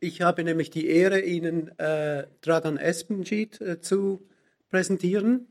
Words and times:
ich 0.00 0.22
habe 0.22 0.44
nämlich 0.44 0.70
die 0.70 0.88
Ehre, 0.88 1.20
Ihnen 1.20 1.76
äh, 1.78 2.26
Dragan 2.40 2.78
Espenjit 2.78 3.60
äh, 3.60 3.80
zu 3.80 4.26
präsentieren. 4.70 5.46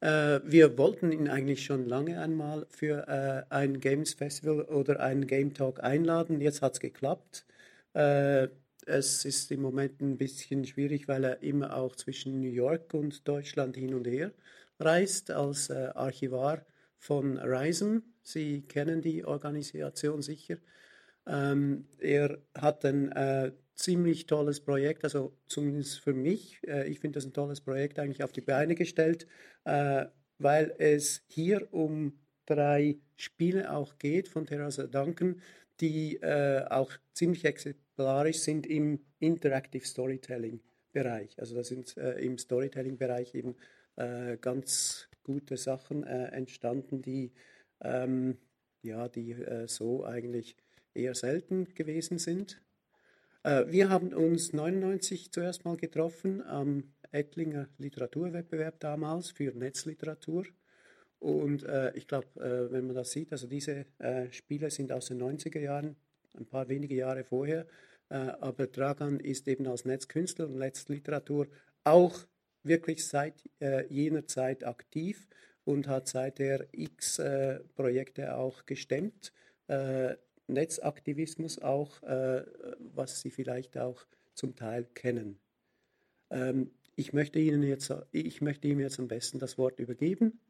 Äh, 0.00 0.40
wir 0.44 0.78
wollten 0.78 1.12
ihn 1.12 1.28
eigentlich 1.28 1.64
schon 1.64 1.86
lange 1.86 2.20
einmal 2.20 2.66
für 2.70 3.08
äh, 3.08 3.54
ein 3.54 3.80
Games 3.80 4.14
Festival 4.14 4.62
oder 4.62 5.00
einen 5.00 5.26
Game 5.26 5.54
Talk 5.54 5.82
einladen. 5.82 6.40
Jetzt 6.40 6.62
hat 6.62 6.74
es 6.74 6.80
geklappt. 6.80 7.46
Äh, 7.94 8.48
es 8.86 9.24
ist 9.24 9.50
im 9.52 9.62
Moment 9.62 10.00
ein 10.00 10.16
bisschen 10.16 10.64
schwierig, 10.64 11.08
weil 11.08 11.24
er 11.24 11.42
immer 11.42 11.76
auch 11.76 11.96
zwischen 11.96 12.40
New 12.40 12.50
York 12.50 12.94
und 12.94 13.26
Deutschland 13.28 13.76
hin 13.76 13.94
und 13.94 14.06
her 14.06 14.32
reist 14.78 15.30
als 15.30 15.70
äh, 15.70 15.90
Archivar 15.94 16.64
von 16.98 17.38
RISEM. 17.38 18.02
Sie 18.22 18.62
kennen 18.62 19.02
die 19.02 19.24
Organisation 19.24 20.22
sicher. 20.22 20.56
Ähm, 21.26 21.86
er 21.98 22.38
hat 22.54 22.84
ein 22.84 23.12
äh, 23.12 23.52
ziemlich 23.80 24.26
tolles 24.26 24.60
Projekt, 24.60 25.04
also 25.04 25.32
zumindest 25.46 26.00
für 26.00 26.12
mich. 26.12 26.60
Äh, 26.66 26.88
ich 26.88 27.00
finde 27.00 27.16
das 27.16 27.24
ein 27.24 27.32
tolles 27.32 27.60
Projekt 27.60 27.98
eigentlich 27.98 28.22
auf 28.22 28.32
die 28.32 28.42
Beine 28.42 28.74
gestellt, 28.74 29.26
äh, 29.64 30.06
weil 30.38 30.74
es 30.78 31.22
hier 31.28 31.72
um 31.72 32.18
drei 32.46 32.98
Spiele 33.16 33.72
auch 33.72 33.98
geht 33.98 34.28
von 34.28 34.46
Teresa 34.46 34.86
Duncan, 34.86 35.40
die 35.80 36.16
äh, 36.16 36.64
auch 36.68 36.92
ziemlich 37.14 37.44
exemplarisch 37.44 38.38
sind 38.38 38.66
im 38.66 39.00
Interactive 39.18 39.84
Storytelling 39.84 40.60
Bereich. 40.92 41.38
Also 41.38 41.54
da 41.54 41.62
sind 41.62 41.96
im 41.96 42.36
Storytelling 42.36 42.98
Bereich 42.98 43.36
eben 43.36 43.54
ganz 44.40 45.08
gute 45.22 45.56
Sachen 45.56 46.02
entstanden, 46.02 47.00
die 47.00 47.30
ähm, 47.80 48.38
ja, 48.82 49.08
die 49.08 49.36
so 49.66 50.04
eigentlich 50.04 50.56
eher 50.92 51.14
selten 51.14 51.72
gewesen 51.74 52.18
sind. 52.18 52.60
Äh, 53.42 53.64
wir 53.68 53.88
haben 53.88 54.12
uns 54.12 54.52
99 54.52 55.32
zuerst 55.32 55.64
mal 55.64 55.76
getroffen 55.76 56.42
am 56.42 56.92
Ettlinger 57.12 57.68
Literaturwettbewerb 57.78 58.80
damals 58.80 59.30
für 59.30 59.52
Netzliteratur. 59.52 60.44
Und 61.18 61.64
äh, 61.64 61.92
ich 61.96 62.06
glaube, 62.06 62.28
äh, 62.40 62.72
wenn 62.72 62.86
man 62.86 62.96
das 62.96 63.10
sieht, 63.10 63.32
also 63.32 63.46
diese 63.46 63.86
äh, 63.98 64.30
Spiele 64.30 64.70
sind 64.70 64.92
aus 64.92 65.06
den 65.06 65.20
90er 65.20 65.60
Jahren, 65.60 65.96
ein 66.38 66.46
paar 66.46 66.68
wenige 66.68 66.94
Jahre 66.94 67.24
vorher, 67.24 67.66
äh, 68.08 68.14
aber 68.14 68.66
Dragan 68.66 69.20
ist 69.20 69.48
eben 69.48 69.66
als 69.66 69.84
Netzkünstler 69.84 70.46
und 70.46 70.56
Netzliteratur 70.56 71.48
auch 71.84 72.26
wirklich 72.62 73.06
seit 73.06 73.42
äh, 73.60 73.86
jener 73.92 74.26
Zeit 74.26 74.64
aktiv 74.64 75.28
und 75.64 75.88
hat 75.88 76.08
seither 76.08 76.66
x 76.72 77.20
Projekte 77.74 78.34
auch 78.34 78.64
gestemmt. 78.66 79.32
Netzaktivismus 80.52 81.58
auch, 81.60 82.02
äh, 82.02 82.44
was 82.94 83.20
Sie 83.20 83.30
vielleicht 83.30 83.78
auch 83.78 84.06
zum 84.34 84.56
Teil 84.56 84.84
kennen. 84.94 85.38
Ähm, 86.30 86.70
ich, 86.96 87.12
möchte 87.12 87.38
Ihnen 87.38 87.62
jetzt, 87.62 87.92
ich 88.12 88.40
möchte 88.40 88.68
Ihnen 88.68 88.80
jetzt 88.80 88.98
am 88.98 89.08
besten 89.08 89.38
das 89.38 89.58
Wort 89.58 89.78
übergeben 89.78 90.40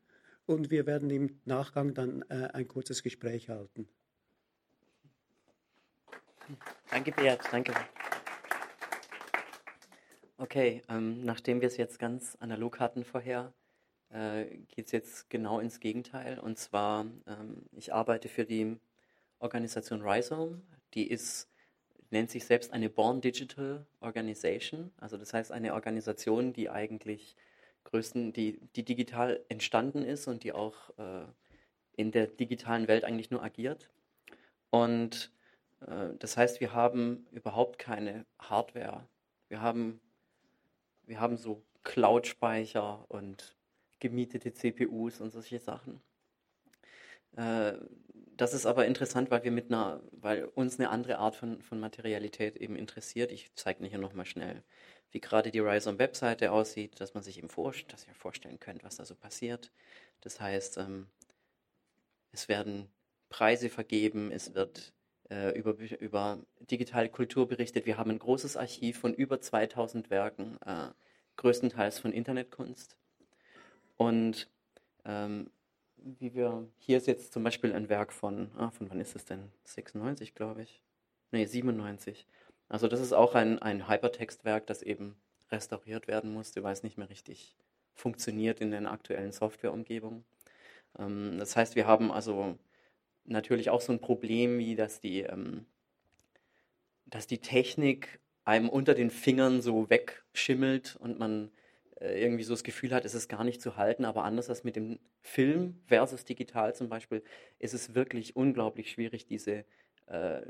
und 0.47 0.71
wir 0.71 0.87
werden 0.87 1.11
im 1.11 1.41
Nachgang 1.45 1.95
dann 1.95 2.23
äh, 2.29 2.49
ein 2.53 2.69
kurzes 2.69 3.03
Gespräch 3.03 3.49
halten. 3.49 3.89
Danke, 6.91 7.13
Beat, 7.13 7.41
danke. 7.53 7.73
Okay, 10.39 10.83
ähm, 10.89 11.25
nachdem 11.25 11.61
wir 11.61 11.69
es 11.69 11.77
jetzt 11.77 11.99
ganz 11.99 12.37
analog 12.41 12.81
hatten 12.81 13.05
vorher, 13.05 13.53
äh, 14.09 14.47
geht 14.69 14.87
es 14.87 14.93
jetzt 14.93 15.31
genau 15.31 15.61
ins 15.61 15.81
Gegenteil. 15.81 16.39
Und 16.39 16.59
zwar, 16.59 17.07
ähm, 17.27 17.67
ich 17.73 17.93
arbeite 17.93 18.29
für 18.29 18.45
die 18.45 18.79
Organisation 19.41 20.03
Rhizome, 20.03 20.63
die 20.95 21.09
ist, 21.09 21.49
nennt 22.11 22.31
sich 22.31 22.45
selbst 22.45 22.73
eine 22.73 22.89
Born 22.89 23.21
Digital 23.21 23.87
Organization, 24.01 24.93
also 24.99 25.17
das 25.17 25.35
heißt 25.35 25.53
eine 25.53 25.75
Organisation, 25.75 26.53
die 26.53 26.71
eigentlich 26.71 27.37
größten, 27.85 28.33
die, 28.33 28.61
die 28.77 28.85
digital 28.85 29.45
entstanden 29.49 30.03
ist 30.03 30.29
und 30.29 30.45
die 30.45 30.53
auch 30.53 30.91
äh, 30.99 31.25
in 31.97 32.13
der 32.13 32.27
digitalen 32.27 32.89
Welt 32.89 33.05
eigentlich 33.05 33.31
nur 33.31 33.43
agiert. 33.43 33.91
Und 34.71 35.33
äh, 35.81 36.11
das 36.19 36.37
heißt, 36.37 36.61
wir 36.61 36.73
haben 36.73 37.27
überhaupt 37.33 37.79
keine 37.79 38.27
Hardware. 38.39 39.07
Wir 39.49 39.61
haben, 39.61 40.01
wir 41.07 41.21
haben 41.21 41.37
so 41.37 41.63
Cloud-Speicher 41.83 43.05
und 43.09 43.57
gemietete 43.99 44.53
CPUs 44.53 45.21
und 45.21 45.31
solche 45.31 45.59
Sachen. 45.59 46.01
Äh, 47.37 47.73
das 48.41 48.55
ist 48.55 48.65
aber 48.65 48.87
interessant, 48.87 49.31
weil 49.31 49.45
wir 49.45 49.51
mit 49.51 49.67
einer, 49.71 50.01
weil 50.13 50.47
uns 50.47 50.79
eine 50.79 50.89
andere 50.89 51.19
Art 51.19 51.37
von, 51.37 51.61
von 51.61 51.79
Materialität 51.79 52.57
eben 52.57 52.75
interessiert. 52.75 53.33
Ich 53.33 53.51
zeige 53.55 53.85
hier 53.85 53.99
nochmal 53.99 54.25
schnell, 54.25 54.63
wie 55.11 55.21
gerade 55.21 55.51
die 55.51 55.59
Rhizome 55.59 55.99
Webseite 55.99 56.51
aussieht, 56.51 57.01
dass 57.01 57.13
man 57.13 57.23
sich 57.23 57.37
eben 57.37 57.51
vor, 57.51 57.75
dass 57.89 58.07
ihr 58.07 58.15
vorstellen 58.15 58.59
könnt, 58.59 58.83
was 58.83 58.97
da 58.97 59.05
so 59.05 59.15
passiert. 59.15 59.71
Das 60.23 60.41
heißt, 60.41 60.79
ähm, 60.79 61.09
es 62.33 62.49
werden 62.49 62.89
Preise 63.29 63.69
vergeben, 63.69 64.33
es 64.33 64.55
wird 64.55 64.95
äh, 65.29 65.51
über, 65.59 65.77
über 66.01 66.39
digitale 66.61 67.11
Kultur 67.11 67.47
berichtet. 67.47 67.85
Wir 67.85 67.99
haben 67.99 68.11
ein 68.11 68.19
großes 68.19 68.57
Archiv 68.57 69.01
von 69.01 69.13
über 69.13 69.43
2000 69.43 70.09
Werken, 70.09 70.57
äh, 70.65 70.89
größtenteils 71.37 71.99
von 71.99 72.13
Internetkunst. 72.13 72.97
Und 73.99 74.49
ähm, 75.05 75.51
wie 76.03 76.35
wir, 76.35 76.69
hier 76.79 76.99
ist 76.99 77.07
jetzt 77.07 77.33
zum 77.33 77.45
Beispiel 77.45 77.73
ein 77.73 77.89
Werk 77.89 78.13
von, 78.13 78.51
ah, 78.57 78.71
von 78.71 78.91
wann 78.91 79.01
ist 79.01 79.17
es 79.17 79.25
denn? 79.25 79.51
96, 79.65 80.35
glaube 80.35 80.63
ich. 80.63 80.83
Nee, 81.33 81.47
97. 81.47 82.27
Also 82.69 82.89
das 82.89 83.01
ist 83.01 83.13
auch 83.13 83.35
ein, 83.35 83.59
ein 83.61 83.89
Hypertextwerk, 83.89 84.67
das 84.67 84.83
eben 84.83 85.17
restauriert 85.51 86.09
werden 86.09 86.33
musste, 86.33 86.63
weil 86.63 86.73
es 86.73 86.83
nicht 86.83 86.99
mehr 86.99 87.11
richtig 87.11 87.57
funktioniert 87.95 88.61
in 88.61 88.71
den 88.71 88.87
aktuellen 88.87 89.33
Softwareumgebungen. 89.33 90.25
Ähm, 90.99 91.37
das 91.39 91.57
heißt, 91.57 91.77
wir 91.77 91.87
haben 91.87 92.11
also 92.11 92.59
natürlich 93.25 93.71
auch 93.71 93.81
so 93.81 93.93
ein 93.93 94.01
Problem, 94.01 94.59
wie 94.59 94.77
dass 94.77 95.01
die, 95.01 95.23
ähm, 95.23 95.67
dass 97.07 97.27
die 97.27 97.39
Technik 97.39 98.21
einem 98.45 98.69
unter 98.69 98.95
den 98.95 99.11
Fingern 99.11 99.63
so 99.63 99.91
wegschimmelt 99.91 100.97
und 100.97 101.19
man 101.19 101.51
irgendwie 102.01 102.45
so 102.45 102.55
das 102.55 102.65
Gefühl 102.65 102.93
hat, 102.95 103.05
es 103.05 103.15
ist 103.15 103.29
gar 103.29 103.45
nicht 103.45 103.61
zu 103.61 103.77
halten. 103.77 104.05
Aber 104.05 104.25
anders 104.25 104.49
als 104.49 104.65
mit 104.65 104.77
dem 104.77 104.99
Film 105.23 105.81
versus 105.87 106.25
digital 106.25 106.75
zum 106.75 106.89
Beispiel, 106.89 107.23
ist 107.59 107.75
es 107.75 107.95
wirklich 107.95 108.37
unglaublich 108.37 108.91
schwierig, 108.91 109.27
diese, 109.27 109.65
äh, 110.07 110.43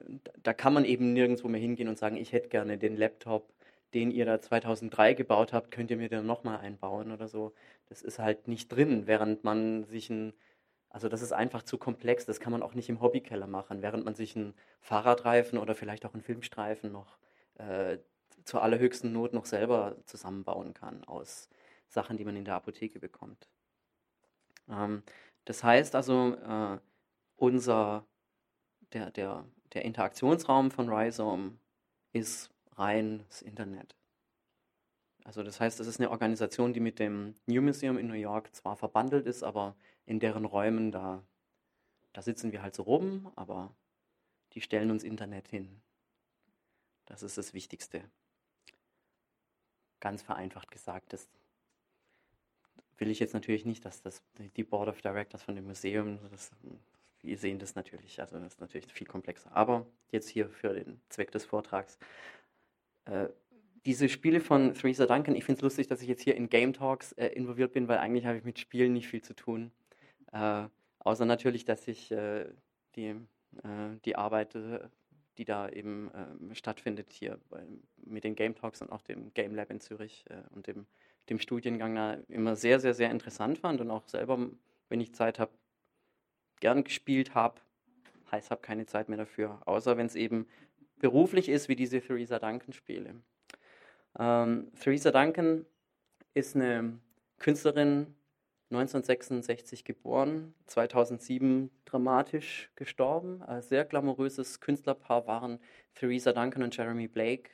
da 0.42 0.52
kann 0.54 0.72
man 0.72 0.84
eben 0.84 1.12
nirgendwo 1.12 1.48
mehr 1.48 1.60
hingehen 1.60 1.88
und 1.88 1.98
sagen, 1.98 2.16
ich 2.16 2.32
hätte 2.32 2.48
gerne 2.48 2.78
den 2.78 2.96
Laptop, 2.96 3.52
den 3.94 4.10
ihr 4.10 4.24
da 4.24 4.40
2003 4.40 5.14
gebaut 5.14 5.52
habt, 5.52 5.70
könnt 5.70 5.90
ihr 5.90 5.96
mir 5.96 6.08
den 6.08 6.26
nochmal 6.26 6.58
einbauen 6.60 7.10
oder 7.12 7.28
so. 7.28 7.52
Das 7.88 8.02
ist 8.02 8.18
halt 8.18 8.48
nicht 8.48 8.68
drin, 8.68 9.06
während 9.06 9.44
man 9.44 9.84
sich 9.84 10.10
ein, 10.10 10.32
also 10.88 11.08
das 11.08 11.22
ist 11.22 11.32
einfach 11.32 11.62
zu 11.62 11.78
komplex, 11.78 12.26
das 12.26 12.40
kann 12.40 12.52
man 12.52 12.62
auch 12.62 12.74
nicht 12.74 12.88
im 12.88 13.00
Hobbykeller 13.00 13.46
machen, 13.48 13.82
während 13.82 14.04
man 14.04 14.14
sich 14.14 14.36
einen 14.36 14.54
Fahrradreifen 14.80 15.58
oder 15.58 15.74
vielleicht 15.74 16.06
auch 16.06 16.14
einen 16.14 16.22
Filmstreifen 16.22 16.92
noch 16.92 17.18
äh, 17.58 17.98
zur 18.44 18.62
allerhöchsten 18.62 19.12
Not 19.12 19.32
noch 19.32 19.46
selber 19.46 19.96
zusammenbauen 20.06 20.74
kann 20.74 21.04
aus 21.04 21.48
Sachen, 21.88 22.16
die 22.16 22.24
man 22.24 22.36
in 22.36 22.44
der 22.44 22.54
Apotheke 22.54 23.00
bekommt. 23.00 23.48
Ähm, 24.68 25.02
das 25.44 25.64
heißt 25.64 25.94
also, 25.94 26.34
äh, 26.34 26.78
unser, 27.36 28.06
der, 28.92 29.10
der, 29.10 29.44
der 29.72 29.84
Interaktionsraum 29.84 30.70
von 30.70 30.88
Rhizome 30.88 31.58
ist 32.12 32.50
rein 32.76 33.24
das 33.28 33.42
Internet. 33.42 33.96
Also 35.24 35.42
das 35.42 35.60
heißt, 35.60 35.80
es 35.80 35.86
ist 35.86 36.00
eine 36.00 36.10
Organisation, 36.10 36.72
die 36.72 36.80
mit 36.80 36.98
dem 36.98 37.34
New 37.46 37.62
Museum 37.62 37.98
in 37.98 38.06
New 38.06 38.14
York 38.14 38.54
zwar 38.54 38.76
verbandelt 38.76 39.26
ist, 39.26 39.42
aber 39.42 39.76
in 40.06 40.18
deren 40.18 40.44
Räumen, 40.44 40.92
da, 40.92 41.22
da 42.12 42.22
sitzen 42.22 42.52
wir 42.52 42.62
halt 42.62 42.74
so 42.74 42.84
rum, 42.84 43.30
aber 43.36 43.74
die 44.54 44.60
stellen 44.60 44.90
uns 44.90 45.04
Internet 45.04 45.48
hin. 45.48 45.82
Das 47.06 47.22
ist 47.22 47.38
das 47.38 47.54
Wichtigste 47.54 48.02
ganz 50.00 50.22
vereinfacht 50.22 50.70
gesagt, 50.70 51.12
das 51.12 51.28
will 52.98 53.10
ich 53.10 53.18
jetzt 53.18 53.34
natürlich 53.34 53.64
nicht, 53.64 53.84
dass 53.84 54.02
das 54.02 54.22
die 54.56 54.64
Board 54.64 54.88
of 54.88 55.00
Directors 55.00 55.42
von 55.42 55.56
dem 55.56 55.66
Museum, 55.66 56.18
das, 56.30 56.50
wir 57.22 57.38
sehen 57.38 57.58
das 57.58 57.74
natürlich, 57.74 58.20
also 58.20 58.38
das 58.38 58.54
ist 58.54 58.60
natürlich 58.60 58.92
viel 58.92 59.06
komplexer. 59.06 59.50
Aber 59.54 59.86
jetzt 60.10 60.28
hier 60.28 60.48
für 60.48 60.74
den 60.74 61.00
Zweck 61.08 61.30
des 61.30 61.44
Vortrags. 61.44 61.98
Äh, 63.06 63.28
diese 63.86 64.10
Spiele 64.10 64.40
von 64.40 64.74
Theresa 64.74 65.06
Duncan, 65.06 65.34
ich 65.34 65.44
finde 65.44 65.58
es 65.58 65.62
lustig, 65.62 65.86
dass 65.86 66.02
ich 66.02 66.08
jetzt 66.08 66.22
hier 66.22 66.36
in 66.36 66.50
Game 66.50 66.74
Talks 66.74 67.12
äh, 67.12 67.28
involviert 67.28 67.72
bin, 67.72 67.88
weil 67.88 67.98
eigentlich 67.98 68.26
habe 68.26 68.36
ich 68.36 68.44
mit 68.44 68.58
Spielen 68.58 68.92
nicht 68.92 69.08
viel 69.08 69.22
zu 69.22 69.34
tun. 69.34 69.72
Äh, 70.32 70.68
außer 70.98 71.24
natürlich, 71.24 71.64
dass 71.64 71.88
ich 71.88 72.10
äh, 72.10 72.46
die, 72.96 73.16
äh, 73.62 73.96
die 74.04 74.16
Arbeit 74.16 74.54
die 75.40 75.46
da 75.46 75.70
eben 75.70 76.10
ähm, 76.14 76.54
stattfindet 76.54 77.10
hier 77.10 77.38
bei, 77.48 77.66
mit 77.96 78.24
den 78.24 78.34
Game 78.34 78.54
Talks 78.54 78.82
und 78.82 78.92
auch 78.92 79.00
dem 79.00 79.32
Game 79.32 79.54
Lab 79.54 79.70
in 79.70 79.80
Zürich 79.80 80.26
äh, 80.28 80.42
und 80.54 80.66
dem, 80.66 80.84
dem 81.30 81.38
Studiengang 81.38 81.94
da 81.94 82.18
immer 82.28 82.56
sehr, 82.56 82.78
sehr, 82.78 82.92
sehr 82.92 83.10
interessant 83.10 83.56
fand 83.56 83.80
und 83.80 83.90
auch 83.90 84.06
selber, 84.06 84.50
wenn 84.90 85.00
ich 85.00 85.14
Zeit 85.14 85.38
habe, 85.38 85.50
gern 86.60 86.84
gespielt 86.84 87.34
habe. 87.34 87.58
Heißt, 88.30 88.50
habe 88.50 88.60
keine 88.60 88.84
Zeit 88.84 89.08
mehr 89.08 89.16
dafür, 89.16 89.62
außer 89.64 89.96
wenn 89.96 90.04
es 90.04 90.14
eben 90.14 90.46
beruflich 90.98 91.48
ist 91.48 91.70
wie 91.70 91.76
diese 91.76 92.02
Theresa 92.02 92.38
Duncan-Spiele. 92.38 93.14
Ähm, 94.18 94.70
Theresa 94.78 95.10
Duncan 95.10 95.64
ist 96.34 96.54
eine 96.54 96.98
Künstlerin, 97.38 98.14
1966 98.70 99.84
geboren, 99.84 100.54
2007 100.66 101.70
dramatisch 101.84 102.70
gestorben. 102.76 103.42
Ein 103.42 103.62
sehr 103.62 103.84
glamouröses 103.84 104.60
Künstlerpaar 104.60 105.26
waren 105.26 105.58
Theresa 105.94 106.32
Duncan 106.32 106.62
und 106.62 106.76
Jeremy 106.76 107.08
Blake, 107.08 107.50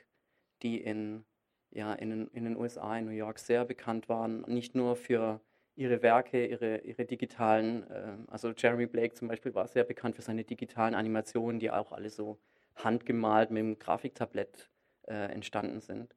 die 0.61 0.79
in, 0.79 1.25
ja, 1.71 1.93
in, 1.93 2.27
in 2.27 2.43
den 2.43 2.55
USA, 2.55 2.97
in 2.97 3.05
New 3.05 3.11
York 3.11 3.39
sehr 3.39 3.65
bekannt 3.65 4.09
waren. 4.09 4.41
Nicht 4.41 4.75
nur 4.75 4.95
für 4.95 5.41
ihre 5.75 6.03
Werke, 6.03 6.45
ihre, 6.45 6.79
ihre 6.79 7.05
digitalen, 7.05 7.89
äh, 7.89 8.17
also 8.27 8.51
Jeremy 8.55 8.85
Blake 8.85 9.15
zum 9.15 9.27
Beispiel 9.27 9.55
war 9.55 9.67
sehr 9.67 9.83
bekannt 9.85 10.15
für 10.15 10.21
seine 10.21 10.43
digitalen 10.43 10.93
Animationen, 10.93 11.59
die 11.59 11.71
auch 11.71 11.91
alle 11.91 12.11
so 12.11 12.39
handgemalt 12.75 13.49
mit 13.49 13.61
dem 13.61 13.79
Grafiktablett 13.79 14.69
äh, 15.07 15.31
entstanden 15.31 15.79
sind, 15.79 16.15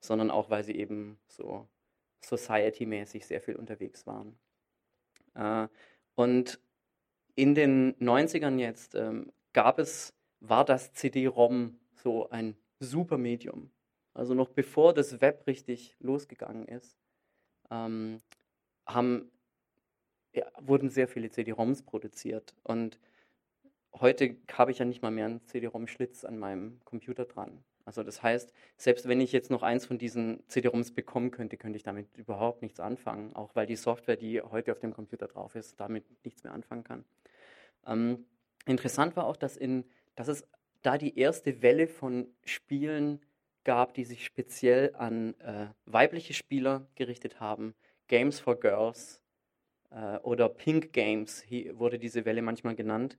sondern 0.00 0.30
auch, 0.30 0.50
weil 0.50 0.62
sie 0.62 0.76
eben 0.76 1.18
so 1.26 1.68
Society-mäßig 2.20 3.26
sehr 3.26 3.40
viel 3.40 3.56
unterwegs 3.56 4.06
waren. 4.06 4.38
Äh, 5.34 5.68
und 6.14 6.60
in 7.34 7.54
den 7.54 7.94
90ern 7.96 8.58
jetzt 8.58 8.94
ähm, 8.94 9.32
gab 9.52 9.78
es, 9.78 10.14
war 10.40 10.64
das 10.64 10.92
CD-ROM 10.92 11.78
so 11.94 12.30
ein 12.30 12.56
super 12.80 13.18
Medium. 13.18 13.70
Also 14.14 14.34
noch 14.34 14.48
bevor 14.48 14.94
das 14.94 15.20
Web 15.20 15.46
richtig 15.46 15.94
losgegangen 16.00 16.66
ist, 16.66 16.96
ähm, 17.70 18.22
haben, 18.86 19.30
ja, 20.34 20.46
wurden 20.58 20.88
sehr 20.88 21.08
viele 21.08 21.30
CD-ROMs 21.30 21.82
produziert. 21.82 22.54
Und 22.62 22.98
heute 23.92 24.36
habe 24.52 24.70
ich 24.70 24.78
ja 24.78 24.86
nicht 24.86 25.02
mal 25.02 25.10
mehr 25.10 25.26
einen 25.26 25.44
CD-ROM-Schlitz 25.46 26.24
an 26.24 26.38
meinem 26.38 26.80
Computer 26.84 27.26
dran. 27.26 27.62
Also 27.86 28.02
das 28.02 28.20
heißt, 28.22 28.52
selbst 28.76 29.08
wenn 29.08 29.20
ich 29.20 29.30
jetzt 29.30 29.48
noch 29.48 29.62
eins 29.62 29.86
von 29.86 29.96
diesen 29.96 30.42
CD-ROMs 30.48 30.92
bekommen 30.92 31.30
könnte, 31.30 31.56
könnte 31.56 31.76
ich 31.76 31.84
damit 31.84 32.08
überhaupt 32.18 32.60
nichts 32.60 32.80
anfangen, 32.80 33.34
auch 33.34 33.54
weil 33.54 33.66
die 33.66 33.76
Software, 33.76 34.16
die 34.16 34.42
heute 34.42 34.72
auf 34.72 34.80
dem 34.80 34.92
Computer 34.92 35.28
drauf 35.28 35.54
ist, 35.54 35.78
damit 35.78 36.04
nichts 36.24 36.42
mehr 36.42 36.52
anfangen 36.52 36.82
kann. 36.82 37.04
Ähm, 37.86 38.26
interessant 38.66 39.16
war 39.16 39.26
auch, 39.26 39.36
dass, 39.36 39.56
in, 39.56 39.84
dass 40.16 40.26
es 40.26 40.44
da 40.82 40.98
die 40.98 41.16
erste 41.16 41.62
Welle 41.62 41.86
von 41.86 42.26
Spielen 42.44 43.20
gab, 43.62 43.94
die 43.94 44.04
sich 44.04 44.24
speziell 44.24 44.92
an 44.96 45.38
äh, 45.40 45.68
weibliche 45.84 46.34
Spieler 46.34 46.88
gerichtet 46.96 47.38
haben. 47.38 47.74
Games 48.08 48.40
for 48.40 48.58
Girls 48.58 49.22
äh, 49.90 50.18
oder 50.18 50.48
Pink 50.48 50.92
Games 50.92 51.44
wurde 51.72 52.00
diese 52.00 52.24
Welle 52.24 52.42
manchmal 52.42 52.74
genannt. 52.74 53.16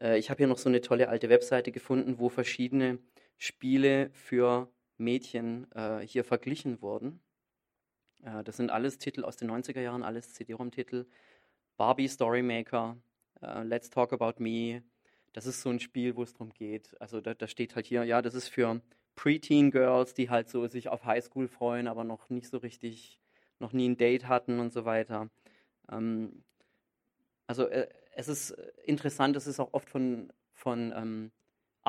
Äh, 0.00 0.18
ich 0.18 0.30
habe 0.30 0.38
hier 0.38 0.46
noch 0.46 0.58
so 0.58 0.68
eine 0.68 0.80
tolle 0.80 1.08
alte 1.08 1.28
Webseite 1.28 1.72
gefunden, 1.72 2.18
wo 2.18 2.28
verschiedene 2.28 2.98
Spiele 3.38 4.10
für 4.10 4.68
Mädchen 4.98 5.70
äh, 5.72 6.00
hier 6.00 6.24
verglichen 6.24 6.82
wurden. 6.82 7.20
Äh, 8.22 8.44
das 8.44 8.56
sind 8.56 8.70
alles 8.70 8.98
Titel 8.98 9.24
aus 9.24 9.36
den 9.36 9.50
90er 9.50 9.80
Jahren, 9.80 10.02
alles 10.02 10.34
CD-ROM-Titel. 10.34 11.06
Barbie 11.76 12.08
Storymaker, 12.08 12.96
uh, 13.40 13.62
Let's 13.62 13.88
Talk 13.88 14.12
About 14.12 14.42
Me. 14.42 14.82
Das 15.32 15.46
ist 15.46 15.62
so 15.62 15.70
ein 15.70 15.78
Spiel, 15.78 16.16
wo 16.16 16.24
es 16.24 16.32
darum 16.32 16.52
geht. 16.52 17.00
Also 17.00 17.20
da, 17.20 17.34
da, 17.34 17.46
steht 17.46 17.76
halt 17.76 17.86
hier, 17.86 18.02
ja, 18.02 18.20
das 18.20 18.34
ist 18.34 18.48
für 18.48 18.82
Preteen 19.14 19.70
Girls, 19.70 20.12
die 20.12 20.28
halt 20.28 20.48
so 20.48 20.66
sich 20.66 20.88
auf 20.88 21.04
Highschool 21.04 21.46
freuen, 21.46 21.86
aber 21.86 22.02
noch 22.02 22.28
nicht 22.30 22.48
so 22.48 22.58
richtig, 22.58 23.20
noch 23.60 23.72
nie 23.72 23.88
ein 23.88 23.96
Date 23.96 24.26
hatten 24.26 24.58
und 24.58 24.72
so 24.72 24.84
weiter. 24.84 25.30
Ähm, 25.90 26.42
also 27.46 27.68
äh, 27.68 27.88
es 28.16 28.26
ist 28.26 28.50
interessant, 28.84 29.36
es 29.36 29.46
ist 29.46 29.60
auch 29.60 29.72
oft 29.72 29.88
von, 29.88 30.32
von 30.52 30.92
ähm, 30.96 31.30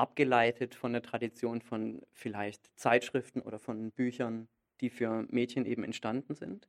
abgeleitet 0.00 0.74
von 0.74 0.92
der 0.92 1.02
Tradition 1.02 1.60
von 1.60 2.02
vielleicht 2.12 2.70
Zeitschriften 2.78 3.42
oder 3.42 3.58
von 3.58 3.92
Büchern, 3.92 4.48
die 4.80 4.90
für 4.90 5.26
Mädchen 5.28 5.66
eben 5.66 5.84
entstanden 5.84 6.34
sind. 6.34 6.68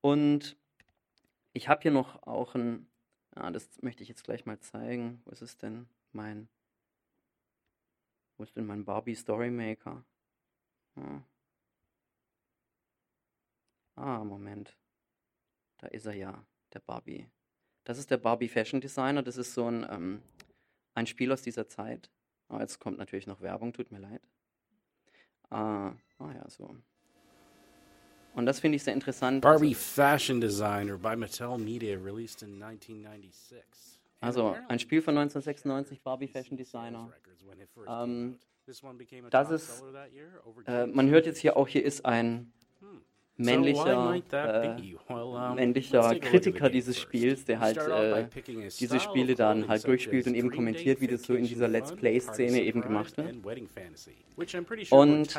Und 0.00 0.56
ich 1.52 1.68
habe 1.68 1.82
hier 1.82 1.90
noch 1.90 2.22
auch 2.22 2.54
ein, 2.54 2.88
ja, 3.36 3.50
das 3.50 3.82
möchte 3.82 4.02
ich 4.02 4.08
jetzt 4.08 4.24
gleich 4.24 4.46
mal 4.46 4.60
zeigen. 4.60 5.20
Wo 5.24 5.32
ist 5.32 5.42
es 5.42 5.56
denn 5.58 5.88
mein, 6.12 6.48
wo 8.36 8.44
ist 8.44 8.56
denn 8.56 8.66
mein 8.66 8.84
Barbie 8.84 9.16
Storymaker? 9.16 10.04
Ja. 10.96 11.24
Ah, 13.96 14.22
Moment. 14.22 14.76
Da 15.78 15.88
ist 15.88 16.06
er 16.06 16.14
ja, 16.14 16.46
der 16.72 16.80
Barbie. 16.80 17.28
Das 17.82 17.98
ist 17.98 18.10
der 18.10 18.18
Barbie 18.18 18.48
Fashion 18.48 18.80
Designer. 18.80 19.22
Das 19.22 19.36
ist 19.36 19.54
so 19.54 19.68
ein, 19.68 19.84
ähm, 19.90 20.22
ein 20.94 21.06
Spiel 21.06 21.32
aus 21.32 21.42
dieser 21.42 21.68
Zeit. 21.68 22.10
Oh, 22.50 22.58
jetzt 22.58 22.78
kommt 22.78 22.98
natürlich 22.98 23.26
noch 23.26 23.40
Werbung, 23.40 23.72
tut 23.72 23.92
mir 23.92 23.98
leid. 23.98 24.22
Ah, 25.50 25.92
oh 26.18 26.28
ja, 26.34 26.48
so. 26.48 26.74
Und 28.34 28.46
das 28.46 28.60
finde 28.60 28.76
ich 28.76 28.84
sehr 28.84 28.94
interessant. 28.94 29.42
Barbie 29.42 29.68
also, 29.68 29.80
Fashion 29.80 30.40
Designer 30.40 30.96
by 30.96 31.16
Mattel 31.16 31.58
Media, 31.58 31.98
released 31.98 32.42
in 32.42 32.62
1996. 32.62 34.00
Also 34.20 34.56
ein 34.68 34.78
Spiel 34.78 35.02
von 35.02 35.16
1996, 35.16 36.02
Barbie 36.02 36.28
Fashion 36.28 36.56
Designer. 36.56 37.10
Ähm, 37.86 38.38
das 39.30 39.50
ist, 39.50 39.82
äh, 40.66 40.86
man 40.86 41.08
hört 41.08 41.26
jetzt 41.26 41.38
hier 41.38 41.56
auch, 41.56 41.68
hier 41.68 41.84
ist 41.84 42.04
ein 42.04 42.52
männlicher, 43.38 44.20
äh, 44.32 45.54
männlicher 45.54 46.14
Kritiker 46.16 46.68
dieses 46.68 46.98
Spiels, 46.98 47.44
der 47.44 47.60
halt 47.60 47.78
äh, 47.78 48.26
diese 48.78 49.00
Spiele 49.00 49.34
dann 49.34 49.68
halt 49.68 49.86
durchspielt 49.86 50.26
und 50.26 50.34
eben 50.34 50.50
kommentiert, 50.50 51.00
wie 51.00 51.06
das 51.06 51.22
so 51.22 51.34
in 51.34 51.44
dieser 51.44 51.68
Let's 51.68 51.94
Play-Szene 51.94 52.62
eben 52.62 52.82
gemacht 52.82 53.16
wird. 53.16 53.36
Und, 54.90 55.36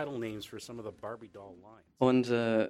und 2.00 2.30
äh, 2.30 2.70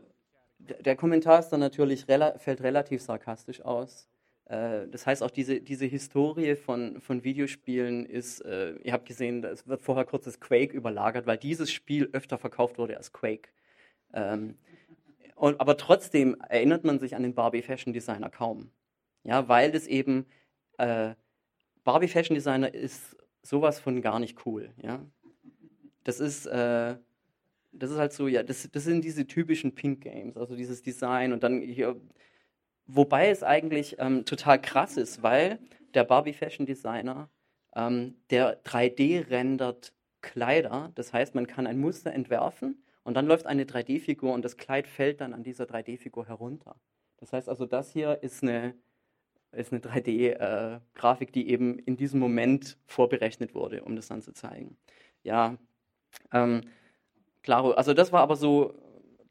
der 0.60 0.96
Kommentar 0.96 1.40
ist 1.40 1.50
dann 1.50 1.60
natürlich 1.60 2.08
rela 2.08 2.38
fällt 2.38 2.62
relativ 2.62 3.02
sarkastisch 3.02 3.62
aus. 3.62 4.10
Äh, 4.46 4.88
das 4.88 5.06
heißt, 5.06 5.24
auch 5.24 5.32
diese, 5.32 5.62
diese 5.62 5.86
Historie 5.86 6.56
von, 6.56 7.00
von 7.02 7.24
Videospielen 7.24 8.06
ist, 8.06 8.42
äh, 8.42 8.74
ihr 8.84 8.94
habt 8.94 9.08
gesehen, 9.08 9.44
es 9.44 9.68
wird 9.68 9.82
vorher 9.82 10.06
kurz 10.06 10.26
das 10.26 10.40
Quake 10.40 10.76
überlagert, 10.76 11.28
weil 11.28 11.38
dieses 11.38 11.72
Spiel 11.72 12.10
öfter 12.12 12.38
verkauft 12.38 12.78
wurde 12.78 12.98
als 12.98 13.14
Quake. 13.14 13.50
Ähm, 14.14 14.56
und, 15.40 15.62
aber 15.62 15.78
trotzdem 15.78 16.36
erinnert 16.50 16.84
man 16.84 17.00
sich 17.00 17.16
an 17.16 17.24
den 17.24 17.34
Barbie 17.34 17.62
Fashion 17.62 17.94
Designer 17.94 18.30
kaum. 18.30 18.72
Ja, 19.24 19.48
weil 19.48 19.72
das 19.72 19.88
eben, 19.88 20.26
äh, 20.78 21.16
Barbie 21.86 22.10
Fashion 22.10 22.36
Designer 22.36 22.74
ist 22.74 23.16
sowas 23.42 23.80
von 23.80 24.02
gar 24.02 24.20
nicht 24.20 24.46
cool. 24.46 24.74
Ja? 24.82 25.06
Das 26.04 26.20
ist, 26.20 26.46
äh, 26.46 26.98
das 27.72 27.92
ist 27.92 27.98
halt 27.98 28.12
so, 28.12 28.28
ja, 28.28 28.44
das, 28.44 28.70
das 28.70 28.84
sind 28.84 29.06
diese 29.06 29.28
typischen 29.28 29.76
Pink 29.76 30.02
Games, 30.02 30.36
also 30.36 30.58
dieses 30.58 30.82
Design 30.82 31.32
und 31.32 31.42
dann 31.42 31.62
hier, 31.62 31.96
wobei 32.86 33.30
es 33.30 33.42
eigentlich 33.42 33.96
ähm, 34.00 34.26
total 34.26 34.62
krass 34.62 34.98
ist, 34.98 35.24
weil 35.24 35.60
der 35.94 36.04
Barbie 36.04 36.34
Fashion 36.34 36.66
Designer, 36.66 37.30
ähm, 37.76 38.16
der 38.30 38.62
3D 38.64 39.30
rendert 39.30 39.94
Kleider, 40.22 40.92
das 40.96 41.14
heißt, 41.14 41.34
man 41.34 41.48
kann 41.48 41.66
ein 41.66 41.80
Muster 41.80 42.12
entwerfen 42.12 42.84
und 43.10 43.16
dann 43.16 43.26
läuft 43.26 43.48
eine 43.48 43.64
3D-Figur 43.64 44.32
und 44.32 44.46
das 44.46 44.56
Kleid 44.56 44.86
fällt 44.86 45.20
dann 45.20 45.34
an 45.34 45.42
dieser 45.42 45.64
3D-Figur 45.64 46.28
herunter. 46.28 46.76
Das 47.18 47.34
heißt 47.34 47.50
also, 47.50 47.66
das 47.66 47.92
hier 47.92 48.22
ist 48.22 48.44
eine, 48.44 48.76
ist 49.52 49.74
eine 49.74 49.82
3D-Grafik, 49.82 51.30
äh, 51.30 51.32
die 51.32 51.50
eben 51.50 51.80
in 51.80 51.98
diesem 51.98 52.20
Moment 52.20 52.78
vorberechnet 52.86 53.56
wurde, 53.56 53.84
um 53.84 53.96
das 53.96 54.10
dann 54.10 54.22
zu 54.22 54.32
zeigen. 54.32 54.78
Ja, 55.24 55.58
ähm, 56.32 56.62
klar, 57.42 57.76
also 57.80 57.96
das 57.96 58.12
war 58.12 58.22
aber 58.22 58.36
so, 58.36 58.76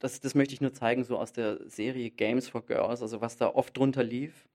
das, 0.01 0.19
das 0.19 0.35
möchte 0.35 0.55
ich 0.55 0.61
nur 0.61 0.73
zeigen, 0.73 1.05
so 1.05 1.17
aus 1.17 1.33
der 1.33 1.61
Serie 1.71 2.11
Games 2.11 2.49
for 2.49 2.67
Girls, 2.67 3.01
also 3.01 3.21
was 3.21 3.37
da 3.37 3.47
oft 3.47 3.77
drunter 3.77 4.03
lief. 4.03 4.49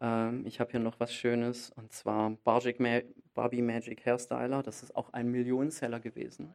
Ähm, 0.00 0.44
ich 0.44 0.58
habe 0.58 0.72
hier 0.72 0.80
noch 0.80 0.98
was 0.98 1.14
Schönes, 1.14 1.70
und 1.70 1.92
zwar 1.92 2.30
Barbie 2.42 3.62
Magic 3.62 4.04
Hairstyler, 4.04 4.64
das 4.64 4.82
ist 4.82 4.96
auch 4.96 5.12
ein 5.12 5.30
Millionenseller 5.30 6.00
gewesen. 6.00 6.52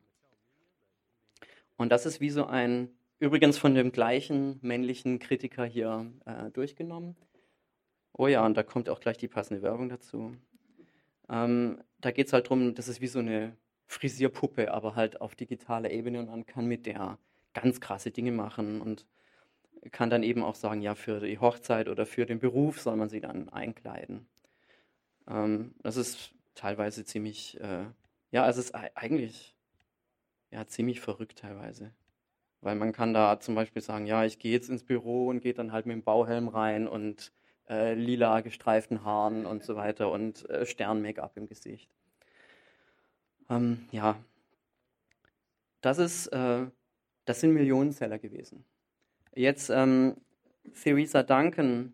Und 1.81 1.89
das 1.89 2.05
ist 2.05 2.21
wie 2.21 2.29
so 2.29 2.45
ein, 2.45 2.89
übrigens 3.17 3.57
von 3.57 3.73
dem 3.73 3.91
gleichen 3.91 4.59
männlichen 4.61 5.17
Kritiker 5.17 5.65
hier 5.65 6.11
äh, 6.25 6.51
durchgenommen. 6.51 7.15
Oh 8.13 8.27
ja, 8.27 8.45
und 8.45 8.55
da 8.55 8.61
kommt 8.61 8.87
auch 8.87 8.99
gleich 8.99 9.17
die 9.17 9.27
passende 9.27 9.63
Werbung 9.63 9.89
dazu. 9.89 10.37
Ähm, 11.27 11.81
da 11.99 12.11
geht 12.11 12.27
es 12.27 12.33
halt 12.33 12.45
darum, 12.45 12.75
das 12.75 12.87
ist 12.87 13.01
wie 13.01 13.07
so 13.07 13.17
eine 13.17 13.57
Frisierpuppe, 13.87 14.71
aber 14.71 14.95
halt 14.95 15.21
auf 15.21 15.33
digitaler 15.33 15.89
Ebene 15.89 16.19
und 16.19 16.29
man 16.29 16.45
kann 16.45 16.67
mit 16.67 16.85
der 16.85 17.17
ganz 17.53 17.81
krasse 17.81 18.11
Dinge 18.11 18.31
machen 18.31 18.79
und 18.79 19.07
kann 19.91 20.11
dann 20.11 20.21
eben 20.21 20.43
auch 20.43 20.55
sagen, 20.55 20.83
ja, 20.83 20.93
für 20.93 21.19
die 21.19 21.39
Hochzeit 21.39 21.89
oder 21.89 22.05
für 22.05 22.27
den 22.27 22.37
Beruf 22.37 22.79
soll 22.79 22.95
man 22.95 23.09
sie 23.09 23.21
dann 23.21 23.49
einkleiden. 23.49 24.27
Ähm, 25.27 25.73
das 25.81 25.97
ist 25.97 26.31
teilweise 26.53 27.05
ziemlich, 27.05 27.59
äh, 27.59 27.85
ja, 28.29 28.47
es 28.47 28.57
ist 28.57 28.75
eigentlich 28.75 29.55
ja, 30.51 30.67
ziemlich 30.67 31.01
verrückt 31.01 31.39
teilweise. 31.39 31.91
Weil 32.61 32.75
man 32.75 32.91
kann 32.91 33.13
da 33.13 33.39
zum 33.39 33.55
Beispiel 33.55 33.81
sagen, 33.81 34.05
ja, 34.05 34.23
ich 34.23 34.37
gehe 34.37 34.51
jetzt 34.51 34.69
ins 34.69 34.83
Büro 34.83 35.27
und 35.27 35.41
gehe 35.41 35.53
dann 35.53 35.71
halt 35.71 35.85
mit 35.85 35.95
dem 35.95 36.03
Bauhelm 36.03 36.47
rein 36.47 36.87
und 36.87 37.31
äh, 37.69 37.93
lila 37.95 38.41
gestreiften 38.41 39.03
Haaren 39.03 39.45
und 39.45 39.63
so 39.63 39.75
weiter 39.75 40.11
und 40.11 40.47
äh, 40.49 40.65
Stern-Make-up 40.65 41.37
im 41.37 41.47
Gesicht. 41.47 41.89
Ähm, 43.49 43.87
ja, 43.91 44.17
das 45.81 45.97
ist, 45.97 46.27
äh, 46.27 46.67
das 47.25 47.39
sind 47.39 47.53
Millionenseller 47.53 48.19
gewesen. 48.19 48.63
Jetzt, 49.33 49.69
ähm, 49.69 50.17
Theresa 50.83 51.23
Duncan 51.23 51.93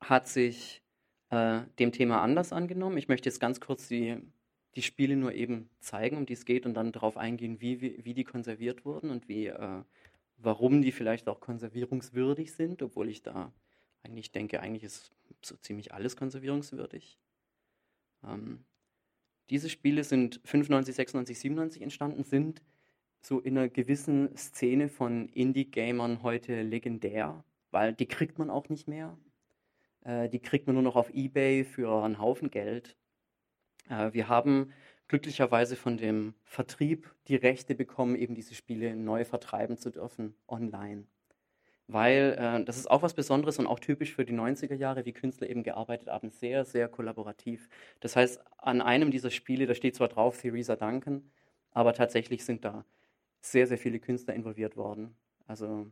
hat 0.00 0.28
sich 0.28 0.82
äh, 1.30 1.62
dem 1.78 1.92
Thema 1.92 2.20
anders 2.20 2.52
angenommen. 2.52 2.98
Ich 2.98 3.08
möchte 3.08 3.28
jetzt 3.28 3.40
ganz 3.40 3.60
kurz 3.60 3.88
die, 3.88 4.20
die 4.76 4.82
Spiele 4.82 5.16
nur 5.16 5.32
eben 5.32 5.70
zeigen, 5.80 6.18
um 6.18 6.26
die 6.26 6.34
es 6.34 6.44
geht 6.44 6.66
und 6.66 6.74
dann 6.74 6.92
darauf 6.92 7.16
eingehen, 7.16 7.60
wie, 7.60 7.80
wie, 7.80 8.04
wie 8.04 8.14
die 8.14 8.24
konserviert 8.24 8.84
wurden 8.84 9.10
und 9.10 9.26
wie, 9.26 9.46
äh, 9.46 9.82
warum 10.36 10.82
die 10.82 10.92
vielleicht 10.92 11.28
auch 11.28 11.40
konservierungswürdig 11.40 12.52
sind, 12.52 12.82
obwohl 12.82 13.08
ich 13.08 13.22
da 13.22 13.52
eigentlich 14.02 14.32
denke, 14.32 14.60
eigentlich 14.60 14.84
ist 14.84 15.10
so 15.42 15.56
ziemlich 15.56 15.94
alles 15.94 16.16
konservierungswürdig. 16.16 17.18
Ähm, 18.22 18.64
diese 19.48 19.70
Spiele 19.70 20.04
sind 20.04 20.40
95, 20.44 20.94
96, 20.94 21.38
97 21.38 21.82
entstanden, 21.82 22.24
sind 22.24 22.62
so 23.22 23.40
in 23.40 23.56
einer 23.56 23.68
gewissen 23.68 24.36
Szene 24.36 24.88
von 24.88 25.28
Indie-Gamern 25.30 26.22
heute 26.22 26.62
legendär, 26.62 27.44
weil 27.70 27.94
die 27.94 28.06
kriegt 28.06 28.38
man 28.38 28.50
auch 28.50 28.68
nicht 28.68 28.88
mehr. 28.88 29.16
Äh, 30.04 30.28
die 30.28 30.38
kriegt 30.38 30.66
man 30.66 30.74
nur 30.74 30.82
noch 30.82 30.96
auf 30.96 31.10
Ebay 31.14 31.64
für 31.64 32.04
einen 32.04 32.18
Haufen 32.18 32.50
Geld. 32.50 32.96
Äh, 33.88 34.12
wir 34.12 34.28
haben 34.28 34.72
glücklicherweise 35.08 35.76
von 35.76 35.96
dem 35.96 36.34
Vertrieb 36.44 37.14
die 37.28 37.36
Rechte 37.36 37.74
bekommen, 37.74 38.16
eben 38.16 38.34
diese 38.34 38.54
Spiele 38.54 38.96
neu 38.96 39.24
vertreiben 39.24 39.76
zu 39.76 39.90
dürfen 39.90 40.34
online. 40.48 41.04
Weil 41.88 42.36
äh, 42.38 42.64
das 42.64 42.76
ist 42.78 42.90
auch 42.90 43.02
was 43.02 43.14
Besonderes 43.14 43.58
und 43.58 43.66
auch 43.68 43.78
typisch 43.78 44.14
für 44.14 44.24
die 44.24 44.32
90er 44.32 44.74
Jahre, 44.74 45.04
wie 45.04 45.12
Künstler 45.12 45.48
eben 45.48 45.62
gearbeitet 45.62 46.08
haben, 46.08 46.30
sehr, 46.30 46.64
sehr 46.64 46.88
kollaborativ. 46.88 47.68
Das 48.00 48.16
heißt, 48.16 48.40
an 48.58 48.80
einem 48.80 49.10
dieser 49.12 49.30
Spiele, 49.30 49.66
da 49.66 49.74
steht 49.74 49.94
zwar 49.94 50.08
drauf 50.08 50.40
Theresa 50.40 50.74
Duncan, 50.74 51.30
aber 51.70 51.92
tatsächlich 51.94 52.44
sind 52.44 52.64
da 52.64 52.84
sehr, 53.40 53.68
sehr 53.68 53.78
viele 53.78 54.00
Künstler 54.00 54.34
involviert 54.34 54.76
worden. 54.76 55.14
Also 55.46 55.86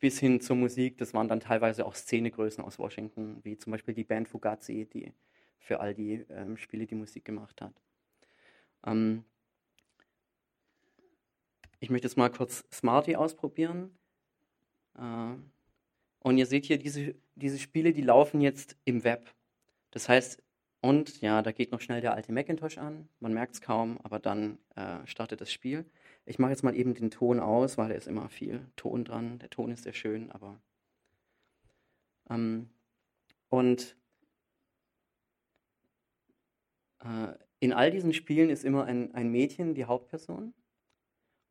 bis 0.00 0.18
hin 0.18 0.40
zur 0.40 0.56
Musik, 0.56 0.96
das 0.98 1.12
waren 1.12 1.28
dann 1.28 1.40
teilweise 1.40 1.84
auch 1.84 1.94
Szenegrößen 1.94 2.64
aus 2.64 2.78
Washington, 2.78 3.40
wie 3.42 3.58
zum 3.58 3.72
Beispiel 3.72 3.94
die 3.94 4.04
Band 4.04 4.28
Fugazi, 4.28 4.88
die 4.90 5.12
für 5.58 5.80
all 5.80 5.94
die 5.94 6.24
ähm, 6.30 6.56
Spiele 6.56 6.86
die 6.86 6.94
Musik 6.94 7.24
gemacht 7.24 7.60
hat. 7.60 7.74
Ähm 8.84 9.24
ich 11.80 11.90
möchte 11.90 12.06
jetzt 12.06 12.16
mal 12.16 12.30
kurz 12.30 12.64
Smarty 12.72 13.16
ausprobieren. 13.16 13.98
Äh 14.98 15.36
und 16.26 16.38
ihr 16.38 16.46
seht 16.46 16.64
hier, 16.64 16.76
diese, 16.76 17.14
diese 17.36 17.56
Spiele, 17.56 17.92
die 17.92 18.02
laufen 18.02 18.40
jetzt 18.40 18.76
im 18.84 19.04
Web. 19.04 19.32
Das 19.92 20.08
heißt, 20.08 20.42
und 20.80 21.20
ja, 21.20 21.40
da 21.40 21.52
geht 21.52 21.70
noch 21.70 21.80
schnell 21.80 22.00
der 22.00 22.14
alte 22.14 22.32
Macintosh 22.32 22.78
an. 22.78 23.08
Man 23.20 23.32
merkt 23.32 23.54
es 23.54 23.60
kaum, 23.60 23.98
aber 24.02 24.18
dann 24.18 24.58
äh, 24.74 25.06
startet 25.06 25.40
das 25.40 25.52
Spiel. 25.52 25.84
Ich 26.24 26.40
mache 26.40 26.50
jetzt 26.50 26.64
mal 26.64 26.74
eben 26.74 26.94
den 26.94 27.12
Ton 27.12 27.38
aus, 27.38 27.78
weil 27.78 27.90
da 27.90 27.94
ist 27.94 28.08
immer 28.08 28.28
viel 28.28 28.66
Ton 28.74 29.04
dran. 29.04 29.38
Der 29.38 29.50
Ton 29.50 29.70
ist 29.70 29.84
sehr 29.84 29.92
schön, 29.92 30.32
aber. 30.32 30.60
Ähm, 32.28 32.70
und 33.48 33.96
in 37.60 37.72
all 37.72 37.90
diesen 37.90 38.12
Spielen 38.12 38.50
ist 38.50 38.64
immer 38.64 38.84
ein, 38.84 39.14
ein 39.14 39.30
Mädchen 39.30 39.74
die 39.74 39.84
Hauptperson. 39.84 40.54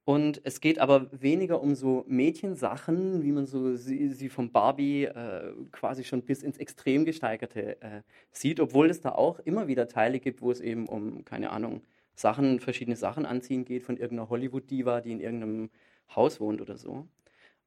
Und 0.08 0.40
es 0.44 0.62
geht 0.62 0.78
aber 0.78 1.10
weniger 1.12 1.62
um 1.62 1.74
so 1.74 2.06
Mädchensachen, 2.08 3.24
wie 3.24 3.32
man 3.32 3.48
so 3.48 3.76
sie, 3.76 4.10
sie 4.10 4.30
vom 4.30 4.52
Barbie 4.52 5.06
äh, 5.06 5.52
quasi 5.72 6.04
schon 6.04 6.22
bis 6.22 6.44
ins 6.44 6.60
Extrem 6.60 7.06
gesteigerte 7.06 7.82
äh, 7.82 8.02
sieht, 8.32 8.60
obwohl 8.60 8.92
es 8.92 9.02
da 9.02 9.14
auch 9.14 9.40
immer 9.40 9.68
wieder 9.68 9.88
Teile 9.88 10.20
gibt, 10.20 10.44
wo 10.44 10.52
es 10.52 10.62
eben 10.62 10.88
um, 10.88 11.26
keine 11.26 11.50
Ahnung, 11.50 11.82
Sachen, 12.14 12.60
verschiedene 12.60 12.96
Sachen 12.96 13.26
anziehen 13.26 13.66
geht 13.66 13.84
von 13.84 13.98
irgendeiner 13.98 14.30
Hollywood-Diva, 14.30 15.02
die 15.02 15.12
in 15.12 15.20
irgendeinem 15.20 15.72
Haus 16.16 16.40
wohnt 16.40 16.62
oder 16.62 16.78
so. 16.78 17.08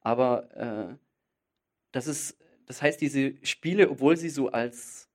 Aber 0.01 0.57
äh, 0.57 0.97
das 1.91 2.07
ist, 2.07 2.39
das 2.67 2.83
heißt, 2.83 3.01
diese 3.01 3.35
Spiele, 3.45 3.91
obwohl 3.91 4.17
sie 4.17 4.31
so 4.31 4.49
als 4.49 5.08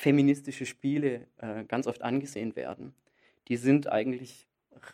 feministische 0.00 0.64
Spiele 0.64 1.26
äh, 1.36 1.64
ganz 1.64 1.86
oft 1.86 2.00
angesehen 2.00 2.56
werden, 2.56 2.94
die 3.48 3.56
sind 3.56 3.86
eigentlich, 3.86 4.48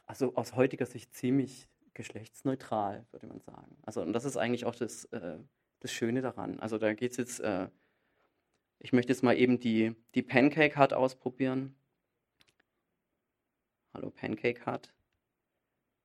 also 0.04 0.34
aus 0.34 0.56
heutiger 0.56 0.84
Sicht 0.84 1.14
ziemlich 1.14 1.68
geschlechtsneutral, 1.94 3.06
würde 3.12 3.28
man 3.28 3.38
sagen. 3.38 3.76
Also, 3.82 4.02
und 4.02 4.12
das 4.12 4.24
ist 4.24 4.36
eigentlich 4.36 4.64
auch 4.64 4.74
das, 4.74 5.04
äh, 5.06 5.38
das 5.78 5.92
Schöne 5.92 6.22
daran. 6.22 6.58
Also, 6.58 6.76
da 6.76 6.92
geht 6.92 7.12
es 7.12 7.18
jetzt, 7.18 7.38
äh, 7.38 7.68
ich 8.80 8.92
möchte 8.92 9.12
jetzt 9.12 9.22
mal 9.22 9.38
eben 9.38 9.60
die, 9.60 9.94
die 10.16 10.22
Pancake 10.22 10.76
Hut 10.76 10.92
ausprobieren. 10.92 11.76
Hallo 13.94 14.10
Pancake 14.10 14.66
Hut. 14.66 14.92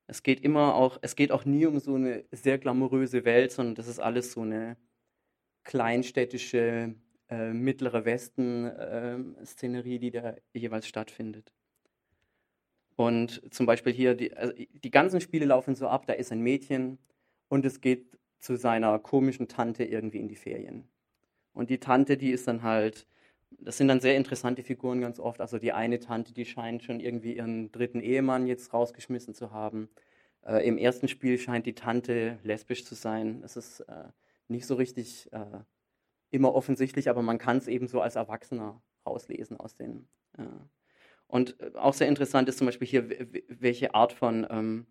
Es 0.05 0.21
geht 0.21 0.41
immer 0.41 0.75
auch, 0.75 0.99
es 1.01 1.15
geht 1.15 1.31
auch 1.31 1.45
nie 1.45 1.65
um 1.65 1.79
so 1.79 1.95
eine 1.95 2.23
sehr 2.31 2.59
glamouröse 2.59 3.25
Welt, 3.25 3.51
sondern 3.51 3.73
das 3.73 3.87
ist 3.87 3.99
alles 3.99 4.33
so 4.33 4.41
eine 4.41 4.77
kleinstädtische, 5.63 6.93
äh, 7.31 7.53
mittlere 7.53 8.05
Westen-Szenerie, 8.05 9.95
äh, 9.95 9.99
die 9.99 10.11
da 10.11 10.35
jeweils 10.53 10.85
stattfindet. 10.85 11.53
Und 12.97 13.41
zum 13.53 13.65
Beispiel 13.65 13.93
hier, 13.93 14.15
die, 14.15 14.35
also 14.35 14.53
die 14.53 14.91
ganzen 14.91 15.21
Spiele 15.21 15.45
laufen 15.45 15.75
so 15.75 15.87
ab, 15.87 16.05
da 16.05 16.13
ist 16.13 16.31
ein 16.31 16.41
Mädchen 16.41 16.99
und 17.47 17.65
es 17.65 17.81
geht 17.81 18.19
zu 18.37 18.57
seiner 18.57 18.99
komischen 18.99 19.47
Tante 19.47 19.85
irgendwie 19.85 20.19
in 20.19 20.27
die 20.27 20.35
Ferien. 20.35 20.87
Und 21.53 21.69
die 21.69 21.79
Tante, 21.79 22.17
die 22.17 22.31
ist 22.31 22.47
dann 22.47 22.63
halt, 22.63 23.07
das 23.49 23.77
sind 23.77 23.87
dann 23.87 24.01
sehr 24.01 24.17
interessante 24.17 24.63
Figuren 24.63 25.01
ganz 25.01 25.19
oft. 25.19 25.41
Also 25.41 25.57
die 25.57 25.71
eine 25.71 25.99
Tante, 25.99 26.33
die 26.33 26.45
scheint 26.45 26.83
schon 26.83 26.99
irgendwie 26.99 27.37
ihren 27.37 27.71
dritten 27.71 28.01
Ehemann 28.01 28.45
jetzt 28.45 28.73
rausgeschmissen 28.73 29.33
zu 29.33 29.51
haben. 29.51 29.89
Äh, 30.45 30.67
Im 30.67 30.77
ersten 30.77 31.07
Spiel 31.07 31.37
scheint 31.37 31.65
die 31.65 31.75
Tante 31.75 32.39
lesbisch 32.43 32.85
zu 32.85 32.95
sein. 32.95 33.41
Das 33.41 33.57
ist 33.57 33.81
äh, 33.81 34.09
nicht 34.47 34.65
so 34.65 34.75
richtig 34.75 35.31
äh, 35.31 35.59
immer 36.31 36.55
offensichtlich, 36.55 37.09
aber 37.09 37.21
man 37.21 37.37
kann 37.37 37.57
es 37.57 37.67
eben 37.67 37.87
so 37.87 38.01
als 38.01 38.15
Erwachsener 38.15 38.81
rauslesen 39.05 39.57
aus 39.59 39.75
den. 39.75 40.07
Äh. 40.37 40.43
Und 41.27 41.59
äh, 41.59 41.71
auch 41.75 41.93
sehr 41.93 42.07
interessant 42.07 42.49
ist 42.49 42.57
zum 42.57 42.67
Beispiel 42.67 42.87
hier, 42.87 43.09
welche 43.47 43.93
Art 43.93 44.13
von 44.13 44.47
ähm, 44.49 44.87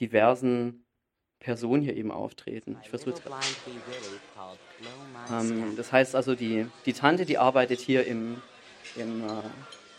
diversen 0.00 0.84
Personen 1.38 1.82
hier 1.82 1.96
eben 1.96 2.12
auftreten. 2.12 2.78
Ich 2.82 2.90
versuche 2.90 3.20
ähm, 5.30 5.76
Das 5.76 5.92
heißt 5.92 6.14
also, 6.14 6.34
die, 6.34 6.66
die 6.86 6.92
Tante, 6.92 7.24
die 7.24 7.38
arbeitet 7.38 7.80
hier 7.80 8.06
im, 8.06 8.40
im 8.96 9.24
äh, 9.24 9.28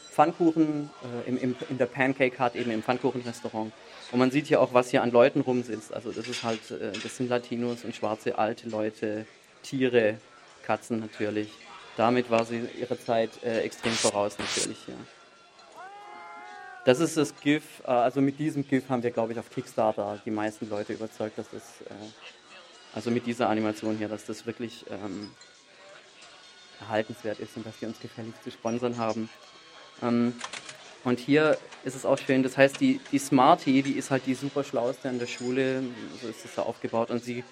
Pfannkuchen, 0.09 0.89
äh, 1.25 1.29
im, 1.29 1.37
im, 1.37 1.55
in 1.69 1.77
der 1.77 1.85
Pancake 1.85 2.39
Hut, 2.39 2.55
eben 2.55 2.71
im 2.71 2.81
Pfannkuchenrestaurant. 2.81 3.73
Und 4.11 4.19
man 4.19 4.31
sieht 4.31 4.47
hier 4.47 4.61
auch, 4.61 4.73
was 4.73 4.89
hier 4.89 5.01
an 5.01 5.11
Leuten 5.11 5.41
rumsitzt. 5.41 5.93
Also 5.93 6.11
das 6.11 6.27
ist 6.27 6.43
halt, 6.43 6.71
äh, 6.71 6.91
das 6.91 7.17
sind 7.17 7.29
Latinos 7.29 7.83
und 7.83 7.95
schwarze 7.95 8.37
alte 8.37 8.69
Leute, 8.69 9.25
Tiere, 9.63 10.17
Katzen 10.63 10.99
natürlich. 10.99 11.49
Damit 11.95 12.31
war 12.31 12.45
sie 12.45 12.67
ihrer 12.79 12.99
Zeit 12.99 13.31
äh, 13.43 13.61
extrem 13.61 13.93
voraus 13.93 14.37
natürlich, 14.39 14.87
ja. 14.87 14.95
Das 16.85 16.99
ist 16.99 17.15
das 17.15 17.33
GIF, 17.39 17.63
äh, 17.85 17.91
also 17.91 18.19
mit 18.19 18.39
diesem 18.39 18.67
GIF 18.67 18.89
haben 18.89 19.03
wir, 19.03 19.11
glaube 19.11 19.33
ich, 19.33 19.39
auf 19.39 19.49
Kickstarter 19.49 20.19
die 20.25 20.31
meisten 20.31 20.69
Leute 20.69 20.93
überzeugt, 20.93 21.37
dass 21.37 21.49
das, 21.49 21.61
äh, 21.85 21.93
also 22.93 23.11
mit 23.11 23.25
dieser 23.25 23.49
Animation 23.49 23.97
hier, 23.97 24.09
dass 24.09 24.25
das 24.25 24.45
wirklich 24.45 24.85
ähm, 24.89 25.31
erhaltenswert 26.81 27.39
ist 27.39 27.55
und 27.55 27.65
dass 27.65 27.77
die 27.79 27.85
uns 27.85 27.99
gefällig 27.99 28.33
zu 28.43 28.51
sponsern 28.51 28.97
haben. 28.97 29.29
Ähm, 30.01 30.33
und 31.03 31.19
hier 31.19 31.57
ist 31.83 31.95
es 31.95 32.05
auch 32.05 32.17
schön, 32.17 32.43
das 32.43 32.57
heißt, 32.57 32.79
die, 32.79 32.99
die 33.11 33.19
Smarty, 33.19 33.81
die 33.81 33.93
ist 33.93 34.09
halt 34.09 34.25
die 34.25 34.35
super 34.35 34.63
schlauste 34.63 35.09
an 35.09 35.19
der 35.19 35.27
Schule, 35.27 35.83
so 36.21 36.27
ist 36.27 36.45
es 36.45 36.55
da 36.55 36.63
aufgebaut 36.63 37.11
und 37.11 37.23
sie 37.23 37.43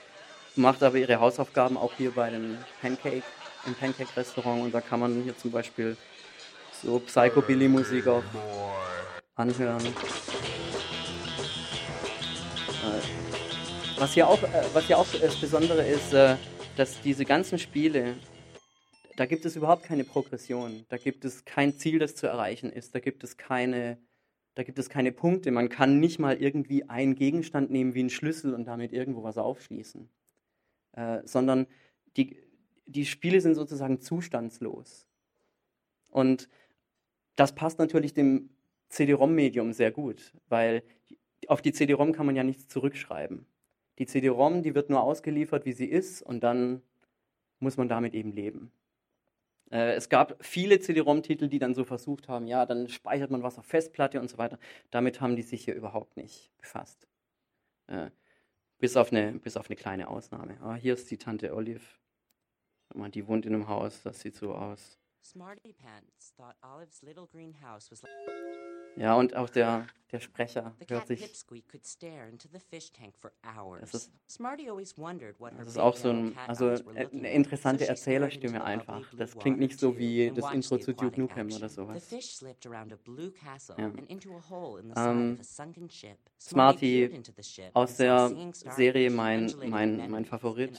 macht 0.56 0.84
aber 0.84 0.98
ihre 0.98 1.20
Hausaufgaben 1.20 1.78
auch 1.78 1.94
hier 1.94 2.12
bei 2.12 2.30
dem 2.30 2.58
Pancake, 2.82 3.24
im 3.66 3.76
Pancake-Restaurant 3.76 4.64
und 4.64 4.74
da 4.74 4.82
kann 4.82 5.00
man 5.00 5.24
hier 5.24 5.38
zum 5.38 5.52
Beispiel 5.52 5.96
so 6.84 7.00
Psychobilly-Musik 7.00 8.08
auch 8.08 8.24
anhören. 9.36 9.86
Äh, 12.84 13.02
was 13.98 14.14
hier 14.14 14.28
auch, 14.28 14.42
äh, 14.42 14.64
was 14.74 14.86
hier 14.86 14.98
auch 14.98 15.08
das 15.08 15.36
Besondere 15.36 15.88
ist, 15.88 16.14
äh, 16.14 16.36
dass 16.76 17.02
diese 17.02 17.24
ganzen 17.24 17.60
Spiele, 17.60 18.16
da 19.16 19.26
gibt 19.26 19.46
es 19.46 19.56
überhaupt 19.56 19.84
keine 19.84 20.04
Progression, 20.04 20.86
da 20.90 20.98
gibt 20.98 21.24
es 21.24 21.46
kein 21.46 21.78
Ziel, 21.78 22.00
das 22.00 22.16
zu 22.16 22.28
erreichen 22.28 22.72
ist, 22.72 22.96
da 22.96 23.00
gibt 23.00 23.24
es 23.24 23.38
keine, 23.38 24.00
da 24.56 24.64
gibt 24.64 24.80
es 24.80 24.90
keine 24.90 25.12
Punkte. 25.12 25.52
Man 25.52 25.70
kann 25.70 26.00
nicht 26.00 26.18
mal 26.20 26.36
irgendwie 26.38 26.90
einen 26.90 27.16
Gegenstand 27.16 27.70
nehmen 27.70 27.94
wie 27.94 28.00
einen 28.00 28.10
Schlüssel 28.10 28.54
und 28.54 28.66
damit 28.66 28.92
irgendwo 28.92 29.24
was 29.24 29.38
aufschließen 29.38 30.10
äh, 30.94 31.20
sondern 31.26 31.68
die, 32.18 32.38
die 32.86 33.06
Spiele 33.06 33.42
sind 33.42 33.56
sozusagen 33.56 34.02
zustandslos. 34.02 35.08
Und 36.10 36.50
das 37.36 37.56
passt 37.56 37.80
natürlich 37.80 38.14
dem 38.14 38.50
CD-ROM-Medium 38.90 39.74
sehr 39.74 39.92
gut, 39.92 40.34
weil 40.50 40.84
auf 41.48 41.62
die 41.62 41.72
CD-ROM 41.72 42.12
kann 42.12 42.26
man 42.26 42.36
ja 42.36 42.44
nichts 42.44 42.68
zurückschreiben. 42.68 43.46
Die 44.00 44.06
CD-ROM, 44.06 44.64
die 44.64 44.76
wird 44.76 44.90
nur 44.90 45.02
ausgeliefert, 45.02 45.66
wie 45.66 45.74
sie 45.74 45.86
ist, 45.86 46.22
und 46.22 46.44
dann 46.44 46.82
muss 47.60 47.78
man 47.78 47.88
damit 47.88 48.14
eben 48.14 48.32
leben. 48.32 48.72
Äh, 49.72 49.94
es 49.94 50.10
gab 50.10 50.44
viele 50.44 50.80
CD-ROM-Titel, 50.80 51.48
die 51.48 51.60
dann 51.60 51.74
so 51.74 51.84
versucht 51.86 52.28
haben, 52.28 52.48
ja, 52.48 52.66
dann 52.66 52.90
speichert 52.90 53.32
man 53.32 53.44
was 53.44 53.58
auf 53.58 53.66
Festplatte 53.66 54.20
und 54.20 54.30
so 54.30 54.38
weiter. 54.38 54.60
Damit 54.92 55.22
haben 55.22 55.36
die 55.36 55.42
sich 55.44 55.64
hier 55.64 55.76
überhaupt 55.76 56.18
nicht 56.18 56.52
befasst. 56.58 57.08
Äh, 57.88 58.12
bis, 58.82 58.98
auf 58.98 59.14
eine, 59.14 59.34
bis 59.34 59.56
auf 59.56 59.70
eine 59.70 59.78
kleine 59.78 60.10
Ausnahme. 60.10 60.58
Ah, 60.62 60.74
hier 60.74 60.96
ist 60.96 61.10
die 61.12 61.18
Tante 61.18 61.56
Olive. 61.56 61.86
Die 62.94 63.28
wohnt 63.28 63.46
in 63.46 63.54
einem 63.54 63.70
Haus, 63.70 64.02
das 64.04 64.20
sieht 64.20 64.36
so 64.36 64.54
aus. 64.54 65.00
Ja, 68.98 69.16
und 69.16 69.36
auch 69.36 69.50
der, 69.50 69.88
der 70.12 70.20
Sprecher 70.20 70.76
hört 70.88 71.08
sich. 71.08 71.22
Das 73.80 73.94
ist, 73.94 74.12
das 75.58 75.68
ist 75.68 75.78
auch 75.78 75.96
so 75.96 76.10
ein, 76.10 76.38
also 76.48 76.66
eine 76.68 77.32
interessante 77.32 77.86
Erzählerstimme 77.88 78.64
einfach. 78.64 79.14
Das 79.18 79.38
klingt 79.38 79.60
nicht 79.60 79.80
so 79.80 79.98
wie 79.98 80.32
das 80.34 80.46
Intro 80.52 80.78
zu 80.78 80.94
Duke 80.94 81.20
Nukem 81.20 81.54
oder 81.54 81.70
sowas. 81.70 82.04
Ja. 83.78 83.92
Ähm, 84.96 85.38
Smarty 86.40 87.12
aus 87.74 87.98
der 87.98 88.30
Serie 88.72 89.10
mein, 89.12 89.46
mein, 89.70 90.10
mein 90.10 90.26
Favorit. 90.26 90.78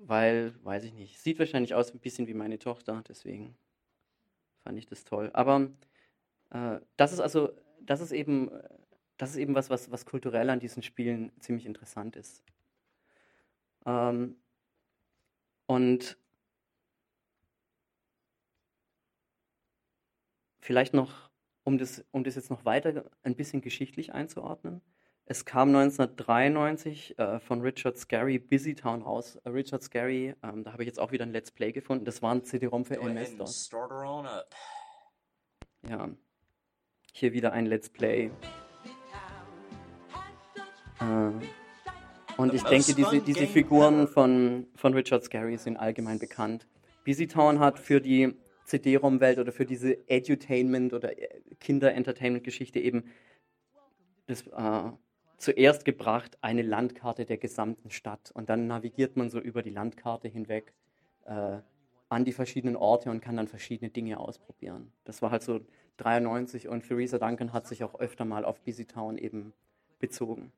Weil, 0.00 0.54
weiß 0.64 0.84
ich 0.84 0.92
nicht, 0.94 1.18
sieht 1.20 1.38
wahrscheinlich 1.38 1.74
aus 1.74 1.92
ein 1.92 2.00
bisschen 2.00 2.26
wie 2.26 2.34
meine 2.34 2.58
Tochter, 2.58 3.02
deswegen 3.06 3.56
fand 4.64 4.78
ich 4.78 4.86
das 4.86 5.04
toll. 5.04 5.30
Aber 5.32 5.70
äh, 6.50 6.80
das 6.96 7.12
ist 7.12 7.20
also, 7.20 7.50
das 7.82 8.00
ist 8.00 8.12
eben, 8.12 8.50
das 9.18 9.30
ist 9.30 9.36
eben 9.36 9.54
was, 9.54 9.70
was, 9.70 9.90
was 9.90 10.06
kulturell 10.06 10.50
an 10.50 10.60
diesen 10.60 10.82
Spielen 10.82 11.32
ziemlich 11.40 11.66
interessant 11.66 12.16
ist. 12.16 12.44
Ähm, 13.86 14.36
und 15.66 16.16
vielleicht 20.60 20.94
noch, 20.94 21.30
um 21.64 21.78
das, 21.78 22.04
um 22.12 22.24
das 22.24 22.34
jetzt 22.36 22.50
noch 22.50 22.64
weiter 22.64 23.10
ein 23.22 23.36
bisschen 23.36 23.60
geschichtlich 23.60 24.12
einzuordnen. 24.12 24.80
Es 25.30 25.44
kam 25.44 25.76
1993 25.76 27.18
äh, 27.18 27.38
von 27.38 27.60
Richard 27.60 27.98
Scarry 27.98 28.38
Busy 28.38 28.74
Town 28.74 29.02
raus. 29.02 29.36
Äh, 29.44 29.50
Richard 29.50 29.82
Scarry, 29.82 30.34
ähm, 30.42 30.64
da 30.64 30.72
habe 30.72 30.82
ich 30.82 30.86
jetzt 30.86 30.98
auch 30.98 31.12
wieder 31.12 31.26
ein 31.26 31.32
Let's 31.32 31.50
Play 31.50 31.70
gefunden. 31.70 32.06
Das 32.06 32.22
war 32.22 32.34
ein 32.34 32.44
CD-ROM 32.44 32.86
für 32.86 32.98
MS-DOS. 32.98 33.70
Ja. 35.86 36.08
Hier 37.12 37.32
wieder 37.34 37.52
ein 37.52 37.66
Let's 37.66 37.90
Play. 37.90 38.30
Äh, 40.98 41.30
und 42.38 42.54
ich 42.54 42.62
denke, 42.62 42.94
diese, 42.94 43.20
diese 43.20 43.46
Figuren 43.46 44.08
von, 44.08 44.66
von 44.76 44.94
Richard 44.94 45.24
Scarry 45.24 45.58
sind 45.58 45.76
allgemein 45.76 46.18
bekannt. 46.18 46.66
Busy 47.04 47.26
Town 47.26 47.58
hat 47.58 47.78
für 47.78 48.00
die 48.00 48.34
CD-ROM-Welt 48.64 49.38
oder 49.38 49.52
für 49.52 49.66
diese 49.66 49.92
Edutainment- 50.08 50.94
oder 50.94 51.18
äh, 51.18 51.28
Kinder-Entertainment-Geschichte 51.60 52.80
eben 52.80 53.12
das, 54.26 54.46
äh, 54.46 54.90
zuerst 55.38 55.84
gebracht, 55.84 56.36
eine 56.42 56.62
Landkarte 56.62 57.24
der 57.24 57.38
gesamten 57.38 57.90
Stadt. 57.90 58.30
Und 58.32 58.50
dann 58.50 58.66
navigiert 58.66 59.16
man 59.16 59.30
so 59.30 59.40
über 59.40 59.62
die 59.62 59.70
Landkarte 59.70 60.28
hinweg 60.28 60.74
äh, 61.24 61.58
an 62.08 62.24
die 62.24 62.32
verschiedenen 62.32 62.76
Orte 62.76 63.10
und 63.10 63.20
kann 63.20 63.36
dann 63.36 63.48
verschiedene 63.48 63.90
Dinge 63.90 64.18
ausprobieren. 64.18 64.92
Das 65.04 65.22
war 65.22 65.30
halt 65.30 65.42
so 65.42 65.60
93 65.98 66.68
und 66.68 66.86
Theresa 66.86 67.18
Duncan 67.18 67.52
hat 67.52 67.66
sich 67.66 67.84
auch 67.84 67.98
öfter 68.00 68.24
mal 68.24 68.44
auf 68.44 68.60
Busy 68.60 68.86
Town 68.86 69.18
eben 69.18 69.52
bezogen. 69.98 70.52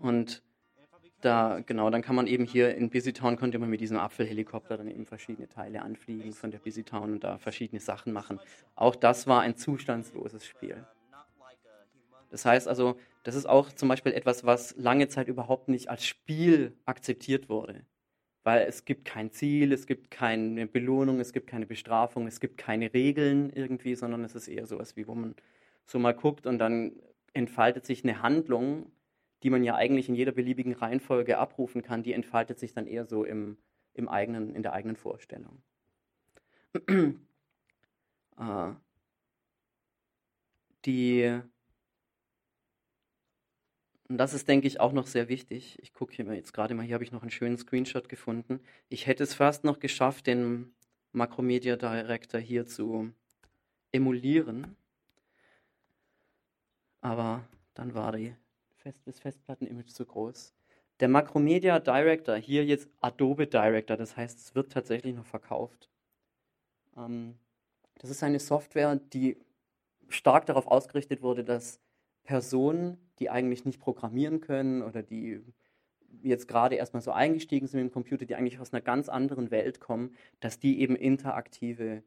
Und 0.00 0.42
da, 1.20 1.60
genau, 1.60 1.90
dann 1.90 2.00
kann 2.00 2.16
man 2.16 2.26
eben 2.26 2.44
hier 2.44 2.74
in 2.74 2.88
Busy 2.88 3.12
Town 3.12 3.36
konnte 3.36 3.58
man 3.58 3.68
mit 3.68 3.80
diesem 3.80 3.98
Apfelhelikopter 3.98 4.78
dann 4.78 4.88
eben 4.88 5.04
verschiedene 5.04 5.48
Teile 5.48 5.82
anfliegen 5.82 6.32
von 6.32 6.50
der 6.50 6.58
Busy 6.58 6.82
Town 6.82 7.12
und 7.12 7.24
da 7.24 7.36
verschiedene 7.36 7.80
Sachen 7.80 8.12
machen. 8.12 8.40
Auch 8.74 8.96
das 8.96 9.26
war 9.26 9.42
ein 9.42 9.56
zustandsloses 9.56 10.46
Spiel. 10.46 10.86
Das 12.30 12.44
heißt 12.44 12.68
also, 12.68 12.96
das 13.24 13.34
ist 13.34 13.46
auch 13.46 13.72
zum 13.72 13.88
Beispiel 13.88 14.12
etwas, 14.12 14.44
was 14.44 14.74
lange 14.76 15.08
Zeit 15.08 15.28
überhaupt 15.28 15.68
nicht 15.68 15.90
als 15.90 16.06
Spiel 16.06 16.76
akzeptiert 16.86 17.48
wurde 17.48 17.84
weil 18.42 18.66
es 18.66 18.84
gibt 18.84 19.04
kein 19.04 19.30
Ziel, 19.30 19.72
es 19.72 19.86
gibt 19.86 20.10
keine 20.10 20.66
Belohnung, 20.66 21.20
es 21.20 21.32
gibt 21.32 21.46
keine 21.46 21.66
Bestrafung, 21.66 22.26
es 22.26 22.40
gibt 22.40 22.56
keine 22.58 22.92
Regeln 22.94 23.50
irgendwie, 23.50 23.94
sondern 23.94 24.24
es 24.24 24.34
ist 24.34 24.48
eher 24.48 24.66
sowas 24.66 24.96
wie, 24.96 25.06
wo 25.06 25.14
man 25.14 25.34
so 25.86 25.98
mal 25.98 26.14
guckt 26.14 26.46
und 26.46 26.58
dann 26.58 26.92
entfaltet 27.34 27.84
sich 27.86 28.02
eine 28.02 28.22
Handlung, 28.22 28.90
die 29.42 29.50
man 29.50 29.64
ja 29.64 29.74
eigentlich 29.74 30.08
in 30.08 30.14
jeder 30.14 30.32
beliebigen 30.32 30.74
Reihenfolge 30.74 31.38
abrufen 31.38 31.82
kann, 31.82 32.02
die 32.02 32.12
entfaltet 32.12 32.58
sich 32.58 32.72
dann 32.72 32.86
eher 32.86 33.06
so 33.06 33.24
im, 33.24 33.58
im 33.94 34.08
eigenen, 34.08 34.54
in 34.54 34.62
der 34.62 34.72
eigenen 34.72 34.96
Vorstellung. 34.96 35.62
äh, 36.86 38.72
die 40.86 41.40
und 44.10 44.18
das 44.18 44.34
ist, 44.34 44.48
denke 44.48 44.66
ich, 44.66 44.80
auch 44.80 44.90
noch 44.90 45.06
sehr 45.06 45.28
wichtig. 45.28 45.78
Ich 45.80 45.94
gucke 45.94 46.12
hier 46.12 46.24
jetzt 46.34 46.52
gerade 46.52 46.74
mal, 46.74 46.84
hier 46.84 46.94
habe 46.94 47.04
ich 47.04 47.12
noch 47.12 47.22
einen 47.22 47.30
schönen 47.30 47.56
Screenshot 47.56 48.08
gefunden. 48.08 48.58
Ich 48.88 49.06
hätte 49.06 49.22
es 49.22 49.34
fast 49.34 49.62
noch 49.62 49.78
geschafft, 49.78 50.26
den 50.26 50.72
Macromedia 51.12 51.76
Director 51.76 52.40
hier 52.40 52.66
zu 52.66 53.12
emulieren. 53.92 54.76
Aber 57.00 57.44
dann 57.74 57.94
war 57.94 58.10
die 58.10 58.34
Fest 58.78 59.00
das 59.06 59.20
Festplatten-Image 59.20 59.90
zu 59.90 60.04
groß. 60.04 60.54
Der 60.98 61.08
Macromedia 61.08 61.78
Director, 61.78 62.34
hier 62.34 62.64
jetzt 62.64 62.88
Adobe 63.00 63.46
Director, 63.46 63.96
das 63.96 64.16
heißt, 64.16 64.40
es 64.40 64.56
wird 64.56 64.72
tatsächlich 64.72 65.14
noch 65.14 65.26
verkauft. 65.26 65.88
Ähm, 66.96 67.38
das 67.98 68.10
ist 68.10 68.24
eine 68.24 68.40
Software, 68.40 68.96
die 68.96 69.36
stark 70.08 70.46
darauf 70.46 70.66
ausgerichtet 70.66 71.22
wurde, 71.22 71.44
dass 71.44 71.78
Personen, 72.30 72.96
die 73.18 73.28
eigentlich 73.28 73.64
nicht 73.64 73.80
programmieren 73.80 74.40
können 74.40 74.82
oder 74.82 75.02
die 75.02 75.40
jetzt 76.22 76.46
gerade 76.46 76.76
erstmal 76.76 77.02
so 77.02 77.10
eingestiegen 77.10 77.66
sind 77.66 77.80
im 77.80 77.90
Computer, 77.90 78.24
die 78.24 78.36
eigentlich 78.36 78.60
aus 78.60 78.72
einer 78.72 78.80
ganz 78.80 79.08
anderen 79.08 79.50
Welt 79.50 79.80
kommen, 79.80 80.14
dass 80.38 80.60
die 80.60 80.80
eben 80.80 80.94
interaktive 80.94 82.04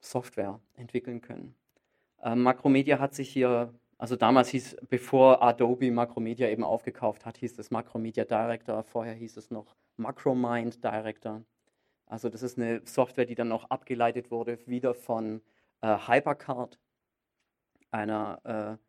Software 0.00 0.58
entwickeln 0.72 1.20
können. 1.20 1.54
Ähm, 2.22 2.42
Macromedia 2.42 2.98
hat 2.98 3.14
sich 3.14 3.28
hier, 3.28 3.74
also 3.98 4.16
damals 4.16 4.48
hieß, 4.48 4.78
bevor 4.88 5.42
Adobe 5.42 5.90
Macromedia 5.90 6.48
eben 6.48 6.64
aufgekauft 6.64 7.26
hat, 7.26 7.36
hieß 7.36 7.58
es 7.58 7.70
Macromedia 7.70 8.24
Director, 8.24 8.82
vorher 8.84 9.12
hieß 9.12 9.36
es 9.36 9.50
noch 9.50 9.76
Macromind 9.98 10.82
Director. 10.82 11.44
Also 12.06 12.30
das 12.30 12.42
ist 12.42 12.56
eine 12.56 12.80
Software, 12.86 13.26
die 13.26 13.34
dann 13.34 13.52
auch 13.52 13.64
abgeleitet 13.64 14.30
wurde, 14.30 14.66
wieder 14.66 14.94
von 14.94 15.42
äh, 15.82 15.94
Hypercard, 16.08 16.78
einer 17.90 18.78
äh, 18.78 18.83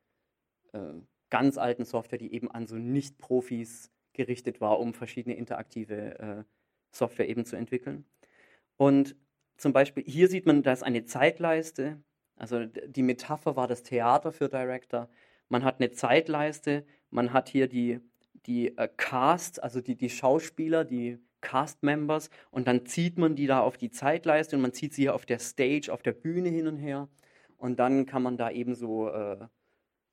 ganz 1.29 1.57
alten 1.57 1.85
Software, 1.85 2.19
die 2.19 2.33
eben 2.33 2.49
an 2.51 2.67
so 2.67 2.75
Nicht-Profis 2.75 3.91
gerichtet 4.13 4.61
war, 4.61 4.79
um 4.79 4.93
verschiedene 4.93 5.35
interaktive 5.35 6.19
äh, 6.19 6.43
Software 6.91 7.27
eben 7.27 7.45
zu 7.45 7.55
entwickeln. 7.55 8.05
Und 8.77 9.15
zum 9.57 9.73
Beispiel 9.73 10.03
hier 10.05 10.27
sieht 10.27 10.45
man, 10.45 10.63
da 10.63 10.73
ist 10.73 10.83
eine 10.83 11.05
Zeitleiste. 11.05 12.01
Also 12.35 12.65
die 12.65 13.03
Metapher 13.03 13.55
war 13.55 13.67
das 13.67 13.83
Theater 13.83 14.31
für 14.31 14.49
Director. 14.49 15.09
Man 15.49 15.63
hat 15.63 15.79
eine 15.79 15.91
Zeitleiste, 15.91 16.85
man 17.09 17.33
hat 17.33 17.49
hier 17.49 17.67
die, 17.67 17.99
die 18.45 18.77
äh, 18.77 18.89
Cast, 18.97 19.63
also 19.63 19.81
die, 19.81 19.95
die 19.95 20.09
Schauspieler, 20.09 20.83
die 20.83 21.19
Cast-Members 21.41 22.29
und 22.49 22.67
dann 22.67 22.85
zieht 22.87 23.17
man 23.17 23.35
die 23.35 23.45
da 23.45 23.59
auf 23.59 23.77
die 23.77 23.91
Zeitleiste 23.91 24.55
und 24.55 24.63
man 24.63 24.73
zieht 24.73 24.93
sie 24.93 25.03
hier 25.03 25.15
auf 25.15 25.25
der 25.25 25.39
Stage, 25.39 25.93
auf 25.93 26.01
der 26.01 26.13
Bühne 26.13 26.49
hin 26.49 26.67
und 26.67 26.77
her 26.77 27.07
und 27.57 27.79
dann 27.79 28.07
kann 28.07 28.23
man 28.23 28.35
da 28.35 28.49
eben 28.49 28.73
so 28.73 29.09
äh, 29.09 29.37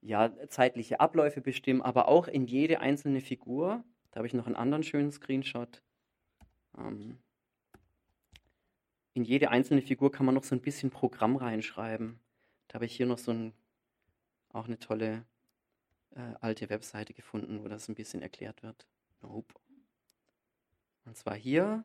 ja, 0.03 0.33
zeitliche 0.49 1.01
Abläufe 1.01 1.41
bestimmen, 1.41 1.81
aber 1.81 2.09
auch 2.09 2.29
in 2.29 2.47
jede 2.47 2.81
einzelne 2.81 3.21
Figur. 3.21 3.85
Da 4.11 4.19
habe 4.19 4.27
ich 4.27 4.35
noch 4.35 4.47
einen 4.47 4.57
anderen 4.57 4.83
schönen 4.83 5.13
Screenshot. 5.13 5.81
Ähm, 6.77 7.19
in 9.15 9.25
jede 9.25 9.51
einzelne 9.51 9.81
Figur 9.81 10.11
kann 10.11 10.27
man 10.27 10.35
noch 10.35 10.45
so 10.45 10.55
ein 10.55 10.61
bisschen 10.61 10.91
Programm 10.91 11.37
reinschreiben. 11.37 12.19
Da 12.69 12.75
habe 12.75 12.87
ich 12.87 12.97
hier 12.97 13.07
noch 13.07 13.19
so 13.19 13.31
ein, 13.33 13.53
auch 14.51 14.67
eine 14.67 14.79
tolle 14.79 15.25
äh, 16.11 16.35
alte 16.41 16.69
Webseite 16.69 17.15
gefunden, 17.15 17.63
wo 17.63 17.69
das 17.69 17.89
ein 17.89 17.95
bisschen 17.95 18.23
erklärt 18.23 18.63
wird. 18.63 18.87
Nope. 19.21 19.55
Und 21.05 21.17
zwar 21.17 21.35
hier. 21.35 21.85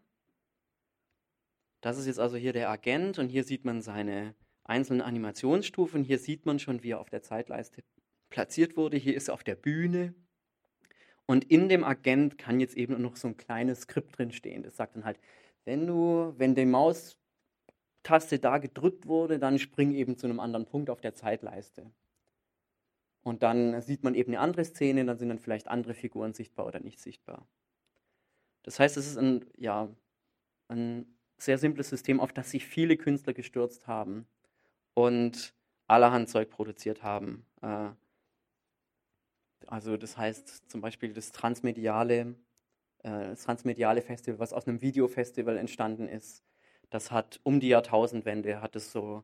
Das 1.81 1.97
ist 1.97 2.07
jetzt 2.07 2.19
also 2.19 2.35
hier 2.37 2.53
der 2.53 2.69
Agent 2.69 3.19
und 3.19 3.29
hier 3.29 3.43
sieht 3.43 3.63
man 3.63 3.81
seine 3.81 4.33
einzelnen 4.63 5.01
Animationsstufen. 5.01 6.03
Hier 6.03 6.17
sieht 6.17 6.45
man 6.45 6.59
schon, 6.59 6.81
wie 6.83 6.91
er 6.91 6.99
auf 6.99 7.09
der 7.09 7.21
Zeitleiste 7.21 7.83
platziert 8.29 8.77
wurde. 8.77 8.97
Hier 8.97 9.15
ist 9.15 9.27
er 9.29 9.33
auf 9.33 9.43
der 9.43 9.55
Bühne. 9.55 10.13
Und 11.25 11.43
in 11.45 11.69
dem 11.69 11.83
Agent 11.83 12.37
kann 12.37 12.59
jetzt 12.59 12.77
eben 12.77 13.01
noch 13.01 13.17
so 13.17 13.27
ein 13.27 13.37
kleines 13.37 13.81
Skript 13.81 14.17
drin 14.17 14.31
stehen. 14.31 14.63
Das 14.63 14.77
sagt 14.77 14.95
dann 14.95 15.05
halt, 15.05 15.19
wenn 15.65 15.85
du, 15.85 16.33
wenn 16.37 16.55
die 16.55 16.65
Maustaste 16.65 18.39
da 18.39 18.57
gedrückt 18.57 19.07
wurde, 19.07 19.37
dann 19.37 19.59
spring 19.59 19.93
eben 19.93 20.17
zu 20.17 20.27
einem 20.27 20.39
anderen 20.39 20.65
Punkt 20.65 20.89
auf 20.89 21.01
der 21.01 21.13
Zeitleiste. 21.13 21.91
Und 23.23 23.43
dann 23.43 23.81
sieht 23.81 24.03
man 24.03 24.15
eben 24.15 24.31
eine 24.31 24.39
andere 24.39 24.63
Szene, 24.63 25.03
dann 25.03 25.17
sind 25.17 25.27
dann 25.27 25.39
vielleicht 25.39 25.67
andere 25.67 25.93
Figuren 25.93 26.33
sichtbar 26.33 26.65
oder 26.65 26.79
nicht 26.79 27.01
sichtbar. 27.01 27.45
Das 28.63 28.79
heißt, 28.79 28.95
es 28.95 29.07
ist 29.07 29.17
ein, 29.17 29.45
ja, 29.57 29.89
ein 30.69 31.05
sehr 31.37 31.57
simples 31.57 31.89
System, 31.89 32.21
auf 32.21 32.31
das 32.31 32.51
sich 32.51 32.65
viele 32.65 32.95
Künstler 32.95 33.33
gestürzt 33.33 33.87
haben 33.87 34.25
und 34.93 35.53
allerhand 35.87 36.29
Zeug 36.29 36.49
produziert 36.49 37.03
haben. 37.03 37.45
Äh, 37.61 37.89
also 39.65 39.97
das 39.97 40.17
heißt 40.17 40.69
zum 40.69 40.81
Beispiel 40.81 41.13
das 41.13 41.31
transmediale, 41.31 42.35
äh, 43.03 43.29
das 43.29 43.43
transmediale 43.43 44.01
Festival, 44.01 44.39
was 44.39 44.53
aus 44.53 44.67
einem 44.67 44.81
Videofestival 44.81 45.57
entstanden 45.57 46.07
ist, 46.07 46.43
das 46.89 47.11
hat 47.11 47.39
um 47.43 47.59
die 47.59 47.69
Jahrtausendwende 47.69 48.61
hat 48.61 48.75
es 48.75 48.91
so 48.91 49.23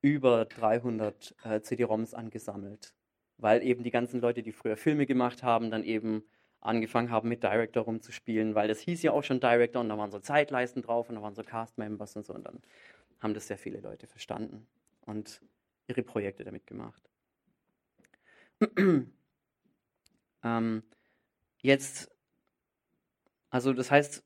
über 0.00 0.44
300 0.44 1.34
äh, 1.44 1.60
CD-ROMs 1.62 2.14
angesammelt, 2.14 2.94
weil 3.38 3.62
eben 3.62 3.82
die 3.82 3.90
ganzen 3.90 4.20
Leute, 4.20 4.42
die 4.42 4.52
früher 4.52 4.76
Filme 4.76 5.06
gemacht 5.06 5.42
haben, 5.42 5.70
dann 5.70 5.84
eben 5.84 6.24
angefangen 6.60 7.10
haben 7.10 7.28
mit 7.28 7.42
Director 7.42 7.84
rumzuspielen, 7.84 8.54
weil 8.54 8.68
das 8.68 8.80
hieß 8.80 9.02
ja 9.02 9.12
auch 9.12 9.22
schon 9.22 9.40
Director 9.40 9.82
und 9.82 9.88
da 9.90 9.98
waren 9.98 10.10
so 10.10 10.18
Zeitleisten 10.18 10.82
drauf 10.82 11.08
und 11.08 11.16
da 11.16 11.22
waren 11.22 11.34
so 11.34 11.42
Cast-Members 11.42 12.16
und 12.16 12.24
so 12.24 12.34
und 12.34 12.44
dann 12.44 12.62
haben 13.20 13.34
das 13.34 13.46
sehr 13.46 13.58
viele 13.58 13.80
Leute 13.80 14.06
verstanden 14.06 14.66
und 15.02 15.40
ihre 15.88 16.02
Projekte 16.02 16.44
damit 16.44 16.66
gemacht. 16.66 17.02
Ähm, 20.44 20.82
jetzt, 21.62 22.10
also 23.50 23.72
das 23.72 23.90
heißt, 23.90 24.24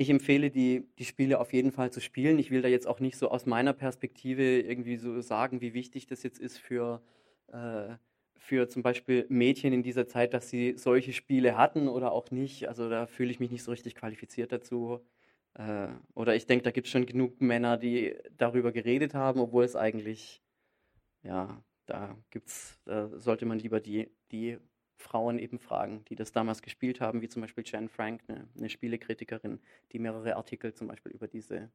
ich 0.00 0.08
empfehle 0.08 0.50
die, 0.50 0.88
die 0.98 1.04
Spiele 1.04 1.38
auf 1.38 1.52
jeden 1.52 1.72
Fall 1.72 1.92
zu 1.92 2.00
spielen. 2.00 2.38
Ich 2.38 2.50
will 2.50 2.62
da 2.62 2.68
jetzt 2.68 2.86
auch 2.86 3.00
nicht 3.00 3.18
so 3.18 3.30
aus 3.30 3.44
meiner 3.44 3.74
Perspektive 3.74 4.60
irgendwie 4.60 4.96
so 4.96 5.20
sagen, 5.20 5.60
wie 5.60 5.74
wichtig 5.74 6.06
das 6.06 6.22
jetzt 6.22 6.38
ist 6.38 6.56
für, 6.58 7.02
äh, 7.48 7.96
für 8.38 8.70
zum 8.70 8.82
Beispiel 8.82 9.26
Mädchen 9.28 9.74
in 9.74 9.82
dieser 9.82 10.06
Zeit, 10.08 10.32
dass 10.32 10.48
sie 10.48 10.74
solche 10.78 11.12
Spiele 11.12 11.58
hatten 11.58 11.86
oder 11.86 12.12
auch 12.12 12.30
nicht. 12.30 12.66
Also 12.66 12.88
da 12.88 13.06
fühle 13.06 13.30
ich 13.30 13.40
mich 13.40 13.50
nicht 13.50 13.62
so 13.62 13.72
richtig 13.72 13.94
qualifiziert 13.94 14.52
dazu. 14.52 15.00
Äh, 15.54 15.88
oder 16.14 16.34
ich 16.34 16.46
denke, 16.46 16.62
da 16.64 16.70
gibt 16.70 16.86
es 16.86 16.92
schon 16.92 17.04
genug 17.04 17.40
Männer, 17.42 17.76
die 17.76 18.16
darüber 18.38 18.72
geredet 18.72 19.12
haben, 19.12 19.38
obwohl 19.40 19.64
es 19.64 19.76
eigentlich, 19.76 20.40
ja, 21.22 21.62
da 21.90 22.16
gibt's, 22.30 22.80
da 22.84 23.08
sollte 23.18 23.46
man 23.46 23.58
lieber 23.58 23.80
die, 23.80 24.10
die 24.30 24.58
Frauen 24.96 25.38
eben 25.38 25.58
fragen, 25.58 26.04
die 26.06 26.14
das 26.14 26.32
damals 26.32 26.62
gespielt 26.62 27.00
haben, 27.00 27.20
wie 27.22 27.28
zum 27.28 27.42
Beispiel 27.42 27.64
Jan 27.66 27.88
Frank, 27.88 28.22
eine, 28.28 28.48
eine 28.56 28.68
Spielekritikerin, 28.68 29.60
die 29.92 29.98
mehrere 29.98 30.36
Artikel 30.36 30.72
zum 30.74 30.88
Beispiel 30.88 31.12
über 31.12 31.26
diese 31.26 31.70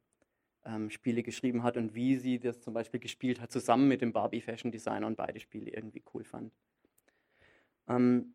ähm, 0.66 0.90
Spiele 0.90 1.24
geschrieben 1.24 1.64
hat 1.64 1.78
und 1.78 1.96
wie 1.96 2.18
sie 2.18 2.40
das 2.40 2.62
zum 2.62 2.74
Beispiel 2.74 3.00
gespielt 3.00 3.42
hat, 3.42 3.52
zusammen 3.52 3.88
mit 3.88 4.02
dem 4.02 4.14
Barbie 4.14 4.42
Fashion 4.42 4.72
Designer 4.72 5.08
und 5.08 5.18
beide 5.18 5.40
Spiele 5.40 5.72
irgendwie 5.72 6.04
cool 6.14 6.24
fand. 6.24 6.54
Ähm, 7.88 8.34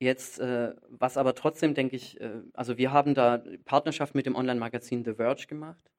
Jetzt, 0.00 0.38
äh, 0.38 0.74
was 0.88 1.16
aber 1.16 1.34
trotzdem, 1.34 1.74
denke 1.74 1.96
ich, 1.96 2.20
äh, 2.20 2.42
also 2.54 2.78
wir 2.78 2.92
haben 2.92 3.14
da 3.14 3.42
Partnerschaft 3.64 4.14
mit 4.14 4.26
dem 4.26 4.36
Online-Magazin 4.36 5.04
The 5.04 5.14
Verge 5.14 5.46
gemacht. 5.48 5.90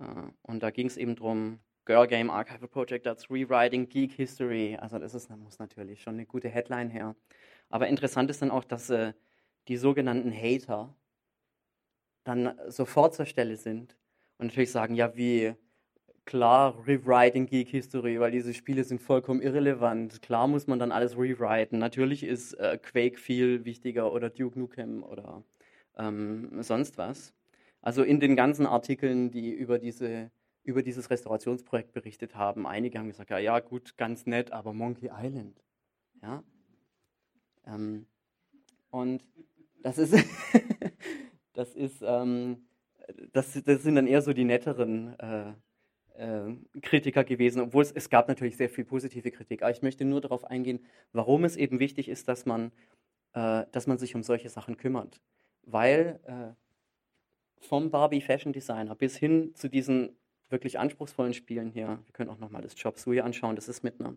Äh, 0.00 0.30
und 0.42 0.62
da 0.62 0.70
ging 0.70 0.86
es 0.86 0.96
eben 0.96 1.16
darum, 1.16 1.60
Girl 1.84 2.06
Game 2.06 2.30
Archival 2.30 2.68
Project, 2.68 3.04
that's 3.04 3.30
Rewriting 3.30 3.88
Geek 3.88 4.12
History. 4.12 4.76
Also 4.80 4.98
das 4.98 5.14
ist, 5.14 5.30
muss 5.30 5.58
natürlich 5.58 6.02
schon 6.02 6.14
eine 6.14 6.26
gute 6.26 6.48
Headline 6.48 6.90
her. 6.90 7.16
Aber 7.68 7.88
interessant 7.88 8.30
ist 8.30 8.42
dann 8.42 8.50
auch, 8.50 8.64
dass 8.64 8.90
äh, 8.90 9.12
die 9.68 9.76
sogenannten 9.76 10.32
Hater 10.32 10.94
dann 12.24 12.58
sofort 12.68 13.14
zur 13.14 13.26
Stelle 13.26 13.56
sind 13.56 13.96
und 14.38 14.46
natürlich 14.46 14.72
sagen, 14.72 14.94
ja, 14.94 15.16
wie 15.16 15.54
klar 16.24 16.76
Rewriting 16.86 17.46
Geek 17.46 17.68
History, 17.68 18.20
weil 18.20 18.30
diese 18.30 18.54
Spiele 18.54 18.84
sind 18.84 19.00
vollkommen 19.00 19.42
irrelevant. 19.42 20.22
Klar 20.22 20.46
muss 20.46 20.66
man 20.66 20.78
dann 20.78 20.92
alles 20.92 21.16
rewriten. 21.16 21.78
Natürlich 21.78 22.22
ist 22.22 22.54
äh, 22.54 22.78
Quake 22.78 23.18
viel 23.18 23.64
wichtiger 23.64 24.12
oder 24.12 24.30
Duke 24.30 24.58
Nukem 24.58 25.02
oder 25.02 25.42
ähm, 25.98 26.62
sonst 26.62 26.98
was. 26.98 27.32
Also 27.82 28.02
in 28.02 28.20
den 28.20 28.36
ganzen 28.36 28.66
Artikeln, 28.66 29.30
die 29.30 29.50
über 29.50 29.78
diese 29.78 30.30
über 30.62 30.82
dieses 30.82 31.10
Restaurationsprojekt 31.10 31.92
berichtet 31.92 32.34
haben. 32.34 32.66
Einige 32.66 32.98
haben 32.98 33.08
gesagt, 33.08 33.30
ja, 33.30 33.38
ja, 33.38 33.60
gut, 33.60 33.96
ganz 33.96 34.26
nett, 34.26 34.52
aber 34.52 34.72
Monkey 34.72 35.10
Island. 35.12 35.62
Ja. 36.22 36.42
Ähm, 37.66 38.06
und 38.90 39.24
das 39.82 39.98
ist, 39.98 40.14
das 41.54 41.74
ist, 41.74 42.02
ähm, 42.02 42.66
das, 43.32 43.60
das 43.64 43.82
sind 43.82 43.94
dann 43.94 44.06
eher 44.06 44.22
so 44.22 44.32
die 44.32 44.44
netteren 44.44 45.18
äh, 45.18 45.52
äh, 46.16 46.56
Kritiker 46.82 47.24
gewesen, 47.24 47.62
obwohl 47.62 47.82
es, 47.82 47.92
es 47.92 48.10
gab 48.10 48.28
natürlich 48.28 48.56
sehr 48.56 48.70
viel 48.70 48.84
positive 48.84 49.30
Kritik. 49.30 49.62
Aber 49.62 49.70
ich 49.70 49.82
möchte 49.82 50.04
nur 50.04 50.20
darauf 50.20 50.44
eingehen, 50.44 50.84
warum 51.12 51.44
es 51.44 51.56
eben 51.56 51.80
wichtig 51.80 52.08
ist, 52.08 52.28
dass 52.28 52.44
man, 52.44 52.72
äh, 53.32 53.64
dass 53.72 53.86
man 53.86 53.98
sich 53.98 54.14
um 54.14 54.22
solche 54.22 54.50
Sachen 54.50 54.76
kümmert. 54.76 55.20
Weil 55.62 56.20
äh, 56.24 56.54
vom 57.60 57.90
Barbie 57.90 58.20
Fashion 58.20 58.52
Designer 58.52 58.94
bis 58.94 59.16
hin 59.16 59.54
zu 59.54 59.68
diesen 59.68 60.16
wirklich 60.48 60.78
anspruchsvollen 60.78 61.34
Spielen 61.34 61.70
hier, 61.70 62.00
wir 62.04 62.12
können 62.12 62.30
auch 62.30 62.38
nochmal 62.38 62.62
das 62.62 62.74
Chop 62.74 62.98
Suey 62.98 63.20
anschauen, 63.20 63.56
das 63.56 63.68
ist 63.68 63.84
mit 63.84 64.00
einer, 64.00 64.16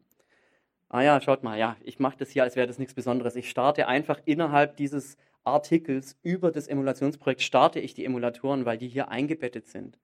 ah 0.90 1.02
ja, 1.02 1.22
schaut 1.22 1.44
mal, 1.44 1.58
ja, 1.58 1.78
ich 1.84 2.00
mache 2.00 2.18
das 2.18 2.30
hier, 2.30 2.44
als 2.44 2.56
wäre 2.56 2.68
das 2.68 2.80
nichts 2.80 2.94
Besonderes. 2.94 3.36
Ich 3.36 3.50
starte 3.50 3.88
einfach 3.88 4.20
innerhalb 4.26 4.78
dieses 4.78 5.18
Artikels 5.44 6.18
über 6.24 6.52
das 6.52 6.68
Emulationsprojekt, 6.68 7.42
starte 7.42 7.80
ich 7.80 7.94
die 7.94 8.06
Emulatoren, 8.06 8.66
weil 8.66 8.78
die 8.78 8.88
hier 8.88 9.10
eingebettet 9.10 9.68
sind. 9.68 9.98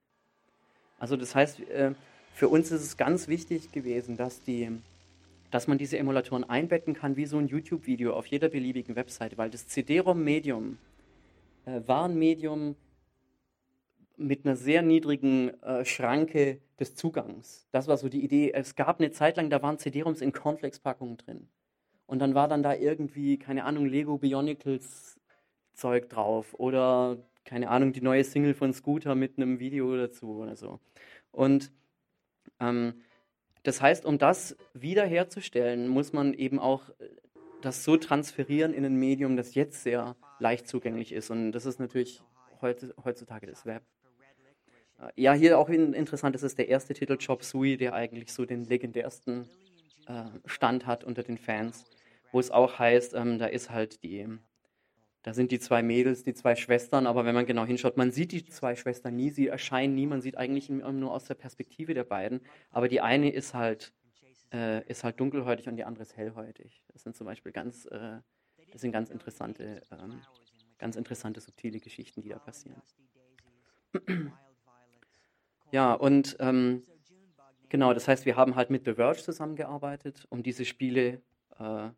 Also 0.99 1.15
das 1.15 1.33
heißt, 1.33 1.61
äh, 1.69 1.93
für 2.33 2.49
uns 2.49 2.71
ist 2.71 2.83
es 2.83 2.97
ganz 2.97 3.27
wichtig 3.27 3.71
gewesen, 3.71 4.17
dass, 4.17 4.41
die, 4.43 4.69
dass 5.51 5.67
man 5.67 5.77
diese 5.77 5.97
Emulatoren 5.97 6.43
einbetten 6.43 6.93
kann 6.93 7.15
wie 7.15 7.25
so 7.25 7.37
ein 7.37 7.47
YouTube-Video 7.47 8.13
auf 8.13 8.25
jeder 8.27 8.49
beliebigen 8.49 8.95
Webseite, 8.95 9.37
weil 9.37 9.49
das 9.49 9.67
CD-ROM-Medium 9.67 10.77
äh, 11.65 11.81
war 11.85 12.07
Medium, 12.09 12.75
mit 14.19 14.45
einer 14.45 14.55
sehr 14.55 14.81
niedrigen 14.81 15.49
äh, 15.61 15.85
Schranke 15.85 16.59
des 16.79 16.95
Zugangs. 16.95 17.67
Das 17.71 17.87
war 17.87 17.97
so 17.97 18.09
die 18.09 18.23
Idee. 18.23 18.51
Es 18.53 18.75
gab 18.75 18.99
eine 18.99 19.11
Zeit 19.11 19.37
lang, 19.37 19.49
da 19.49 19.61
waren 19.61 19.77
CD-ROMs 19.77 20.21
in 20.21 20.33
Cornflakes-Packungen 20.33 21.17
drin. 21.17 21.47
Und 22.05 22.19
dann 22.19 22.35
war 22.35 22.47
dann 22.47 22.63
da 22.63 22.73
irgendwie, 22.73 23.37
keine 23.37 23.65
Ahnung, 23.65 23.85
Lego 23.85 24.17
Bionicles 24.17 25.19
Zeug 25.73 26.09
drauf 26.09 26.53
oder, 26.55 27.17
keine 27.45 27.69
Ahnung, 27.69 27.93
die 27.93 28.01
neue 28.01 28.23
Single 28.23 28.53
von 28.53 28.73
Scooter 28.73 29.15
mit 29.15 29.37
einem 29.37 29.59
Video 29.59 29.95
dazu 29.95 30.39
oder 30.39 30.55
so. 30.55 30.79
Und 31.31 31.71
ähm, 32.59 33.01
das 33.63 33.81
heißt, 33.81 34.05
um 34.05 34.17
das 34.17 34.57
wiederherzustellen, 34.73 35.87
muss 35.87 36.13
man 36.13 36.33
eben 36.33 36.59
auch 36.59 36.89
äh, 36.99 37.09
das 37.61 37.83
so 37.83 37.97
transferieren 37.97 38.73
in 38.73 38.85
ein 38.85 38.95
Medium, 38.95 39.35
das 39.35 39.53
jetzt 39.53 39.83
sehr 39.83 40.15
leicht 40.39 40.67
zugänglich 40.67 41.11
ist. 41.11 41.29
Und 41.29 41.51
das 41.51 41.65
ist 41.65 41.79
natürlich 41.79 42.23
heutzutage 42.61 43.47
das 43.47 43.65
Web. 43.65 43.83
Äh, 44.99 45.11
ja, 45.15 45.33
hier 45.33 45.57
auch 45.57 45.69
interessant, 45.69 46.35
das 46.35 46.43
ist 46.43 46.57
der 46.57 46.69
erste 46.69 46.93
Titel 46.93 47.17
Chop 47.17 47.43
Suey, 47.43 47.77
der 47.77 47.93
eigentlich 47.93 48.33
so 48.33 48.45
den 48.45 48.65
legendärsten 48.65 49.49
äh, 50.07 50.25
Stand 50.45 50.85
hat 50.85 51.03
unter 51.03 51.23
den 51.23 51.37
Fans, 51.37 51.85
wo 52.31 52.39
es 52.39 52.51
auch 52.51 52.79
heißt, 52.79 53.13
ähm, 53.13 53.39
da 53.39 53.47
ist 53.47 53.69
halt 53.69 54.03
die, 54.03 54.27
da 55.23 55.33
sind 55.33 55.51
die 55.51 55.59
zwei 55.59 55.83
Mädels, 55.83 56.23
die 56.23 56.33
zwei 56.33 56.55
Schwestern, 56.55 57.07
aber 57.07 57.25
wenn 57.25 57.35
man 57.35 57.45
genau 57.45 57.65
hinschaut, 57.65 57.97
man 57.97 58.11
sieht 58.11 58.31
die 58.31 58.45
zwei 58.45 58.75
Schwestern 58.75 59.15
nie, 59.15 59.29
sie 59.29 59.47
erscheinen 59.47 59.95
nie, 59.95 60.07
man 60.07 60.21
sieht 60.21 60.37
eigentlich 60.37 60.69
nur 60.69 61.13
aus 61.13 61.25
der 61.25 61.35
Perspektive 61.35 61.93
der 61.93 62.05
beiden, 62.05 62.41
aber 62.71 62.87
die 62.87 63.01
eine 63.01 63.31
ist 63.31 63.53
halt, 63.53 63.93
äh, 64.53 64.85
ist 64.87 65.03
halt 65.03 65.19
dunkelhäutig 65.19 65.67
und 65.67 65.75
die 65.75 65.83
andere 65.83 66.03
ist 66.03 66.15
hellhäutig. 66.15 66.83
Das 66.93 67.03
sind 67.03 67.15
zum 67.15 67.25
Beispiel 67.25 67.51
ganz, 67.51 67.85
äh, 67.85 68.19
das 68.71 68.81
sind 68.81 68.91
ganz 68.91 69.09
interessante, 69.09 69.81
ähm, 69.91 70.21
ganz 70.77 70.95
interessante 70.95 71.41
subtile 71.41 71.79
Geschichten, 71.79 72.21
die 72.21 72.29
da 72.29 72.39
passieren. 72.39 72.81
Ja, 75.71 75.93
und 75.93 76.35
ähm, 76.39 76.83
genau, 77.69 77.93
das 77.93 78.07
heißt, 78.07 78.25
wir 78.25 78.35
haben 78.35 78.55
halt 78.55 78.69
mit 78.69 78.85
The 78.85 78.95
Verge 78.95 79.21
zusammengearbeitet, 79.21 80.25
um 80.29 80.43
diese 80.43 80.65
Spiele, 80.65 81.21
äh, 81.59 81.89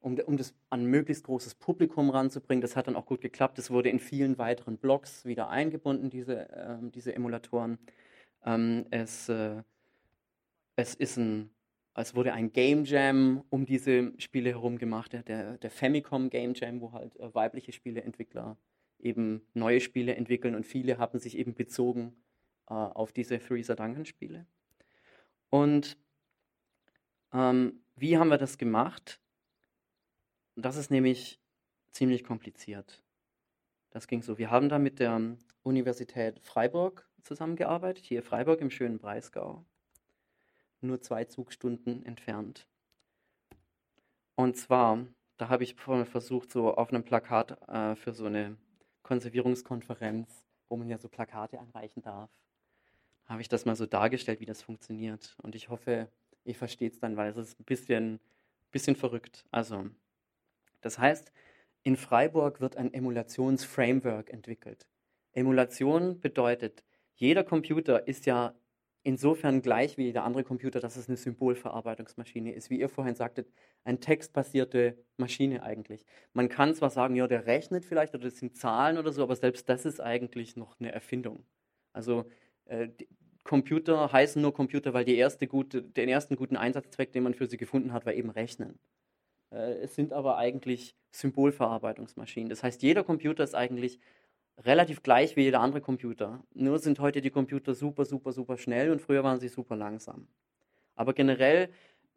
um, 0.00 0.18
um 0.18 0.36
das 0.36 0.54
an 0.70 0.84
möglichst 0.84 1.24
großes 1.24 1.54
Publikum 1.54 2.10
ranzubringen. 2.10 2.60
Das 2.60 2.76
hat 2.76 2.86
dann 2.86 2.96
auch 2.96 3.06
gut 3.06 3.20
geklappt. 3.20 3.58
Es 3.58 3.70
wurde 3.70 3.88
in 3.88 3.98
vielen 3.98 4.38
weiteren 4.38 4.76
Blogs 4.76 5.24
wieder 5.24 5.48
eingebunden, 5.48 6.10
diese, 6.10 6.48
äh, 6.50 6.76
diese 6.94 7.14
Emulatoren. 7.14 7.78
Ähm, 8.44 8.86
es, 8.90 9.28
äh, 9.28 9.62
es 10.76 10.94
ist 10.94 11.16
ein 11.16 11.50
es 11.98 12.14
wurde 12.14 12.34
ein 12.34 12.52
Game 12.52 12.84
Jam 12.84 13.42
um 13.48 13.64
diese 13.64 14.12
Spiele 14.18 14.50
herum 14.50 14.76
gemacht, 14.76 15.14
der, 15.14 15.56
der 15.56 15.70
Famicom 15.70 16.28
Game 16.28 16.52
Jam, 16.54 16.82
wo 16.82 16.92
halt 16.92 17.18
äh, 17.18 17.34
weibliche 17.34 17.72
Spieleentwickler 17.72 18.58
eben 18.98 19.40
neue 19.54 19.80
Spiele 19.80 20.14
entwickeln 20.14 20.54
und 20.54 20.66
viele 20.66 20.98
haben 20.98 21.18
sich 21.18 21.38
eben 21.38 21.54
bezogen 21.54 22.14
äh, 22.68 22.74
auf 22.74 23.12
diese 23.12 23.38
Freezer 23.40 23.76
Duncan 23.76 24.06
Spiele. 24.06 24.46
Und 25.50 25.96
ähm, 27.32 27.80
wie 27.96 28.18
haben 28.18 28.28
wir 28.28 28.38
das 28.38 28.58
gemacht? 28.58 29.20
Das 30.56 30.76
ist 30.76 30.90
nämlich 30.90 31.40
ziemlich 31.90 32.24
kompliziert. 32.24 33.02
Das 33.90 34.06
ging 34.06 34.22
so. 34.22 34.38
Wir 34.38 34.50
haben 34.50 34.68
da 34.68 34.78
mit 34.78 34.98
der 34.98 35.36
Universität 35.62 36.40
Freiburg 36.40 37.08
zusammengearbeitet, 37.22 38.04
hier 38.04 38.22
Freiburg 38.22 38.60
im 38.60 38.70
schönen 38.70 38.98
Breisgau, 38.98 39.64
nur 40.80 41.00
zwei 41.00 41.24
Zugstunden 41.24 42.04
entfernt. 42.04 42.68
Und 44.34 44.56
zwar 44.56 45.06
da 45.36 45.48
habe 45.50 45.64
ich 45.64 45.74
versucht, 45.74 46.50
so 46.50 46.74
auf 46.74 46.90
einem 46.90 47.04
Plakat 47.04 47.60
äh, 47.68 47.94
für 47.94 48.12
so 48.12 48.26
eine 48.26 48.56
Konservierungskonferenz, 49.02 50.44
wo 50.68 50.76
man 50.76 50.88
ja 50.88 50.98
so 50.98 51.08
Plakate 51.08 51.60
anreichen 51.60 52.02
darf, 52.02 52.30
habe 53.26 53.40
ich 53.42 53.48
das 53.48 53.64
mal 53.64 53.76
so 53.76 53.86
dargestellt, 53.86 54.40
wie 54.40 54.46
das 54.46 54.62
funktioniert. 54.62 55.36
Und 55.42 55.54
ich 55.54 55.68
hoffe, 55.68 56.08
ihr 56.44 56.54
versteht 56.54 56.94
es 56.94 57.00
dann, 57.00 57.16
weil 57.16 57.30
es 57.30 57.36
ist 57.36 57.60
ein 57.60 57.64
bisschen, 57.64 58.20
bisschen 58.70 58.96
verrückt. 58.96 59.44
Also, 59.50 59.86
das 60.80 60.98
heißt, 60.98 61.32
in 61.82 61.96
Freiburg 61.96 62.60
wird 62.60 62.76
ein 62.76 62.92
Emulationsframework 62.92 64.30
entwickelt. 64.30 64.86
Emulation 65.32 66.20
bedeutet, 66.20 66.82
jeder 67.14 67.44
Computer 67.44 68.06
ist 68.08 68.26
ja 68.26 68.54
insofern 69.06 69.62
gleich 69.62 69.96
wie 69.96 70.04
jeder 70.06 70.24
andere 70.24 70.42
Computer, 70.42 70.80
dass 70.80 70.96
es 70.96 71.08
eine 71.08 71.16
Symbolverarbeitungsmaschine 71.16 72.52
ist. 72.52 72.70
Wie 72.70 72.80
ihr 72.80 72.88
vorhin 72.88 73.14
sagtet, 73.14 73.48
eine 73.84 74.00
textbasierte 74.00 74.98
Maschine 75.16 75.62
eigentlich. 75.62 76.04
Man 76.32 76.48
kann 76.48 76.74
zwar 76.74 76.90
sagen, 76.90 77.14
ja, 77.14 77.28
der 77.28 77.46
rechnet 77.46 77.84
vielleicht 77.84 78.14
oder 78.14 78.24
das 78.24 78.38
sind 78.38 78.56
Zahlen 78.56 78.98
oder 78.98 79.12
so, 79.12 79.22
aber 79.22 79.36
selbst 79.36 79.68
das 79.68 79.84
ist 79.84 80.00
eigentlich 80.00 80.56
noch 80.56 80.80
eine 80.80 80.90
Erfindung. 80.90 81.46
Also 81.92 82.24
äh, 82.66 82.88
Computer 83.44 84.12
heißen 84.12 84.42
nur 84.42 84.52
Computer, 84.52 84.92
weil 84.92 85.04
erste 85.08 85.46
gute, 85.46 85.82
den 85.82 86.08
ersten 86.08 86.36
guten 86.36 86.56
Einsatzzweck, 86.56 87.12
den 87.12 87.22
man 87.22 87.34
für 87.34 87.46
sie 87.46 87.56
gefunden 87.56 87.92
hat, 87.92 88.04
war 88.04 88.12
eben 88.12 88.30
Rechnen. 88.30 88.78
Äh, 89.50 89.74
es 89.78 89.94
sind 89.94 90.12
aber 90.12 90.36
eigentlich 90.36 90.94
Symbolverarbeitungsmaschinen. 91.12 92.50
Das 92.50 92.62
heißt, 92.62 92.82
jeder 92.82 93.04
Computer 93.04 93.44
ist 93.44 93.54
eigentlich 93.54 93.98
relativ 94.58 95.02
gleich 95.02 95.36
wie 95.36 95.42
jeder 95.42 95.60
andere 95.60 95.80
Computer. 95.80 96.42
Nur 96.54 96.78
sind 96.78 96.98
heute 97.00 97.20
die 97.20 97.30
Computer 97.30 97.74
super, 97.74 98.04
super, 98.04 98.32
super 98.32 98.56
schnell 98.56 98.90
und 98.90 99.00
früher 99.00 99.22
waren 99.22 99.40
sie 99.40 99.48
super 99.48 99.76
langsam. 99.76 100.28
Aber 100.94 101.12
generell, 101.12 101.68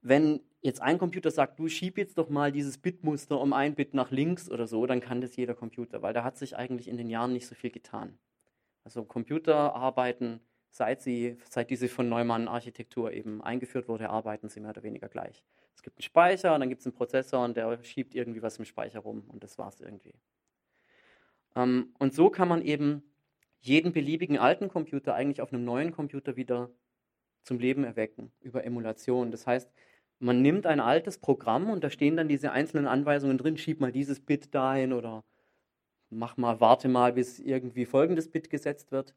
wenn 0.01 0.41
jetzt 0.61 0.81
ein 0.81 0.97
Computer 0.97 1.31
sagt, 1.31 1.59
du 1.59 1.67
schieb 1.67 1.97
jetzt 1.97 2.17
doch 2.17 2.29
mal 2.29 2.51
dieses 2.51 2.77
Bitmuster 2.77 3.39
um 3.39 3.53
ein 3.53 3.75
Bit 3.75 3.93
nach 3.93 4.11
links 4.11 4.49
oder 4.49 4.67
so, 4.67 4.85
dann 4.85 5.01
kann 5.01 5.21
das 5.21 5.35
jeder 5.35 5.53
Computer, 5.53 6.01
weil 6.01 6.13
da 6.13 6.23
hat 6.23 6.37
sich 6.37 6.55
eigentlich 6.55 6.87
in 6.87 6.97
den 6.97 7.09
Jahren 7.09 7.33
nicht 7.33 7.47
so 7.47 7.55
viel 7.55 7.71
getan. 7.71 8.17
Also 8.89 9.05
Computer 9.05 9.75
arbeiten, 9.75 10.39
seit, 10.71 10.99
sie, 11.03 11.37
seit 11.47 11.69
diese 11.69 11.87
von 11.87 12.09
Neumann-Architektur 12.09 13.13
eben 13.13 13.39
eingeführt 13.43 13.87
wurde, 13.87 14.09
arbeiten 14.09 14.49
sie 14.49 14.61
mehr 14.61 14.71
oder 14.71 14.81
weniger 14.81 15.07
gleich. 15.09 15.43
Es 15.75 15.83
gibt 15.83 15.97
einen 15.97 16.01
Speicher, 16.01 16.57
dann 16.57 16.69
gibt 16.69 16.79
es 16.79 16.87
einen 16.87 16.95
Prozessor 16.95 17.45
und 17.45 17.55
der 17.55 17.83
schiebt 17.83 18.15
irgendwie 18.15 18.41
was 18.41 18.57
im 18.57 18.65
Speicher 18.65 19.01
rum 19.01 19.25
und 19.27 19.43
das 19.43 19.59
war 19.59 19.67
es 19.67 19.79
irgendwie. 19.79 20.15
Ähm, 21.55 21.93
und 21.99 22.15
so 22.15 22.31
kann 22.31 22.47
man 22.47 22.63
eben 22.63 23.03
jeden 23.59 23.93
beliebigen 23.93 24.39
alten 24.39 24.69
Computer 24.69 25.13
eigentlich 25.13 25.41
auf 25.41 25.53
einem 25.53 25.65
neuen 25.65 25.91
Computer 25.91 26.35
wieder 26.35 26.71
zum 27.43 27.59
Leben 27.59 27.83
erwecken 27.83 28.31
über 28.41 28.63
Emulation. 28.63 29.29
Das 29.29 29.45
heißt, 29.45 29.71
man 30.17 30.41
nimmt 30.41 30.65
ein 30.65 30.79
altes 30.79 31.19
Programm 31.19 31.69
und 31.69 31.83
da 31.83 31.91
stehen 31.91 32.17
dann 32.17 32.27
diese 32.27 32.53
einzelnen 32.53 32.87
Anweisungen 32.87 33.37
drin, 33.37 33.55
schieb 33.55 33.81
mal 33.81 33.91
dieses 33.91 34.19
Bit 34.19 34.55
dahin 34.55 34.93
oder 34.93 35.23
mach 36.09 36.37
mal, 36.37 36.59
warte 36.59 36.87
mal, 36.87 37.13
bis 37.13 37.39
irgendwie 37.39 37.85
folgendes 37.85 38.29
Bit 38.29 38.49
gesetzt 38.49 38.91
wird. 38.91 39.13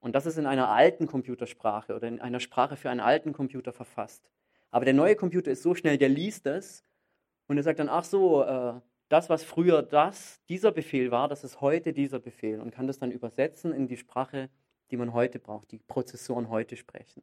Und 0.00 0.14
das 0.14 0.26
ist 0.26 0.38
in 0.38 0.46
einer 0.46 0.68
alten 0.68 1.06
Computersprache 1.06 1.94
oder 1.94 2.08
in 2.08 2.20
einer 2.20 2.40
Sprache 2.40 2.76
für 2.76 2.90
einen 2.90 3.00
alten 3.00 3.32
Computer 3.32 3.72
verfasst. 3.72 4.30
Aber 4.70 4.84
der 4.84 4.94
neue 4.94 5.16
Computer 5.16 5.50
ist 5.50 5.62
so 5.62 5.74
schnell, 5.74 5.98
der 5.98 6.08
liest 6.08 6.46
es 6.46 6.84
und 7.46 7.56
er 7.56 7.62
sagt 7.62 7.78
dann, 7.78 7.88
ach 7.88 8.04
so, 8.04 8.42
äh, 8.44 8.74
das, 9.08 9.30
was 9.30 9.42
früher 9.42 9.82
das, 9.82 10.40
dieser 10.48 10.70
Befehl 10.70 11.10
war, 11.10 11.28
das 11.28 11.42
ist 11.42 11.60
heute 11.60 11.92
dieser 11.92 12.20
Befehl 12.20 12.60
und 12.60 12.70
kann 12.70 12.86
das 12.86 12.98
dann 12.98 13.10
übersetzen 13.10 13.72
in 13.72 13.88
die 13.88 13.96
Sprache, 13.96 14.50
die 14.90 14.96
man 14.96 15.12
heute 15.14 15.38
braucht, 15.38 15.72
die 15.72 15.78
Prozessoren 15.78 16.50
heute 16.50 16.76
sprechen. 16.76 17.22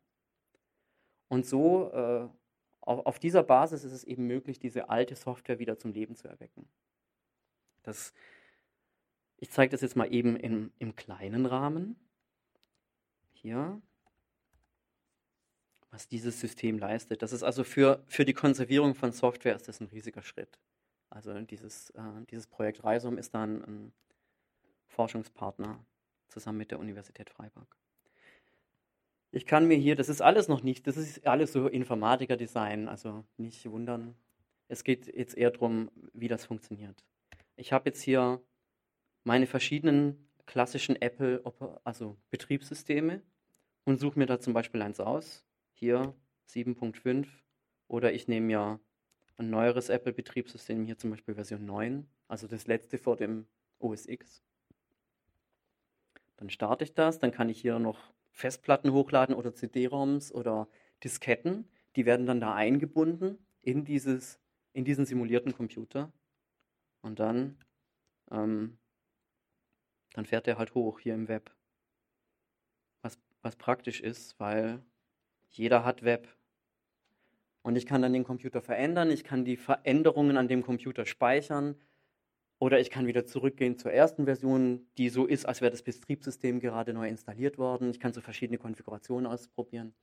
Und 1.27 1.45
so, 1.45 1.91
äh, 1.91 2.27
auf, 2.81 3.05
auf, 3.05 3.19
dieser 3.19 3.43
Basis 3.43 3.83
ist 3.83 3.91
es 3.91 4.03
eben 4.03 4.27
möglich, 4.27 4.59
diese 4.59 4.89
alte 4.89 5.15
Software 5.15 5.59
wieder 5.59 5.77
zum 5.77 5.91
Leben 5.91 6.15
zu 6.15 6.27
erwecken. 6.27 6.67
Das, 7.83 8.13
ich 9.45 9.51
zeige 9.51 9.69
das 9.69 9.81
jetzt 9.81 9.95
mal 9.95 10.11
eben 10.11 10.35
im, 10.37 10.71
im 10.79 10.95
kleinen 10.95 11.45
Rahmen. 11.45 11.95
Hier, 13.33 13.79
was 15.91 16.07
dieses 16.07 16.39
System 16.39 16.79
leistet. 16.79 17.21
Das 17.21 17.31
ist 17.31 17.43
also 17.43 17.63
für, 17.63 18.03
für 18.07 18.25
die 18.25 18.33
Konservierung 18.33 18.95
von 18.95 19.11
Software 19.11 19.55
ist 19.55 19.67
das 19.67 19.79
ein 19.81 19.85
riesiger 19.85 20.23
Schritt. 20.23 20.57
Also 21.11 21.39
dieses, 21.41 21.91
äh, 21.91 22.01
dieses 22.31 22.47
Projekt 22.47 22.83
Reisum 22.83 23.19
ist 23.19 23.35
dann 23.35 23.63
ein 23.63 23.93
Forschungspartner 24.87 25.85
zusammen 26.27 26.57
mit 26.57 26.71
der 26.71 26.79
Universität 26.79 27.29
Freiburg. 27.29 27.77
Ich 29.31 29.45
kann 29.45 29.67
mir 29.67 29.77
hier, 29.77 29.95
das 29.95 30.09
ist 30.09 30.21
alles 30.21 30.47
noch 30.47 30.63
nicht, 30.63 30.87
das 30.87 30.97
ist 30.97 31.27
alles 31.27 31.53
so 31.53 31.67
Informatiker-Design, 31.67 32.87
also 32.87 33.23
nicht 33.37 33.69
wundern. 33.69 34.15
Es 34.69 34.83
geht 34.83 35.05
jetzt 35.05 35.37
eher 35.37 35.51
darum, 35.51 35.91
wie 36.13 36.29
das 36.29 36.47
funktioniert. 36.47 37.05
Ich 37.57 37.71
habe 37.71 37.89
jetzt 37.89 38.01
hier 38.01 38.41
meine 39.25 39.47
verschiedenen 39.47 40.29
klassischen 40.45 41.01
Apple, 41.01 41.43
also 41.83 42.15
Betriebssysteme 42.29 43.21
und 43.83 43.99
suche 43.99 44.17
mir 44.17 44.27
da 44.27 44.39
zum 44.39 44.53
Beispiel 44.53 44.81
eins 44.81 45.01
aus. 45.01 45.43
Hier 45.73 46.13
7.5 46.47 47.27
oder 47.87 48.13
ich 48.13 48.27
nehme 48.27 48.51
ja 48.51 48.79
ein 49.37 49.49
neueres 49.49 49.89
Apple-Betriebssystem, 49.89 50.85
hier 50.85 50.97
zum 50.97 51.09
Beispiel 51.09 51.35
Version 51.35 51.65
9, 51.65 52.07
also 52.29 52.47
das 52.47 52.67
letzte 52.67 52.97
vor 52.97 53.17
dem 53.17 53.47
OS 53.79 54.05
X. 54.05 54.43
Dann 56.37 56.49
starte 56.49 56.83
ich 56.83 56.93
das, 56.93 57.19
dann 57.19 57.31
kann 57.31 57.49
ich 57.49 57.59
hier 57.59 57.79
noch 57.79 58.13
Festplatten 58.31 58.93
hochladen 58.93 59.35
oder 59.35 59.53
CD-ROMs 59.53 60.31
oder 60.31 60.67
Disketten, 61.03 61.67
die 61.95 62.05
werden 62.05 62.25
dann 62.25 62.39
da 62.39 62.53
eingebunden 62.53 63.37
in, 63.61 63.85
dieses, 63.85 64.39
in 64.73 64.85
diesen 64.85 65.05
simulierten 65.05 65.53
Computer 65.53 66.11
und 67.01 67.19
dann, 67.19 67.57
ähm, 68.31 68.77
dann 70.15 70.25
fährt 70.25 70.47
der 70.47 70.57
halt 70.57 70.73
hoch 70.73 70.99
hier 70.99 71.13
im 71.13 71.27
Web. 71.27 71.51
Was, 73.01 73.19
was 73.41 73.55
praktisch 73.57 73.99
ist, 74.01 74.39
weil 74.39 74.81
jeder 75.49 75.83
hat 75.83 76.03
Web 76.03 76.27
und 77.61 77.75
ich 77.75 77.85
kann 77.85 78.01
dann 78.01 78.13
den 78.13 78.23
Computer 78.23 78.61
verändern, 78.61 79.09
ich 79.09 79.23
kann 79.23 79.43
die 79.43 79.57
Veränderungen 79.57 80.37
an 80.37 80.47
dem 80.47 80.61
Computer 80.61 81.05
speichern 81.05 81.75
oder 82.59 82.79
ich 82.79 82.89
kann 82.89 83.07
wieder 83.07 83.25
zurückgehen 83.25 83.77
zur 83.77 83.91
ersten 83.91 84.25
Version, 84.25 84.87
die 84.97 85.09
so 85.09 85.25
ist, 85.25 85.45
als 85.45 85.61
wäre 85.61 85.71
das 85.71 85.83
Betriebssystem 85.83 86.59
gerade 86.59 86.93
neu 86.93 87.07
installiert 87.07 87.57
worden. 87.57 87.89
Ich 87.89 87.99
kann 87.99 88.13
so 88.13 88.21
verschiedene 88.21 88.57
Konfigurationen 88.57 89.25
ausprobieren. 89.25 89.93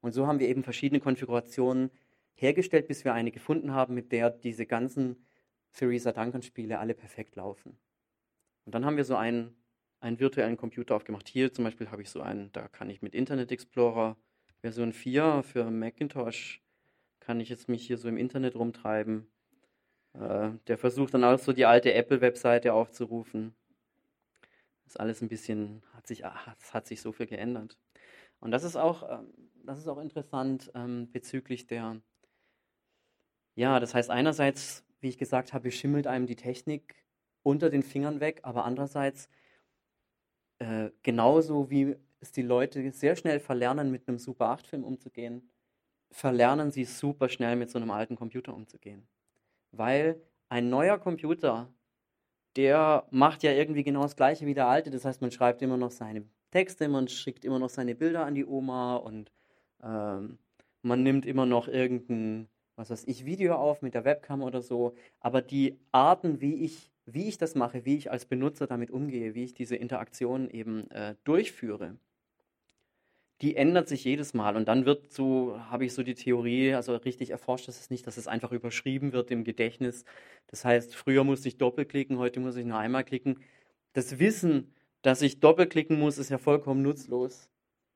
Und 0.00 0.12
so 0.12 0.26
haben 0.26 0.38
wir 0.38 0.48
eben 0.48 0.62
verschiedene 0.62 1.00
Konfigurationen 1.00 1.90
hergestellt, 2.34 2.86
bis 2.86 3.04
wir 3.04 3.14
eine 3.14 3.32
gefunden 3.32 3.72
haben, 3.72 3.94
mit 3.94 4.12
der 4.12 4.30
diese 4.30 4.66
ganzen 4.66 5.26
Theresa 5.72 6.12
Duncan-Spiele 6.12 6.78
alle 6.78 6.94
perfekt 6.94 7.34
laufen. 7.34 7.76
Und 8.66 8.74
dann 8.74 8.84
haben 8.84 8.96
wir 8.98 9.04
so 9.04 9.16
einen, 9.16 9.56
einen 10.00 10.20
virtuellen 10.20 10.58
Computer 10.58 10.94
aufgemacht. 10.94 11.28
Hier 11.28 11.52
zum 11.52 11.64
Beispiel 11.64 11.90
habe 11.90 12.02
ich 12.02 12.10
so 12.10 12.20
einen, 12.20 12.52
da 12.52 12.68
kann 12.68 12.90
ich 12.90 13.00
mit 13.00 13.14
Internet 13.14 13.50
Explorer 13.50 14.16
Version 14.60 14.92
4 14.92 15.42
für 15.42 15.70
Macintosh 15.70 16.60
kann 17.20 17.40
ich 17.40 17.48
jetzt 17.48 17.68
mich 17.68 17.84
hier 17.84 17.98
so 17.98 18.08
im 18.08 18.16
Internet 18.16 18.54
rumtreiben. 18.54 19.26
Äh, 20.14 20.50
der 20.68 20.78
versucht 20.78 21.12
dann 21.14 21.24
auch 21.24 21.38
so 21.38 21.52
die 21.52 21.66
alte 21.66 21.92
Apple-Webseite 21.92 22.72
aufzurufen. 22.72 23.54
Das 24.84 24.94
ist 24.94 25.00
alles 25.00 25.22
ein 25.22 25.28
bisschen, 25.28 25.82
hat 25.92 26.06
sich, 26.06 26.22
es 26.60 26.72
hat 26.72 26.86
sich 26.86 27.00
so 27.00 27.10
viel 27.10 27.26
geändert. 27.26 27.76
Und 28.38 28.52
das 28.52 28.62
ist 28.62 28.76
auch, 28.76 29.08
ähm, 29.10 29.32
das 29.64 29.78
ist 29.78 29.88
auch 29.88 29.98
interessant 29.98 30.70
ähm, 30.76 31.10
bezüglich 31.10 31.66
der, 31.66 32.00
ja, 33.56 33.80
das 33.80 33.94
heißt 33.94 34.10
einerseits, 34.10 34.84
wie 35.00 35.08
ich 35.08 35.18
gesagt 35.18 35.52
habe, 35.52 35.72
schimmelt 35.72 36.06
einem 36.06 36.26
die 36.26 36.36
Technik 36.36 36.94
unter 37.46 37.70
den 37.70 37.84
Fingern 37.84 38.18
weg, 38.18 38.40
aber 38.42 38.64
andererseits 38.64 39.28
äh, 40.58 40.90
genauso 41.02 41.70
wie 41.70 41.96
es 42.20 42.32
die 42.32 42.42
Leute 42.42 42.90
sehr 42.90 43.14
schnell 43.14 43.38
verlernen, 43.38 43.90
mit 43.90 44.08
einem 44.08 44.18
Super 44.18 44.46
8-Film 44.46 44.82
umzugehen, 44.82 45.48
verlernen 46.10 46.72
sie 46.72 46.84
super 46.84 47.28
schnell 47.28 47.56
mit 47.56 47.70
so 47.70 47.78
einem 47.78 47.90
alten 47.92 48.16
Computer 48.16 48.52
umzugehen. 48.52 49.06
Weil 49.70 50.20
ein 50.48 50.70
neuer 50.70 50.98
Computer, 50.98 51.72
der 52.56 53.06
macht 53.10 53.44
ja 53.44 53.52
irgendwie 53.52 53.84
genau 53.84 54.02
das 54.02 54.16
gleiche 54.16 54.46
wie 54.46 54.54
der 54.54 54.66
alte. 54.66 54.90
Das 54.90 55.04
heißt, 55.04 55.20
man 55.20 55.30
schreibt 55.30 55.62
immer 55.62 55.76
noch 55.76 55.90
seine 55.92 56.24
Texte, 56.50 56.88
man 56.88 57.06
schickt 57.06 57.44
immer 57.44 57.58
noch 57.58 57.70
seine 57.70 57.94
Bilder 57.94 58.24
an 58.24 58.34
die 58.34 58.46
Oma 58.46 58.96
und 58.96 59.30
ähm, 59.82 60.38
man 60.82 61.02
nimmt 61.02 61.26
immer 61.26 61.46
noch 61.46 61.68
irgendein, 61.68 62.48
was 62.76 62.90
weiß 62.90 63.04
ich, 63.06 63.24
Video 63.24 63.54
auf 63.56 63.82
mit 63.82 63.94
der 63.94 64.04
Webcam 64.04 64.42
oder 64.42 64.62
so. 64.62 64.94
Aber 65.20 65.42
die 65.42 65.78
Arten, 65.92 66.40
wie 66.40 66.64
ich, 66.64 66.90
wie 67.06 67.28
ich 67.28 67.38
das 67.38 67.54
mache, 67.54 67.84
wie 67.84 67.96
ich 67.96 68.10
als 68.10 68.26
Benutzer 68.26 68.66
damit 68.66 68.90
umgehe, 68.90 69.34
wie 69.34 69.44
ich 69.44 69.54
diese 69.54 69.76
Interaktion 69.76 70.50
eben 70.50 70.90
äh, 70.90 71.14
durchführe, 71.24 71.96
die 73.42 73.56
ändert 73.56 73.88
sich 73.88 74.04
jedes 74.04 74.34
Mal. 74.34 74.56
Und 74.56 74.66
dann 74.66 74.86
wird 74.86 75.12
so, 75.12 75.60
habe 75.70 75.84
ich 75.84 75.94
so 75.94 76.02
die 76.02 76.14
Theorie, 76.14 76.74
also 76.74 76.96
richtig 76.96 77.30
erforscht 77.30 77.68
ist 77.68 77.80
es 77.80 77.90
nicht, 77.90 78.06
dass 78.06 78.16
es 78.16 78.26
einfach 78.28 78.52
überschrieben 78.52 79.12
wird 79.12 79.30
im 79.30 79.44
Gedächtnis. 79.44 80.04
Das 80.48 80.64
heißt, 80.64 80.94
früher 80.94 81.22
musste 81.22 81.48
ich 81.48 81.58
doppelklicken, 81.58 82.18
heute 82.18 82.40
muss 82.40 82.56
ich 82.56 82.64
nur 82.64 82.78
einmal 82.78 83.04
klicken. 83.04 83.40
Das 83.92 84.18
Wissen, 84.18 84.74
dass 85.02 85.22
ich 85.22 85.40
doppelklicken 85.40 85.98
muss, 85.98 86.18
ist 86.18 86.30
ja 86.30 86.38
vollkommen 86.38 86.82
nutzlos, 86.82 87.48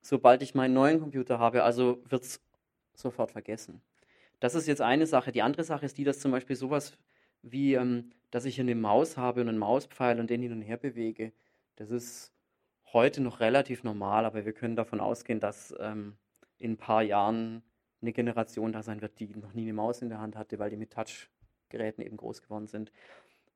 sobald 0.02 0.42
ich 0.42 0.54
meinen 0.54 0.74
neuen 0.74 1.00
Computer 1.00 1.38
habe. 1.38 1.64
Also 1.64 2.02
wird 2.08 2.22
es 2.22 2.40
sofort 2.94 3.32
vergessen. 3.32 3.80
Das 4.40 4.54
ist 4.54 4.68
jetzt 4.68 4.80
eine 4.80 5.06
Sache. 5.06 5.32
Die 5.32 5.42
andere 5.42 5.64
Sache 5.64 5.86
ist 5.86 5.98
die, 5.98 6.04
dass 6.04 6.20
zum 6.20 6.32
Beispiel 6.32 6.56
sowas 6.56 6.96
wie 7.42 7.74
ähm, 7.74 8.10
dass 8.30 8.44
ich 8.44 8.60
eine 8.60 8.74
Maus 8.74 9.16
habe 9.16 9.40
und 9.40 9.48
einen 9.48 9.58
Mauspfeil 9.58 10.20
und 10.20 10.30
den 10.30 10.42
hin 10.42 10.52
und 10.52 10.62
her 10.62 10.76
bewege. 10.76 11.32
Das 11.76 11.90
ist 11.90 12.32
heute 12.92 13.20
noch 13.20 13.40
relativ 13.40 13.84
normal, 13.84 14.24
aber 14.24 14.44
wir 14.44 14.52
können 14.52 14.76
davon 14.76 15.00
ausgehen, 15.00 15.40
dass 15.40 15.74
ähm, 15.80 16.16
in 16.58 16.72
ein 16.72 16.76
paar 16.76 17.02
Jahren 17.02 17.62
eine 18.02 18.12
Generation 18.12 18.72
da 18.72 18.82
sein 18.82 19.00
wird, 19.02 19.18
die 19.18 19.28
noch 19.28 19.52
nie 19.52 19.62
eine 19.62 19.72
Maus 19.72 20.02
in 20.02 20.08
der 20.08 20.20
Hand 20.20 20.36
hatte, 20.36 20.58
weil 20.58 20.70
die 20.70 20.76
mit 20.76 20.92
Touchgeräten 20.92 22.04
eben 22.04 22.16
groß 22.16 22.42
geworden 22.42 22.66
sind. 22.66 22.92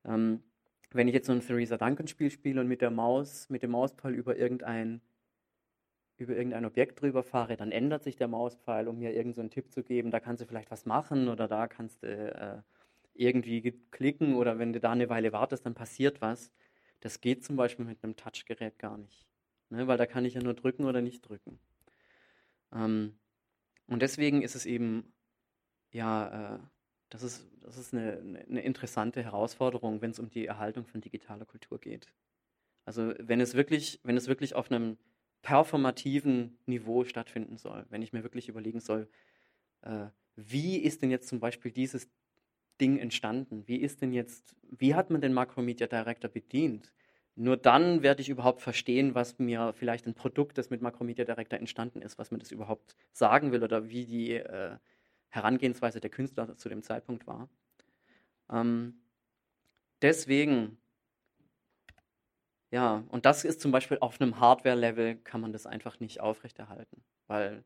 Ähm, 0.03 0.43
wenn 0.91 1.07
ich 1.07 1.13
jetzt 1.13 1.27
so 1.27 1.33
ein 1.33 1.41
Theresa 1.41 1.77
Duncan 1.77 2.07
Spiel 2.07 2.29
spiele 2.29 2.61
und 2.61 2.67
mit 2.67 2.81
der 2.81 2.91
Maus, 2.91 3.49
mit 3.49 3.63
dem 3.63 3.71
Mauspfeil 3.71 4.13
über 4.13 4.37
irgendein 4.37 5.01
über 6.17 6.33
irgendein 6.33 6.63
Objekt 6.63 7.01
drüber 7.01 7.23
fahre, 7.23 7.57
dann 7.57 7.73
ändert 7.73 8.03
sich 8.03 8.15
der 8.15 8.29
Mauspfeil, 8.29 8.87
um 8.87 8.99
mir 8.99 9.13
irgendeinen 9.13 9.49
so 9.49 9.53
Tipp 9.53 9.73
zu 9.73 9.83
geben, 9.83 10.11
da 10.11 10.21
kannst 10.21 10.41
du 10.41 10.45
vielleicht 10.45 10.71
was 10.71 10.85
machen 10.85 11.27
oder 11.27 11.49
da 11.49 11.67
kannst 11.67 12.03
du 12.03 12.07
äh, 12.07 12.61
irgendwie 13.15 13.73
klicken 13.91 14.35
oder 14.35 14.59
wenn 14.59 14.73
du 14.73 14.79
da 14.79 14.91
eine 14.91 15.09
Weile 15.09 15.31
wartest, 15.31 15.65
dann 15.65 15.73
passiert 15.73 16.21
was. 16.21 16.51
Das 16.99 17.21
geht 17.21 17.43
zum 17.43 17.55
Beispiel 17.55 17.85
mit 17.85 18.03
einem 18.03 18.15
Touchgerät 18.15 18.79
gar 18.79 18.97
nicht, 18.97 19.25
ne? 19.69 19.87
weil 19.87 19.97
da 19.97 20.05
kann 20.05 20.25
ich 20.25 20.33
ja 20.33 20.41
nur 20.41 20.53
drücken 20.53 20.85
oder 20.85 21.01
nicht 21.01 21.21
drücken. 21.21 21.59
Ähm, 22.73 23.17
und 23.87 24.01
deswegen 24.01 24.41
ist 24.41 24.55
es 24.55 24.65
eben, 24.65 25.13
ja, 25.91 26.55
äh, 26.55 26.59
das 27.09 27.23
ist, 27.23 27.47
das 27.61 27.77
ist 27.77 27.93
eine, 27.93 28.45
eine 28.49 28.61
interessante 28.61 29.23
Herausforderung, 29.23 30.01
wenn 30.01 30.11
es 30.11 30.19
um 30.19 30.29
die 30.29 30.45
Erhaltung 30.45 30.85
von 30.85 31.01
digitaler 31.01 31.45
Kultur 31.45 31.79
geht. 31.79 32.07
Also 32.85 33.13
wenn 33.19 33.39
es 33.39 33.55
wirklich, 33.55 33.99
wenn 34.03 34.17
es 34.17 34.27
wirklich 34.27 34.55
auf 34.55 34.71
einem 34.71 34.97
performativen 35.41 36.57
Niveau 36.65 37.03
stattfinden 37.03 37.57
soll, 37.57 37.85
wenn 37.89 38.01
ich 38.01 38.13
mir 38.13 38.23
wirklich 38.23 38.49
überlegen 38.49 38.79
soll, 38.79 39.07
äh, 39.81 40.07
wie 40.35 40.77
ist 40.77 41.01
denn 41.01 41.11
jetzt 41.11 41.27
zum 41.27 41.39
Beispiel 41.39 41.71
dieses 41.71 42.09
Ding 42.81 42.97
entstanden? 42.97 43.63
Wie 43.67 43.77
ist 43.77 44.01
denn 44.01 44.11
jetzt, 44.13 44.55
wie 44.69 44.95
hat 44.95 45.09
man 45.09 45.21
den 45.21 45.33
Macromedia 45.33 45.87
Director 45.87 46.29
bedient? 46.29 46.91
Nur 47.35 47.57
dann 47.57 48.01
werde 48.01 48.21
ich 48.21 48.29
überhaupt 48.29 48.61
verstehen, 48.61 49.13
was 49.13 49.39
mir 49.39 49.73
vielleicht 49.73 50.07
ein 50.07 50.13
Produkt, 50.15 50.57
das 50.57 50.69
mit 50.69 50.81
Macromedia 50.81 51.25
Director 51.25 51.59
entstanden 51.59 52.01
ist, 52.01 52.17
was 52.17 52.31
mir 52.31 52.37
das 52.37 52.51
überhaupt 52.51 52.95
sagen 53.11 53.51
will 53.51 53.63
oder 53.63 53.89
wie 53.89 54.05
die 54.05 54.33
äh, 54.33 54.77
Herangehensweise 55.29 55.99
der 55.99 56.09
Künstler 56.09 56.55
zu 56.55 56.69
dem 56.69 56.81
Zeitpunkt 56.81 57.27
war. 57.27 57.49
Ähm, 58.49 59.01
deswegen, 60.01 60.77
ja, 62.71 63.03
und 63.09 63.25
das 63.25 63.43
ist 63.43 63.59
zum 63.59 63.71
Beispiel 63.71 63.97
auf 63.99 64.21
einem 64.21 64.39
Hardware-Level 64.39 65.15
kann 65.17 65.41
man 65.41 65.51
das 65.51 65.65
einfach 65.65 65.99
nicht 65.99 66.21
aufrechterhalten, 66.21 67.03
weil 67.27 67.65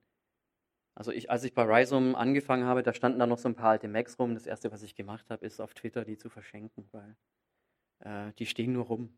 also 1.00 1.14
ich, 1.14 1.32
als 1.32 1.46
ich 1.46 1.54
bei 1.54 1.64
Rhizome 1.64 2.18
angefangen 2.18 2.66
habe, 2.66 2.84
da 2.84 2.94
standen 2.94 3.20
da 3.20 3.26
noch 3.26 3.38
so 3.38 3.48
ein 3.48 3.56
paar 3.56 3.72
alte 3.72 3.88
Macs 3.88 4.20
rum. 4.20 4.34
Das 4.34 4.46
erste, 4.46 4.70
was 4.74 4.84
ich 4.84 4.96
gemacht 4.96 5.30
habe, 5.30 5.46
ist 5.46 5.62
auf 5.62 5.74
Twitter 5.74 6.04
die 6.04 6.18
zu 6.18 6.30
verschenken, 6.30 6.90
weil 6.92 7.16
äh, 8.00 8.34
die 8.34 8.46
stehen 8.46 8.74
nur 8.74 8.88
rum. 8.88 9.18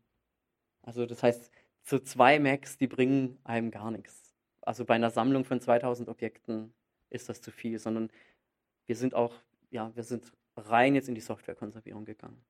Also 0.82 1.06
das 1.06 1.24
heißt, 1.24 1.50
so 1.82 1.98
zwei 1.98 2.38
Macs, 2.38 2.78
die 2.78 2.86
bringen 2.86 3.36
einem 3.42 3.72
gar 3.72 3.90
nichts. 3.90 4.32
Also 4.60 4.84
bei 4.84 4.94
einer 4.94 5.10
Sammlung 5.10 5.44
von 5.44 5.60
2000 5.60 6.08
Objekten 6.08 6.72
ist 7.10 7.28
das 7.28 7.42
zu 7.42 7.50
viel, 7.50 7.80
sondern 7.80 8.12
wir 8.86 8.94
sind 8.94 9.16
auch, 9.16 9.34
ja, 9.70 9.90
wir 9.96 10.04
sind 10.04 10.32
rein 10.56 10.94
jetzt 10.94 11.08
in 11.08 11.16
die 11.16 11.20
Softwarekonservierung 11.20 12.04
gegangen. 12.04 12.44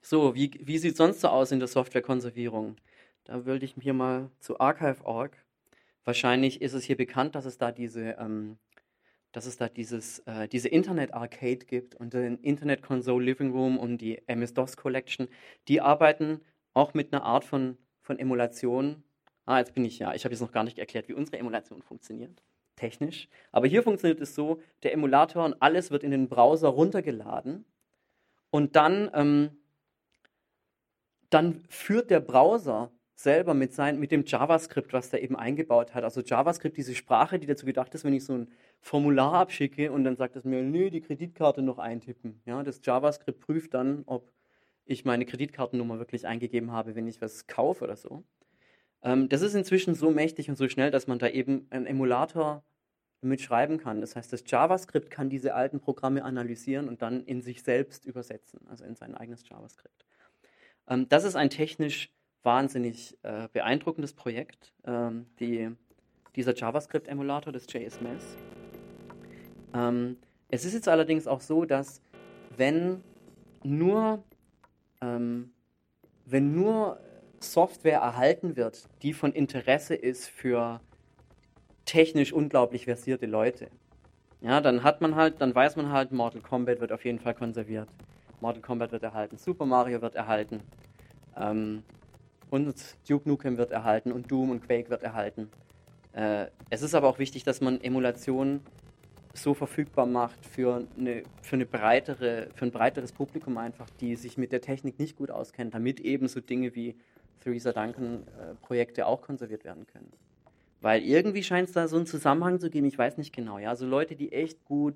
So, 0.00 0.36
wie, 0.36 0.52
wie 0.62 0.78
sieht 0.78 0.92
es 0.92 0.98
sonst 0.98 1.22
so 1.22 1.28
aus 1.28 1.50
in 1.50 1.58
der 1.58 1.66
Softwarekonservierung? 1.66 2.76
Da 3.24 3.44
würde 3.46 3.64
ich 3.64 3.74
hier 3.80 3.94
mal 3.94 4.30
zu 4.38 4.60
Archive.org. 4.60 5.43
Wahrscheinlich 6.04 6.60
ist 6.60 6.74
es 6.74 6.84
hier 6.84 6.96
bekannt, 6.96 7.34
dass 7.34 7.46
es 7.46 7.58
da 7.58 7.72
diese, 7.72 8.16
ähm, 8.18 8.58
dass 9.32 9.46
es 9.46 9.56
da 9.56 9.68
dieses, 9.68 10.20
äh, 10.20 10.48
diese 10.48 10.68
Internet 10.68 11.14
Arcade 11.14 11.64
gibt 11.66 11.94
und 11.94 12.12
den 12.12 12.38
Internet 12.38 12.82
Console 12.82 13.24
Living 13.24 13.52
Room 13.52 13.78
und 13.78 13.98
die 13.98 14.22
MS-DOS 14.28 14.76
Collection. 14.76 15.28
Die 15.68 15.80
arbeiten 15.80 16.40
auch 16.74 16.94
mit 16.94 17.12
einer 17.12 17.24
Art 17.24 17.44
von, 17.44 17.78
von 18.02 18.18
Emulation. 18.18 19.02
Ah, 19.46 19.58
jetzt 19.58 19.74
bin 19.74 19.84
ich 19.84 19.98
ja. 19.98 20.14
Ich 20.14 20.24
habe 20.24 20.34
jetzt 20.34 20.42
noch 20.42 20.52
gar 20.52 20.64
nicht 20.64 20.78
erklärt, 20.78 21.08
wie 21.08 21.14
unsere 21.14 21.38
Emulation 21.38 21.82
funktioniert. 21.82 22.42
Technisch. 22.76 23.28
Aber 23.50 23.66
hier 23.66 23.82
funktioniert 23.82 24.20
es 24.20 24.34
so: 24.34 24.60
der 24.82 24.92
Emulator 24.92 25.44
und 25.44 25.60
alles 25.62 25.90
wird 25.90 26.02
in 26.02 26.10
den 26.10 26.28
Browser 26.28 26.68
runtergeladen. 26.68 27.64
Und 28.50 28.76
dann, 28.76 29.10
ähm, 29.14 29.56
dann 31.30 31.64
führt 31.68 32.10
der 32.10 32.20
Browser 32.20 32.92
selber 33.14 33.54
mit, 33.54 33.72
sein, 33.72 33.98
mit 33.98 34.10
dem 34.10 34.24
JavaScript, 34.26 34.92
was 34.92 35.10
der 35.10 35.22
eben 35.22 35.36
eingebaut 35.36 35.94
hat. 35.94 36.04
Also 36.04 36.20
JavaScript, 36.20 36.76
diese 36.76 36.94
Sprache, 36.94 37.38
die 37.38 37.46
dazu 37.46 37.64
gedacht 37.64 37.94
ist, 37.94 38.04
wenn 38.04 38.12
ich 38.12 38.24
so 38.24 38.34
ein 38.34 38.48
Formular 38.80 39.34
abschicke 39.34 39.92
und 39.92 40.04
dann 40.04 40.16
sagt 40.16 40.36
es 40.36 40.44
mir, 40.44 40.62
nö, 40.62 40.90
die 40.90 41.00
Kreditkarte 41.00 41.62
noch 41.62 41.78
eintippen. 41.78 42.40
Ja, 42.44 42.62
das 42.62 42.80
JavaScript 42.82 43.40
prüft 43.40 43.74
dann, 43.74 44.02
ob 44.06 44.30
ich 44.84 45.04
meine 45.04 45.24
Kreditkartennummer 45.24 45.98
wirklich 45.98 46.26
eingegeben 46.26 46.72
habe, 46.72 46.94
wenn 46.94 47.06
ich 47.06 47.20
was 47.22 47.46
kaufe 47.46 47.84
oder 47.84 47.96
so. 47.96 48.24
Ähm, 49.02 49.28
das 49.28 49.42
ist 49.42 49.54
inzwischen 49.54 49.94
so 49.94 50.10
mächtig 50.10 50.48
und 50.50 50.56
so 50.56 50.68
schnell, 50.68 50.90
dass 50.90 51.06
man 51.06 51.18
da 51.18 51.28
eben 51.28 51.66
einen 51.70 51.86
Emulator 51.86 52.64
mitschreiben 53.20 53.78
kann. 53.78 54.00
Das 54.00 54.16
heißt, 54.16 54.32
das 54.32 54.44
JavaScript 54.46 55.10
kann 55.10 55.30
diese 55.30 55.54
alten 55.54 55.80
Programme 55.80 56.24
analysieren 56.24 56.88
und 56.88 57.00
dann 57.00 57.24
in 57.24 57.40
sich 57.40 57.62
selbst 57.62 58.04
übersetzen, 58.04 58.60
also 58.68 58.84
in 58.84 58.96
sein 58.96 59.14
eigenes 59.14 59.48
JavaScript. 59.48 60.04
Ähm, 60.88 61.08
das 61.08 61.24
ist 61.24 61.36
ein 61.36 61.50
technisch 61.50 62.12
wahnsinnig 62.44 63.16
äh, 63.22 63.48
beeindruckendes 63.52 64.12
Projekt, 64.12 64.72
ähm, 64.86 65.26
die, 65.40 65.70
dieser 66.36 66.54
JavaScript-Emulator 66.54 67.52
des 67.52 67.66
JSMS. 67.72 68.36
Ähm, 69.74 70.18
es 70.50 70.64
ist 70.64 70.74
jetzt 70.74 70.88
allerdings 70.88 71.26
auch 71.26 71.40
so, 71.40 71.64
dass 71.64 72.00
wenn 72.56 73.02
nur 73.64 74.22
ähm, 75.00 75.50
wenn 76.26 76.54
nur 76.54 77.00
Software 77.40 78.00
erhalten 78.00 78.56
wird, 78.56 78.88
die 79.02 79.12
von 79.12 79.32
Interesse 79.32 79.94
ist 79.94 80.28
für 80.28 80.80
technisch 81.84 82.32
unglaublich 82.32 82.86
versierte 82.86 83.26
Leute, 83.26 83.68
ja, 84.40 84.60
dann 84.60 84.82
hat 84.82 85.00
man 85.00 85.14
halt, 85.14 85.40
dann 85.40 85.54
weiß 85.54 85.76
man 85.76 85.90
halt, 85.90 86.12
Mortal 86.12 86.40
Kombat 86.40 86.80
wird 86.80 86.92
auf 86.92 87.04
jeden 87.04 87.18
Fall 87.18 87.34
konserviert. 87.34 87.88
Mortal 88.40 88.62
Kombat 88.62 88.92
wird 88.92 89.02
erhalten, 89.02 89.36
Super 89.36 89.66
Mario 89.66 90.00
wird 90.02 90.14
erhalten, 90.14 90.60
ähm, 91.36 91.82
und 92.54 92.74
Duke 93.08 93.28
Nukem 93.28 93.58
wird 93.58 93.72
erhalten 93.72 94.12
und 94.12 94.30
Doom 94.30 94.50
und 94.50 94.66
Quake 94.66 94.88
wird 94.88 95.02
erhalten. 95.02 95.50
Äh, 96.12 96.46
es 96.70 96.82
ist 96.82 96.94
aber 96.94 97.08
auch 97.08 97.18
wichtig, 97.18 97.42
dass 97.42 97.60
man 97.60 97.80
Emulation 97.80 98.60
so 99.34 99.52
verfügbar 99.52 100.06
macht 100.06 100.46
für, 100.46 100.86
eine, 100.96 101.24
für, 101.42 101.56
eine 101.56 101.66
breitere, 101.66 102.48
für 102.54 102.66
ein 102.66 102.70
breiteres 102.70 103.12
Publikum 103.12 103.58
einfach, 103.58 103.90
die 104.00 104.14
sich 104.14 104.38
mit 104.38 104.52
der 104.52 104.60
Technik 104.60 104.98
nicht 104.98 105.16
gut 105.16 105.30
auskennen, 105.30 105.72
damit 105.72 105.98
eben 106.00 106.28
so 106.28 106.40
Dinge 106.40 106.74
wie 106.76 106.94
Theresa 107.40 107.72
Duncan-Projekte 107.72 109.00
äh, 109.02 109.04
auch 109.04 109.22
konserviert 109.22 109.64
werden 109.64 109.86
können. 109.86 110.12
Weil 110.80 111.02
irgendwie 111.02 111.42
scheint 111.42 111.68
es 111.68 111.74
da 111.74 111.88
so 111.88 111.96
einen 111.96 112.06
Zusammenhang 112.06 112.60
zu 112.60 112.70
geben, 112.70 112.86
ich 112.86 112.96
weiß 112.96 113.18
nicht 113.18 113.34
genau. 113.34 113.58
Ja, 113.58 113.70
also 113.70 113.86
Leute, 113.86 114.14
die 114.14 114.32
echt 114.32 114.64
gut, 114.64 114.94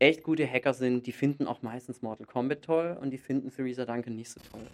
echt 0.00 0.22
gute 0.24 0.50
Hacker 0.50 0.74
sind, 0.74 1.06
die 1.06 1.12
finden 1.12 1.46
auch 1.46 1.62
meistens 1.62 2.02
Mortal 2.02 2.26
Kombat 2.26 2.62
toll 2.62 2.98
und 3.00 3.10
die 3.10 3.18
finden 3.18 3.50
Theresa 3.50 3.84
Duncan 3.84 4.16
nicht 4.16 4.30
so 4.30 4.40
toll. 4.50 4.66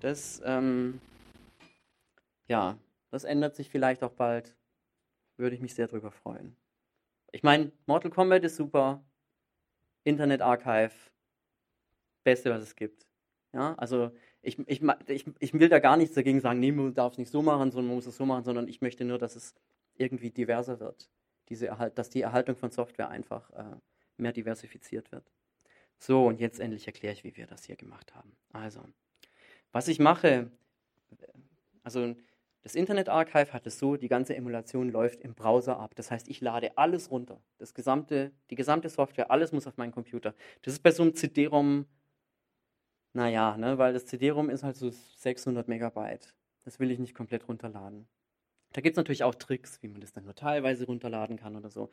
Das, 0.00 0.40
ähm, 0.44 1.00
ja, 2.46 2.78
das 3.10 3.24
ändert 3.24 3.56
sich 3.56 3.68
vielleicht 3.68 4.02
auch 4.02 4.12
bald. 4.12 4.54
Würde 5.36 5.54
ich 5.54 5.62
mich 5.62 5.74
sehr 5.74 5.88
drüber 5.88 6.10
freuen. 6.10 6.56
Ich 7.32 7.42
meine, 7.42 7.72
Mortal 7.86 8.10
Kombat 8.10 8.44
ist 8.44 8.56
super. 8.56 9.04
Internet 10.04 10.40
Archive, 10.40 10.92
beste, 12.24 12.50
was 12.50 12.62
es 12.62 12.76
gibt. 12.76 13.06
Ja, 13.52 13.74
also 13.74 14.10
ich, 14.42 14.58
ich, 14.68 14.82
ich, 15.06 15.26
ich 15.38 15.52
will 15.54 15.68
da 15.68 15.78
gar 15.78 15.96
nichts 15.96 16.14
dagegen 16.14 16.40
sagen, 16.40 16.60
nee, 16.60 16.72
man 16.72 16.94
darf 16.94 17.12
es 17.12 17.18
nicht 17.18 17.30
so 17.30 17.42
machen, 17.42 17.70
sondern 17.70 17.88
man 17.88 17.96
muss 17.96 18.06
es 18.06 18.16
so 18.16 18.24
machen, 18.26 18.44
sondern 18.44 18.68
ich 18.68 18.80
möchte 18.80 19.04
nur, 19.04 19.18
dass 19.18 19.36
es 19.36 19.54
irgendwie 19.94 20.30
diverser 20.30 20.80
wird. 20.80 21.10
Diese 21.48 21.66
Erhalt, 21.66 21.98
dass 21.98 22.10
die 22.10 22.22
Erhaltung 22.22 22.56
von 22.56 22.70
Software 22.70 23.08
einfach 23.08 23.50
äh, 23.50 23.76
mehr 24.16 24.32
diversifiziert 24.32 25.12
wird. 25.12 25.30
So, 25.98 26.26
und 26.26 26.40
jetzt 26.40 26.60
endlich 26.60 26.86
erkläre 26.86 27.14
ich, 27.14 27.24
wie 27.24 27.36
wir 27.36 27.46
das 27.46 27.64
hier 27.64 27.76
gemacht 27.76 28.14
haben. 28.14 28.36
Also, 28.52 28.84
was 29.72 29.88
ich 29.88 29.98
mache, 29.98 30.50
also 31.82 32.14
das 32.62 32.74
Internet 32.74 33.08
Archive 33.08 33.52
hat 33.52 33.66
es 33.66 33.78
so, 33.78 33.96
die 33.96 34.08
ganze 34.08 34.36
Emulation 34.36 34.90
läuft 34.90 35.20
im 35.22 35.34
Browser 35.34 35.78
ab. 35.78 35.94
Das 35.94 36.10
heißt, 36.10 36.28
ich 36.28 36.40
lade 36.40 36.76
alles 36.76 37.10
runter. 37.10 37.40
Das 37.56 37.72
gesamte, 37.72 38.32
die 38.50 38.56
gesamte 38.56 38.88
Software, 38.88 39.30
alles 39.30 39.52
muss 39.52 39.66
auf 39.66 39.76
meinen 39.76 39.92
Computer. 39.92 40.34
Das 40.62 40.74
ist 40.74 40.82
bei 40.82 40.90
so 40.90 41.02
einem 41.02 41.14
CD-ROM, 41.14 41.86
naja, 43.14 43.56
ne, 43.56 43.78
weil 43.78 43.92
das 43.92 44.06
CD-ROM 44.06 44.50
ist 44.50 44.64
halt 44.64 44.76
so 44.76 44.90
600 44.90 45.68
Megabyte. 45.68 46.34
Das 46.64 46.78
will 46.78 46.90
ich 46.90 46.98
nicht 46.98 47.14
komplett 47.14 47.48
runterladen. 47.48 48.06
Da 48.72 48.82
gibt 48.82 48.94
es 48.94 48.98
natürlich 48.98 49.24
auch 49.24 49.34
Tricks, 49.34 49.82
wie 49.82 49.88
man 49.88 50.00
das 50.00 50.12
dann 50.12 50.24
nur 50.24 50.34
teilweise 50.34 50.84
runterladen 50.86 51.38
kann 51.38 51.56
oder 51.56 51.70
so. 51.70 51.90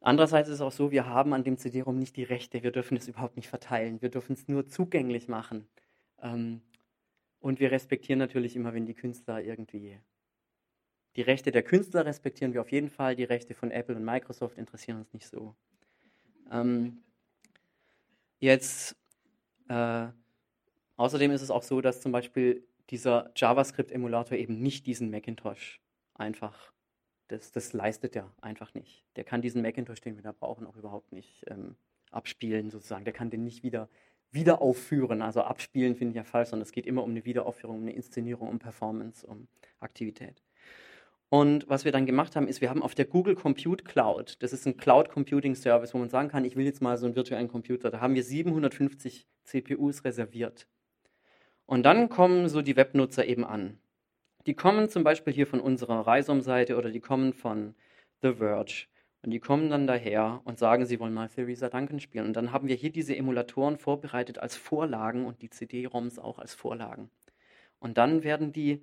Andererseits 0.00 0.48
ist 0.48 0.56
es 0.56 0.60
auch 0.62 0.72
so, 0.72 0.90
wir 0.90 1.06
haben 1.06 1.34
an 1.34 1.44
dem 1.44 1.58
CD-ROM 1.58 1.98
nicht 1.98 2.16
die 2.16 2.22
Rechte. 2.22 2.62
Wir 2.62 2.72
dürfen 2.72 2.96
es 2.96 3.08
überhaupt 3.08 3.36
nicht 3.36 3.48
verteilen. 3.48 4.00
Wir 4.00 4.08
dürfen 4.08 4.32
es 4.32 4.48
nur 4.48 4.66
zugänglich 4.66 5.28
machen. 5.28 5.68
Ähm, 6.22 6.60
und 7.40 7.60
wir 7.60 7.70
respektieren 7.70 8.18
natürlich 8.18 8.56
immer, 8.56 8.74
wenn 8.74 8.86
die 8.86 8.94
Künstler 8.94 9.42
irgendwie. 9.42 9.98
Die 11.16 11.22
Rechte 11.22 11.50
der 11.50 11.62
Künstler 11.62 12.06
respektieren 12.06 12.52
wir 12.52 12.60
auf 12.60 12.70
jeden 12.70 12.90
Fall, 12.90 13.16
die 13.16 13.24
Rechte 13.24 13.54
von 13.54 13.70
Apple 13.70 13.96
und 13.96 14.04
Microsoft 14.04 14.58
interessieren 14.58 14.98
uns 14.98 15.12
nicht 15.12 15.26
so. 15.26 15.56
Ähm, 16.50 17.02
jetzt, 18.38 18.96
äh, 19.68 20.08
außerdem 20.96 21.30
ist 21.32 21.42
es 21.42 21.50
auch 21.50 21.62
so, 21.62 21.80
dass 21.80 22.00
zum 22.00 22.12
Beispiel 22.12 22.64
dieser 22.90 23.30
JavaScript-Emulator 23.34 24.36
eben 24.36 24.60
nicht 24.60 24.86
diesen 24.86 25.10
Macintosh 25.10 25.80
einfach, 26.14 26.72
das, 27.28 27.52
das 27.52 27.72
leistet 27.72 28.16
er 28.16 28.32
einfach 28.40 28.74
nicht. 28.74 29.04
Der 29.16 29.24
kann 29.24 29.42
diesen 29.42 29.62
Macintosh, 29.62 30.00
den 30.00 30.16
wir 30.16 30.22
da 30.22 30.32
brauchen, 30.32 30.66
auch 30.66 30.76
überhaupt 30.76 31.12
nicht 31.12 31.44
ähm, 31.48 31.76
abspielen 32.10 32.70
sozusagen. 32.70 33.04
Der 33.04 33.14
kann 33.14 33.30
den 33.30 33.44
nicht 33.44 33.62
wieder 33.62 33.88
wieder 34.32 34.62
aufführen. 34.62 35.22
Also 35.22 35.42
abspielen 35.42 35.96
finde 35.96 36.12
ich 36.12 36.16
ja 36.16 36.24
falsch, 36.24 36.50
sondern 36.50 36.66
es 36.66 36.72
geht 36.72 36.86
immer 36.86 37.02
um 37.02 37.10
eine 37.10 37.24
Wiederaufführung, 37.24 37.76
um 37.76 37.82
eine 37.82 37.92
Inszenierung, 37.92 38.48
um 38.48 38.58
Performance, 38.58 39.26
um 39.26 39.48
Aktivität. 39.80 40.42
Und 41.28 41.68
was 41.68 41.84
wir 41.84 41.92
dann 41.92 42.06
gemacht 42.06 42.34
haben, 42.34 42.48
ist, 42.48 42.60
wir 42.60 42.70
haben 42.70 42.82
auf 42.82 42.96
der 42.96 43.04
Google 43.04 43.36
Compute 43.36 43.84
Cloud, 43.84 44.36
das 44.42 44.52
ist 44.52 44.66
ein 44.66 44.76
Cloud 44.76 45.10
Computing 45.10 45.54
Service, 45.54 45.94
wo 45.94 45.98
man 45.98 46.08
sagen 46.08 46.28
kann, 46.28 46.44
ich 46.44 46.56
will 46.56 46.64
jetzt 46.64 46.82
mal 46.82 46.98
so 46.98 47.06
einen 47.06 47.14
virtuellen 47.14 47.46
Computer, 47.46 47.90
da 47.90 48.00
haben 48.00 48.16
wir 48.16 48.24
750 48.24 49.28
CPUs 49.44 50.04
reserviert. 50.04 50.66
Und 51.66 51.84
dann 51.84 52.08
kommen 52.08 52.48
so 52.48 52.62
die 52.62 52.74
Webnutzer 52.74 53.24
eben 53.26 53.44
an. 53.44 53.78
Die 54.46 54.54
kommen 54.54 54.88
zum 54.88 55.04
Beispiel 55.04 55.32
hier 55.32 55.46
von 55.46 55.60
unserer 55.60 56.00
Reisum-Seite 56.04 56.76
oder 56.76 56.90
die 56.90 56.98
kommen 56.98 57.32
von 57.32 57.76
The 58.22 58.34
Verge. 58.34 58.86
Und 59.22 59.32
die 59.32 59.40
kommen 59.40 59.68
dann 59.68 59.86
daher 59.86 60.40
und 60.44 60.58
sagen, 60.58 60.86
sie 60.86 60.98
wollen 60.98 61.12
mal 61.12 61.28
Theresa 61.28 61.68
Duncan 61.68 62.00
spielen. 62.00 62.26
Und 62.26 62.34
dann 62.34 62.52
haben 62.52 62.68
wir 62.68 62.74
hier 62.74 62.90
diese 62.90 63.14
Emulatoren 63.14 63.76
vorbereitet 63.76 64.38
als 64.38 64.56
Vorlagen 64.56 65.26
und 65.26 65.42
die 65.42 65.50
CD-ROMs 65.50 66.18
auch 66.18 66.38
als 66.38 66.54
Vorlagen. 66.54 67.10
Und 67.78 67.98
dann 67.98 68.24
werden 68.24 68.52
die 68.52 68.82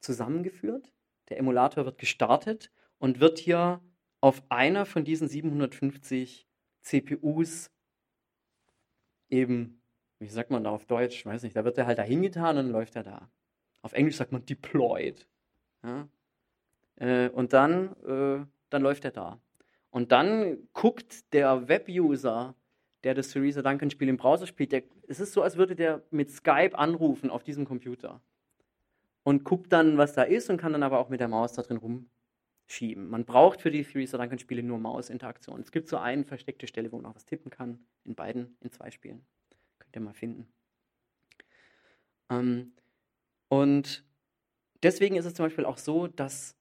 zusammengeführt. 0.00 0.92
Der 1.28 1.38
Emulator 1.38 1.84
wird 1.84 1.98
gestartet 1.98 2.72
und 2.98 3.20
wird 3.20 3.38
hier 3.38 3.80
auf 4.20 4.42
einer 4.48 4.86
von 4.86 5.04
diesen 5.04 5.28
750 5.28 6.48
CPUs 6.82 7.70
eben, 9.28 9.80
wie 10.18 10.28
sagt 10.28 10.50
man 10.50 10.64
da 10.64 10.70
auf 10.70 10.86
Deutsch, 10.86 11.24
weiß 11.24 11.44
nicht, 11.44 11.54
da 11.54 11.64
wird 11.64 11.78
er 11.78 11.86
halt 11.86 11.98
da 11.98 12.02
hingetan 12.02 12.58
und 12.58 12.64
dann 12.64 12.72
läuft 12.72 12.96
er 12.96 13.04
da. 13.04 13.30
Auf 13.82 13.92
Englisch 13.92 14.16
sagt 14.16 14.32
man 14.32 14.44
deployed. 14.44 15.28
Ja? 15.82 16.08
Äh, 16.96 17.28
und 17.30 17.52
dann, 17.52 17.96
äh, 18.02 18.44
dann 18.68 18.82
läuft 18.82 19.04
er 19.04 19.12
da. 19.12 19.40
Und 19.90 20.12
dann 20.12 20.68
guckt 20.72 21.32
der 21.32 21.68
Web-User, 21.68 22.54
der 23.02 23.14
das 23.14 23.30
Theresa 23.30 23.62
Duncan-Spiel 23.62 24.08
im 24.08 24.16
Browser 24.16 24.46
spielt, 24.46 24.72
der, 24.72 24.84
es 25.08 25.20
ist 25.20 25.32
so, 25.32 25.42
als 25.42 25.56
würde 25.56 25.74
der 25.74 26.02
mit 26.10 26.30
Skype 26.30 26.78
anrufen 26.78 27.30
auf 27.30 27.42
diesem 27.42 27.64
Computer. 27.64 28.22
Und 29.22 29.44
guckt 29.44 29.72
dann, 29.72 29.98
was 29.98 30.14
da 30.14 30.22
ist 30.22 30.48
und 30.48 30.56
kann 30.56 30.72
dann 30.72 30.82
aber 30.82 30.98
auch 30.98 31.08
mit 31.08 31.20
der 31.20 31.28
Maus 31.28 31.52
da 31.52 31.62
drin 31.62 31.76
rumschieben. 31.76 33.08
Man 33.08 33.24
braucht 33.24 33.60
für 33.60 33.70
die 33.70 33.84
Theresa 33.84 34.16
Duncan-Spiele 34.16 34.62
nur 34.62 34.78
Mausinteraktion. 34.78 35.60
Es 35.60 35.72
gibt 35.72 35.88
so 35.88 35.98
eine 35.98 36.24
versteckte 36.24 36.66
Stelle, 36.66 36.90
wo 36.92 36.96
man 36.96 37.06
auch 37.06 37.16
was 37.16 37.26
tippen 37.26 37.50
kann. 37.50 37.84
In 38.04 38.14
beiden, 38.14 38.56
in 38.60 38.70
zwei 38.70 38.90
Spielen. 38.90 39.26
Könnt 39.78 39.96
ihr 39.96 40.00
mal 40.00 40.14
finden. 40.14 40.48
Ähm, 42.30 42.72
und 43.48 44.04
deswegen 44.82 45.16
ist 45.16 45.26
es 45.26 45.34
zum 45.34 45.46
Beispiel 45.46 45.64
auch 45.64 45.78
so, 45.78 46.06
dass 46.06 46.56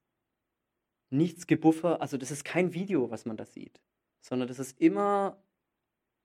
nichts 1.09 1.47
gebuffer, 1.47 2.01
also 2.01 2.17
das 2.17 2.31
ist 2.31 2.45
kein 2.45 2.73
Video, 2.73 3.09
was 3.11 3.25
man 3.25 3.37
da 3.37 3.45
sieht, 3.45 3.81
sondern 4.21 4.47
das 4.47 4.59
ist 4.59 4.79
immer 4.79 5.41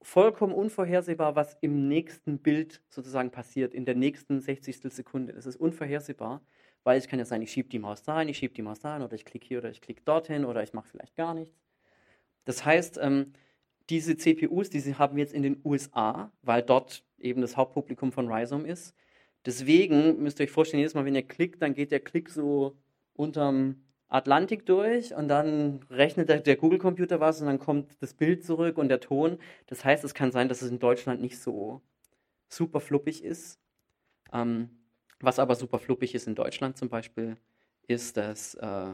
vollkommen 0.03 0.53
unvorhersehbar, 0.53 1.35
was 1.35 1.57
im 1.61 1.89
nächsten 1.89 2.39
Bild 2.39 2.83
sozusagen 2.91 3.31
passiert, 3.31 3.73
in 3.73 3.87
der 3.87 3.95
nächsten 3.95 4.41
60. 4.41 4.93
Sekunde. 4.93 5.33
Das 5.33 5.47
ist 5.47 5.57
unvorhersehbar, 5.57 6.43
weil 6.83 6.99
es 6.99 7.09
kann 7.09 7.19
ja 7.19 7.25
sein, 7.25 7.41
ich 7.41 7.51
schiebe 7.51 7.71
die 7.71 7.79
Maus 7.79 8.03
dahin, 8.03 8.29
ich 8.29 8.37
schiebe 8.37 8.53
die 8.53 8.63
Maus 8.63 8.81
dahin 8.81 9.03
oder 9.03 9.15
ich 9.15 9.25
klicke 9.25 9.47
hier 9.47 9.59
oder 9.59 9.71
ich 9.71 9.81
klicke 9.81 10.03
dorthin 10.05 10.45
oder 10.45 10.63
ich 10.63 10.75
mache 10.75 10.89
vielleicht 10.89 11.17
gar 11.17 11.33
nichts. 11.33 11.59
Das 12.45 12.65
heißt, 12.65 12.99
ähm, 13.01 13.33
diese 13.89 14.17
CPUs, 14.17 14.71
diese 14.71 14.99
haben 14.99 15.17
wir 15.17 15.23
jetzt 15.23 15.35
in 15.35 15.43
den 15.43 15.61
USA, 15.65 16.31
weil 16.43 16.63
dort 16.63 17.05
eben 17.19 17.41
das 17.41 17.57
Hauptpublikum 17.57 18.13
von 18.13 18.31
Rhizome 18.31 18.69
ist. 18.69 18.95
Deswegen 19.47 20.23
müsst 20.23 20.41
ihr 20.41 20.45
euch 20.45 20.51
vorstellen, 20.51 20.81
jedes 20.81 20.95
Mal, 20.95 21.05
wenn 21.05 21.15
ihr 21.15 21.27
klickt, 21.27 21.63
dann 21.63 21.75
geht 21.75 21.93
der 21.93 22.01
Klick 22.01 22.31
so 22.31 22.79
unterm 23.15 23.84
Atlantik 24.15 24.65
durch 24.65 25.13
und 25.13 25.27
dann 25.27 25.81
rechnet 25.91 26.29
der, 26.29 26.39
der 26.39 26.57
Google-Computer 26.57 27.19
was 27.19 27.41
und 27.41 27.49
dann 27.49 27.59
kommt 27.59 28.01
das 28.01 28.15
Bild 28.15 28.45
zurück 28.45 28.79
und 28.79 28.89
der 28.89 29.01
Ton. 29.01 29.39
Das 29.67 29.85
heißt, 29.85 30.05
es 30.05 30.15
kann 30.15 30.31
sein, 30.31 30.49
dass 30.49 30.63
es 30.63 30.71
in 30.71 30.79
Deutschland 30.79 31.21
nicht 31.21 31.39
so 31.39 31.83
super 32.49 32.79
fluppig 32.79 33.25
ist. 33.25 33.59
Ähm, 34.33 34.71
was 35.19 35.41
aber 35.41 35.57
super 35.57 35.81
fluppig 35.81 36.15
ist 36.15 36.29
in 36.29 36.37
Deutschland 36.37 36.79
zum 36.79 36.89
Beispiel, 36.89 37.37
ist 37.89 38.17
das 38.17 38.55
äh, 38.55 38.93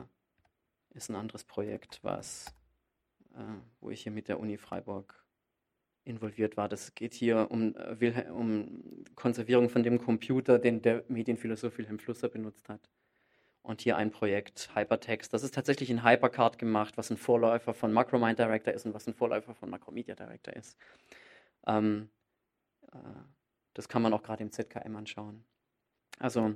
ist 0.94 1.10
ein 1.10 1.16
anderes 1.16 1.44
Projekt, 1.44 2.00
was, 2.02 2.46
äh, 3.34 3.42
wo 3.80 3.90
ich 3.90 4.02
hier 4.02 4.12
mit 4.12 4.26
der 4.28 4.40
Uni 4.40 4.56
Freiburg 4.56 5.22
involviert 6.04 6.56
war. 6.56 6.70
Das 6.70 6.94
geht 6.94 7.12
hier 7.12 7.50
um, 7.50 7.74
äh, 7.76 8.24
um 8.30 9.04
Konservierung 9.16 9.68
von 9.68 9.82
dem 9.82 9.98
Computer, 9.98 10.58
den 10.58 10.80
der 10.80 11.04
Medienphilosoph 11.08 11.76
Wilhelm 11.76 11.98
Flusser 11.98 12.30
benutzt 12.30 12.70
hat. 12.70 12.88
Und 13.62 13.82
hier 13.82 13.96
ein 13.96 14.10
Projekt 14.10 14.70
Hypertext. 14.74 15.32
Das 15.34 15.42
ist 15.42 15.54
tatsächlich 15.54 15.90
in 15.90 16.02
Hypercard 16.02 16.58
gemacht, 16.58 16.96
was 16.96 17.10
ein 17.10 17.18
Vorläufer 17.18 17.74
von 17.74 17.92
Macromind 17.92 18.38
Director 18.38 18.72
ist 18.72 18.86
und 18.86 18.94
was 18.94 19.06
ein 19.06 19.14
Vorläufer 19.14 19.54
von 19.54 19.68
Macromedia 19.68 20.14
Director 20.14 20.54
ist. 20.54 20.78
Ähm, 21.66 22.08
äh, 22.92 22.98
das 23.74 23.88
kann 23.88 24.02
man 24.02 24.12
auch 24.12 24.22
gerade 24.22 24.42
im 24.42 24.50
ZKM 24.50 24.96
anschauen. 24.96 25.44
Also, 26.18 26.54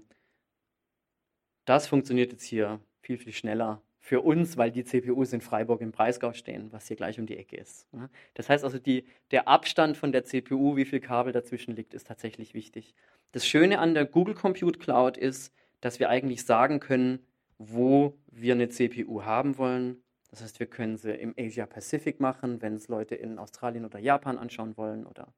das 1.64 1.86
funktioniert 1.86 2.32
jetzt 2.32 2.44
hier 2.44 2.80
viel, 3.00 3.18
viel 3.18 3.32
schneller 3.32 3.82
für 3.98 4.20
uns, 4.20 4.58
weil 4.58 4.70
die 4.70 4.84
CPUs 4.84 5.32
in 5.32 5.40
Freiburg 5.40 5.80
im 5.80 5.90
Breisgau 5.90 6.34
stehen, 6.34 6.70
was 6.72 6.88
hier 6.88 6.96
gleich 6.96 7.18
um 7.18 7.24
die 7.24 7.38
Ecke 7.38 7.56
ist. 7.56 7.88
Das 8.34 8.50
heißt 8.50 8.62
also, 8.62 8.78
die, 8.78 9.06
der 9.30 9.48
Abstand 9.48 9.96
von 9.96 10.12
der 10.12 10.24
CPU, 10.24 10.76
wie 10.76 10.84
viel 10.84 11.00
Kabel 11.00 11.32
dazwischen 11.32 11.74
liegt, 11.74 11.94
ist 11.94 12.06
tatsächlich 12.06 12.52
wichtig. 12.52 12.94
Das 13.32 13.46
Schöne 13.46 13.78
an 13.78 13.94
der 13.94 14.04
Google 14.04 14.34
Compute 14.34 14.78
Cloud 14.78 15.16
ist, 15.16 15.54
dass 15.84 16.00
wir 16.00 16.08
eigentlich 16.08 16.46
sagen 16.46 16.80
können, 16.80 17.26
wo 17.58 18.18
wir 18.28 18.54
eine 18.54 18.70
CPU 18.70 19.22
haben 19.24 19.58
wollen. 19.58 20.02
Das 20.30 20.42
heißt, 20.42 20.58
wir 20.58 20.66
können 20.66 20.96
sie 20.96 21.12
im 21.12 21.34
Asia 21.38 21.66
Pacific 21.66 22.20
machen, 22.20 22.62
wenn 22.62 22.74
es 22.74 22.88
Leute 22.88 23.14
in 23.16 23.38
Australien 23.38 23.84
oder 23.84 23.98
Japan 23.98 24.38
anschauen 24.38 24.78
wollen, 24.78 25.04
oder 25.04 25.34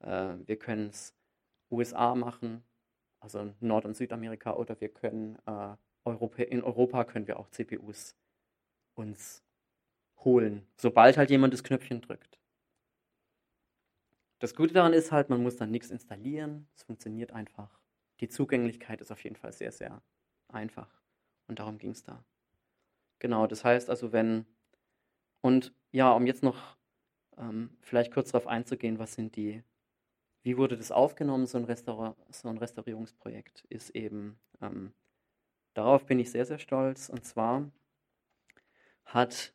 äh, 0.00 0.34
wir 0.44 0.58
können 0.58 0.88
es 0.88 1.14
USA 1.70 2.16
machen, 2.16 2.64
also 3.20 3.54
Nord- 3.60 3.84
und 3.84 3.96
Südamerika, 3.96 4.54
oder 4.54 4.78
wir 4.80 4.88
können 4.88 5.38
äh, 5.46 5.76
Europa, 6.04 6.42
in 6.42 6.64
Europa 6.64 7.04
können 7.04 7.28
wir 7.28 7.38
auch 7.38 7.48
CPUs 7.48 8.16
uns 8.94 9.44
holen, 10.24 10.66
sobald 10.76 11.16
halt 11.16 11.30
jemand 11.30 11.52
das 11.52 11.62
Knöpfchen 11.62 12.00
drückt. 12.00 12.40
Das 14.40 14.56
Gute 14.56 14.74
daran 14.74 14.92
ist 14.92 15.12
halt, 15.12 15.30
man 15.30 15.42
muss 15.42 15.56
dann 15.56 15.70
nichts 15.70 15.90
installieren, 15.90 16.66
es 16.74 16.82
funktioniert 16.82 17.30
einfach 17.32 17.77
die 18.20 18.28
Zugänglichkeit 18.28 19.00
ist 19.00 19.10
auf 19.10 19.22
jeden 19.24 19.36
Fall 19.36 19.52
sehr, 19.52 19.72
sehr 19.72 20.02
einfach. 20.48 20.88
Und 21.46 21.58
darum 21.58 21.78
ging 21.78 21.90
es 21.90 22.02
da. 22.02 22.24
Genau, 23.18 23.46
das 23.46 23.64
heißt 23.64 23.90
also, 23.90 24.12
wenn, 24.12 24.46
und 25.40 25.72
ja, 25.90 26.12
um 26.12 26.26
jetzt 26.26 26.42
noch 26.42 26.76
ähm, 27.36 27.70
vielleicht 27.80 28.12
kurz 28.12 28.32
darauf 28.32 28.46
einzugehen, 28.46 28.98
was 28.98 29.14
sind 29.14 29.36
die, 29.36 29.62
wie 30.42 30.56
wurde 30.56 30.76
das 30.76 30.92
aufgenommen, 30.92 31.46
so 31.46 31.58
ein, 31.58 31.64
Restaur 31.64 32.16
so 32.30 32.48
ein 32.48 32.58
Restaurierungsprojekt, 32.58 33.64
ist 33.68 33.90
eben, 33.90 34.38
ähm, 34.60 34.92
darauf 35.74 36.06
bin 36.06 36.18
ich 36.18 36.30
sehr, 36.30 36.44
sehr 36.44 36.58
stolz. 36.58 37.08
Und 37.08 37.24
zwar 37.24 37.70
hat 39.04 39.52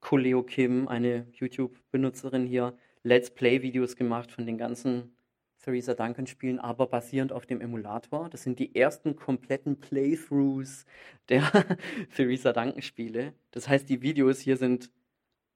Koleo 0.00 0.42
Kim, 0.42 0.88
eine 0.88 1.26
YouTube-Benutzerin 1.32 2.46
hier, 2.46 2.76
Let's 3.02 3.30
Play-Videos 3.30 3.96
gemacht 3.96 4.32
von 4.32 4.46
den 4.46 4.58
ganzen 4.58 5.16
Theresa 5.62 5.94
Duncan 5.94 6.26
spielen, 6.26 6.58
aber 6.58 6.86
basierend 6.86 7.32
auf 7.32 7.46
dem 7.46 7.60
Emulator. 7.60 8.28
Das 8.30 8.42
sind 8.42 8.58
die 8.58 8.74
ersten 8.74 9.16
kompletten 9.16 9.78
Playthroughs 9.78 10.86
der 11.28 11.42
Theresa 12.16 12.52
Duncan 12.52 12.82
Spiele. 12.82 13.34
Das 13.50 13.68
heißt, 13.68 13.88
die 13.88 14.02
Videos 14.02 14.40
hier 14.40 14.56
sind 14.56 14.90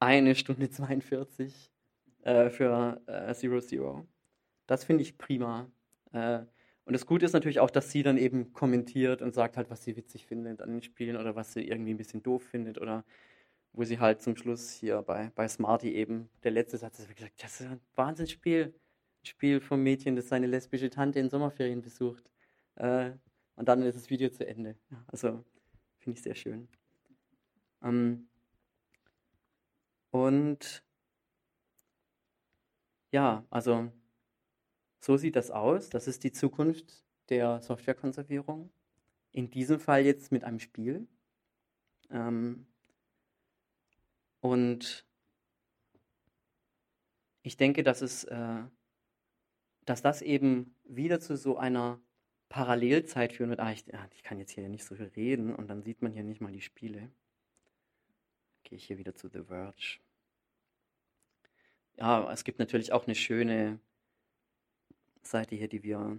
eine 0.00 0.34
Stunde 0.34 0.68
42 0.68 1.70
äh, 2.22 2.50
für 2.50 3.00
äh, 3.06 3.32
Zero 3.34 3.60
Zero. 3.60 4.06
Das 4.66 4.84
finde 4.84 5.02
ich 5.02 5.16
prima. 5.16 5.70
Äh, 6.12 6.40
und 6.84 6.92
das 6.92 7.06
Gute 7.06 7.24
ist 7.24 7.32
natürlich 7.32 7.60
auch, 7.60 7.70
dass 7.70 7.90
sie 7.90 8.02
dann 8.02 8.18
eben 8.18 8.52
kommentiert 8.52 9.22
und 9.22 9.32
sagt 9.32 9.56
halt, 9.56 9.70
was 9.70 9.84
sie 9.84 9.96
witzig 9.96 10.26
findet 10.26 10.60
an 10.60 10.70
den 10.70 10.82
Spielen 10.82 11.16
oder 11.16 11.34
was 11.34 11.54
sie 11.54 11.66
irgendwie 11.66 11.94
ein 11.94 11.96
bisschen 11.96 12.22
doof 12.22 12.42
findet 12.42 12.78
oder 12.78 13.04
wo 13.72 13.84
sie 13.84 13.98
halt 13.98 14.20
zum 14.20 14.36
Schluss 14.36 14.70
hier 14.70 15.00
bei, 15.02 15.32
bei 15.34 15.48
Smarty 15.48 15.94
eben, 15.94 16.28
der 16.42 16.50
letzte 16.50 16.76
Satz, 16.76 16.98
ist 16.98 17.14
gesagt, 17.16 17.42
das 17.42 17.60
ist 17.60 17.66
ein 17.68 17.80
Wahnsinnsspiel 17.94 18.74
Spiel 19.28 19.60
vom 19.60 19.82
Mädchen, 19.82 20.16
das 20.16 20.28
seine 20.28 20.46
lesbische 20.46 20.90
Tante 20.90 21.18
in 21.20 21.30
Sommerferien 21.30 21.82
besucht. 21.82 22.30
Äh, 22.76 23.12
und 23.56 23.68
dann 23.68 23.82
ist 23.82 23.96
das 23.96 24.10
Video 24.10 24.30
zu 24.30 24.46
Ende. 24.46 24.76
Also 25.06 25.44
finde 25.98 26.18
ich 26.18 26.22
sehr 26.22 26.34
schön. 26.34 26.68
Ähm, 27.82 28.28
und 30.10 30.84
ja, 33.10 33.44
also 33.50 33.92
so 35.00 35.16
sieht 35.16 35.36
das 35.36 35.50
aus. 35.50 35.90
Das 35.90 36.08
ist 36.08 36.24
die 36.24 36.32
Zukunft 36.32 37.04
der 37.28 37.60
Softwarekonservierung. 37.62 38.70
In 39.32 39.50
diesem 39.50 39.80
Fall 39.80 40.04
jetzt 40.04 40.32
mit 40.32 40.44
einem 40.44 40.60
Spiel. 40.60 41.06
Ähm, 42.10 42.66
und 44.40 45.06
ich 47.42 47.56
denke, 47.56 47.82
dass 47.82 48.00
es, 48.00 48.24
äh, 48.24 48.62
dass 49.84 50.02
das 50.02 50.22
eben 50.22 50.74
wieder 50.84 51.20
zu 51.20 51.36
so 51.36 51.56
einer 51.56 52.00
Parallelzeit 52.48 53.32
führen 53.32 53.50
wird. 53.50 53.60
Ah, 53.60 53.72
ich, 53.72 53.92
ah, 53.94 54.08
ich 54.14 54.22
kann 54.22 54.38
jetzt 54.38 54.52
hier 54.52 54.68
nicht 54.68 54.84
so 54.84 54.94
viel 54.94 55.10
reden 55.16 55.54
und 55.54 55.68
dann 55.68 55.82
sieht 55.82 56.02
man 56.02 56.12
hier 56.12 56.22
nicht 56.22 56.40
mal 56.40 56.52
die 56.52 56.60
Spiele. 56.60 57.10
Gehe 58.62 58.76
ich 58.76 58.86
hier 58.86 58.98
wieder 58.98 59.14
zu 59.14 59.28
The 59.28 59.42
Verge. 59.44 59.98
Ja, 61.96 62.30
es 62.32 62.44
gibt 62.44 62.58
natürlich 62.58 62.92
auch 62.92 63.06
eine 63.06 63.14
schöne 63.14 63.78
Seite 65.22 65.54
hier, 65.54 65.68
die 65.68 65.82
wir 65.82 66.18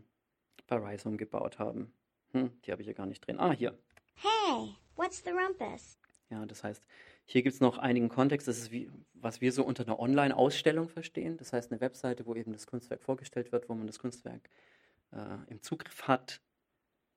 bei 0.68 0.78
Rhizome 0.78 1.18
gebaut 1.18 1.59
haben. 1.59 1.93
Hm, 2.32 2.51
die 2.63 2.72
habe 2.72 2.82
ich 2.82 2.88
hier 2.88 2.95
gar 2.95 3.05
nicht 3.05 3.26
drin. 3.26 3.39
Ah, 3.39 3.51
hier. 3.51 3.78
Hey, 4.16 4.76
what's 4.95 5.24
the 5.24 5.32
rumpus? 5.32 5.97
Ja, 6.30 6.45
das 6.45 6.63
heißt, 6.63 6.84
hier 7.26 7.41
gibt 7.41 7.55
es 7.55 7.59
noch 7.59 7.78
einigen 7.78 8.09
Kontext. 8.09 8.47
Das 8.47 8.57
ist, 8.57 8.71
wie, 8.71 8.89
was 9.13 9.41
wir 9.41 9.51
so 9.51 9.65
unter 9.65 9.84
einer 9.84 9.99
Online-Ausstellung 9.99 10.89
verstehen. 10.89 11.38
Das 11.38 11.53
heißt, 11.53 11.71
eine 11.71 11.82
Webseite, 11.82 12.26
wo 12.26 12.36
eben 12.36 12.53
das 12.53 12.67
Kunstwerk 12.67 13.01
vorgestellt 13.03 13.51
wird, 13.51 13.67
wo 13.67 13.73
man 13.73 13.88
das 13.88 13.99
Kunstwerk 13.99 14.49
äh, 15.11 15.38
im 15.47 15.61
Zugriff 15.61 16.07
hat. 16.07 16.41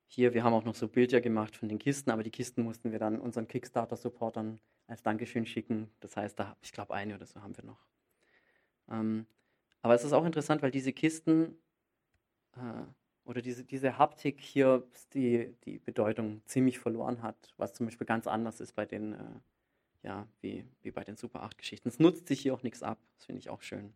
Hier, 0.07 0.33
wir 0.33 0.43
haben 0.43 0.53
auch 0.53 0.65
noch 0.65 0.73
so 0.73 0.87
Bilder 0.87 1.21
gemacht 1.21 1.55
von 1.55 1.69
den 1.69 1.77
Kisten, 1.77 2.09
aber 2.09 2.23
die 2.23 2.31
Kisten 2.31 2.63
mussten 2.63 2.91
wir 2.91 2.97
dann 2.97 3.19
unseren 3.19 3.47
Kickstarter-Supportern 3.47 4.59
als 4.87 5.03
Dankeschön 5.03 5.45
schicken. 5.45 5.91
Das 5.99 6.17
heißt, 6.17 6.39
da, 6.39 6.57
ich 6.61 6.71
glaube, 6.71 6.95
eine 6.95 7.15
oder 7.15 7.27
so 7.27 7.41
haben 7.41 7.55
wir 7.55 7.63
noch. 7.63 7.85
Ähm, 8.89 9.27
aber 9.83 9.93
es 9.93 10.03
ist 10.03 10.13
auch 10.13 10.25
interessant, 10.25 10.63
weil 10.63 10.71
diese 10.71 10.93
Kisten 10.93 11.55
äh, 12.55 12.59
oder 13.23 13.43
diese, 13.43 13.63
diese 13.63 13.99
Haptik 13.99 14.41
hier 14.41 14.83
die, 15.13 15.55
die 15.65 15.77
Bedeutung 15.77 16.41
ziemlich 16.45 16.79
verloren 16.79 17.21
hat, 17.21 17.53
was 17.57 17.73
zum 17.73 17.85
Beispiel 17.85 18.07
ganz 18.07 18.25
anders 18.25 18.59
ist 18.59 18.73
bei 18.73 18.87
den, 18.87 19.13
äh, 19.13 19.39
ja, 20.03 20.27
wie, 20.41 20.65
wie 20.81 20.91
bei 20.91 21.03
den 21.03 21.17
Super 21.17 21.43
8 21.43 21.57
Geschichten. 21.57 21.89
Es 21.89 21.99
nutzt 21.99 22.27
sich 22.27 22.41
hier 22.41 22.53
auch 22.53 22.63
nichts 22.63 22.83
ab, 22.83 22.99
das 23.17 23.25
finde 23.25 23.39
ich 23.39 23.49
auch 23.49 23.61
schön. 23.61 23.93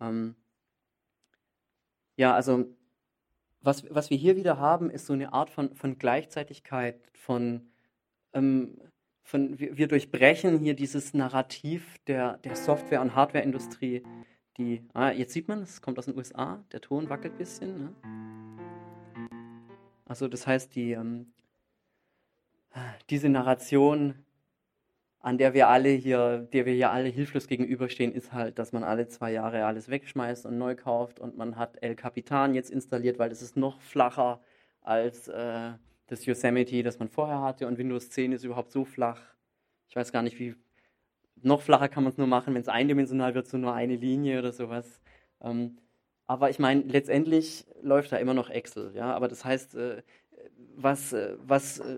Ähm, 0.00 0.36
ja, 2.16 2.34
also 2.34 2.66
was, 3.60 3.84
was 3.92 4.10
wir 4.10 4.16
hier 4.16 4.36
wieder 4.36 4.58
haben, 4.58 4.90
ist 4.90 5.06
so 5.06 5.12
eine 5.12 5.32
Art 5.32 5.50
von, 5.50 5.74
von 5.74 5.98
Gleichzeitigkeit, 5.98 7.00
von, 7.12 7.68
ähm, 8.32 8.78
von 9.22 9.58
wir, 9.58 9.76
wir, 9.76 9.88
durchbrechen 9.88 10.58
hier 10.60 10.74
dieses 10.74 11.12
Narrativ 11.12 11.98
der, 12.06 12.38
der 12.38 12.56
Software- 12.56 13.00
und 13.00 13.14
Hardwareindustrie, 13.14 14.04
die, 14.56 14.84
ah, 14.94 15.10
jetzt 15.10 15.32
sieht 15.32 15.48
man, 15.48 15.62
es 15.62 15.82
kommt 15.82 15.98
aus 15.98 16.06
den 16.06 16.16
USA, 16.16 16.64
der 16.72 16.80
Ton 16.80 17.08
wackelt 17.08 17.34
ein 17.34 17.38
bisschen. 17.38 17.78
Ne? 17.78 17.94
Also 20.04 20.28
das 20.28 20.46
heißt, 20.46 20.74
die, 20.74 20.92
ähm, 20.92 21.32
diese 23.10 23.28
Narration, 23.28 24.24
an 25.20 25.38
der 25.38 25.54
wir 25.54 25.68
alle 25.68 25.90
hier, 25.90 26.48
der 26.52 26.66
wir 26.66 26.74
hier 26.74 26.90
alle 26.90 27.08
hilflos 27.08 27.48
gegenüberstehen, 27.48 28.12
ist 28.12 28.32
halt, 28.32 28.58
dass 28.58 28.72
man 28.72 28.84
alle 28.84 29.08
zwei 29.08 29.32
Jahre 29.32 29.64
alles 29.64 29.88
wegschmeißt 29.88 30.46
und 30.46 30.58
neu 30.58 30.76
kauft 30.76 31.18
und 31.20 31.36
man 31.36 31.56
hat 31.56 31.82
El 31.82 31.96
Capitan 31.96 32.54
jetzt 32.54 32.70
installiert, 32.70 33.18
weil 33.18 33.28
das 33.28 33.42
ist 33.42 33.56
noch 33.56 33.80
flacher 33.80 34.40
als 34.80 35.28
äh, 35.28 35.72
das 36.06 36.24
Yosemite, 36.24 36.82
das 36.82 36.98
man 36.98 37.08
vorher 37.08 37.40
hatte 37.40 37.66
und 37.66 37.78
Windows 37.78 38.10
10 38.10 38.32
ist 38.32 38.44
überhaupt 38.44 38.72
so 38.72 38.84
flach. 38.84 39.20
Ich 39.88 39.96
weiß 39.96 40.12
gar 40.12 40.22
nicht, 40.22 40.38
wie 40.38 40.54
noch 41.42 41.62
flacher 41.62 41.88
kann 41.88 42.04
man 42.04 42.12
es 42.12 42.18
nur 42.18 42.26
machen, 42.26 42.54
wenn 42.54 42.62
es 42.62 42.68
eindimensional 42.68 43.34
wird, 43.34 43.48
so 43.48 43.58
nur 43.58 43.74
eine 43.74 43.96
Linie 43.96 44.38
oder 44.38 44.52
sowas. 44.52 45.00
Ähm, 45.40 45.78
aber 46.26 46.50
ich 46.50 46.58
meine, 46.58 46.82
letztendlich 46.82 47.66
läuft 47.82 48.12
da 48.12 48.16
immer 48.18 48.34
noch 48.34 48.50
Excel, 48.50 48.92
ja. 48.94 49.14
Aber 49.14 49.28
das 49.28 49.44
heißt, 49.44 49.74
äh, 49.76 50.02
was, 50.76 51.12
äh, 51.12 51.36
was 51.40 51.80
äh, 51.80 51.96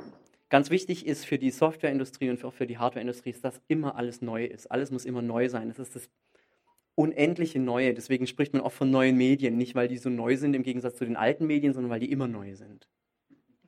ganz 0.51 0.71
wichtig 0.71 1.07
ist 1.07 1.25
für 1.25 1.39
die 1.39 1.51
Softwareindustrie 1.51 2.29
und 2.29 2.45
auch 2.45 2.53
für 2.53 2.67
die 2.67 2.79
Hardwareindustrie, 2.79 3.31
ist, 3.31 3.45
dass 3.45 3.63
immer 3.69 3.97
alles 3.97 4.21
neu 4.21 4.45
ist. 4.45 4.71
Alles 4.71 4.91
muss 4.91 5.05
immer 5.05 5.23
neu 5.23 5.49
sein. 5.49 5.69
Das 5.69 5.79
ist 5.79 5.97
das 5.97 6.11
unendliche 6.97 7.59
Neue. 7.59 7.95
Deswegen 7.95 8.27
spricht 8.27 8.53
man 8.53 8.61
auch 8.61 8.73
von 8.73 8.91
neuen 8.91 9.17
Medien. 9.17 9.57
Nicht, 9.57 9.75
weil 9.75 9.89
die 9.89 9.97
so 9.97 10.11
neu 10.11 10.37
sind 10.37 10.55
im 10.55 10.63
Gegensatz 10.63 10.97
zu 10.97 11.05
den 11.05 11.17
alten 11.17 11.47
Medien, 11.47 11.73
sondern 11.73 11.91
weil 11.91 12.01
die 12.01 12.11
immer 12.11 12.29
neu 12.29 12.55
sind. 12.55 12.89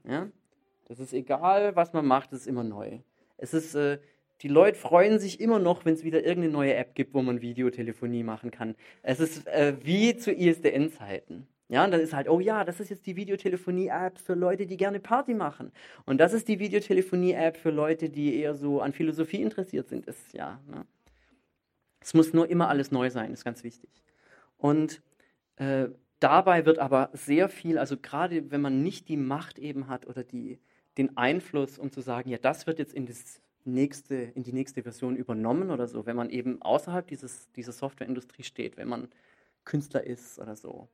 Ja? 0.07 0.29
Das 0.89 1.01
ist 1.01 1.15
egal, 1.15 1.75
was 1.77 1.93
man 1.93 2.05
macht, 2.05 2.33
es 2.33 2.41
ist 2.41 2.47
immer 2.47 2.65
neu. 2.65 2.99
Es 3.39 3.55
ist, 3.55 3.75
äh, 3.75 3.99
die 4.43 4.49
Leute 4.49 4.77
freuen 4.77 5.19
sich 5.19 5.41
immer 5.41 5.59
noch, 5.59 5.85
wenn 5.85 5.95
es 5.95 6.05
wieder 6.05 6.25
irgendeine 6.25 6.53
neue 6.53 6.75
App 6.75 6.95
gibt, 6.95 7.15
wo 7.15 7.23
man 7.23 7.41
Videotelefonie 7.41 8.25
machen 8.25 8.51
kann. 8.51 8.75
Es 9.03 9.21
ist 9.21 9.47
äh, 9.47 9.77
wie 9.83 10.17
zu 10.17 10.33
ISDN-Zeiten. 10.33 11.47
Ja, 11.73 11.87
und 11.87 11.91
dann 11.91 12.03
ist 12.03 12.13
halt, 12.13 12.29
oh 12.29 12.39
ja, 12.39 12.65
das 12.65 12.81
ist 12.81 12.91
jetzt 12.91 13.07
die 13.07 13.17
Videotelefonie-App 13.17 14.19
für 14.19 14.35
Leute, 14.35 14.67
die 14.67 14.77
gerne 14.77 15.01
Party 15.01 15.33
machen. 15.33 15.73
Und 16.05 16.19
das 16.19 16.35
ist 16.35 16.47
die 16.49 16.59
Videotelefonie-App 16.59 17.57
für 17.57 17.71
Leute, 17.71 18.11
die 18.11 18.37
eher 18.37 18.55
so 18.55 18.83
an 18.83 18.93
Philosophie 18.93 19.41
interessiert 19.41 19.89
sind. 19.89 20.05
Ist, 20.05 20.35
ja, 20.35 20.61
ne? 20.69 20.85
Es 21.99 22.13
muss 22.13 22.35
nur 22.35 22.51
immer 22.51 22.69
alles 22.69 22.91
neu 22.91 23.09
sein, 23.09 23.33
ist 23.33 23.43
ganz 23.43 23.65
wichtig. 23.65 23.89
Und 24.59 25.01
äh, 25.57 25.89
dabei 26.21 26.67
wird 26.67 26.79
aber 26.79 27.09
sehr 27.15 27.49
viel, 27.49 27.79
also 27.79 27.97
gerade 27.97 28.51
wenn 28.51 28.61
man 28.61 28.83
nicht 28.83 29.09
die 29.09 29.17
Macht 29.17 29.59
eben 29.59 29.89
hat 29.89 30.07
oder 30.07 30.25
die, 30.25 30.59
den 30.99 31.17
Einfluss, 31.17 31.79
um 31.79 31.91
zu 31.91 32.03
sagen, 32.03 32.29
ja, 32.29 32.37
das 32.37 32.67
wird 32.67 32.81
jetzt 32.81 32.93
in 32.93 33.07
das 33.07 33.41
nächste, 33.65 34.15
in 34.15 34.43
die 34.43 34.53
nächste 34.53 34.83
Version 34.83 35.17
übernommen 35.17 35.71
oder 35.71 35.89
so, 35.89 36.05
wenn 36.05 36.17
man 36.17 36.29
eben 36.29 36.61
außerhalb 36.61 37.07
dieses, 37.07 37.51
dieser 37.53 37.73
Softwareindustrie 37.73 38.43
steht, 38.43 38.77
wenn 38.77 38.89
man 38.89 39.09
Künstler 39.65 40.05
ist 40.05 40.39
oder 40.39 40.55
so, 40.55 40.91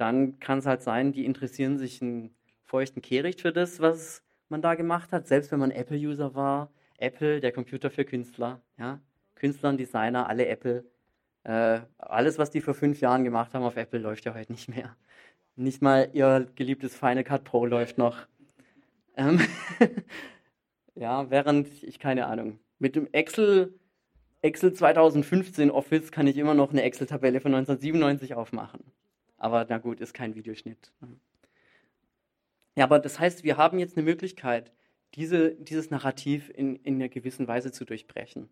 dann 0.00 0.38
kann 0.40 0.58
es 0.58 0.66
halt 0.66 0.82
sein, 0.82 1.12
die 1.12 1.24
interessieren 1.24 1.78
sich 1.78 2.00
einen 2.02 2.34
feuchten 2.64 3.02
Kehricht 3.02 3.40
für 3.40 3.52
das, 3.52 3.80
was 3.80 4.22
man 4.48 4.62
da 4.62 4.74
gemacht 4.74 5.12
hat, 5.12 5.26
selbst 5.26 5.52
wenn 5.52 5.60
man 5.60 5.70
Apple-User 5.70 6.34
war. 6.34 6.70
Apple, 6.98 7.40
der 7.40 7.52
Computer 7.52 7.90
für 7.90 8.04
Künstler, 8.04 8.60
ja, 8.78 9.00
Künstler 9.34 9.70
und 9.70 9.78
Designer, 9.78 10.28
alle 10.28 10.46
Apple. 10.46 10.84
Äh, 11.44 11.80
alles, 11.98 12.38
was 12.38 12.50
die 12.50 12.60
vor 12.60 12.74
fünf 12.74 13.00
Jahren 13.00 13.24
gemacht 13.24 13.54
haben 13.54 13.64
auf 13.64 13.76
Apple, 13.76 13.98
läuft 14.00 14.26
ja 14.26 14.34
heute 14.34 14.52
nicht 14.52 14.68
mehr. 14.68 14.96
Nicht 15.56 15.80
mal 15.82 16.10
ihr 16.12 16.46
geliebtes 16.54 16.94
Final 16.94 17.24
Cut 17.24 17.44
Pro 17.44 17.64
läuft 17.66 17.96
noch. 17.98 18.26
Ähm 19.16 19.40
Ja, 21.00 21.30
während 21.30 21.82
ich 21.82 21.98
keine 21.98 22.26
Ahnung. 22.26 22.58
Mit 22.78 22.94
dem 22.94 23.08
Excel, 23.12 23.74
Excel 24.42 24.74
2015 24.74 25.70
Office 25.70 26.12
kann 26.12 26.26
ich 26.26 26.36
immer 26.36 26.54
noch 26.54 26.72
eine 26.72 26.82
Excel-Tabelle 26.82 27.40
von 27.40 27.54
1997 27.54 28.34
aufmachen. 28.34 28.80
Aber 29.40 29.66
na 29.68 29.78
gut, 29.78 30.00
ist 30.00 30.14
kein 30.14 30.36
Videoschnitt. 30.36 30.92
Ja, 32.76 32.84
aber 32.84 33.00
das 33.00 33.18
heißt, 33.18 33.42
wir 33.42 33.56
haben 33.56 33.78
jetzt 33.78 33.96
eine 33.96 34.04
Möglichkeit, 34.04 34.72
diese, 35.14 35.56
dieses 35.56 35.90
Narrativ 35.90 36.50
in, 36.54 36.76
in 36.76 36.96
einer 36.96 37.08
gewissen 37.08 37.48
Weise 37.48 37.72
zu 37.72 37.84
durchbrechen. 37.84 38.48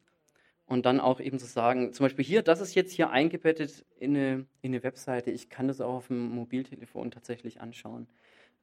Und 0.66 0.86
dann 0.86 0.98
auch 0.98 1.20
eben 1.20 1.38
zu 1.38 1.46
sagen, 1.46 1.92
zum 1.92 2.04
Beispiel 2.04 2.24
hier, 2.24 2.42
das 2.42 2.60
ist 2.60 2.74
jetzt 2.74 2.92
hier 2.92 3.10
eingebettet 3.10 3.84
in 3.98 4.16
eine, 4.16 4.46
in 4.60 4.72
eine 4.72 4.82
Webseite. 4.82 5.30
Ich 5.30 5.50
kann 5.50 5.68
das 5.68 5.80
auch 5.80 5.94
auf 5.94 6.08
dem 6.08 6.30
Mobiltelefon 6.30 7.10
tatsächlich 7.10 7.60
anschauen. 7.60 8.08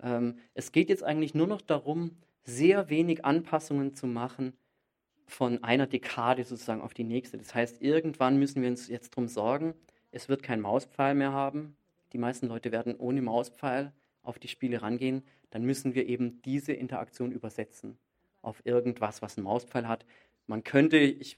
Ähm, 0.02 0.40
es 0.56 0.72
geht 0.72 0.90
jetzt 0.90 1.04
eigentlich 1.04 1.36
nur 1.36 1.48
noch 1.48 1.62
darum, 1.62 2.18
sehr 2.44 2.90
wenig 2.90 3.24
Anpassungen 3.24 3.94
zu 3.94 4.08
machen 4.08 4.54
von 5.28 5.64
einer 5.64 5.88
Dekade 5.88 6.44
sozusagen 6.44 6.82
auf 6.82 6.94
die 6.94 7.04
nächste. 7.04 7.38
Das 7.38 7.56
heißt, 7.56 7.82
irgendwann 7.82 8.38
müssen 8.38 8.62
wir 8.62 8.70
uns 8.70 8.88
jetzt 8.88 9.14
darum 9.14 9.28
sorgen, 9.28 9.74
es 10.12 10.28
wird 10.28 10.44
kein 10.44 10.62
Mauspfeil 10.62 11.16
mehr 11.16 11.32
haben. 11.32 11.76
Die 12.16 12.20
meisten 12.20 12.48
Leute 12.48 12.72
werden 12.72 12.96
ohne 12.96 13.22
Mauspfeil 13.22 13.92
auf 14.22 14.40
die 14.40 14.48
Spiele 14.48 14.82
rangehen. 14.82 15.22
Dann 15.50 15.64
müssen 15.64 15.96
wir 15.96 16.08
eben 16.08 16.42
diese 16.44 16.72
Interaktion 16.72 17.34
übersetzen 17.34 17.98
auf 18.42 18.66
irgendwas, 18.66 19.22
was 19.22 19.36
einen 19.36 19.44
Mauspfeil 19.44 19.86
hat. 19.86 20.06
Man 20.48 20.64
könnte, 20.64 20.96
ich, 20.96 21.38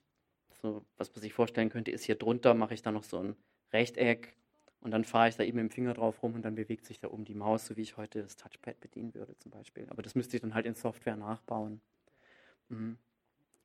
so, 0.61 0.85
was 0.95 1.11
man 1.15 1.21
sich 1.23 1.33
vorstellen 1.33 1.71
könnte, 1.71 1.89
ist 1.89 2.03
hier 2.03 2.13
drunter, 2.13 2.53
mache 2.53 2.75
ich 2.75 2.83
da 2.83 2.91
noch 2.91 3.01
so 3.01 3.17
ein 3.17 3.35
Rechteck 3.73 4.37
und 4.79 4.91
dann 4.91 5.03
fahre 5.03 5.29
ich 5.29 5.35
da 5.35 5.43
eben 5.43 5.57
mit 5.57 5.71
dem 5.71 5.73
Finger 5.73 5.95
drauf 5.95 6.21
rum 6.21 6.35
und 6.35 6.43
dann 6.43 6.53
bewegt 6.53 6.85
sich 6.85 6.99
da 6.99 7.07
oben 7.07 7.25
die 7.25 7.33
Maus, 7.33 7.65
so 7.65 7.75
wie 7.75 7.81
ich 7.81 7.97
heute 7.97 8.21
das 8.21 8.35
Touchpad 8.35 8.79
bedienen 8.79 9.15
würde 9.15 9.35
zum 9.39 9.49
Beispiel. 9.49 9.87
Aber 9.89 10.03
das 10.03 10.13
müsste 10.13 10.37
ich 10.37 10.41
dann 10.41 10.53
halt 10.53 10.67
in 10.67 10.75
Software 10.75 11.15
nachbauen. 11.15 11.81
Mhm. 12.69 12.99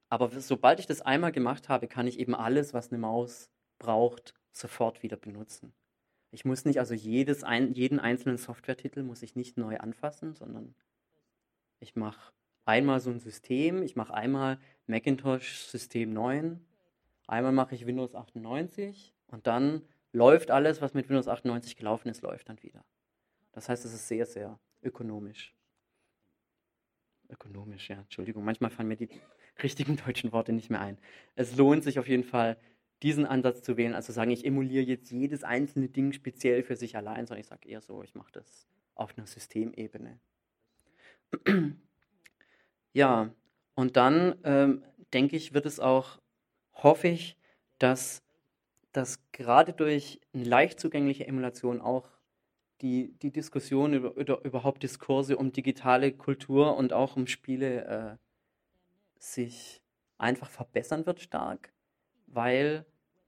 Aber 0.09 0.31
sobald 0.41 0.81
ich 0.81 0.87
das 0.87 1.03
einmal 1.03 1.33
gemacht 1.33 1.69
habe, 1.69 1.89
kann 1.89 2.07
ich 2.07 2.19
eben 2.19 2.35
alles, 2.35 2.73
was 2.73 2.91
eine 2.91 3.01
Maus 3.01 3.51
braucht, 3.79 4.33
sofort 4.51 5.03
wieder 5.03 5.19
benutzen. 5.19 5.75
Ich 6.33 6.47
muss 6.47 6.65
nicht, 6.65 6.79
also 6.79 6.95
jedes, 6.95 7.45
ein, 7.45 7.75
jeden 7.75 8.01
einzelnen 8.01 8.39
Softwaretitel 8.39 9.03
muss 9.03 9.23
ich 9.23 9.37
nicht 9.37 9.59
neu 9.59 9.77
anfassen, 9.77 10.35
sondern 10.35 10.75
ich 11.79 11.95
mache 11.95 12.33
einmal 12.65 13.01
so 13.01 13.11
ein 13.11 13.21
System, 13.21 13.83
ich 13.83 13.97
mache 13.97 14.15
einmal 14.15 14.59
Macintosh 14.87 15.59
System 15.67 16.15
9, 16.15 16.65
einmal 17.27 17.53
mache 17.53 17.75
ich 17.75 17.87
Windows 17.87 18.15
98 18.15 19.15
und 19.27 19.47
dann 19.47 19.83
läuft 20.13 20.51
alles, 20.51 20.81
was 20.81 20.95
mit 20.95 21.11
Windows 21.11 21.29
98 21.29 21.77
gelaufen 21.77 22.09
ist, 22.09 22.23
läuft 22.23 22.49
dann 22.49 22.63
wieder. 22.63 22.83
Das 23.53 23.69
heißt, 23.69 23.85
es 23.85 23.93
ist 23.93 24.09
sehr, 24.09 24.25
sehr 24.25 24.59
ökonomisch. 24.83 25.55
Ökonomisch, 27.29 27.91
ja, 27.91 27.99
Entschuldigung, 27.99 28.43
manchmal 28.43 28.71
fallen 28.71 28.89
mir 28.89 28.97
die 28.97 29.11
richtigen 29.63 29.97
deutschen 29.97 30.33
Worte 30.33 30.55
nicht 30.55 30.71
mehr 30.71 30.81
ein. 30.81 30.99
Es 31.35 31.57
lohnt 31.57 31.85
sich 31.85 31.99
auf 31.99 32.09
jeden 32.09 32.25
Fall, 32.25 32.57
diesen 33.03 33.27
Ansatz 33.27 33.63
zu 33.63 33.77
wählen, 33.77 33.95
also 33.95 34.13
sagen, 34.13 34.31
ich 34.31 34.45
emuliere 34.45 34.85
jetzt 34.85 35.11
jedes 35.11 35.45
einzelne 35.45 35.89
Ding 35.89 36.13
speziell 36.13 36.63
für 36.63 36.77
sich 36.77 36.97
allein, 36.97 37.27
sondern 37.27 37.41
ich 37.41 37.49
sage 37.49 37.69
eher 37.69 37.81
so, 37.81 38.03
ich 38.03 38.15
mache 38.15 38.33
das 38.33 38.69
auf 38.95 39.17
einer 39.17 39.27
Systemebene. 39.27 40.19
ja, 42.93 43.35
und 43.75 43.97
dann 43.97 44.37
ähm, 44.45 44.85
denke 45.13 45.37
ich, 45.37 45.55
wird 45.55 45.67
es 45.67 45.81
auch, 45.81 46.21
hoffe 46.75 47.09
ich, 47.09 47.37
dass 47.79 48.23
dass 48.93 49.21
gerade 49.33 49.73
durch 49.73 50.21
eine 50.35 50.45
leicht 50.45 50.79
zugängliche 50.79 51.27
Emulation 51.27 51.81
auch 51.81 52.09
die, 52.83 53.13
die 53.23 53.31
Diskussion 53.31 53.95
über, 53.95 54.15
über 54.17 54.45
überhaupt 54.45 54.83
Diskurse 54.83 55.37
um 55.37 55.53
digitale 55.53 56.13
Kultur 56.13 56.77
und 56.77 56.93
auch 56.93 57.17
um 57.17 57.27
Spiele 57.27 57.85
äh, 57.85 58.17
sich 59.19 59.83
einfach 60.19 60.51
verbessern 60.51 61.07
wird 61.07 61.21
stark, 61.21 61.73
weil 62.27 62.85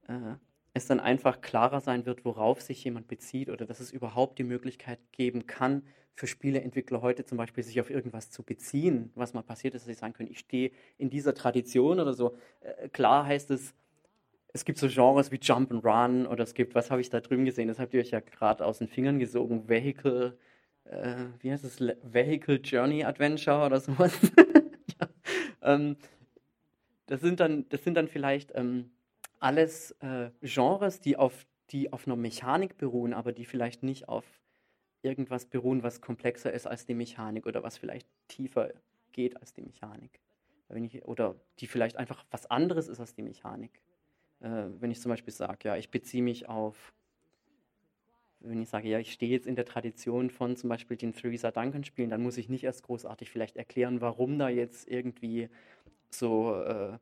äh, 0.09 0.37
es 0.75 0.87
dann 0.87 1.01
einfach 1.01 1.41
klarer 1.41 1.81
sein 1.81 2.05
wird, 2.05 2.25
worauf 2.25 2.61
sich 2.61 2.83
jemand 2.85 3.07
bezieht 3.07 3.49
oder 3.49 3.65
dass 3.65 3.81
es 3.81 3.93
überhaupt 3.93 4.39
die 4.39 4.45
Möglichkeit 4.45 4.99
geben 5.13 5.47
kann, 5.47 5.83
für 6.15 6.27
Spieleentwickler 6.27 7.03
heute 7.03 7.25
zum 7.25 7.39
Beispiel 7.39 7.65
sich 7.65 7.81
auf 7.81 7.91
irgendwas 7.91 8.31
zu 8.31 8.43
beziehen, 8.43 9.11
was 9.15 9.35
mal 9.35 9.43
passiert 9.43 9.75
ist, 9.75 9.83
dass 9.83 9.95
sie 9.95 9.99
sagen 9.99 10.15
können, 10.15 10.31
ich 10.31 10.39
stehe 10.39 10.71
in 10.97 11.11
dieser 11.11 11.35
Tradition 11.35 11.99
oder 11.99 12.13
so. 12.13 12.37
Äh, 12.61 12.89
klar 12.89 13.27
heißt 13.27 13.51
es, 13.51 13.75
es 14.53 14.65
gibt 14.65 14.79
so 14.79 14.87
Genres 14.89 15.33
wie 15.33 15.41
Jump 15.43 15.73
and 15.73 15.85
Run 15.85 16.27
oder 16.27 16.45
es 16.45 16.55
gibt, 16.55 16.77
was 16.77 16.91
habe 16.91 17.01
ich 17.01 17.11
da 17.11 17.21
drüben 17.21 17.45
gesehen, 17.45 17.67
das 17.67 17.81
habt 17.81 17.93
ihr 17.95 18.01
euch 18.01 18.11
ja 18.11 18.21
gerade 18.21 18.65
aus 18.65 18.79
den 18.79 18.87
Fingern 18.87 19.19
gesogen, 19.19 19.69
Vehicle, 19.69 20.39
äh, 20.85 21.17
wie 21.41 21.51
heißt 21.51 21.65
es, 21.65 21.81
Vehicle 21.81 22.61
Journey 22.63 23.05
Adventure 23.05 23.67
oder 23.67 23.81
sowas. 23.81 24.13
ja, 25.01 25.09
ähm, 25.63 25.97
das, 27.07 27.21
sind 27.21 27.41
dann, 27.41 27.69
das 27.71 27.83
sind 27.83 27.95
dann 27.95 28.07
vielleicht 28.07 28.53
ähm, 28.55 28.93
alles 29.45 29.90
äh, 30.01 30.30
Genres, 30.40 31.01
die 31.01 31.18
auf, 31.18 31.47
die 31.70 31.92
auf 31.92 32.07
einer 32.07 32.16
Mechanik 32.16 32.78
beruhen, 32.78 33.12
aber 33.12 33.32
die 33.32 33.45
vielleicht 33.45 33.82
nicht 33.82 34.09
auf 34.09 34.24
irgendwas 35.03 35.45
beruhen, 35.45 35.82
was 35.82 36.01
komplexer 36.01 36.51
ist 36.51 36.66
als 36.66 36.86
die 36.86 36.95
Mechanik 36.95 37.47
oder 37.47 37.62
was 37.62 37.76
vielleicht 37.76 38.09
tiefer 38.26 38.72
geht 39.12 39.36
als 39.36 39.53
die 39.53 39.61
Mechanik. 39.61 40.18
Ich, 40.74 41.05
oder 41.05 41.36
die 41.59 41.66
vielleicht 41.66 41.99
einfach 41.99 42.24
was 42.30 42.51
anderes 42.51 42.88
ist 42.88 43.01
als 43.01 43.14
die 43.14 43.22
Mechanik. 43.22 43.82
Äh, 44.40 44.68
wenn 44.80 44.90
ich 44.90 45.03
zum 45.03 45.11
Beispiel 45.11 45.32
sage, 45.32 45.68
ja, 45.68 45.76
ich 45.76 45.90
beziehe 45.90 46.22
mich 46.22 46.49
auf, 46.49 46.95
wenn 48.40 48.62
ich 48.62 48.70
sage, 48.70 48.88
ja, 48.88 48.99
ich 48.99 49.12
stehe 49.12 49.30
jetzt 49.30 49.47
in 49.47 49.57
der 49.57 49.66
Tradition 49.66 50.30
von 50.30 50.57
zum 50.57 50.70
Beispiel 50.70 50.97
den 50.97 51.12
Theresa 51.12 51.51
Duncan 51.51 51.84
Spielen, 51.84 52.09
dann 52.09 52.22
muss 52.22 52.38
ich 52.38 52.49
nicht 52.49 52.64
erst 52.64 52.82
großartig 52.84 53.30
vielleicht 53.30 53.57
erklären, 53.57 54.01
warum 54.01 54.38
da 54.38 54.49
jetzt 54.49 54.88
irgendwie 54.88 55.51
so 56.09 56.55
äh, 56.62 56.97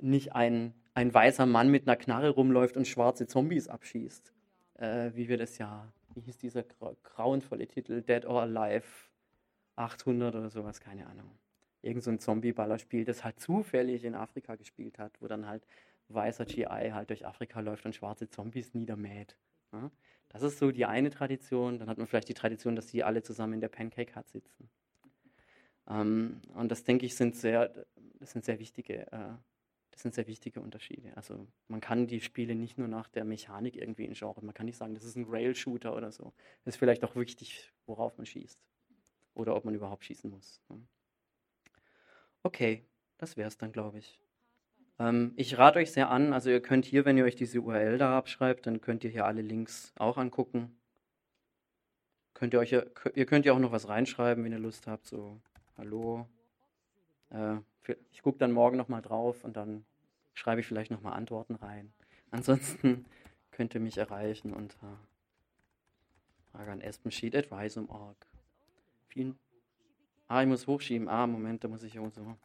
nicht 0.00 0.34
ein, 0.34 0.74
ein 0.98 1.14
weißer 1.14 1.46
Mann 1.46 1.70
mit 1.70 1.86
einer 1.86 1.96
Knarre 1.96 2.30
rumläuft 2.30 2.76
und 2.76 2.86
schwarze 2.86 3.26
Zombies 3.26 3.68
abschießt. 3.68 4.32
Äh, 4.74 5.12
wie 5.14 5.28
wir 5.28 5.38
das 5.38 5.58
ja 5.58 5.92
wie 6.14 6.20
hieß 6.20 6.38
dieser 6.38 6.64
grauenvolle 6.64 7.68
Titel, 7.68 8.02
Dead 8.02 8.24
or 8.26 8.42
Alive 8.42 8.86
800 9.76 10.34
oder 10.34 10.50
sowas, 10.50 10.80
keine 10.80 11.06
Ahnung. 11.06 11.30
Irgend 11.80 12.02
so 12.02 12.10
ein 12.10 12.18
Zombie-Ballerspiel, 12.18 13.04
das 13.04 13.22
halt 13.22 13.38
zufällig 13.38 14.02
in 14.04 14.16
Afrika 14.16 14.56
gespielt 14.56 14.98
hat, 14.98 15.12
wo 15.20 15.28
dann 15.28 15.46
halt 15.46 15.64
weißer 16.08 16.44
GI 16.44 16.64
halt 16.64 17.10
durch 17.10 17.24
Afrika 17.24 17.60
läuft 17.60 17.86
und 17.86 17.94
schwarze 17.94 18.28
Zombies 18.28 18.74
niedermäht. 18.74 19.36
Ja? 19.72 19.92
Das 20.30 20.42
ist 20.42 20.58
so 20.58 20.72
die 20.72 20.86
eine 20.86 21.10
Tradition. 21.10 21.78
Dann 21.78 21.88
hat 21.88 21.98
man 21.98 22.08
vielleicht 22.08 22.28
die 22.28 22.34
Tradition, 22.34 22.74
dass 22.74 22.88
die 22.88 23.04
alle 23.04 23.22
zusammen 23.22 23.54
in 23.54 23.60
der 23.60 23.68
Pancake 23.68 24.16
Hut 24.16 24.28
sitzen. 24.28 24.68
Ähm, 25.88 26.40
und 26.54 26.72
das 26.72 26.82
denke 26.82 27.06
ich 27.06 27.14
sind 27.14 27.36
sehr, 27.36 27.86
das 28.18 28.32
sind 28.32 28.44
sehr 28.44 28.58
wichtige 28.58 29.06
äh, 29.12 29.34
das 29.98 30.04
sind 30.04 30.14
sehr 30.14 30.28
wichtige 30.28 30.60
Unterschiede. 30.60 31.10
Also 31.16 31.48
man 31.66 31.80
kann 31.80 32.06
die 32.06 32.20
Spiele 32.20 32.54
nicht 32.54 32.78
nur 32.78 32.86
nach 32.86 33.08
der 33.08 33.24
Mechanik 33.24 33.74
irgendwie 33.74 34.04
in 34.04 34.12
Genre, 34.12 34.40
man 34.44 34.54
kann 34.54 34.66
nicht 34.66 34.76
sagen, 34.76 34.94
das 34.94 35.02
ist 35.02 35.16
ein 35.16 35.26
Rail-Shooter 35.28 35.92
oder 35.96 36.12
so. 36.12 36.32
Es 36.64 36.74
ist 36.74 36.76
vielleicht 36.76 37.02
auch 37.02 37.16
wichtig, 37.16 37.72
worauf 37.84 38.16
man 38.16 38.24
schießt. 38.24 38.60
Oder 39.34 39.56
ob 39.56 39.64
man 39.64 39.74
überhaupt 39.74 40.04
schießen 40.04 40.30
muss. 40.30 40.62
Ne? 40.68 40.80
Okay, 42.44 42.84
das 43.16 43.36
wäre 43.36 43.48
es 43.48 43.58
dann, 43.58 43.72
glaube 43.72 43.98
ich. 43.98 44.20
Ähm, 45.00 45.32
ich 45.34 45.58
rate 45.58 45.80
euch 45.80 45.90
sehr 45.90 46.10
an, 46.10 46.32
also 46.32 46.48
ihr 46.48 46.62
könnt 46.62 46.84
hier, 46.84 47.04
wenn 47.04 47.18
ihr 47.18 47.24
euch 47.24 47.34
diese 47.34 47.60
URL 47.60 47.98
da 47.98 48.16
abschreibt, 48.16 48.68
dann 48.68 48.80
könnt 48.80 49.02
ihr 49.02 49.10
hier 49.10 49.24
alle 49.24 49.42
Links 49.42 49.92
auch 49.96 50.16
angucken. 50.16 50.78
Könnt 52.34 52.54
ihr, 52.54 52.60
euch, 52.60 52.70
ihr 52.70 53.26
könnt 53.26 53.46
ja 53.46 53.52
auch 53.52 53.58
noch 53.58 53.72
was 53.72 53.88
reinschreiben, 53.88 54.44
wenn 54.44 54.52
ihr 54.52 54.60
Lust 54.60 54.86
habt, 54.86 55.06
so 55.08 55.40
Hallo, 55.76 56.28
äh, 57.30 57.56
ich 58.12 58.22
gucke 58.22 58.38
dann 58.38 58.52
morgen 58.52 58.76
nochmal 58.76 59.02
drauf 59.02 59.44
und 59.44 59.56
dann 59.56 59.84
schreibe 60.34 60.60
ich 60.60 60.66
vielleicht 60.66 60.90
nochmal 60.90 61.14
Antworten 61.14 61.56
rein. 61.56 61.92
Ansonsten 62.30 63.06
könnt 63.50 63.74
ihr 63.74 63.80
mich 63.80 63.98
erreichen 63.98 64.52
unter 64.52 64.98
Frage 66.52 66.72
an 66.72 66.80
espensheet.risum.org. 66.80 68.26
Vielen. 69.08 69.38
Ah, 70.26 70.42
ich 70.42 70.48
muss 70.48 70.66
hochschieben. 70.66 71.08
Ah, 71.08 71.26
Moment, 71.26 71.64
da 71.64 71.68
muss 71.68 71.82
ich 71.82 71.98
auch 71.98 72.10
so. 72.10 72.36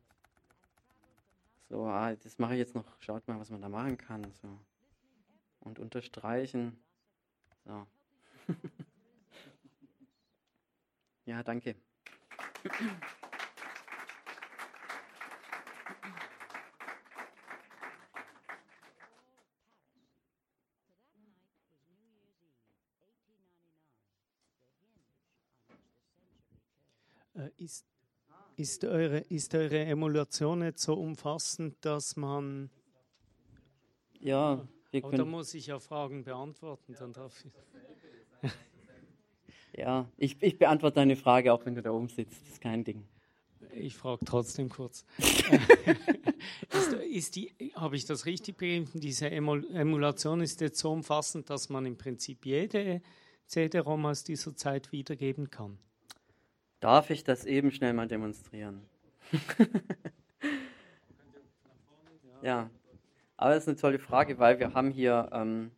So, 1.69 1.85
ah, 1.85 2.15
das 2.15 2.39
mache 2.39 2.53
ich 2.53 2.59
jetzt 2.59 2.75
noch. 2.75 2.85
Schaut 2.99 3.27
mal, 3.27 3.39
was 3.39 3.49
man 3.49 3.61
da 3.61 3.69
machen 3.69 3.97
kann. 3.97 4.31
So. 4.41 4.59
Und 5.61 5.79
unterstreichen. 5.79 6.77
So. 7.65 7.87
ja, 11.25 11.43
danke. 11.43 11.75
Ist, 27.57 27.85
ist, 28.55 28.83
eure, 28.85 29.19
ist 29.19 29.53
eure 29.55 29.79
Emulation 29.79 30.59
nicht 30.59 30.79
so 30.79 30.93
umfassend, 30.95 31.75
dass 31.81 32.15
man. 32.15 32.69
Ja, 34.19 34.67
wir 34.91 35.01
können. 35.01 35.13
Oder 35.13 35.25
muss 35.25 35.53
ich 35.53 35.67
ja 35.67 35.79
Fragen 35.79 36.23
beantworten, 36.23 36.95
dann 36.97 37.13
darf 37.13 37.43
ich. 37.43 38.51
ja, 39.77 40.07
ich, 40.17 40.41
ich 40.41 40.57
beantworte 40.57 40.95
deine 40.95 41.15
Frage, 41.15 41.51
auch 41.51 41.65
wenn 41.65 41.75
du 41.75 41.81
da 41.81 41.91
oben 41.91 42.09
sitzt. 42.09 42.41
Das 42.41 42.53
ist 42.53 42.61
kein 42.61 42.83
Ding. 42.83 43.03
Ich 43.75 43.95
frage 43.95 44.23
trotzdem 44.23 44.69
kurz. 44.69 45.03
ist, 47.09 47.35
ist 47.35 47.75
habe 47.75 47.95
ich 47.95 48.05
das 48.05 48.25
richtig 48.25 48.57
begriffen? 48.57 49.01
Diese 49.01 49.31
Emulation 49.31 50.41
ist 50.41 50.61
jetzt 50.61 50.79
so 50.79 50.91
umfassend, 50.91 51.49
dass 51.49 51.69
man 51.69 51.85
im 51.85 51.97
Prinzip 51.97 52.45
jede 52.45 53.01
CD-ROM 53.47 54.05
aus 54.05 54.23
dieser 54.23 54.55
Zeit 54.55 54.91
wiedergeben 54.91 55.49
kann? 55.49 55.77
Darf 56.83 57.09
ich 57.11 57.23
das 57.23 57.45
eben 57.45 57.71
schnell 57.71 57.93
mal 57.93 58.09
demonstrieren? 58.09 58.81
ja, 62.41 62.69
aber 63.37 63.53
das 63.53 63.63
ist 63.63 63.69
eine 63.69 63.77
tolle 63.77 63.99
Frage, 63.99 64.37
weil 64.37 64.59
wir 64.59 64.73
haben 64.73 64.91
hier, 64.91 65.29
ähm, 65.31 65.71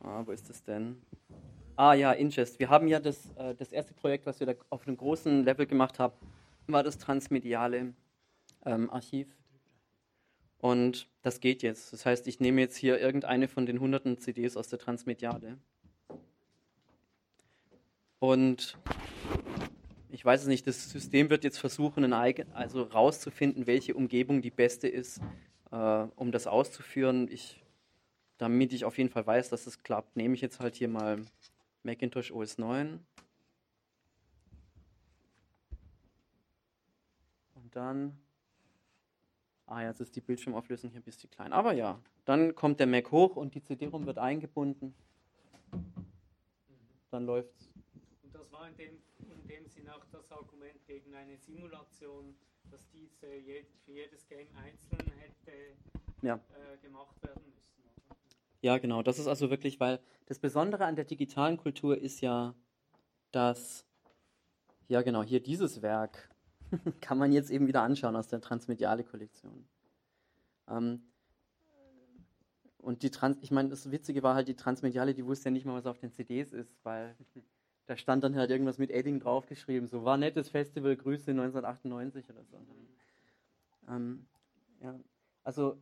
ah, 0.00 0.20
wo 0.26 0.30
ist 0.30 0.50
das 0.50 0.62
denn? 0.62 1.00
Ah 1.74 1.94
ja, 1.94 2.12
Ingest. 2.12 2.58
Wir 2.58 2.68
haben 2.68 2.86
ja 2.86 3.00
das, 3.00 3.30
äh, 3.36 3.54
das 3.54 3.72
erste 3.72 3.94
Projekt, 3.94 4.26
was 4.26 4.40
wir 4.40 4.46
da 4.46 4.52
auf 4.68 4.86
einem 4.86 4.98
großen 4.98 5.42
Level 5.42 5.64
gemacht 5.64 5.98
haben, 5.98 6.12
war 6.66 6.82
das 6.82 6.98
transmediale 6.98 7.94
ähm, 8.66 8.90
Archiv. 8.90 9.34
Und 10.58 11.08
das 11.22 11.40
geht 11.40 11.62
jetzt. 11.62 11.94
Das 11.94 12.04
heißt, 12.04 12.28
ich 12.28 12.40
nehme 12.40 12.60
jetzt 12.60 12.76
hier 12.76 13.00
irgendeine 13.00 13.48
von 13.48 13.64
den 13.64 13.80
hunderten 13.80 14.18
CDs 14.18 14.54
aus 14.54 14.68
der 14.68 14.78
Transmediale 14.78 15.56
und 18.22 18.78
ich 20.10 20.24
weiß 20.24 20.42
es 20.42 20.46
nicht, 20.46 20.64
das 20.68 20.90
System 20.90 21.28
wird 21.28 21.42
jetzt 21.42 21.58
versuchen, 21.58 22.12
also 22.12 22.84
rauszufinden, 22.84 23.66
welche 23.66 23.94
Umgebung 23.96 24.42
die 24.42 24.52
beste 24.52 24.86
ist, 24.86 25.20
äh, 25.72 26.06
um 26.14 26.30
das 26.30 26.46
auszuführen. 26.46 27.26
Ich, 27.28 27.64
damit 28.38 28.72
ich 28.72 28.84
auf 28.84 28.96
jeden 28.96 29.10
Fall 29.10 29.26
weiß, 29.26 29.48
dass 29.48 29.66
es 29.66 29.82
klappt, 29.82 30.16
nehme 30.16 30.34
ich 30.36 30.40
jetzt 30.40 30.60
halt 30.60 30.76
hier 30.76 30.86
mal 30.86 31.20
Macintosh 31.82 32.30
OS 32.30 32.58
9. 32.58 33.04
Und 37.56 37.74
dann, 37.74 38.16
ah, 39.66 39.82
jetzt 39.82 40.00
ist 40.00 40.14
die 40.14 40.20
Bildschirmauflösung 40.20 40.90
hier 40.90 41.00
ein 41.00 41.04
bisschen 41.04 41.28
klein. 41.28 41.52
Aber 41.52 41.72
ja, 41.72 41.98
dann 42.24 42.54
kommt 42.54 42.78
der 42.78 42.86
Mac 42.86 43.10
hoch 43.10 43.34
und 43.34 43.56
die 43.56 43.64
CD-ROM 43.64 44.06
wird 44.06 44.18
eingebunden. 44.18 44.94
Dann 47.10 47.26
läuft 47.26 47.71
in 48.64 48.76
dem, 48.76 49.02
in 49.18 49.48
dem 49.48 49.66
Sinn 49.66 49.88
auch 49.88 50.04
das 50.10 50.30
Argument 50.30 50.84
gegen 50.86 51.14
eine 51.14 51.36
Simulation, 51.36 52.34
dass 52.70 52.88
diese 52.90 53.26
für 53.84 53.92
jedes 53.92 54.26
Game 54.28 54.48
einzeln 54.56 55.10
hätte 55.18 55.76
ja. 56.22 56.36
äh, 56.36 56.78
gemacht 56.78 57.22
werden 57.22 57.42
müssen. 57.54 57.82
Oder? 57.84 58.16
Ja, 58.60 58.78
genau. 58.78 59.02
Das 59.02 59.18
ist 59.18 59.26
also 59.26 59.50
wirklich, 59.50 59.80
weil 59.80 60.00
das 60.26 60.38
Besondere 60.38 60.84
an 60.84 60.96
der 60.96 61.04
digitalen 61.04 61.56
Kultur 61.56 61.98
ist 61.98 62.20
ja, 62.20 62.54
dass, 63.30 63.84
ja 64.88 65.02
genau, 65.02 65.22
hier 65.22 65.40
dieses 65.40 65.82
Werk 65.82 66.30
kann 67.00 67.18
man 67.18 67.32
jetzt 67.32 67.50
eben 67.50 67.66
wieder 67.66 67.82
anschauen 67.82 68.16
aus 68.16 68.28
der 68.28 68.40
Transmediale 68.40 69.04
Kollektion. 69.04 69.68
Ähm, 70.68 71.02
und 72.78 73.02
die 73.04 73.10
Trans, 73.10 73.38
ich 73.42 73.50
meine, 73.50 73.68
das 73.68 73.90
Witzige 73.90 74.22
war 74.22 74.34
halt, 74.34 74.48
die 74.48 74.56
Transmediale, 74.56 75.14
die 75.14 75.24
wusste 75.24 75.46
ja 75.48 75.50
nicht 75.52 75.64
mal, 75.64 75.74
was 75.74 75.86
auf 75.86 75.98
den 75.98 76.10
CDs 76.10 76.52
ist, 76.52 76.84
weil 76.84 77.14
da 77.86 77.96
stand 77.96 78.24
dann 78.24 78.36
halt 78.36 78.50
irgendwas 78.50 78.78
mit 78.78 78.90
Edding 78.90 79.20
draufgeschrieben, 79.20 79.88
so 79.88 80.04
war 80.04 80.16
nettes 80.16 80.48
Festival, 80.48 80.96
Grüße 80.96 81.30
1998 81.32 82.30
oder 82.30 82.44
so. 82.44 82.58
Ähm, 83.88 84.26
ja, 84.80 84.98
also 85.42 85.78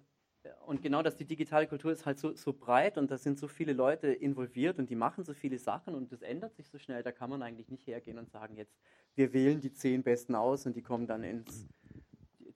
und 0.66 0.80
genau, 0.80 1.02
dass 1.02 1.16
die 1.16 1.26
digitale 1.26 1.66
Kultur 1.66 1.92
ist 1.92 2.06
halt 2.06 2.18
so, 2.18 2.34
so 2.34 2.52
breit 2.52 2.96
und 2.96 3.10
da 3.10 3.18
sind 3.18 3.38
so 3.38 3.46
viele 3.46 3.74
Leute 3.74 4.08
involviert 4.08 4.78
und 4.78 4.88
die 4.88 4.96
machen 4.96 5.24
so 5.24 5.34
viele 5.34 5.58
Sachen 5.58 5.94
und 5.94 6.12
das 6.12 6.22
ändert 6.22 6.54
sich 6.54 6.68
so 6.68 6.78
schnell, 6.78 7.02
da 7.02 7.12
kann 7.12 7.28
man 7.28 7.42
eigentlich 7.42 7.68
nicht 7.68 7.86
hergehen 7.86 8.18
und 8.18 8.30
sagen, 8.30 8.56
jetzt, 8.56 8.74
wir 9.14 9.32
wählen 9.34 9.60
die 9.60 9.72
zehn 9.72 10.02
Besten 10.02 10.34
aus 10.34 10.64
und 10.64 10.76
die 10.76 10.82
kommen 10.82 11.06
dann 11.06 11.24
ins, 11.24 11.68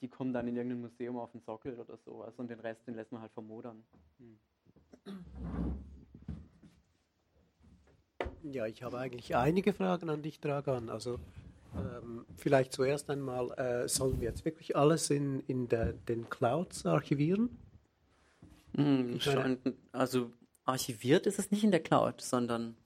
die 0.00 0.08
kommen 0.08 0.32
dann 0.32 0.48
in 0.48 0.56
irgendein 0.56 0.80
Museum 0.80 1.18
auf 1.18 1.32
den 1.32 1.42
Sockel 1.42 1.78
oder 1.78 1.98
sowas 1.98 2.38
und 2.38 2.48
den 2.48 2.60
Rest, 2.60 2.86
den 2.86 2.94
lässt 2.94 3.12
man 3.12 3.20
halt 3.20 3.32
vermodern. 3.32 3.84
Hm. 4.18 4.38
Ja, 8.52 8.66
ich 8.66 8.82
habe 8.82 8.98
eigentlich 8.98 9.34
einige 9.36 9.72
Fragen 9.72 10.10
an 10.10 10.22
dich, 10.22 10.40
Dragan. 10.40 10.90
Also 10.90 11.18
ähm, 11.74 12.26
vielleicht 12.36 12.72
zuerst 12.72 13.10
einmal, 13.10 13.50
äh, 13.52 13.88
sollen 13.88 14.20
wir 14.20 14.28
jetzt 14.28 14.44
wirklich 14.44 14.76
alles 14.76 15.10
in, 15.10 15.40
in 15.46 15.68
der, 15.68 15.92
den 15.92 16.28
Clouds 16.28 16.84
archivieren? 16.84 17.58
Hm, 18.76 19.18
schon, 19.20 19.58
also 19.92 20.30
archiviert 20.64 21.26
ist 21.26 21.38
es 21.38 21.50
nicht 21.50 21.64
in 21.64 21.70
der 21.70 21.82
Cloud, 21.82 22.20
sondern 22.20 22.76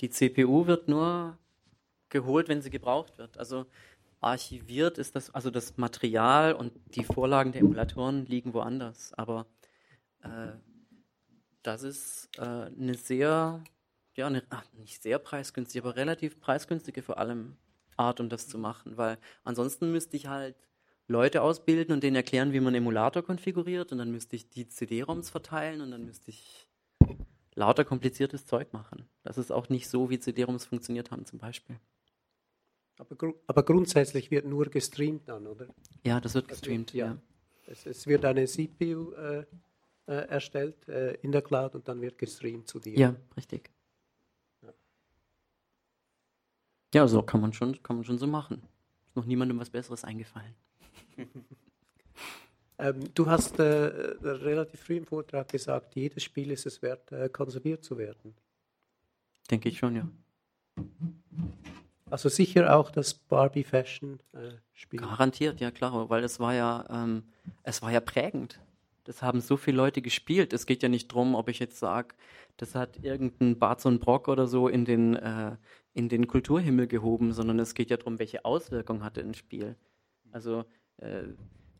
die 0.00 0.10
CPU 0.10 0.66
wird 0.66 0.88
nur 0.88 1.38
geholt, 2.08 2.48
wenn 2.48 2.62
sie 2.62 2.70
gebraucht 2.70 3.18
wird. 3.18 3.38
Also 3.38 3.66
archiviert 4.20 4.98
ist 4.98 5.16
das, 5.16 5.34
also 5.34 5.50
das 5.50 5.76
Material 5.76 6.52
und 6.54 6.72
die 6.94 7.04
Vorlagen 7.04 7.52
der 7.52 7.62
Emulatoren 7.62 8.26
liegen 8.26 8.54
woanders. 8.54 9.12
Aber 9.14 9.46
äh, 10.22 10.52
das 11.62 11.82
ist 11.82 12.28
äh, 12.38 12.42
eine 12.42 12.94
sehr, 12.94 13.62
ja, 14.14 14.26
eine, 14.26 14.42
ach, 14.50 14.64
nicht 14.74 15.02
sehr 15.02 15.18
preisgünstige, 15.18 15.86
aber 15.86 15.96
relativ 15.96 16.40
preisgünstige 16.40 17.02
vor 17.02 17.18
allem 17.18 17.56
Art, 17.96 18.20
um 18.20 18.28
das 18.28 18.48
zu 18.48 18.58
machen, 18.58 18.96
weil 18.96 19.18
ansonsten 19.44 19.92
müsste 19.92 20.16
ich 20.16 20.26
halt 20.26 20.56
Leute 21.08 21.42
ausbilden 21.42 21.92
und 21.92 22.02
denen 22.02 22.16
erklären, 22.16 22.52
wie 22.52 22.60
man 22.60 22.74
Emulator 22.74 23.22
konfiguriert 23.22 23.92
und 23.92 23.98
dann 23.98 24.10
müsste 24.10 24.36
ich 24.36 24.48
die 24.48 24.68
CD-ROMs 24.68 25.30
verteilen 25.30 25.80
und 25.80 25.90
dann 25.90 26.04
müsste 26.04 26.30
ich 26.30 26.66
lauter 27.54 27.84
kompliziertes 27.84 28.46
Zeug 28.46 28.72
machen. 28.72 29.08
Das 29.22 29.38
ist 29.38 29.52
auch 29.52 29.68
nicht 29.68 29.88
so, 29.88 30.10
wie 30.10 30.18
CD-ROMs 30.18 30.64
funktioniert 30.64 31.10
haben 31.10 31.26
zum 31.26 31.38
Beispiel. 31.38 31.76
Aber, 32.98 33.16
gru 33.16 33.34
aber, 33.46 33.62
grundsätzlich 33.62 34.30
wird 34.30 34.46
nur 34.46 34.66
gestreamt 34.66 35.28
dann, 35.28 35.46
oder? 35.46 35.66
Ja, 36.04 36.20
das 36.20 36.34
wird 36.34 36.48
gestreamt, 36.48 36.92
ja. 36.92 37.06
ja. 37.06 37.18
Es, 37.66 37.86
es, 37.86 38.06
wird 38.06 38.24
eine 38.24 38.46
CPU 38.46 39.12
äh, 39.12 39.44
äh, 40.06 40.12
erstellt 40.28 40.88
äh, 40.88 41.14
in 41.14 41.32
der 41.32 41.42
Cloud 41.42 41.74
und 41.74 41.88
dann 41.88 42.00
wird 42.00 42.18
gestreamt 42.18 42.68
zu 42.68 42.78
dir. 42.78 42.96
Ja, 42.98 43.16
richtig. 43.36 43.70
Ja, 46.94 47.08
so 47.08 47.22
kann 47.22 47.40
man 47.40 47.52
schon, 47.52 47.82
kann 47.82 47.96
man 47.96 48.04
schon 48.04 48.18
so 48.18 48.26
machen. 48.26 48.62
Ist 49.06 49.16
noch 49.16 49.24
niemandem 49.24 49.58
was 49.58 49.70
Besseres 49.70 50.04
eingefallen. 50.04 50.54
ähm, 52.78 53.00
du 53.14 53.26
hast 53.26 53.58
äh, 53.58 53.64
relativ 53.64 54.80
früh 54.80 54.96
im 54.98 55.06
Vortrag 55.06 55.48
gesagt, 55.48 55.94
jedes 55.94 56.22
Spiel 56.22 56.50
ist 56.50 56.66
es 56.66 56.82
wert, 56.82 57.10
äh, 57.12 57.28
konserviert 57.28 57.84
zu 57.84 57.96
werden. 57.96 58.34
Denke 59.50 59.68
ich 59.68 59.78
schon, 59.78 59.96
ja. 59.96 60.08
Also 62.10 62.28
sicher 62.28 62.76
auch 62.76 62.90
das 62.90 63.14
Barbie 63.14 63.64
Fashion 63.64 64.20
äh, 64.34 64.52
Spiel. 64.74 65.00
Garantiert, 65.00 65.60
ja 65.60 65.70
klar, 65.70 66.10
weil 66.10 66.22
es 66.24 66.38
war 66.40 66.54
ja, 66.54 66.84
ähm, 66.90 67.24
es 67.62 67.80
war 67.80 67.90
ja 67.90 68.00
prägend. 68.00 68.60
Das 69.04 69.22
haben 69.22 69.40
so 69.40 69.56
viele 69.56 69.76
Leute 69.76 70.00
gespielt. 70.02 70.52
Es 70.52 70.66
geht 70.66 70.82
ja 70.82 70.88
nicht 70.88 71.10
darum, 71.10 71.34
ob 71.34 71.48
ich 71.48 71.58
jetzt 71.58 71.78
sage, 71.78 72.14
das 72.56 72.74
hat 72.74 73.02
irgendein 73.02 73.58
Barzon 73.58 73.98
Brock 73.98 74.28
oder 74.28 74.46
so 74.46 74.68
in 74.68 74.84
den, 74.84 75.16
äh, 75.16 75.56
in 75.92 76.08
den 76.08 76.26
Kulturhimmel 76.26 76.86
gehoben, 76.86 77.32
sondern 77.32 77.58
es 77.58 77.74
geht 77.74 77.90
ja 77.90 77.96
darum, 77.96 78.18
welche 78.18 78.44
Auswirkungen 78.44 79.02
hatte 79.02 79.20
ein 79.20 79.34
Spiel. 79.34 79.76
Also 80.30 80.64
äh, 80.98 81.24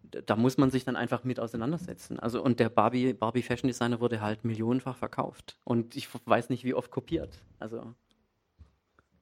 da 0.03 0.37
muss 0.37 0.59
man 0.59 0.71
sich 0.71 0.85
dann 0.85 0.97
einfach 0.97 1.25
mit 1.25 1.41
auseinandersetzen. 1.41 2.19
Also 2.19 2.43
und 2.43 2.61
der 2.61 2.69
Barbie, 2.69 3.15
Barbie 3.15 3.43
Fashion 3.43 3.69
Designer 3.69 4.01
wurde 4.01 4.21
halt 4.21 4.45
millionenfach 4.45 4.97
verkauft. 4.97 5.59
Und 5.65 5.97
ich 5.97 6.09
weiß 6.27 6.51
nicht, 6.51 6.65
wie 6.65 6.75
oft 6.75 6.91
kopiert. 6.91 7.43
Also 7.59 7.95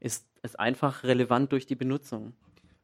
ist 0.01 0.27
es 0.43 0.57
einfach 0.57 1.05
relevant 1.05 1.53
durch 1.53 1.67
die 1.67 1.77
Benutzung. 1.77 2.33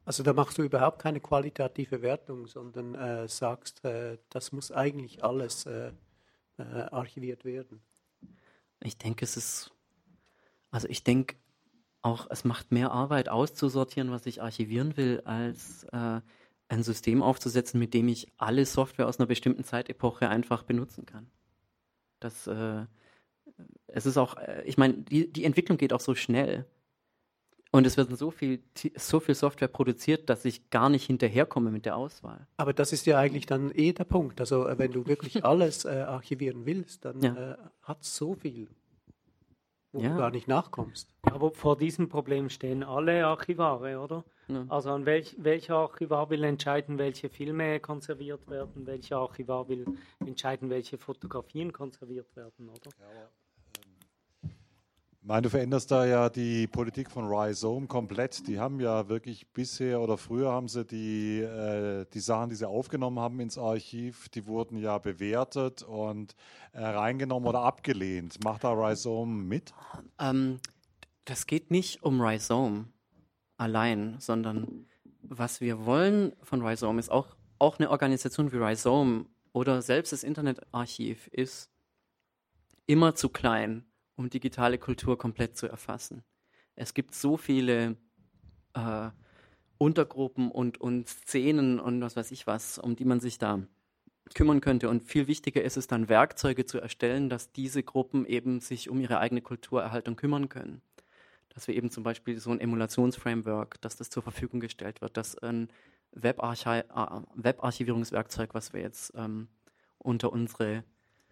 Also 0.07 0.23
da 0.23 0.31
machst 0.31 0.57
du 0.57 0.63
überhaupt 0.63 0.99
keine 0.99 1.19
qualitative 1.19 2.01
Wertung, 2.01 2.47
sondern 2.47 2.95
äh, 2.95 3.27
sagst, 3.27 3.83
äh, 3.83 4.17
das 4.29 4.53
muss 4.53 4.71
eigentlich 4.71 5.21
alles 5.21 5.65
äh, 5.65 5.91
äh 6.57 6.63
archiviert 6.63 7.43
werden. 7.43 7.81
Ich 8.81 8.97
denke, 8.97 9.25
es 9.25 9.35
ist, 9.35 9.69
also 10.71 10.87
ich 10.87 11.03
denke 11.03 11.35
auch, 12.03 12.27
es 12.29 12.45
macht 12.45 12.71
mehr 12.71 12.93
Arbeit 12.93 13.27
auszusortieren, 13.27 14.09
was 14.09 14.25
ich 14.27 14.41
archivieren 14.41 14.95
will, 14.95 15.23
als 15.25 15.83
äh, 15.91 16.21
ein 16.69 16.83
System 16.83 17.21
aufzusetzen, 17.21 17.77
mit 17.77 17.93
dem 17.93 18.07
ich 18.07 18.31
alle 18.37 18.65
Software 18.65 19.09
aus 19.09 19.19
einer 19.19 19.27
bestimmten 19.27 19.65
Zeitepoche 19.65 20.29
einfach 20.29 20.63
benutzen 20.63 21.05
kann. 21.05 21.29
Das, 22.21 22.47
äh, 22.47 22.85
es 23.87 24.05
ist 24.05 24.15
auch, 24.15 24.37
ich 24.63 24.77
meine, 24.77 24.99
die, 24.99 25.29
die 25.29 25.43
Entwicklung 25.43 25.77
geht 25.77 25.91
auch 25.91 25.99
so 25.99 26.15
schnell. 26.15 26.65
Und 27.71 27.85
es 27.85 27.97
wird 27.97 28.15
so 28.17 28.31
viel, 28.31 28.61
so 28.95 29.19
viel 29.19 29.35
Software 29.35 29.67
produziert, 29.67 30.29
dass 30.29 30.45
ich 30.45 30.69
gar 30.69 30.89
nicht 30.89 31.05
hinterherkomme 31.05 31.71
mit 31.71 31.85
der 31.85 31.97
Auswahl. 31.97 32.47
Aber 32.57 32.73
das 32.73 32.93
ist 32.93 33.05
ja 33.05 33.19
eigentlich 33.19 33.45
dann 33.45 33.71
eh 33.73 33.93
der 33.93 34.05
Punkt. 34.05 34.39
Also 34.39 34.67
äh, 34.67 34.77
wenn 34.77 34.91
du 34.91 35.05
wirklich 35.05 35.43
alles 35.45 35.85
äh, 35.85 35.89
archivieren 35.89 36.65
willst, 36.65 37.05
dann 37.05 37.21
ja. 37.21 37.53
äh, 37.53 37.57
hat 37.83 38.01
es 38.01 38.15
so 38.15 38.35
viel, 38.35 38.69
wo 39.91 40.01
ja. 40.01 40.09
du 40.09 40.17
gar 40.17 40.31
nicht 40.31 40.47
nachkommst. 40.47 41.13
Aber 41.23 41.51
vor 41.51 41.77
diesem 41.77 42.07
Problem 42.07 42.49
stehen 42.49 42.83
alle 42.83 43.25
Archivare, 43.25 43.99
oder? 43.99 44.23
Ja. 44.47 44.65
Also 44.69 44.91
an 44.91 45.05
welch, 45.05 45.35
welcher 45.37 45.75
Archivar 45.75 46.29
will 46.29 46.45
entscheiden, 46.45 46.97
welche 46.97 47.29
Filme 47.29 47.81
konserviert 47.81 48.49
werden, 48.49 48.87
welcher 48.87 49.17
Archivar 49.17 49.67
will 49.67 49.85
entscheiden, 50.25 50.69
welche 50.69 50.97
Fotografien 50.97 51.73
konserviert 51.73 52.33
werden, 52.37 52.69
oder? 52.69 52.91
Ja, 52.99 53.29
meine, 55.27 55.41
du 55.41 55.49
veränderst 55.49 55.91
da 55.91 56.05
ja 56.05 56.29
die 56.29 56.67
Politik 56.67 57.11
von 57.11 57.27
Rhizome 57.27 57.87
komplett. 57.87 58.47
Die 58.47 58.59
haben 58.59 58.79
ja 58.79 59.09
wirklich 59.09 59.51
bisher 59.51 59.99
oder 59.99 60.17
früher 60.17 60.51
haben 60.51 60.69
sie 60.69 60.85
die, 60.85 61.41
äh, 61.41 62.05
die 62.13 62.19
Sachen, 62.21 62.49
die 62.49 62.55
sie 62.55 62.67
aufgenommen 62.67 63.19
haben 63.19 63.41
ins 63.41 63.57
Archiv, 63.57 64.29
die 64.29 64.47
wurden 64.47 64.77
ja 64.77 64.97
bewertet 64.99 65.83
und 65.83 66.33
äh, 66.71 66.81
reingenommen 66.81 67.47
oder 67.47 67.59
abgelehnt. 67.59 68.41
Macht 68.45 68.63
da 68.63 68.71
Rhizome 68.71 69.43
mit? 69.43 69.73
Ähm, 70.17 70.59
das 71.25 71.45
geht 71.45 71.71
nicht 71.71 72.03
um 72.03 72.21
Rhizome 72.21 72.85
allein, 73.57 74.15
sondern 74.19 74.87
was 75.21 75.59
wir 75.59 75.85
wollen 75.85 76.31
von 76.41 76.65
Rhizome 76.65 76.99
ist 76.99 77.11
auch, 77.11 77.35
auch 77.59 77.79
eine 77.79 77.89
Organisation 77.89 78.53
wie 78.53 78.57
Rhizome 78.57 79.25
oder 79.51 79.81
selbst 79.81 80.13
das 80.13 80.23
Internetarchiv 80.23 81.27
ist 81.27 81.69
immer 82.85 83.13
zu 83.15 83.27
klein 83.27 83.83
um 84.17 84.29
digitale 84.29 84.77
Kultur 84.77 85.17
komplett 85.17 85.55
zu 85.55 85.67
erfassen. 85.67 86.23
Es 86.75 86.93
gibt 86.93 87.15
so 87.15 87.37
viele 87.37 87.95
äh, 88.73 89.09
Untergruppen 89.77 90.51
und, 90.51 90.81
und 90.81 91.07
Szenen 91.07 91.79
und 91.79 92.01
was 92.01 92.15
weiß 92.15 92.31
ich 92.31 92.47
was, 92.47 92.77
um 92.79 92.95
die 92.95 93.05
man 93.05 93.19
sich 93.19 93.37
da 93.37 93.61
kümmern 94.33 94.59
könnte. 94.59 94.89
Und 94.89 95.03
viel 95.03 95.27
wichtiger 95.27 95.61
ist 95.61 95.77
es 95.77 95.87
dann, 95.87 96.09
Werkzeuge 96.09 96.65
zu 96.65 96.79
erstellen, 96.79 97.29
dass 97.29 97.51
diese 97.51 97.83
Gruppen 97.83 98.25
eben 98.25 98.59
sich 98.59 98.89
um 98.89 98.99
ihre 98.99 99.19
eigene 99.19 99.41
Kulturerhaltung 99.41 100.15
kümmern 100.15 100.49
können. 100.49 100.81
Dass 101.49 101.67
wir 101.67 101.75
eben 101.75 101.91
zum 101.91 102.03
Beispiel 102.03 102.39
so 102.39 102.51
ein 102.51 102.59
Emulationsframework, 102.59 103.79
dass 103.81 103.95
das 103.95 104.09
zur 104.09 104.23
Verfügung 104.23 104.59
gestellt 104.59 105.01
wird, 105.01 105.15
dass 105.15 105.37
ein 105.37 105.69
äh, 106.13 106.33
Webarchivierungswerkzeug, 107.35 108.53
was 108.53 108.73
wir 108.73 108.81
jetzt 108.81 109.13
ähm, 109.15 109.47
unter 109.97 110.31
unsere 110.33 110.83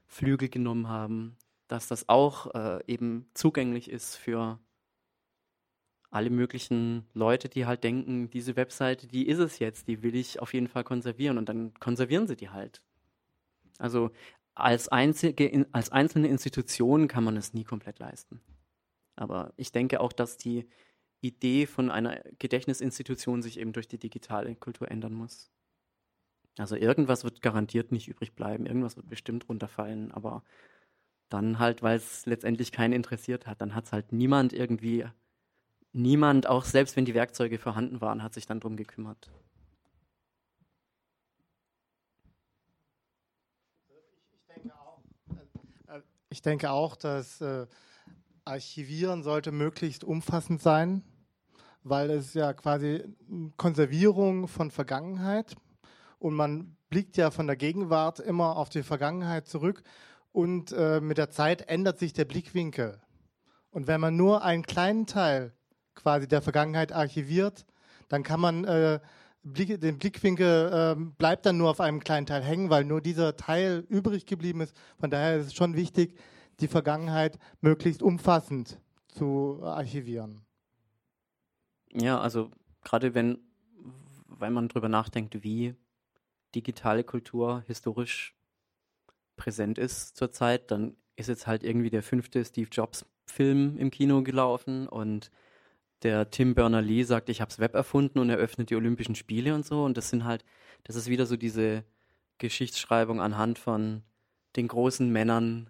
Flügel 0.08 0.50
genommen 0.50 0.88
haben, 0.88 1.36
dass 1.68 1.88
das 1.88 2.10
auch 2.10 2.54
äh, 2.54 2.80
eben 2.88 3.30
zugänglich 3.34 3.90
ist 3.90 4.16
für 4.16 4.60
alle 6.12 6.30
möglichen 6.30 7.06
Leute, 7.14 7.50
die 7.50 7.66
halt 7.66 7.84
denken, 7.84 8.30
diese 8.30 8.56
Webseite, 8.56 9.08
die 9.08 9.28
ist 9.28 9.40
es 9.40 9.60
jetzt, 9.60 9.88
die 9.88 10.02
will 10.02 10.16
ich 10.16 10.40
auf 10.42 10.54
jeden 10.54 10.70
Fall 10.70 10.84
konservieren 10.84 11.38
und 11.38 11.50
dann 11.50 11.74
konservieren 11.76 12.28
sie 12.28 12.38
die 12.38 12.50
halt. 12.50 12.82
Also 13.80 14.12
als, 14.54 14.88
einzige, 14.88 15.68
als 15.74 15.92
einzelne 15.92 16.30
Institution 16.30 17.10
kann 17.10 17.26
man 17.26 17.36
es 17.36 17.54
nie 17.54 17.66
komplett 17.66 18.00
leisten. 18.00 18.42
Aber 19.18 19.54
ich 19.58 19.72
denke 19.74 20.00
auch, 20.00 20.14
dass 20.14 20.38
die 20.38 20.68
Idee 21.20 21.66
von 21.66 21.92
einer 21.92 22.22
Gedächtnisinstitution 22.40 23.42
sich 23.42 23.60
eben 23.60 23.74
durch 23.74 23.88
die 23.88 24.00
digitale 24.00 24.56
Kultur 24.56 24.90
ändern 24.90 25.14
muss. 25.14 25.52
Also 26.58 26.76
irgendwas 26.76 27.26
wird 27.26 27.42
garantiert 27.42 27.92
nicht 27.92 28.08
übrig 28.08 28.34
bleiben, 28.36 28.66
irgendwas 28.66 28.96
wird 28.96 29.10
bestimmt 29.10 29.50
runterfallen, 29.50 30.14
aber 30.14 30.44
dann 31.30 31.60
halt, 31.60 31.82
weil 31.84 31.98
es 31.98 32.26
letztendlich 32.26 32.72
keinen 32.72 32.94
interessiert 32.94 33.48
hat. 33.48 33.62
Dann 33.62 33.76
hat 33.76 33.86
es 33.86 33.92
halt 33.92 34.12
niemand 34.12 34.54
irgendwie, 34.54 35.06
niemand, 35.92 36.48
auch 36.48 36.66
selbst 36.66 36.96
wenn 36.96 37.06
die 37.06 37.14
Werkzeuge 37.14 37.58
vorhanden 37.58 38.02
waren, 38.02 38.24
hat 38.24 38.34
sich 38.34 38.46
dann 38.46 38.60
drum 38.60 38.76
gekümmert. 38.76 39.32
Ich 46.30 46.42
denke 46.42 46.70
auch, 46.72 46.98
dass 46.98 47.40
äh, 47.40 47.66
Archivieren 48.44 49.24
sollte 49.24 49.54
möglichst 49.54 50.04
umfassend 50.04 50.62
sein, 50.62 51.02
weil 51.84 52.10
es 52.10 52.34
ja 52.34 52.54
quasi 52.54 53.06
Konservierung 53.56 54.50
von 54.50 54.70
Vergangenheit 54.70 55.56
und 56.20 56.34
man 56.34 56.76
blickt 56.90 57.16
ja 57.18 57.32
von 57.32 57.48
der 57.48 57.56
Gegenwart 57.56 58.20
immer 58.20 58.58
auf 58.58 58.70
die 58.70 58.84
Vergangenheit 58.84 59.48
zurück 59.48 59.82
und 60.36 60.74
äh, 60.74 61.00
mit 61.00 61.18
der 61.18 61.30
Zeit 61.30 61.70
ändert 61.70 61.98
sich 61.98 62.12
der 62.12 62.26
Blickwinkel. 62.26 63.00
Und 63.70 63.88
wenn 63.88 64.02
man 64.02 64.18
nur 64.18 64.44
einen 64.44 64.64
kleinen 64.64 65.06
Teil 65.06 65.54
quasi 65.96 66.28
der 66.28 66.42
Vergangenheit 66.42 66.92
archiviert, 66.92 67.66
dann 68.10 68.22
kann 68.22 68.42
man 68.42 68.66
äh, 68.66 69.00
den 69.44 69.98
Blickwinkel 69.98 70.98
äh, 70.98 71.02
bleibt 71.18 71.46
dann 71.46 71.58
nur 71.58 71.70
auf 71.70 71.80
einem 71.80 72.02
kleinen 72.02 72.26
Teil 72.26 72.44
hängen, 72.44 72.70
weil 72.70 72.84
nur 72.84 73.00
dieser 73.00 73.38
Teil 73.38 73.86
übrig 73.88 74.26
geblieben 74.26 74.60
ist. 74.60 74.76
Von 75.00 75.10
daher 75.10 75.38
ist 75.38 75.48
es 75.48 75.54
schon 75.54 75.78
wichtig, 75.78 76.20
die 76.60 76.68
Vergangenheit 76.68 77.40
möglichst 77.62 78.04
umfassend 78.04 78.82
zu 79.08 79.62
archivieren. 79.64 80.42
Ja, 81.94 82.20
also 82.20 82.52
gerade 82.84 83.14
wenn, 83.14 83.38
wenn 84.28 84.52
man 84.52 84.68
darüber 84.68 84.90
nachdenkt, 84.90 85.44
wie 85.44 85.76
digitale 86.54 87.06
Kultur 87.06 87.64
historisch 87.68 88.36
präsent 89.36 89.78
ist 89.78 90.16
zurzeit, 90.18 90.72
dann 90.72 90.96
ist 91.16 91.30
jetzt 91.30 91.48
halt 91.48 91.64
irgendwie 91.64 91.90
der 91.90 92.04
fünfte 92.04 92.44
Steve 92.44 92.70
Jobs 92.72 93.06
Film 93.26 93.78
im 93.78 93.92
Kino 93.92 94.22
gelaufen 94.24 94.88
und 94.88 95.32
der 96.04 96.30
Tim 96.30 96.54
Berners-Lee 96.54 97.04
sagt, 97.04 97.30
ich 97.30 97.42
habe 97.42 97.50
das 97.50 97.60
Web 97.60 97.74
erfunden 97.74 98.20
und 98.20 98.30
eröffnet 98.30 98.70
die 98.70 98.76
Olympischen 98.76 99.16
Spiele 99.16 99.56
und 99.56 99.66
so 99.66 99.84
und 99.84 99.98
das 99.98 100.10
sind 100.10 100.26
halt, 100.26 100.46
das 100.84 100.96
ist 100.96 101.10
wieder 101.10 101.26
so 101.26 101.38
diese 101.38 101.84
Geschichtsschreibung 102.38 103.22
anhand 103.22 103.58
von 103.58 104.04
den 104.56 104.68
großen 104.68 105.10
Männern, 105.10 105.70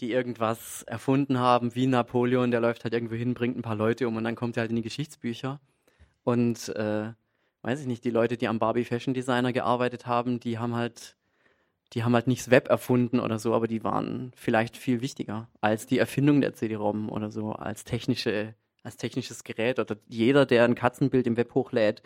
die 0.00 0.12
irgendwas 0.12 0.82
erfunden 0.84 1.38
haben, 1.38 1.74
wie 1.74 1.86
Napoleon, 1.86 2.50
der 2.50 2.60
läuft 2.60 2.84
halt 2.84 2.94
irgendwo 2.94 3.14
hin, 3.14 3.34
bringt 3.34 3.56
ein 3.56 3.62
paar 3.62 3.76
Leute 3.76 4.08
um 4.08 4.16
und 4.16 4.24
dann 4.24 4.34
kommt 4.34 4.56
er 4.56 4.62
halt 4.62 4.70
in 4.70 4.76
die 4.76 4.82
Geschichtsbücher. 4.82 5.60
Und 6.24 6.68
äh, 6.70 7.12
weiß 7.62 7.80
ich 7.80 7.86
nicht, 7.86 8.04
die 8.04 8.10
Leute, 8.10 8.36
die 8.36 8.48
am 8.48 8.58
Barbie 8.58 8.84
Fashion 8.84 9.14
Designer 9.14 9.52
gearbeitet 9.52 10.06
haben, 10.06 10.40
die 10.40 10.58
haben 10.58 10.74
halt, 10.74 11.16
die 11.92 12.04
haben 12.04 12.14
halt 12.14 12.26
nicht 12.26 12.42
das 12.42 12.50
Web 12.50 12.68
erfunden 12.68 13.20
oder 13.20 13.38
so, 13.38 13.54
aber 13.54 13.68
die 13.68 13.84
waren 13.84 14.32
vielleicht 14.34 14.76
viel 14.76 15.00
wichtiger 15.00 15.48
als 15.60 15.86
die 15.86 15.98
Erfindung 15.98 16.40
der 16.40 16.54
CD-ROM 16.54 17.10
oder 17.10 17.30
so, 17.30 17.52
als 17.52 17.84
technische, 17.84 18.54
als 18.82 18.96
technisches 18.96 19.44
Gerät. 19.44 19.78
Oder 19.78 19.96
jeder, 20.08 20.46
der 20.46 20.64
ein 20.64 20.74
Katzenbild 20.74 21.26
im 21.26 21.36
Web 21.36 21.54
hochlädt, 21.54 22.02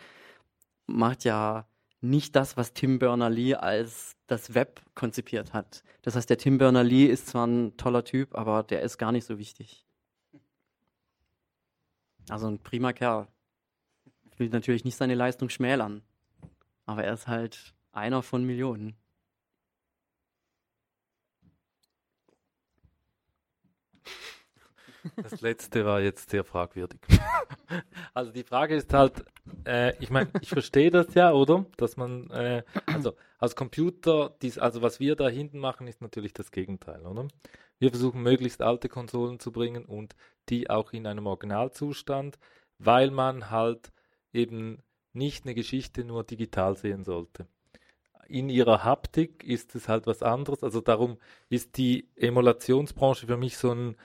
macht 0.87 1.23
ja 1.23 1.67
nicht 2.01 2.35
das, 2.35 2.57
was 2.57 2.73
Tim 2.73 2.99
Berners-Lee 2.99 3.55
als 3.55 4.15
das 4.27 4.53
Web 4.53 4.81
konzipiert 4.93 5.53
hat. 5.53 5.83
Das 6.01 6.15
heißt, 6.15 6.29
der 6.29 6.37
Tim 6.37 6.57
Berners-Lee 6.57 7.05
ist 7.05 7.27
zwar 7.27 7.47
ein 7.47 7.77
toller 7.77 8.03
Typ, 8.03 8.35
aber 8.35 8.63
der 8.63 8.81
ist 8.81 8.97
gar 8.97 9.11
nicht 9.11 9.25
so 9.25 9.39
wichtig. 9.39 9.85
Also 12.29 12.47
ein 12.47 12.59
prima 12.59 12.91
Kerl. 12.91 13.27
Ich 14.31 14.39
will 14.39 14.49
natürlich 14.49 14.83
nicht 14.83 14.97
seine 14.97 15.15
Leistung 15.15 15.49
schmälern, 15.49 16.03
aber 16.85 17.05
er 17.05 17.13
ist 17.13 17.27
halt 17.27 17.73
einer 17.93 18.21
von 18.21 18.43
Millionen. 18.43 18.95
Das 25.15 25.41
letzte 25.41 25.85
war 25.85 26.01
jetzt 26.01 26.29
sehr 26.29 26.43
fragwürdig. 26.43 26.99
also 28.13 28.31
die 28.31 28.43
Frage 28.43 28.75
ist 28.75 28.93
halt, 28.93 29.25
äh, 29.65 29.95
ich 30.01 30.09
meine, 30.09 30.29
ich 30.41 30.49
verstehe 30.49 30.91
das 30.91 31.13
ja, 31.13 31.31
oder? 31.31 31.65
Dass 31.77 31.97
man, 31.97 32.29
äh, 32.31 32.63
also 32.85 33.13
als 33.37 33.55
Computer, 33.55 34.35
dies, 34.41 34.57
also 34.57 34.81
was 34.81 34.99
wir 34.99 35.15
da 35.15 35.29
hinten 35.29 35.59
machen, 35.59 35.87
ist 35.87 36.01
natürlich 36.01 36.33
das 36.33 36.51
Gegenteil, 36.51 37.05
oder? 37.05 37.27
Wir 37.79 37.91
versuchen 37.91 38.23
möglichst 38.23 38.61
alte 38.61 38.89
Konsolen 38.89 39.39
zu 39.39 39.51
bringen 39.51 39.85
und 39.85 40.15
die 40.49 40.69
auch 40.69 40.93
in 40.93 41.05
einem 41.05 41.27
Originalzustand, 41.27 42.39
weil 42.79 43.11
man 43.11 43.49
halt 43.49 43.91
eben 44.33 44.81
nicht 45.13 45.45
eine 45.45 45.55
Geschichte 45.55 46.03
nur 46.03 46.23
digital 46.23 46.77
sehen 46.77 47.03
sollte. 47.03 47.47
In 48.27 48.49
ihrer 48.49 48.83
Haptik 48.83 49.43
ist 49.43 49.73
es 49.75 49.87
halt 49.87 50.05
was 50.05 50.21
anderes. 50.21 50.63
Also 50.63 50.81
darum 50.81 51.17
ist 51.49 51.77
die 51.77 52.09
Emulationsbranche 52.15 53.27
für 53.27 53.37
mich 53.37 53.57
so 53.57 53.71
ein 53.71 53.95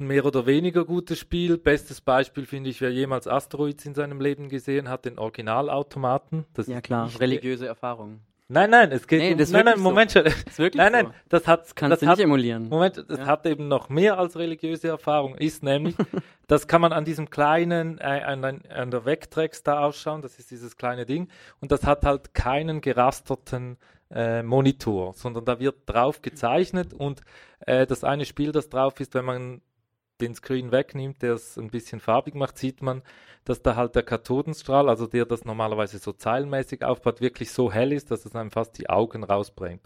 ein 0.00 0.06
mehr 0.06 0.24
oder 0.24 0.46
weniger 0.46 0.84
gutes 0.84 1.18
Spiel. 1.18 1.58
Bestes 1.58 2.00
Beispiel 2.00 2.46
finde 2.46 2.70
ich, 2.70 2.80
wer 2.80 2.90
jemals 2.90 3.28
Asteroids 3.28 3.84
in 3.86 3.94
seinem 3.94 4.20
Leben 4.20 4.48
gesehen 4.48 4.88
hat, 4.88 5.04
den 5.04 5.18
Originalautomaten. 5.18 6.44
Das 6.54 6.66
ja 6.66 6.80
klar, 6.80 7.10
religiöse 7.18 7.66
Erfahrung. 7.66 8.20
Nein, 8.52 8.70
nein, 8.70 8.90
es 8.90 9.06
geht 9.06 9.20
nee, 9.20 9.32
um, 9.32 9.38
das 9.38 9.50
nein, 9.50 9.64
nein, 9.64 9.76
so. 9.76 9.82
Moment 9.84 10.10
schon. 10.10 10.24
Das 10.24 10.58
nein, 10.58 10.90
nein, 10.90 11.06
so. 11.06 11.12
das 11.28 11.46
hat, 11.46 11.62
das 11.62 11.74
kannst 11.76 11.92
das 11.92 12.00
du 12.00 12.06
hat, 12.08 12.18
nicht 12.18 12.24
emulieren. 12.24 12.68
Moment, 12.68 12.98
es 12.98 13.18
ja. 13.18 13.26
hat 13.26 13.46
eben 13.46 13.68
noch 13.68 13.88
mehr 13.88 14.18
als 14.18 14.36
religiöse 14.36 14.88
Erfahrung. 14.88 15.36
Ist 15.36 15.62
nämlich, 15.62 15.94
das 16.48 16.66
kann 16.66 16.80
man 16.80 16.92
an 16.92 17.04
diesem 17.04 17.30
kleinen, 17.30 17.98
äh, 17.98 18.02
an, 18.02 18.44
an 18.44 18.90
der 18.90 19.04
Vectrex 19.04 19.62
da 19.62 19.84
ausschauen. 19.84 20.20
Das 20.20 20.40
ist 20.40 20.50
dieses 20.50 20.76
kleine 20.76 21.06
Ding 21.06 21.28
und 21.60 21.70
das 21.70 21.84
hat 21.84 22.04
halt 22.04 22.34
keinen 22.34 22.80
gerasterten 22.80 23.78
äh, 24.12 24.42
Monitor, 24.42 25.12
sondern 25.12 25.44
da 25.44 25.60
wird 25.60 25.76
drauf 25.86 26.20
gezeichnet 26.20 26.92
und 26.92 27.20
äh, 27.60 27.86
das 27.86 28.02
eine 28.02 28.24
Spiel, 28.24 28.50
das 28.50 28.68
drauf 28.68 28.98
ist, 28.98 29.14
wenn 29.14 29.24
man 29.24 29.60
den 30.20 30.34
Screen 30.34 30.70
wegnimmt, 30.72 31.22
der 31.22 31.34
es 31.34 31.56
ein 31.58 31.70
bisschen 31.70 32.00
farbig 32.00 32.34
macht, 32.34 32.58
sieht 32.58 32.82
man, 32.82 33.02
dass 33.44 33.62
da 33.62 33.76
halt 33.76 33.94
der 33.94 34.02
Kathodenstrahl, 34.02 34.88
also 34.88 35.06
der 35.06 35.24
das 35.24 35.44
normalerweise 35.44 35.98
so 35.98 36.12
zeilenmäßig 36.12 36.84
aufbaut, 36.84 37.20
wirklich 37.20 37.50
so 37.50 37.72
hell 37.72 37.92
ist, 37.92 38.10
dass 38.10 38.24
es 38.24 38.36
einem 38.36 38.50
fast 38.50 38.78
die 38.78 38.88
Augen 38.88 39.24
rausbringt. 39.24 39.82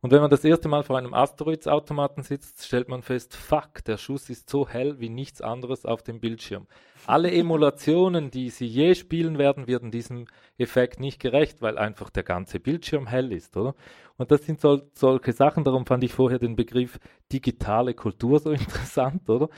Und 0.00 0.12
wenn 0.12 0.20
man 0.20 0.30
das 0.30 0.44
erste 0.44 0.68
Mal 0.68 0.84
vor 0.84 0.96
einem 0.96 1.12
Asteroids-Automaten 1.12 2.22
sitzt, 2.22 2.64
stellt 2.64 2.88
man 2.88 3.02
fest, 3.02 3.34
fuck, 3.34 3.82
der 3.84 3.96
Schuss 3.96 4.30
ist 4.30 4.48
so 4.48 4.68
hell 4.68 5.00
wie 5.00 5.08
nichts 5.08 5.42
anderes 5.42 5.84
auf 5.84 6.04
dem 6.04 6.20
Bildschirm. 6.20 6.68
Alle 7.06 7.32
Emulationen, 7.32 8.30
die 8.30 8.50
Sie 8.50 8.66
je 8.66 8.94
spielen 8.94 9.38
werden, 9.38 9.66
werden 9.66 9.90
diesem 9.90 10.26
Effekt 10.56 11.00
nicht 11.00 11.20
gerecht, 11.20 11.62
weil 11.62 11.78
einfach 11.78 12.10
der 12.10 12.22
ganze 12.22 12.60
Bildschirm 12.60 13.08
hell 13.08 13.32
ist, 13.32 13.56
oder? 13.56 13.74
Und 14.18 14.30
das 14.30 14.44
sind 14.44 14.60
sol 14.60 14.88
solche 14.92 15.32
Sachen, 15.32 15.64
darum 15.64 15.84
fand 15.84 16.04
ich 16.04 16.12
vorher 16.12 16.38
den 16.38 16.54
Begriff 16.54 17.00
digitale 17.32 17.94
Kultur 17.94 18.38
so 18.38 18.50
interessant, 18.52 19.28
oder? 19.28 19.48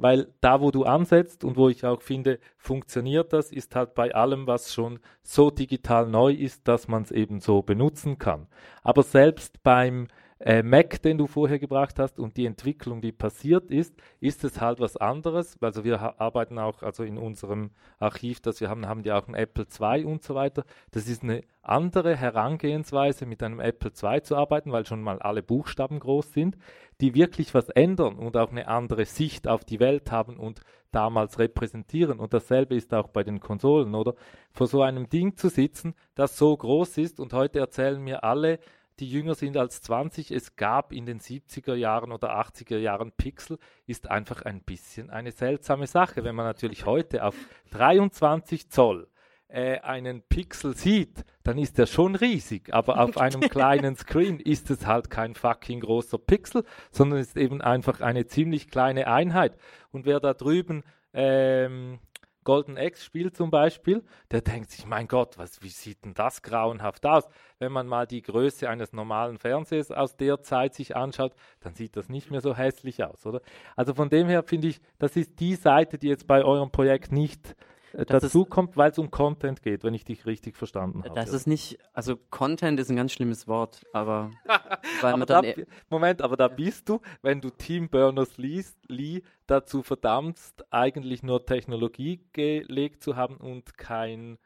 Weil 0.00 0.32
da, 0.40 0.62
wo 0.62 0.70
du 0.70 0.84
ansetzt 0.84 1.44
und 1.44 1.58
wo 1.58 1.68
ich 1.68 1.84
auch 1.84 2.00
finde, 2.00 2.38
funktioniert 2.56 3.34
das, 3.34 3.52
ist 3.52 3.76
halt 3.76 3.94
bei 3.94 4.14
allem, 4.14 4.46
was 4.46 4.72
schon 4.72 4.98
so 5.22 5.50
digital 5.50 6.06
neu 6.06 6.32
ist, 6.32 6.66
dass 6.66 6.88
man 6.88 7.02
es 7.02 7.10
eben 7.10 7.40
so 7.40 7.60
benutzen 7.60 8.18
kann. 8.18 8.46
Aber 8.82 9.02
selbst 9.02 9.62
beim 9.62 10.08
äh, 10.40 10.62
Mac, 10.62 11.02
den 11.02 11.18
du 11.18 11.26
vorher 11.26 11.58
gebracht 11.58 11.98
hast 11.98 12.18
und 12.18 12.38
die 12.38 12.46
Entwicklung, 12.46 13.02
die 13.02 13.12
passiert 13.12 13.70
ist, 13.70 13.94
ist 14.20 14.42
es 14.42 14.58
halt 14.60 14.80
was 14.80 14.96
anderes. 14.96 15.58
Also 15.60 15.84
wir 15.84 16.18
arbeiten 16.18 16.58
auch, 16.58 16.82
also 16.82 17.02
in 17.04 17.18
unserem 17.18 17.72
Archiv, 17.98 18.40
das 18.40 18.60
wir 18.60 18.70
haben, 18.70 18.86
haben 18.86 19.02
die 19.02 19.12
auch 19.12 19.28
ein 19.28 19.34
Apple 19.34 19.66
II 19.78 20.04
und 20.04 20.22
so 20.22 20.34
weiter. 20.34 20.64
Das 20.92 21.08
ist 21.08 21.22
eine 21.22 21.42
andere 21.62 22.16
Herangehensweise, 22.16 23.26
mit 23.26 23.42
einem 23.42 23.60
Apple 23.60 23.92
II 24.02 24.22
zu 24.22 24.34
arbeiten, 24.34 24.72
weil 24.72 24.86
schon 24.86 25.02
mal 25.02 25.18
alle 25.18 25.42
Buchstaben 25.42 26.00
groß 26.00 26.32
sind, 26.32 26.56
die 27.02 27.14
wirklich 27.14 27.52
was 27.52 27.68
ändern 27.68 28.16
und 28.16 28.36
auch 28.38 28.50
eine 28.50 28.66
andere 28.66 29.04
Sicht 29.04 29.46
auf 29.46 29.64
die 29.64 29.78
Welt 29.78 30.10
haben 30.10 30.38
und 30.38 30.62
damals 30.90 31.38
repräsentieren. 31.38 32.18
Und 32.18 32.32
dasselbe 32.32 32.74
ist 32.74 32.94
auch 32.94 33.08
bei 33.08 33.22
den 33.24 33.40
Konsolen, 33.40 33.94
oder? 33.94 34.14
Vor 34.52 34.66
so 34.66 34.80
einem 34.82 35.08
Ding 35.10 35.36
zu 35.36 35.50
sitzen, 35.50 35.94
das 36.14 36.38
so 36.38 36.56
groß 36.56 36.96
ist 36.96 37.20
und 37.20 37.34
heute 37.34 37.58
erzählen 37.58 38.02
mir 38.02 38.24
alle, 38.24 38.58
die 39.00 39.10
jünger 39.10 39.34
sind 39.34 39.56
als 39.56 39.80
20, 39.82 40.30
es 40.30 40.56
gab 40.56 40.92
in 40.92 41.06
den 41.06 41.20
70er 41.20 41.74
Jahren 41.74 42.12
oder 42.12 42.38
80er 42.38 42.78
Jahren 42.78 43.12
Pixel, 43.12 43.58
ist 43.86 44.10
einfach 44.10 44.42
ein 44.42 44.62
bisschen 44.62 45.10
eine 45.10 45.32
seltsame 45.32 45.86
Sache. 45.86 46.22
Wenn 46.22 46.34
man 46.34 46.46
natürlich 46.46 46.84
heute 46.84 47.24
auf 47.24 47.34
23 47.70 48.68
Zoll 48.70 49.08
äh, 49.48 49.78
einen 49.80 50.22
Pixel 50.22 50.76
sieht, 50.76 51.24
dann 51.42 51.56
ist 51.56 51.78
er 51.78 51.86
schon 51.86 52.14
riesig, 52.14 52.74
aber 52.74 53.00
auf 53.00 53.16
einem 53.18 53.40
kleinen 53.40 53.96
Screen 53.96 54.38
ist 54.38 54.70
es 54.70 54.86
halt 54.86 55.08
kein 55.08 55.34
fucking 55.34 55.80
großer 55.80 56.18
Pixel, 56.18 56.64
sondern 56.90 57.20
ist 57.20 57.36
eben 57.36 57.62
einfach 57.62 58.00
eine 58.02 58.26
ziemlich 58.26 58.68
kleine 58.68 59.06
Einheit. 59.06 59.56
Und 59.92 60.04
wer 60.04 60.20
da 60.20 60.34
drüben 60.34 60.84
ähm, 61.14 62.00
Golden 62.44 62.76
X 62.76 63.04
spielt 63.04 63.36
zum 63.36 63.50
Beispiel, 63.50 64.02
der 64.30 64.40
denkt 64.40 64.70
sich, 64.70 64.86
mein 64.86 65.08
Gott, 65.08 65.36
was, 65.36 65.62
wie 65.62 65.68
sieht 65.68 66.04
denn 66.04 66.14
das 66.14 66.42
grauenhaft 66.42 67.04
aus? 67.04 67.28
Wenn 67.58 67.72
man 67.72 67.86
mal 67.86 68.06
die 68.06 68.22
Größe 68.22 68.68
eines 68.68 68.92
normalen 68.92 69.38
Fernsehers 69.38 69.90
aus 69.90 70.16
der 70.16 70.42
Zeit 70.42 70.74
sich 70.74 70.96
anschaut, 70.96 71.34
dann 71.60 71.74
sieht 71.74 71.96
das 71.96 72.08
nicht 72.08 72.30
mehr 72.30 72.40
so 72.40 72.56
hässlich 72.56 73.04
aus, 73.04 73.26
oder? 73.26 73.42
Also 73.76 73.94
von 73.94 74.08
dem 74.08 74.28
her 74.28 74.42
finde 74.42 74.68
ich, 74.68 74.80
das 74.98 75.16
ist 75.16 75.38
die 75.40 75.54
Seite, 75.54 75.98
die 75.98 76.08
jetzt 76.08 76.26
bei 76.26 76.44
eurem 76.44 76.70
Projekt 76.70 77.12
nicht 77.12 77.54
äh, 77.92 78.04
dazu 78.04 78.44
kommt, 78.44 78.76
weil 78.76 78.90
es 78.90 78.98
um 78.98 79.10
Content 79.10 79.62
geht, 79.62 79.84
wenn 79.84 79.94
ich 79.94 80.04
dich 80.04 80.26
richtig 80.26 80.56
verstanden 80.56 81.04
habe. 81.04 81.14
Das 81.14 81.32
ist 81.32 81.46
nicht, 81.46 81.78
also 81.92 82.16
Content 82.16 82.78
ist 82.80 82.90
ein 82.90 82.96
ganz 82.96 83.12
schlimmes 83.12 83.48
Wort, 83.48 83.84
aber 83.92 84.30
dann 85.02 85.20
da, 85.26 85.42
Moment, 85.88 86.22
aber 86.22 86.36
da 86.36 86.48
bist 86.48 86.88
du, 86.88 87.00
wenn 87.22 87.40
du 87.40 87.50
Team 87.50 87.88
Burners 87.88 88.36
Lee 88.38 89.22
dazu 89.46 89.82
verdammst, 89.82 90.64
eigentlich 90.72 91.22
nur 91.22 91.44
Technologie 91.46 92.24
gelegt 92.32 93.02
zu 93.02 93.16
haben 93.16 93.36
und 93.36 93.76
kein 93.76 94.38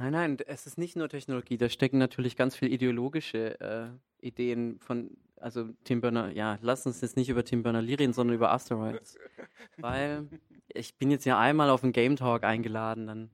Nein, 0.00 0.12
nein, 0.12 0.36
es 0.46 0.64
ist 0.68 0.78
nicht 0.78 0.94
nur 0.94 1.08
Technologie, 1.08 1.56
da 1.56 1.68
stecken 1.68 1.98
natürlich 1.98 2.36
ganz 2.36 2.54
viele 2.54 2.70
ideologische 2.70 3.60
äh, 3.60 3.88
Ideen 4.24 4.78
von, 4.78 5.16
also 5.36 5.70
Tim 5.82 6.00
Berners, 6.00 6.34
ja, 6.34 6.56
lass 6.62 6.86
uns 6.86 7.00
jetzt 7.00 7.16
nicht 7.16 7.28
über 7.28 7.44
Tim 7.44 7.64
Berners-Lee 7.64 7.96
reden, 7.96 8.12
sondern 8.12 8.36
über 8.36 8.52
Asteroids. 8.52 9.18
Weil 9.76 10.28
ich 10.74 10.96
bin 10.96 11.10
jetzt 11.10 11.24
ja 11.24 11.38
einmal 11.38 11.70
auf 11.70 11.82
einen 11.82 11.92
Game 11.92 12.16
Talk 12.16 12.44
eingeladen, 12.44 13.06
dann. 13.06 13.30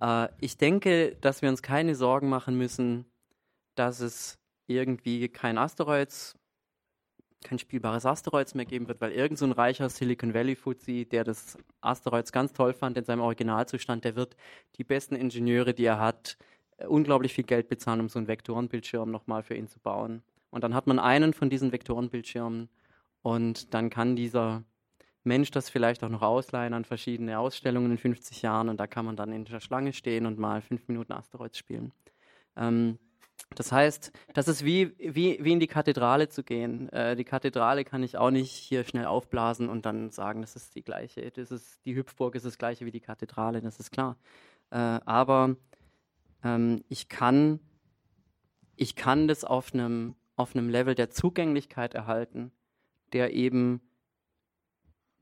Äh, 0.00 0.32
ich 0.40 0.56
denke, 0.56 1.16
dass 1.20 1.42
wir 1.42 1.48
uns 1.48 1.62
keine 1.62 1.94
Sorgen 1.94 2.28
machen 2.28 2.56
müssen, 2.56 3.06
dass 3.74 4.00
es 4.00 4.38
irgendwie 4.66 5.28
kein 5.28 5.58
Asteroids, 5.58 6.36
kein 7.42 7.58
spielbares 7.58 8.06
Asteroids 8.06 8.54
mehr 8.54 8.66
geben 8.66 8.88
wird, 8.88 9.00
weil 9.00 9.12
irgend 9.12 9.38
so 9.38 9.50
reicher 9.50 9.88
Silicon 9.88 10.34
Valley 10.34 10.56
Fuzzi, 10.56 11.06
der 11.06 11.24
das 11.24 11.58
Asteroids 11.80 12.32
ganz 12.32 12.52
toll 12.52 12.74
fand 12.74 12.98
in 12.98 13.04
seinem 13.04 13.20
Originalzustand, 13.20 14.04
der 14.04 14.16
wird 14.16 14.36
die 14.76 14.84
besten 14.84 15.16
Ingenieure, 15.16 15.74
die 15.74 15.84
er 15.84 15.98
hat, 15.98 16.36
äh, 16.76 16.86
unglaublich 16.86 17.34
viel 17.34 17.44
Geld 17.44 17.68
bezahlen, 17.68 18.00
um 18.00 18.08
so 18.08 18.18
einen 18.18 18.28
Vektorenbildschirm 18.28 19.10
nochmal 19.10 19.42
für 19.42 19.54
ihn 19.54 19.68
zu 19.68 19.80
bauen. 19.80 20.22
Und 20.50 20.64
dann 20.64 20.74
hat 20.74 20.86
man 20.86 20.98
einen 20.98 21.32
von 21.32 21.48
diesen 21.48 21.72
Vektorenbildschirmen 21.72 22.68
und 23.22 23.72
dann 23.74 23.90
kann 23.90 24.16
dieser 24.16 24.64
Mensch 25.24 25.50
das 25.50 25.68
vielleicht 25.68 26.02
auch 26.02 26.08
noch 26.08 26.22
ausleihen 26.22 26.74
an 26.74 26.84
verschiedene 26.84 27.38
Ausstellungen 27.38 27.90
in 27.90 27.98
50 27.98 28.42
Jahren 28.42 28.68
und 28.68 28.78
da 28.78 28.86
kann 28.86 29.04
man 29.04 29.16
dann 29.16 29.32
in 29.32 29.44
der 29.44 29.60
Schlange 29.60 29.92
stehen 29.92 30.26
und 30.26 30.38
mal 30.38 30.62
fünf 30.62 30.88
Minuten 30.88 31.12
Asteroids 31.12 31.58
spielen. 31.58 31.92
Ähm, 32.56 32.98
das 33.54 33.72
heißt, 33.72 34.12
das 34.34 34.48
ist 34.48 34.64
wie, 34.64 34.96
wie, 34.98 35.38
wie 35.42 35.52
in 35.52 35.60
die 35.60 35.66
Kathedrale 35.66 36.28
zu 36.28 36.42
gehen. 36.42 36.88
Äh, 36.90 37.16
die 37.16 37.24
Kathedrale 37.24 37.84
kann 37.84 38.02
ich 38.02 38.16
auch 38.16 38.30
nicht 38.30 38.52
hier 38.52 38.84
schnell 38.84 39.06
aufblasen 39.06 39.68
und 39.68 39.86
dann 39.86 40.10
sagen, 40.10 40.40
das 40.40 40.56
ist 40.56 40.74
die 40.74 40.82
gleiche, 40.82 41.30
das 41.30 41.50
ist, 41.50 41.84
die 41.84 41.96
Hüpfburg 41.96 42.34
ist 42.34 42.46
das 42.46 42.58
gleiche 42.58 42.86
wie 42.86 42.92
die 42.92 43.00
Kathedrale, 43.00 43.60
das 43.60 43.80
ist 43.80 43.90
klar. 43.90 44.16
Äh, 44.70 44.76
aber 44.76 45.56
ähm, 46.44 46.84
ich, 46.88 47.08
kann, 47.08 47.60
ich 48.76 48.94
kann 48.94 49.28
das 49.28 49.44
auf 49.44 49.74
einem 49.74 50.14
auf 50.40 50.56
einem 50.56 50.70
Level 50.70 50.94
der 50.94 51.10
Zugänglichkeit 51.10 51.94
erhalten, 51.94 52.50
der 53.12 53.34
eben 53.34 53.80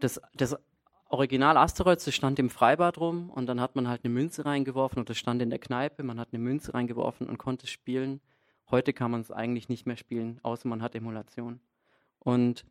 das, 0.01 0.21
das 0.35 0.57
Original 1.09 1.57
Asteroids, 1.57 2.05
das 2.05 2.15
stand 2.15 2.39
im 2.39 2.51
Freibad 2.51 2.99
rum 2.99 3.31
und 3.31 3.47
dann 3.47 3.61
hat 3.61 3.77
man 3.77 3.89
halt 3.89 4.05
eine 4.05 4.13
Münze 4.13 4.45
reingeworfen 4.45 5.05
das 5.05 5.17
stand 5.17 5.41
in 5.43 5.51
der 5.51 5.59
Kneipe, 5.59 6.03
man 6.03 6.21
hat 6.21 6.29
eine 6.33 6.43
Münze 6.43 6.75
reingeworfen 6.75 7.27
und 7.27 7.39
konnte 7.39 7.67
spielen. 7.67 8.21
Heute 8.71 8.93
kann 8.93 9.11
man 9.11 9.23
es 9.23 9.31
eigentlich 9.31 9.69
nicht 9.69 9.87
mehr 9.87 9.97
spielen, 9.97 10.39
außer 10.43 10.69
man 10.69 10.83
hat 10.83 10.95
Emulation. 10.95 11.61
Und 12.19 12.67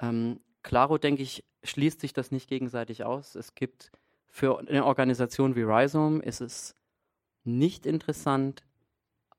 ähm, 0.00 0.40
Claro, 0.62 0.98
denke 0.98 1.22
ich, 1.22 1.44
schließt 1.62 2.00
sich 2.00 2.12
das 2.12 2.30
nicht 2.30 2.48
gegenseitig 2.48 3.04
aus. 3.04 3.34
Es 3.34 3.54
gibt 3.54 3.90
für 4.28 4.58
eine 4.58 4.84
Organisation 4.84 5.56
wie 5.56 5.62
Rhizome 5.62 6.22
ist 6.22 6.40
es 6.40 6.76
nicht 7.44 7.86
interessant, 7.86 8.62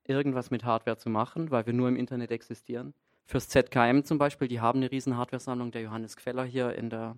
irgendwas 0.03 0.51
mit 0.51 0.63
Hardware 0.63 0.97
zu 0.97 1.09
machen, 1.09 1.51
weil 1.51 1.65
wir 1.65 1.73
nur 1.73 1.87
im 1.87 1.95
Internet 1.95 2.31
existieren. 2.31 2.93
Fürs 3.25 3.47
ZKM 3.47 4.03
zum 4.03 4.17
Beispiel, 4.17 4.47
die 4.47 4.59
haben 4.59 4.79
eine 4.79 4.91
riesen 4.91 5.15
Hardware-Sammlung. 5.15 5.71
Der 5.71 5.83
Johannes 5.83 6.17
Queller 6.17 6.43
hier 6.43 6.73
in 6.73 6.89
der 6.89 7.15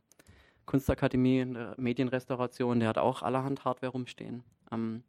Kunstakademie, 0.65 1.45
Medienrestauration, 1.77 2.79
der 2.79 2.89
hat 2.89 2.97
auch 2.97 3.21
allerhand 3.21 3.65
Hardware 3.65 3.91
rumstehen. 3.91 4.43
Ähm, 4.71 5.03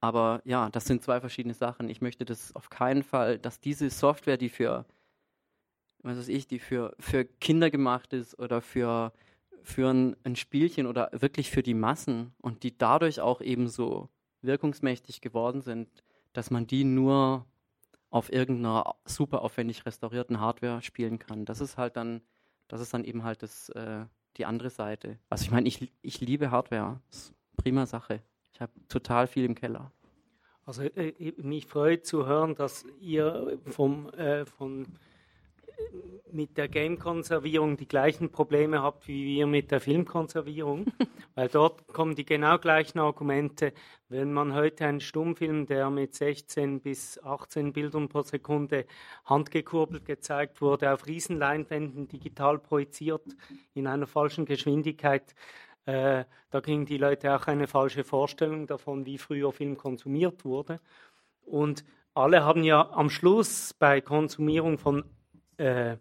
aber 0.00 0.42
ja, 0.44 0.68
das 0.68 0.84
sind 0.84 1.02
zwei 1.02 1.20
verschiedene 1.20 1.54
Sachen. 1.54 1.88
Ich 1.88 2.02
möchte 2.02 2.26
das 2.26 2.54
auf 2.54 2.68
keinen 2.68 3.02
Fall, 3.02 3.38
dass 3.38 3.60
diese 3.60 3.88
Software, 3.88 4.36
die 4.36 4.50
für, 4.50 4.84
was 6.02 6.18
weiß 6.18 6.28
ich, 6.28 6.46
die 6.46 6.58
für, 6.58 6.94
für 7.00 7.24
Kinder 7.24 7.70
gemacht 7.70 8.12
ist 8.12 8.38
oder 8.38 8.60
für, 8.60 9.12
für 9.62 9.90
ein, 9.90 10.14
ein 10.24 10.36
Spielchen 10.36 10.86
oder 10.86 11.08
wirklich 11.12 11.50
für 11.50 11.62
die 11.62 11.72
Massen 11.72 12.34
und 12.42 12.64
die 12.64 12.76
dadurch 12.76 13.20
auch 13.20 13.40
eben 13.40 13.68
so 13.68 14.10
wirkungsmächtig 14.42 15.22
geworden 15.22 15.62
sind, 15.62 15.88
dass 16.34 16.50
man 16.50 16.66
die 16.66 16.84
nur 16.84 17.46
auf 18.10 18.30
irgendeiner 18.30 18.94
super 19.06 19.42
aufwendig 19.42 19.86
restaurierten 19.86 20.38
Hardware 20.38 20.82
spielen 20.82 21.18
kann. 21.18 21.46
Das 21.46 21.60
ist 21.60 21.78
halt 21.78 21.96
dann, 21.96 22.20
das 22.68 22.80
ist 22.80 22.92
dann 22.92 23.04
eben 23.04 23.24
halt 23.24 23.42
das, 23.42 23.70
äh, 23.70 24.04
die 24.36 24.46
andere 24.46 24.70
Seite. 24.70 25.18
Also 25.30 25.44
ich 25.44 25.50
meine, 25.50 25.68
ich, 25.68 25.92
ich 26.02 26.20
liebe 26.20 26.50
Hardware. 26.50 27.00
Das 27.10 27.18
ist 27.18 27.34
prima 27.56 27.86
Sache. 27.86 28.20
Ich 28.52 28.60
habe 28.60 28.72
total 28.88 29.26
viel 29.26 29.44
im 29.44 29.54
Keller. 29.54 29.90
Also 30.66 30.82
äh, 30.82 31.32
mich 31.38 31.66
freut 31.66 32.06
zu 32.06 32.26
hören, 32.26 32.54
dass 32.54 32.84
ihr 33.00 33.58
vom, 33.66 34.08
äh, 34.14 34.46
von 34.46 34.86
mit 36.34 36.58
der 36.58 36.68
Game-Konservierung 36.68 37.76
die 37.76 37.86
gleichen 37.86 38.30
Probleme 38.30 38.82
habt 38.82 39.06
wie 39.06 39.24
wir 39.24 39.46
mit 39.46 39.70
der 39.70 39.80
Filmkonservierung, 39.80 40.86
weil 41.36 41.48
dort 41.48 41.86
kommen 41.86 42.16
die 42.16 42.26
genau 42.26 42.58
gleichen 42.58 42.98
Argumente. 42.98 43.72
Wenn 44.08 44.32
man 44.32 44.52
heute 44.52 44.84
einen 44.84 45.00
Stummfilm, 45.00 45.66
der 45.66 45.90
mit 45.90 46.14
16 46.14 46.80
bis 46.80 47.22
18 47.22 47.72
Bildern 47.72 48.08
pro 48.08 48.22
Sekunde 48.22 48.86
handgekurbelt 49.24 50.04
gezeigt 50.04 50.60
wurde, 50.60 50.92
auf 50.92 51.06
Riesenleinwänden 51.06 52.08
digital 52.08 52.58
projiziert 52.58 53.24
in 53.74 53.86
einer 53.86 54.08
falschen 54.08 54.44
Geschwindigkeit, 54.44 55.34
äh, 55.86 56.24
da 56.50 56.60
kriegen 56.60 56.86
die 56.86 56.98
Leute 56.98 57.34
auch 57.34 57.46
eine 57.46 57.68
falsche 57.68 58.04
Vorstellung 58.04 58.66
davon, 58.66 59.06
wie 59.06 59.18
früher 59.18 59.52
Film 59.52 59.76
konsumiert 59.76 60.44
wurde. 60.44 60.80
Und 61.44 61.84
alle 62.14 62.44
haben 62.44 62.64
ja 62.64 62.90
am 62.90 63.10
Schluss 63.10 63.74
bei 63.74 64.00
Konsumierung 64.00 64.78
von 64.78 65.04
äh, 65.58 65.96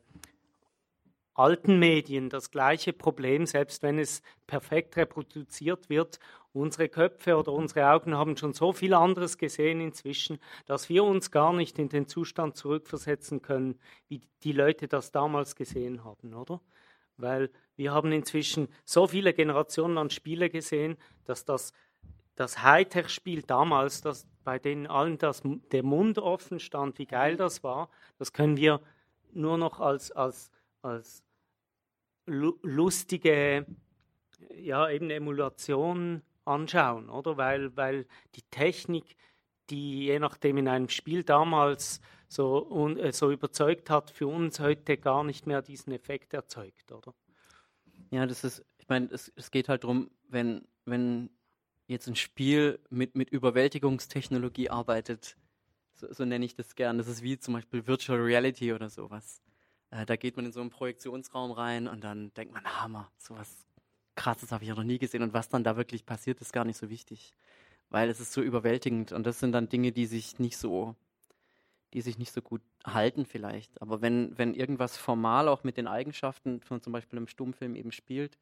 alten 1.34 1.80
Medien 1.80 2.30
das 2.30 2.52
gleiche 2.52 2.94
Problem, 2.94 3.46
selbst 3.46 3.84
wenn 3.84 4.00
es 4.00 4.22
perfekt 4.48 4.98
reproduziert 4.98 5.90
wird. 5.90 6.20
Unsere 6.54 6.88
Köpfe 6.88 7.36
oder 7.36 7.52
unsere 7.52 7.90
Augen 7.90 8.16
haben 8.16 8.38
schon 8.38 8.54
so 8.54 8.74
viel 8.74 8.94
anderes 8.94 9.40
gesehen 9.40 9.82
inzwischen, 9.82 10.38
dass 10.68 10.88
wir 10.88 11.04
uns 11.04 11.32
gar 11.32 11.52
nicht 11.52 11.80
in 11.80 11.90
den 11.90 12.08
Zustand 12.08 12.56
zurückversetzen 12.56 13.42
können, 13.42 13.80
wie 14.08 14.22
die 14.44 14.52
Leute 14.52 14.88
das 14.88 15.12
damals 15.12 15.56
gesehen 15.56 16.04
haben, 16.04 16.34
oder? 16.36 16.62
Weil 17.18 17.50
wir 17.76 17.92
haben 17.92 18.12
inzwischen 18.12 18.68
so 18.86 19.08
viele 19.08 19.34
Generationen 19.34 19.98
an 19.98 20.12
Spiele 20.12 20.52
gesehen, 20.52 20.98
dass 21.26 21.46
das, 21.46 21.74
das 22.36 22.62
Hightech-Spiel 22.62 23.42
damals, 23.42 24.02
das 24.02 24.28
bei 24.44 24.60
denen 24.60 24.86
allen 24.86 25.18
das, 25.18 25.42
der 25.72 25.84
Mund 25.84 26.20
offen 26.20 26.60
stand, 26.60 27.00
wie 27.00 27.06
geil 27.08 27.36
das 27.36 27.64
war, 27.64 27.90
das 28.20 28.34
können 28.34 28.58
wir 28.58 28.80
nur 29.36 29.58
noch 29.58 29.80
als, 29.80 30.12
als, 30.12 30.52
als 30.82 31.24
lustige, 32.26 33.66
ja, 34.56 34.90
eben 34.90 35.10
Emulation 35.10 36.22
anschauen, 36.46 37.10
oder? 37.10 37.38
Weil, 37.38 37.76
weil 37.76 38.06
die 38.36 38.44
Technik, 38.52 39.16
die 39.70 40.06
je 40.06 40.20
nachdem 40.20 40.58
in 40.58 40.68
einem 40.68 40.90
Spiel 40.90 41.24
damals 41.24 42.02
so, 42.28 42.68
un, 42.70 42.98
äh, 42.98 43.12
so 43.12 43.32
überzeugt 43.32 43.90
hat, 43.90 44.12
für 44.12 44.28
uns 44.28 44.60
heute 44.60 44.98
gar 44.98 45.24
nicht 45.24 45.48
mehr 45.48 45.62
diesen 45.62 45.94
Effekt 45.94 46.34
erzeugt, 46.34 46.92
oder? 46.92 47.14
Ja, 48.12 48.26
das 48.26 48.44
ist, 48.44 48.66
ich 48.78 48.88
meine, 48.88 49.08
es, 49.12 49.32
es 49.36 49.52
geht 49.52 49.70
halt 49.70 49.84
darum, 49.84 50.12
wenn, 50.28 50.68
wenn 50.86 51.30
jetzt 51.88 52.08
ein 52.08 52.16
Spiel 52.16 52.80
mit, 52.90 53.16
mit 53.16 53.30
Überwältigungstechnologie 53.30 54.70
arbeitet, 54.70 55.38
so, 56.12 56.26
nenne 56.26 56.46
ich 56.46 56.56
das 56.56 56.76
gern. 56.76 56.98
Das 56.98 57.08
ist 57.08 57.22
wie 57.22 57.38
zum 57.38 57.54
Beispiel 57.54 57.86
Virtual 57.88 58.20
Reality 58.20 58.74
oder 58.74 58.90
sowas. 58.90 59.42
Äh, 59.92 60.06
da 60.06 60.16
geht 60.16 60.36
man 60.36 60.46
in 60.46 60.52
so 60.52 60.62
einen 60.62 60.70
Projektionsraum 60.70 61.52
rein 61.52 61.88
und 61.88 62.04
dann 62.04 62.34
denkt 62.34 62.54
man, 62.54 62.64
Hammer, 62.66 63.12
sowas 63.18 63.66
krasses 64.16 64.52
habe 64.52 64.64
ich 64.64 64.70
ja 64.70 64.76
noch 64.76 64.84
nie 64.84 65.00
gesehen. 65.00 65.24
Und 65.24 65.34
was 65.34 65.50
dann 65.50 65.64
da 65.64 65.78
wirklich 65.78 66.06
passiert, 66.06 66.42
ist 66.42 66.54
gar 66.54 66.66
nicht 66.66 66.78
so 66.78 66.90
wichtig. 66.90 67.34
Weil 67.90 68.10
es 68.10 68.20
ist 68.20 68.34
so 68.34 68.42
überwältigend. 68.42 69.12
Und 69.12 69.26
das 69.26 69.40
sind 69.40 69.52
dann 69.52 69.70
Dinge, 69.70 69.92
die 69.92 70.06
sich 70.06 70.40
nicht 70.40 70.58
so, 70.58 70.96
die 71.94 72.02
sich 72.02 72.18
nicht 72.18 72.32
so 72.32 72.42
gut 72.42 72.62
halten 72.86 73.26
vielleicht. 73.26 73.82
Aber 73.82 74.02
wenn, 74.02 74.38
wenn 74.38 74.56
irgendwas 74.56 74.98
formal 74.98 75.48
auch 75.48 75.64
mit 75.64 75.78
den 75.78 75.88
Eigenschaften 75.88 76.62
von 76.62 76.82
zum 76.82 76.94
Beispiel 76.94 77.18
einem 77.18 77.28
Stummfilm 77.28 77.76
eben 77.76 77.92
spielt, 77.92 78.38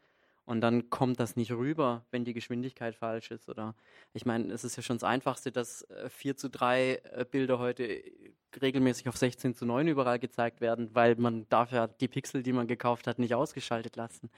und 0.52 0.60
dann 0.60 0.90
kommt 0.90 1.22
das 1.22 1.38
nicht 1.38 1.54
rüber, 1.54 2.04
wenn 2.12 2.26
die 2.26 2.34
Geschwindigkeit 2.34 2.94
falsch 2.94 3.32
ist. 3.32 3.48
Oder 3.48 3.74
ich 4.12 4.26
meine, 4.26 4.52
es 4.52 4.66
ist 4.66 4.76
ja 4.76 4.84
schon 4.84 4.98
das 4.98 5.06
Einfachste, 5.06 5.50
dass 5.50 5.88
4 6.10 6.32
äh, 6.32 6.36
zu 6.36 6.50
3 6.50 6.92
äh, 6.92 7.26
Bilder 7.32 7.58
heute 7.58 8.04
regelmäßig 8.62 9.08
auf 9.08 9.16
16 9.16 9.56
zu 9.56 9.66
9 9.66 9.88
überall 9.88 10.20
gezeigt 10.20 10.60
werden, 10.60 10.94
weil 10.94 11.16
man 11.16 11.48
darf 11.48 11.72
ja 11.72 11.88
die 11.88 12.10
Pixel, 12.10 12.44
die 12.44 12.52
man 12.52 12.68
gekauft 12.68 13.08
hat, 13.08 13.18
nicht 13.18 13.34
ausgeschaltet 13.34 13.96
lassen. 13.96 14.30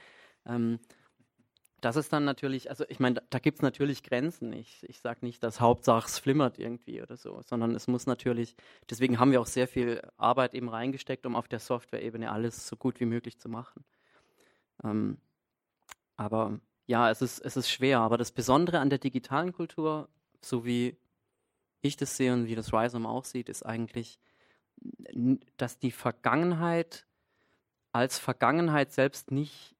Ähm, 0.46 0.78
das 1.80 1.96
ist 1.96 2.12
dann 2.12 2.24
natürlich, 2.24 2.70
also 2.70 2.84
ich 2.88 3.00
meine, 3.00 3.16
da, 3.16 3.22
da 3.30 3.38
gibt 3.40 3.58
es 3.58 3.62
natürlich 3.62 4.04
Grenzen. 4.04 4.52
Ich, 4.52 4.88
ich 4.88 5.00
sage 5.00 5.26
nicht, 5.26 5.42
dass 5.42 5.60
Hauptsache 5.60 6.06
es 6.06 6.20
flimmert 6.20 6.60
irgendwie 6.60 7.02
oder 7.02 7.16
so, 7.16 7.42
sondern 7.42 7.74
es 7.74 7.88
muss 7.88 8.06
natürlich, 8.06 8.54
deswegen 8.88 9.18
haben 9.18 9.32
wir 9.32 9.40
auch 9.40 9.46
sehr 9.46 9.66
viel 9.66 10.00
Arbeit 10.16 10.54
eben 10.54 10.68
reingesteckt, 10.68 11.26
um 11.26 11.34
auf 11.34 11.48
der 11.48 11.58
Software-Ebene 11.58 12.30
alles 12.30 12.68
so 12.68 12.76
gut 12.76 13.00
wie 13.00 13.06
möglich 13.06 13.36
zu 13.40 13.48
machen. 13.48 13.84
Ähm, 14.84 15.18
aber 16.16 16.60
ja, 16.86 17.10
es 17.10 17.22
ist, 17.22 17.40
es 17.40 17.56
ist 17.56 17.70
schwer. 17.70 18.00
Aber 18.00 18.18
das 18.18 18.32
Besondere 18.32 18.78
an 18.80 18.90
der 18.90 18.98
digitalen 18.98 19.52
Kultur, 19.52 20.08
so 20.40 20.64
wie 20.64 20.96
ich 21.80 21.96
das 21.96 22.16
sehe 22.16 22.32
und 22.32 22.46
wie 22.46 22.54
das 22.54 22.72
Rhizome 22.72 23.08
auch 23.08 23.24
sieht, 23.24 23.48
ist 23.48 23.64
eigentlich, 23.64 24.18
dass 25.56 25.78
die 25.78 25.92
Vergangenheit 25.92 27.06
als 27.92 28.18
Vergangenheit 28.18 28.92
selbst 28.92 29.30
nicht 29.30 29.76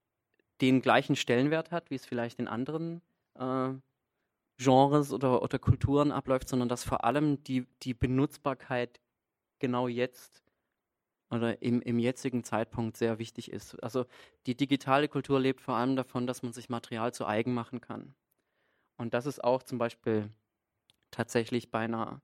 den 0.60 0.80
gleichen 0.80 1.16
Stellenwert 1.16 1.72
hat, 1.72 1.90
wie 1.90 1.96
es 1.96 2.06
vielleicht 2.06 2.38
in 2.38 2.46
anderen 2.46 3.02
äh, 3.34 3.70
Genres 4.56 5.12
oder, 5.12 5.42
oder 5.42 5.58
Kulturen 5.58 6.12
abläuft, 6.12 6.48
sondern 6.48 6.68
dass 6.68 6.84
vor 6.84 7.04
allem 7.04 7.42
die, 7.42 7.66
die 7.82 7.92
Benutzbarkeit 7.92 9.00
genau 9.58 9.88
jetzt 9.88 10.43
oder 11.34 11.62
im, 11.62 11.80
im 11.82 11.98
jetzigen 11.98 12.44
Zeitpunkt 12.44 12.96
sehr 12.96 13.18
wichtig 13.18 13.50
ist. 13.50 13.82
Also 13.82 14.06
die 14.46 14.56
digitale 14.56 15.08
Kultur 15.08 15.40
lebt 15.40 15.60
vor 15.60 15.74
allem 15.74 15.96
davon, 15.96 16.26
dass 16.26 16.42
man 16.42 16.52
sich 16.52 16.68
Material 16.68 17.12
zu 17.12 17.26
eigen 17.26 17.54
machen 17.54 17.80
kann. 17.80 18.14
Und 18.96 19.14
das 19.14 19.26
ist 19.26 19.42
auch 19.42 19.62
zum 19.62 19.78
Beispiel 19.78 20.30
tatsächlich 21.10 21.70
bei 21.70 21.80
einer, 21.80 22.20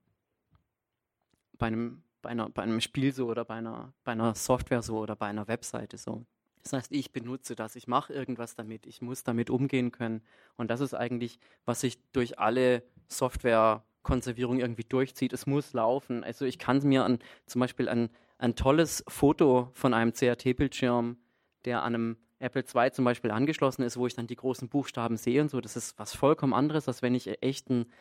bei 1.58 1.66
einem, 1.66 2.02
bei, 2.22 2.30
einer, 2.30 2.48
bei 2.48 2.62
einem 2.62 2.80
Spiel 2.80 3.12
so 3.12 3.28
oder 3.28 3.44
bei 3.44 3.54
einer, 3.54 3.92
bei 4.04 4.12
einer 4.12 4.34
Software 4.34 4.82
so 4.82 4.98
oder 4.98 5.16
bei 5.16 5.26
einer 5.26 5.48
Webseite 5.48 5.98
so. 5.98 6.26
Das 6.62 6.72
heißt, 6.74 6.92
ich 6.92 7.12
benutze 7.12 7.56
das, 7.56 7.74
ich 7.76 7.86
mache 7.86 8.12
irgendwas 8.12 8.54
damit, 8.54 8.86
ich 8.86 9.00
muss 9.00 9.24
damit 9.24 9.48
umgehen 9.50 9.92
können. 9.92 10.22
Und 10.56 10.70
das 10.70 10.80
ist 10.80 10.94
eigentlich, 10.94 11.38
was 11.64 11.80
sich 11.80 11.98
durch 12.12 12.38
alle 12.38 12.82
Softwarekonservierung 13.08 14.61
irgendwie 14.61 14.84
durchzieht. 14.84 15.32
Es 15.32 15.46
muss 15.46 15.72
laufen. 15.72 16.22
Also 16.22 16.44
ich 16.44 16.58
kann 16.58 16.80
mir 16.86 17.04
an, 17.04 17.18
zum 17.46 17.61
Beispiel 17.61 17.88
ein, 17.88 18.11
ein 18.41 18.57
tolles 18.57 19.05
Foto 19.07 19.68
von 19.74 19.93
einem 19.93 20.12
CRT-Bildschirm, 20.12 21.18
der 21.66 21.82
an 21.82 21.95
einem 21.95 22.16
Apple 22.38 22.64
II 22.74 22.91
zum 22.91 23.05
Beispiel 23.05 23.30
angeschlossen 23.30 23.82
ist, 23.82 23.99
wo 23.99 24.07
ich 24.07 24.14
dann 24.14 24.26
die 24.26 24.36
großen 24.36 24.68
Buchstaben 24.68 25.18
sehe 25.18 25.43
und 25.43 25.51
so, 25.51 25.61
das 25.61 25.76
ist 25.76 25.99
was 25.99 26.14
vollkommen 26.14 26.55
anderes, 26.55 26.88
als 26.88 27.03
wenn 27.03 27.14
ich 27.14 27.43
echt 27.43 27.70
einen, 27.70 27.93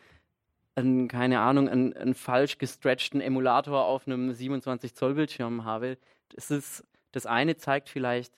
einen 0.76 1.08
keine 1.08 1.40
Ahnung, 1.40 1.68
einen, 1.68 1.92
einen 1.92 2.14
falsch 2.14 2.56
gestretchten 2.56 3.20
Emulator 3.20 3.84
auf 3.84 4.06
einem 4.06 4.32
27 4.32 4.94
Zoll 4.94 5.14
Bildschirm 5.14 5.64
habe. 5.64 5.98
Das 6.30 6.50
ist, 6.50 6.84
das 7.12 7.26
eine 7.26 7.58
zeigt 7.58 7.90
vielleicht 7.90 8.32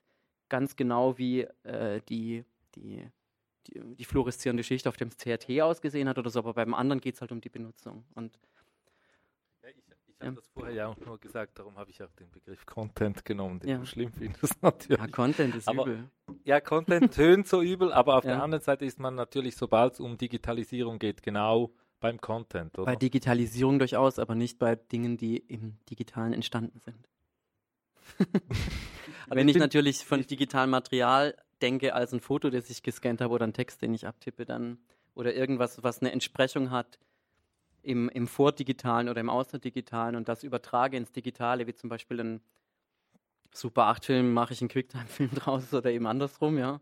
ganz 0.49 0.75
genau, 0.75 1.19
wie 1.19 1.43
äh, 1.63 2.01
die, 2.09 2.45
die, 2.75 3.07
die, 3.69 3.81
die 3.95 4.05
fluoreszierende 4.05 4.65
Schicht 4.65 4.89
auf 4.89 4.97
dem 4.97 5.11
CRT 5.11 5.61
ausgesehen 5.61 6.09
hat 6.09 6.19
oder 6.19 6.31
so, 6.31 6.41
aber 6.41 6.55
beim 6.55 6.75
anderen 6.75 7.01
geht 7.01 7.15
es 7.15 7.21
halt 7.21 7.31
um 7.31 7.41
die 7.41 7.49
Benutzung. 7.49 8.05
Und 8.15 8.37
ich 10.23 10.27
habe 10.29 10.37
das 10.37 10.49
vorher 10.49 10.75
ja 10.75 10.87
auch 10.89 10.97
nur 11.05 11.19
gesagt, 11.19 11.59
darum 11.59 11.77
habe 11.77 11.91
ich 11.91 12.03
auch 12.03 12.13
den 12.13 12.31
Begriff 12.31 12.65
Content 12.67 13.25
genommen, 13.25 13.61
den 13.61 13.71
ja. 13.71 13.79
du 13.79 13.87
schlimm 13.87 14.13
findest 14.13 14.63
natürlich. 14.63 14.99
Ja, 14.99 15.07
Content 15.09 15.55
ist 15.55 15.69
aber, 15.69 15.87
übel. 15.87 16.11
Ja, 16.45 16.61
Content 16.61 17.13
tönt 17.15 17.47
so 17.47 17.63
übel, 17.63 17.93
aber 17.93 18.17
auf 18.17 18.25
ja. 18.25 18.33
der 18.33 18.43
anderen 18.43 18.63
Seite 18.63 18.85
ist 18.85 18.99
man 18.99 19.15
natürlich, 19.15 19.57
sobald 19.57 19.95
es 19.95 20.01
um 20.01 20.17
Digitalisierung 20.19 20.99
geht, 20.99 21.23
genau 21.23 21.73
beim 22.01 22.21
Content. 22.21 22.79
Oder? 22.79 22.87
Bei 22.87 22.97
Digitalisierung 22.97 23.79
durchaus, 23.79 24.19
aber 24.19 24.35
nicht 24.35 24.59
bei 24.59 24.77
Dingen, 24.77 25.17
die 25.17 25.39
im 25.39 25.79
Digitalen 25.89 26.33
entstanden 26.33 26.81
sind. 26.81 27.09
Wenn 29.29 29.49
ich, 29.49 29.57
ich 29.57 29.61
natürlich 29.61 30.05
von 30.05 30.21
digitalem 30.21 30.71
Material 30.71 31.37
denke 31.63 31.95
als 31.95 32.13
ein 32.13 32.21
Foto, 32.21 32.51
das 32.51 32.69
ich 32.71 32.83
gescannt 32.83 33.21
habe 33.21 33.33
oder 33.33 33.47
ein 33.47 33.53
Text, 33.53 33.81
den 33.81 33.95
ich 33.95 34.07
abtippe, 34.07 34.45
dann 34.45 34.79
oder 35.15 35.35
irgendwas, 35.35 35.83
was 35.83 36.01
eine 36.01 36.13
Entsprechung 36.13 36.71
hat 36.71 36.99
im, 37.83 38.09
im 38.09 38.27
Vordigitalen 38.27 39.09
oder 39.09 39.21
im 39.21 39.31
Außerdigitalen 39.31 40.17
und 40.17 40.29
das 40.29 40.45
übertrage 40.45 40.97
ins 40.97 41.13
Digitale, 41.13 41.67
wie 41.67 41.75
zum 41.75 41.91
Beispiel 41.91 42.21
ein 42.21 42.41
Super 43.53 43.91
8-Film, 43.91 44.33
mache 44.33 44.55
ich 44.55 44.61
einen 44.61 44.69
Quicktime-Film 44.69 45.31
draus 45.35 45.73
oder 45.75 45.91
eben 45.91 46.07
andersrum, 46.07 46.59
ja. 46.59 46.81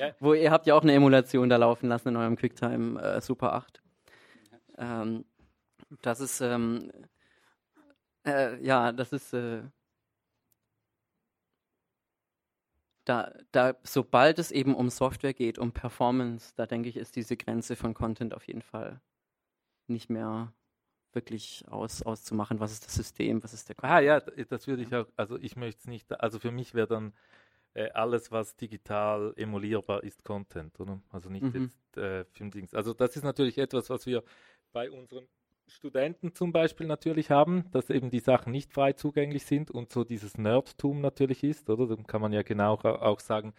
ja. 0.00 0.14
Wo 0.20 0.34
ihr 0.34 0.50
habt 0.50 0.66
ja 0.66 0.74
auch 0.74 0.82
eine 0.82 0.94
Emulation 0.94 1.48
da 1.48 1.56
laufen 1.56 1.88
lassen 1.88 2.08
in 2.08 2.16
eurem 2.16 2.36
Quicktime 2.36 3.00
äh, 3.00 3.20
Super 3.20 3.52
8. 3.54 3.82
Ähm, 4.78 5.24
das 6.00 6.20
ist, 6.20 6.40
ähm, 6.40 6.90
äh, 8.24 8.62
ja, 8.64 8.92
das 8.92 9.12
ist, 9.12 9.34
äh, 9.34 9.62
da, 13.04 13.32
da, 13.50 13.74
sobald 13.82 14.38
es 14.38 14.52
eben 14.52 14.74
um 14.74 14.88
Software 14.88 15.34
geht, 15.34 15.58
um 15.58 15.72
Performance, 15.72 16.52
da 16.56 16.66
denke 16.66 16.88
ich, 16.88 16.96
ist 16.96 17.16
diese 17.16 17.36
Grenze 17.36 17.76
von 17.76 17.94
Content 17.94 18.32
auf 18.32 18.46
jeden 18.46 18.62
Fall 18.62 19.00
nicht 19.92 20.10
mehr 20.10 20.52
wirklich 21.12 21.64
aus, 21.68 22.02
auszumachen, 22.02 22.60
was 22.60 22.72
ist 22.72 22.86
das 22.86 22.94
System, 22.94 23.42
was 23.42 23.52
ist 23.52 23.68
der 23.68 23.76
Content. 23.76 23.92
Ah 23.92 24.00
ja, 24.00 24.20
das 24.20 24.66
würde 24.66 24.82
ich 24.82 24.94
auch, 24.94 25.06
also 25.16 25.38
ich 25.38 25.56
möchte 25.56 25.80
es 25.80 25.86
nicht, 25.86 26.10
also 26.20 26.38
für 26.38 26.50
mich 26.50 26.74
wäre 26.74 26.86
dann 26.86 27.12
äh, 27.74 27.90
alles, 27.90 28.30
was 28.30 28.56
digital 28.56 29.32
emulierbar 29.36 30.04
ist, 30.04 30.24
Content, 30.24 30.78
oder? 30.80 31.00
Also 31.10 31.30
nicht 31.30 31.54
mhm. 31.54 31.64
jetzt 31.64 31.96
äh, 31.96 32.24
Filmdings. 32.24 32.74
Also 32.74 32.94
das 32.94 33.16
ist 33.16 33.22
natürlich 33.22 33.58
etwas, 33.58 33.90
was 33.90 34.06
wir 34.06 34.22
bei 34.72 34.90
unseren 34.90 35.26
Studenten 35.68 36.34
zum 36.34 36.52
Beispiel 36.52 36.86
natürlich 36.86 37.30
haben, 37.30 37.70
dass 37.70 37.88
eben 37.88 38.10
die 38.10 38.20
Sachen 38.20 38.52
nicht 38.52 38.72
frei 38.72 38.92
zugänglich 38.92 39.44
sind 39.44 39.70
und 39.70 39.92
so 39.92 40.04
dieses 40.04 40.36
Nerdtum 40.36 41.00
natürlich 41.00 41.44
ist, 41.44 41.70
oder? 41.70 41.86
Dann 41.86 42.06
kann 42.06 42.20
man 42.20 42.32
ja 42.32 42.42
genau 42.42 42.74
auch 42.74 43.20
sagen, 43.20 43.54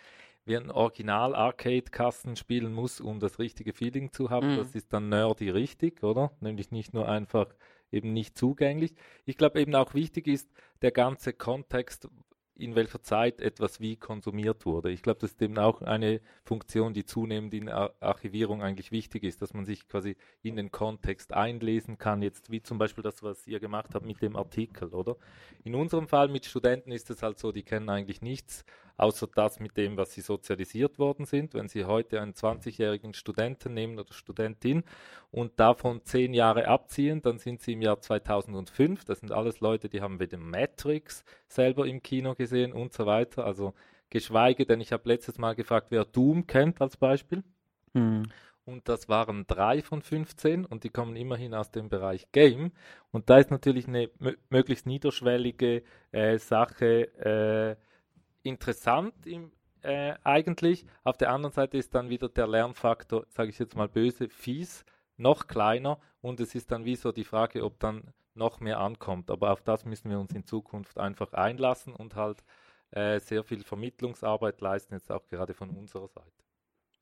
wie 0.45 0.57
ein 0.57 0.71
Original-Arcade-Kasten 0.71 2.35
spielen 2.35 2.73
muss, 2.73 2.99
um 2.99 3.19
das 3.19 3.39
richtige 3.39 3.73
Feeling 3.73 4.11
zu 4.11 4.29
haben. 4.29 4.53
Mhm. 4.53 4.57
Das 4.57 4.75
ist 4.75 4.91
dann 4.91 5.09
nerdy 5.09 5.49
richtig, 5.49 6.03
oder? 6.03 6.31
Nämlich 6.41 6.71
nicht 6.71 6.93
nur 6.93 7.07
einfach 7.07 7.47
eben 7.91 8.13
nicht 8.13 8.37
zugänglich. 8.37 8.93
Ich 9.25 9.37
glaube 9.37 9.61
eben 9.61 9.75
auch 9.75 9.93
wichtig 9.93 10.27
ist 10.27 10.49
der 10.81 10.91
ganze 10.91 11.31
Kontext, 11.31 12.09
in 12.55 12.75
welcher 12.75 13.01
Zeit 13.01 13.41
etwas 13.41 13.79
wie 13.79 13.95
konsumiert 13.95 14.65
wurde. 14.65 14.91
Ich 14.91 15.01
glaube, 15.01 15.19
das 15.19 15.31
ist 15.31 15.41
eben 15.41 15.57
auch 15.57 15.81
eine 15.81 16.21
Funktion, 16.43 16.93
die 16.93 17.05
zunehmend 17.05 17.53
in 17.53 17.67
Ar 17.69 17.93
Archivierung 17.99 18.61
eigentlich 18.61 18.91
wichtig 18.91 19.23
ist, 19.23 19.41
dass 19.41 19.53
man 19.53 19.65
sich 19.65 19.87
quasi 19.87 20.15
in 20.43 20.55
den 20.55 20.71
Kontext 20.71 21.33
einlesen 21.33 21.97
kann, 21.97 22.21
jetzt 22.21 22.51
wie 22.51 22.61
zum 22.61 22.77
Beispiel 22.77 23.03
das, 23.03 23.23
was 23.23 23.47
ihr 23.47 23.59
gemacht 23.59 23.95
habt 23.95 24.05
mit 24.05 24.21
dem 24.21 24.35
Artikel, 24.35 24.89
oder? 24.89 25.17
In 25.63 25.73
unserem 25.73 26.07
Fall 26.07 26.27
mit 26.27 26.45
Studenten 26.45 26.91
ist 26.91 27.09
es 27.09 27.23
halt 27.23 27.39
so, 27.39 27.51
die 27.51 27.63
kennen 27.63 27.89
eigentlich 27.89 28.21
nichts 28.21 28.65
außer 28.97 29.27
das 29.33 29.59
mit 29.59 29.77
dem, 29.77 29.97
was 29.97 30.13
sie 30.13 30.21
sozialisiert 30.21 30.99
worden 30.99 31.25
sind. 31.25 31.53
Wenn 31.53 31.67
Sie 31.67 31.85
heute 31.85 32.21
einen 32.21 32.33
20-jährigen 32.33 33.13
Studenten 33.13 33.73
nehmen 33.73 33.99
oder 33.99 34.13
Studentin 34.13 34.83
und 35.31 35.59
davon 35.59 36.03
zehn 36.03 36.33
Jahre 36.33 36.67
abziehen, 36.67 37.21
dann 37.21 37.39
sind 37.39 37.61
Sie 37.61 37.73
im 37.73 37.81
Jahr 37.81 37.99
2005. 37.99 39.05
Das 39.05 39.19
sind 39.19 39.31
alles 39.31 39.59
Leute, 39.59 39.89
die 39.89 40.01
haben 40.01 40.19
weder 40.19 40.37
Matrix 40.37 41.23
selber 41.47 41.87
im 41.87 42.01
Kino 42.01 42.35
gesehen 42.35 42.73
und 42.73 42.93
so 42.93 43.05
weiter. 43.05 43.45
Also 43.45 43.73
geschweige 44.09 44.65
denn, 44.65 44.81
ich 44.81 44.91
habe 44.91 45.09
letztes 45.09 45.37
Mal 45.37 45.55
gefragt, 45.55 45.87
wer 45.89 46.05
Doom 46.05 46.45
kennt 46.47 46.81
als 46.81 46.97
Beispiel. 46.97 47.43
Hm. 47.93 48.23
Und 48.65 48.87
das 48.87 49.09
waren 49.09 49.45
drei 49.45 49.81
von 49.81 50.01
15 50.01 50.65
und 50.65 50.85
die 50.85 50.89
kommen 50.89 51.17
immerhin 51.17 51.53
aus 51.53 51.71
dem 51.71 51.89
Bereich 51.89 52.31
Game. 52.31 52.71
Und 53.11 53.29
da 53.29 53.37
ist 53.37 53.51
natürlich 53.51 53.87
eine 53.87 54.09
möglichst 54.49 54.85
niederschwellige 54.85 55.83
äh, 56.11 56.37
Sache, 56.37 57.13
äh, 57.17 57.75
interessant 58.43 59.25
im, 59.25 59.51
äh, 59.81 60.15
eigentlich. 60.23 60.85
Auf 61.03 61.17
der 61.17 61.31
anderen 61.31 61.53
Seite 61.53 61.77
ist 61.77 61.93
dann 61.95 62.09
wieder 62.09 62.29
der 62.29 62.47
Lernfaktor, 62.47 63.25
sage 63.29 63.49
ich 63.49 63.59
jetzt 63.59 63.75
mal 63.75 63.87
böse, 63.87 64.29
fies, 64.29 64.85
noch 65.17 65.47
kleiner 65.47 65.99
und 66.21 66.39
es 66.39 66.55
ist 66.55 66.71
dann 66.71 66.85
wie 66.85 66.95
so 66.95 67.11
die 67.11 67.23
Frage, 67.23 67.63
ob 67.63 67.79
dann 67.79 68.13
noch 68.35 68.59
mehr 68.59 68.79
ankommt. 68.79 69.29
Aber 69.29 69.51
auf 69.51 69.61
das 69.61 69.85
müssen 69.85 70.09
wir 70.09 70.19
uns 70.19 70.33
in 70.33 70.45
Zukunft 70.45 70.97
einfach 70.97 71.33
einlassen 71.33 71.93
und 71.93 72.15
halt 72.15 72.43
äh, 72.91 73.19
sehr 73.19 73.43
viel 73.43 73.63
Vermittlungsarbeit 73.63 74.61
leisten, 74.61 74.93
jetzt 74.93 75.11
auch 75.11 75.27
gerade 75.27 75.53
von 75.53 75.69
unserer 75.69 76.07
Seite. 76.07 76.31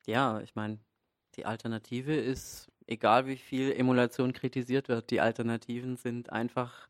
Ja, 0.06 0.40
ich 0.40 0.54
meine, 0.54 0.78
die 1.36 1.46
Alternative 1.46 2.14
ist, 2.14 2.70
egal 2.86 3.26
wie 3.26 3.36
viel 3.36 3.72
Emulation 3.72 4.32
kritisiert 4.32 4.88
wird, 4.88 5.10
die 5.10 5.20
Alternativen 5.20 5.96
sind 5.96 6.30
einfach, 6.30 6.88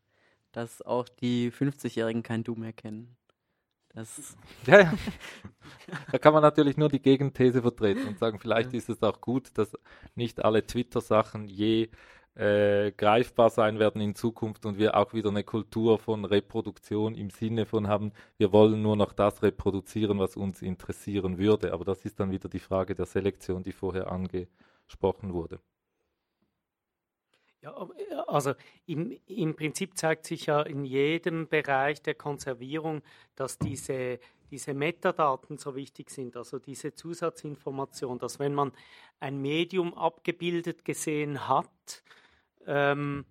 dass 0.51 0.81
auch 0.81 1.07
die 1.07 1.51
50-Jährigen 1.51 2.23
kein 2.23 2.43
Doom 2.43 2.61
mehr 2.61 2.73
kennen. 2.73 3.15
Das 3.93 4.35
ja, 4.65 4.81
ja. 4.81 4.93
Da 6.11 6.17
kann 6.17 6.33
man 6.33 6.41
natürlich 6.41 6.77
nur 6.77 6.89
die 6.89 7.01
Gegenthese 7.01 7.61
vertreten 7.61 8.07
und 8.07 8.17
sagen, 8.17 8.39
vielleicht 8.39 8.73
ist 8.73 8.89
es 8.89 9.01
auch 9.03 9.21
gut, 9.21 9.57
dass 9.57 9.77
nicht 10.15 10.43
alle 10.43 10.65
Twitter-Sachen 10.65 11.47
je 11.47 11.89
äh, 12.35 12.91
greifbar 12.91 13.51
sein 13.51 13.77
werden 13.77 14.01
in 14.01 14.15
Zukunft 14.15 14.65
und 14.65 14.79
wir 14.79 14.97
auch 14.97 15.13
wieder 15.13 15.29
eine 15.29 15.43
Kultur 15.43 15.99
von 15.99 16.25
Reproduktion 16.25 17.13
im 17.13 17.29
Sinne 17.29 17.67
von 17.67 17.87
haben, 17.87 18.11
wir 18.37 18.51
wollen 18.51 18.81
nur 18.81 18.95
noch 18.95 19.13
das 19.13 19.43
reproduzieren, 19.43 20.17
was 20.17 20.35
uns 20.35 20.63
interessieren 20.63 21.37
würde. 21.37 21.73
Aber 21.73 21.85
das 21.85 22.05
ist 22.05 22.19
dann 22.19 22.31
wieder 22.31 22.49
die 22.49 22.59
Frage 22.59 22.95
der 22.95 23.05
Selektion, 23.05 23.63
die 23.63 23.71
vorher 23.71 24.11
angesprochen 24.11 25.33
wurde. 25.33 25.59
Ja, 27.63 27.73
also 28.27 28.55
im, 28.87 29.17
im 29.25 29.55
Prinzip 29.55 29.97
zeigt 29.97 30.25
sich 30.25 30.47
ja 30.47 30.61
in 30.63 30.83
jedem 30.83 31.47
Bereich 31.47 32.01
der 32.01 32.13
Konservierung, 32.13 33.01
dass 33.37 33.57
diese, 33.57 34.19
diese 34.51 34.73
Metadaten 34.73 35.57
so 35.57 35.73
wichtig 35.73 36.09
sind, 36.09 36.35
also 36.35 36.59
diese 36.59 36.93
Zusatzinformation, 36.93 38.19
dass 38.19 38.37
wenn 38.37 38.53
man 38.53 38.73
ein 39.21 39.41
Medium 39.41 39.93
abgebildet 39.93 40.83
gesehen 40.83 41.47
hat, 41.47 42.03
ähm, 42.67 43.23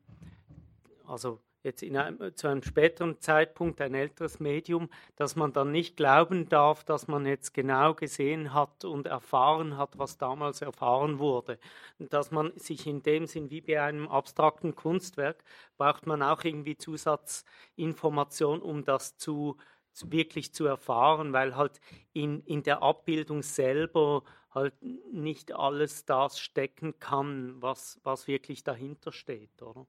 also 1.07 1.39
jetzt 1.63 1.83
in 1.83 1.97
einem, 1.97 2.37
zu 2.37 2.49
einem 2.49 2.63
späteren 2.63 3.21
Zeitpunkt 3.21 3.81
ein 3.81 3.95
älteres 3.95 4.41
Medium, 4.41 4.89
dass 5.17 5.37
man 5.37 5.53
dann 5.53 5.73
nicht 5.73 5.97
glauben 5.97 6.49
darf, 6.49 6.85
dass 6.85 7.09
man 7.09 7.27
jetzt 7.27 7.55
genau 7.55 7.95
gesehen 7.95 8.53
hat 8.55 8.85
und 8.85 9.07
erfahren 9.07 9.77
hat, 9.77 9.99
was 9.99 10.19
damals 10.19 10.63
erfahren 10.63 11.19
wurde. 11.19 11.59
Dass 11.99 12.31
man 12.31 12.53
sich 12.57 12.87
in 12.87 13.03
dem 13.03 13.27
Sinn 13.27 13.51
wie 13.51 13.61
bei 13.61 13.81
einem 13.83 14.09
abstrakten 14.09 14.75
Kunstwerk 14.75 15.45
braucht 15.77 16.07
man 16.07 16.23
auch 16.23 16.45
irgendwie 16.45 16.77
Zusatzinformation, 16.77 18.61
um 18.61 18.85
das 18.85 19.17
zu 19.17 19.57
wirklich 20.05 20.55
zu 20.55 20.65
erfahren, 20.67 21.33
weil 21.33 21.57
halt 21.57 21.81
in, 22.13 22.41
in 22.45 22.63
der 22.63 22.83
Abbildung 22.83 23.43
selber 23.43 24.23
halt 24.51 24.75
nicht 24.83 25.53
alles 25.53 26.05
das 26.05 26.39
stecken 26.39 26.99
kann, 26.99 27.61
was, 27.61 28.01
was 28.03 28.27
wirklich 28.27 28.65
dahinter 28.65 29.13
steht, 29.13 29.63
oder? 29.63 29.87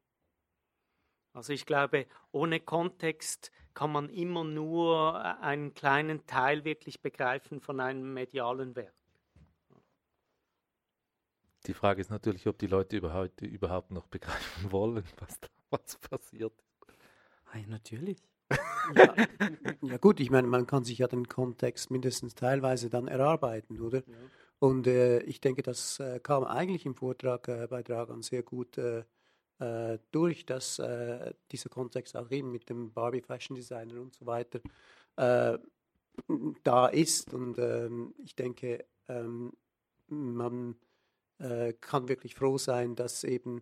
Also 1.34 1.52
ich 1.52 1.66
glaube, 1.66 2.06
ohne 2.32 2.60
Kontext 2.60 3.52
kann 3.74 3.92
man 3.92 4.10
immer 4.10 4.44
nur 4.44 5.16
äh, 5.16 5.44
einen 5.44 5.74
kleinen 5.74 6.26
Teil 6.28 6.64
wirklich 6.64 7.02
begreifen 7.02 7.60
von 7.60 7.80
einem 7.80 8.14
medialen 8.14 8.76
Werk. 8.76 8.94
Die 11.66 11.74
Frage 11.74 12.02
ist 12.02 12.12
natürlich, 12.12 12.46
ob 12.48 12.60
die 12.60 12.68
Leute 12.68 12.98
überhaupt, 12.98 13.42
überhaupt 13.42 13.92
noch 13.92 14.08
begreifen 14.08 14.72
wollen, 14.72 15.04
was 15.20 15.40
da 15.40 15.48
was 15.72 15.98
passiert 15.98 16.54
ist. 16.60 16.98
Hey, 17.52 17.66
natürlich. 17.68 18.18
Ja, 18.96 19.16
ja 19.82 19.98
gut, 19.98 20.20
ich 20.20 20.30
meine, 20.30 20.46
man 20.46 20.68
kann 20.68 20.84
sich 20.84 20.98
ja 20.98 21.08
den 21.08 21.30
Kontext 21.30 21.90
mindestens 21.90 22.36
teilweise 22.36 22.90
dann 22.90 23.08
erarbeiten, 23.08 23.80
oder? 23.80 24.00
Ja. 24.00 24.16
Und 24.60 24.88
äh, 24.88 25.22
ich 25.22 25.40
denke, 25.40 25.64
das 25.64 26.02
äh, 26.02 26.20
kam 26.20 26.44
eigentlich 26.44 26.86
im 26.86 26.94
Vortrag 26.94 27.48
äh, 27.48 27.66
bei 27.70 27.82
Dragan 27.82 28.22
sehr 28.22 28.44
gut 28.44 28.78
äh, 29.64 29.94
äh, 29.94 30.00
durch, 30.12 30.46
dass 30.46 30.80
äh, 30.80 31.34
dieser 31.52 31.70
Kontext 31.70 32.18
auch 32.18 32.30
eben 32.32 32.52
mit 32.52 32.70
dem 32.70 32.92
Barbie 32.92 33.22
Fashion 33.22 33.56
Designer 33.56 34.02
und 34.02 34.14
so 34.14 34.26
weiter 34.26 34.60
da 35.16 36.88
ist. 36.88 37.34
Und 37.34 37.60
ähm, 37.60 38.16
ich 38.24 38.36
denke, 38.36 38.84
ähm, 39.08 39.54
man 40.08 40.76
kann 41.82 42.08
wirklich 42.08 42.34
froh 42.34 42.58
sein, 42.58 42.96
dass 42.96 43.24
eben 43.24 43.62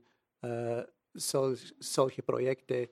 sol 1.14 1.57
solche 1.80 2.23
Projekte 2.23 2.90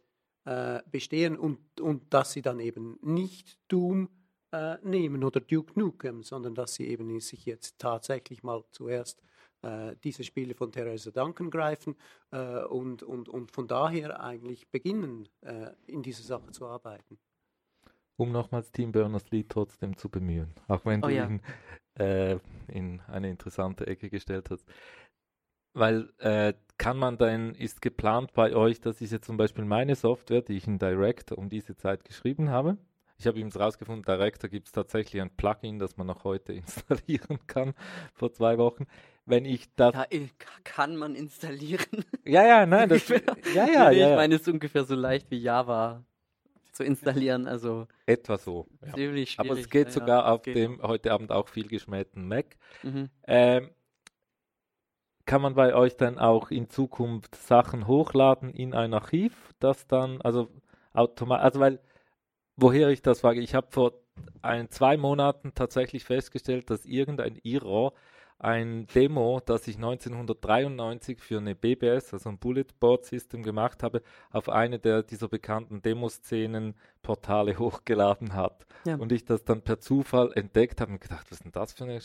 bestehen 0.91 1.37
und, 1.37 1.79
und 1.79 2.13
dass 2.13 2.33
sie 2.33 2.41
dann 2.41 2.59
eben 2.59 2.97
nicht 3.01 3.57
Doom 3.69 4.09
äh, 4.51 4.77
nehmen 4.83 5.23
oder 5.23 5.39
Duke 5.39 5.79
Nukem, 5.79 6.23
sondern 6.23 6.55
dass 6.55 6.73
sie 6.73 6.87
eben 6.87 7.19
sich 7.19 7.45
jetzt 7.45 7.79
tatsächlich 7.79 8.43
mal 8.43 8.63
zuerst 8.71 9.21
äh, 9.61 9.95
diese 10.03 10.23
Spiele 10.23 10.53
von 10.55 10.71
Theresa 10.71 11.11
Duncan 11.11 11.49
greifen 11.49 11.95
äh, 12.31 12.63
und, 12.63 13.03
und, 13.03 13.29
und 13.29 13.51
von 13.51 13.67
daher 13.67 14.21
eigentlich 14.21 14.69
beginnen, 14.69 15.27
äh, 15.41 15.71
in 15.85 16.01
dieser 16.01 16.23
Sache 16.23 16.51
zu 16.51 16.65
arbeiten. 16.65 17.19
Um 18.17 18.31
nochmals 18.31 18.71
Team 18.71 18.91
Berners-Lee 18.91 19.45
trotzdem 19.47 19.95
zu 19.95 20.09
bemühen, 20.09 20.53
auch 20.67 20.85
wenn 20.85 21.03
oh, 21.03 21.07
du 21.07 21.13
ja. 21.13 21.27
ihn 21.27 21.41
äh, 21.95 22.37
in 22.67 23.01
eine 23.07 23.29
interessante 23.29 23.87
Ecke 23.87 24.09
gestellt 24.09 24.49
hast. 24.49 24.65
Weil 25.73 26.11
äh, 26.17 26.53
kann 26.77 26.97
man 26.97 27.17
dann, 27.17 27.53
ist 27.55 27.81
geplant 27.81 28.33
bei 28.33 28.55
euch, 28.55 28.81
das 28.81 29.01
ist 29.01 29.11
jetzt 29.11 29.25
zum 29.25 29.37
Beispiel 29.37 29.65
meine 29.65 29.95
Software, 29.95 30.41
die 30.41 30.57
ich 30.57 30.67
in 30.67 30.79
Direct 30.79 31.31
um 31.31 31.47
diese 31.47 31.75
Zeit 31.75 32.03
geschrieben 32.03 32.49
habe, 32.49 32.77
ich 33.19 33.27
habe 33.27 33.37
übrigens 33.37 33.59
rausgefunden, 33.59 34.03
Director 34.03 34.49
gibt 34.49 34.67
es 34.67 34.71
tatsächlich 34.71 35.21
ein 35.21 35.29
Plugin, 35.35 35.77
das 35.77 35.97
man 35.97 36.07
noch 36.07 36.23
heute 36.23 36.53
installieren 36.53 37.45
kann, 37.47 37.73
vor 38.13 38.31
zwei 38.31 38.57
Wochen. 38.57 38.85
Wenn 39.29 39.45
ich 39.45 39.73
das. 39.75 39.93
Ja, 39.93 40.05
kann 40.63 40.95
man 40.95 41.15
installieren. 41.15 41.85
Ja, 42.25 42.45
ja, 42.45 42.65
nein, 42.65 42.89
das. 42.89 43.07
ja, 43.07 43.17
ja, 43.55 43.89
ja. 43.89 44.11
Ich 44.11 44.15
meine, 44.15 44.35
es 44.35 44.41
ist 44.41 44.47
ungefähr 44.47 44.83
so 44.83 44.93
leicht 44.93 45.31
wie 45.31 45.37
Java 45.37 46.03
zu 46.73 46.83
installieren. 46.83 47.47
Also 47.47 47.87
etwa 48.05 48.37
so. 48.37 48.67
Ja. 48.81 48.93
Aber 49.37 49.57
es 49.57 49.69
geht 49.69 49.91
sogar 49.91 50.25
ja, 50.25 50.31
auf 50.31 50.43
geht 50.43 50.55
dem 50.55 50.81
heute 50.81 51.11
Abend 51.11 51.31
auch 51.31 51.47
viel 51.47 51.67
geschmähten 51.67 52.27
Mac. 52.27 52.55
Mhm. 52.83 53.09
Ähm, 53.25 53.71
kann 55.25 55.41
man 55.41 55.53
bei 55.55 55.75
euch 55.75 55.95
dann 55.97 56.17
auch 56.17 56.51
in 56.51 56.69
Zukunft 56.69 57.35
Sachen 57.35 57.87
hochladen 57.87 58.49
in 58.51 58.73
ein 58.73 58.93
Archiv, 58.93 59.53
das 59.59 59.87
dann, 59.87 60.21
also 60.21 60.49
automatisch, 60.93 61.43
also 61.43 61.59
weil 61.59 61.79
woher 62.55 62.89
ich 62.89 63.01
das 63.01 63.21
frage. 63.21 63.41
Ich 63.41 63.55
habe 63.55 63.67
vor 63.69 63.93
ein, 64.41 64.69
zwei 64.69 64.97
Monaten 64.97 65.53
tatsächlich 65.55 66.03
festgestellt, 66.03 66.69
dass 66.69 66.85
irgendein 66.85 67.39
Iro 67.43 67.93
ein 68.39 68.87
Demo, 68.95 69.41
das 69.45 69.67
ich 69.67 69.75
1993 69.75 71.19
für 71.19 71.37
eine 71.37 71.55
BBS, 71.55 72.13
also 72.13 72.29
ein 72.29 72.39
Bullet 72.39 72.65
Board 72.79 73.05
System 73.05 73.43
gemacht 73.43 73.83
habe, 73.83 74.01
auf 74.31 74.47
eine 74.47 74.79
der 74.79 75.03
dieser 75.03 75.27
bekannten 75.27 75.81
Demoszenen-Portale 75.81 77.59
hochgeladen 77.59 78.33
hat. 78.33 78.65
Ja. 78.85 78.95
Und 78.95 79.11
ich 79.11 79.25
das 79.25 79.43
dann 79.43 79.61
per 79.61 79.79
Zufall 79.79 80.31
entdeckt 80.35 80.79
habe 80.79 80.93
und 80.93 81.01
gedacht, 81.01 81.25
was 81.29 81.39
ist 81.39 81.43
denn 81.43 81.51
das 81.51 81.73
für 81.73 81.83
eine 81.83 81.99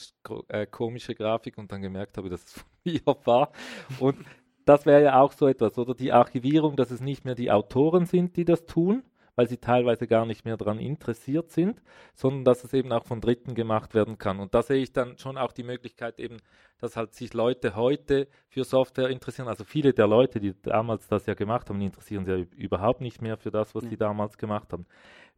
äh, 0.48 0.66
komische 0.66 1.15
Grafik? 1.15 1.56
Und 1.56 1.70
dann 1.70 1.82
gemerkt 1.82 2.19
habe, 2.19 2.28
dass 2.28 2.44
es 2.44 2.52
von 2.52 2.65
mir 2.85 3.01
war. 3.24 3.52
Und 4.01 4.16
das 4.65 4.86
wäre 4.86 5.05
ja 5.05 5.20
auch 5.20 5.32
so 5.32 5.47
etwas, 5.47 5.78
oder 5.78 5.94
die 5.94 6.12
Archivierung, 6.12 6.74
dass 6.74 6.90
es 6.90 7.01
nicht 7.01 7.24
mehr 7.24 7.35
die 7.35 7.52
Autoren 7.52 8.06
sind, 8.06 8.36
die 8.36 8.44
das 8.44 8.66
tun, 8.66 9.05
weil 9.36 9.48
sie 9.48 9.59
teilweise 9.59 10.06
gar 10.06 10.27
nicht 10.27 10.44
mehr 10.44 10.56
daran 10.56 10.78
interessiert 10.78 11.51
sind, 11.51 11.82
sondern 12.15 12.44
dass 12.44 12.65
es 12.65 12.73
eben 12.73 12.93
auch 12.93 13.05
von 13.05 13.20
Dritten 13.20 13.55
gemacht 13.55 13.94
werden 13.94 14.19
kann. 14.19 14.40
Und 14.40 14.55
da 14.55 14.62
sehe 14.62 14.82
ich 14.82 14.93
dann 14.93 15.19
schon 15.19 15.36
auch 15.39 15.52
die 15.52 15.62
Möglichkeit 15.62 16.19
eben, 16.20 16.39
dass 16.78 16.97
halt 16.97 17.15
sich 17.15 17.35
Leute 17.35 17.74
heute 17.77 18.28
für 18.48 18.65
Software 18.65 19.09
interessieren. 19.09 19.48
Also 19.48 19.65
viele 19.65 19.93
der 19.93 20.06
Leute, 20.06 20.40
die 20.40 20.55
damals 20.62 21.09
das 21.09 21.27
ja 21.27 21.35
gemacht 21.35 21.69
haben, 21.69 21.81
interessieren 21.81 22.24
sich 22.24 22.39
ja 22.39 22.56
überhaupt 22.56 23.01
nicht 23.01 23.23
mehr 23.23 23.36
für 23.36 23.51
das, 23.51 23.74
was 23.74 23.85
ja. 23.85 23.90
sie 23.90 23.97
damals 23.97 24.39
gemacht 24.39 24.73
haben. 24.73 24.86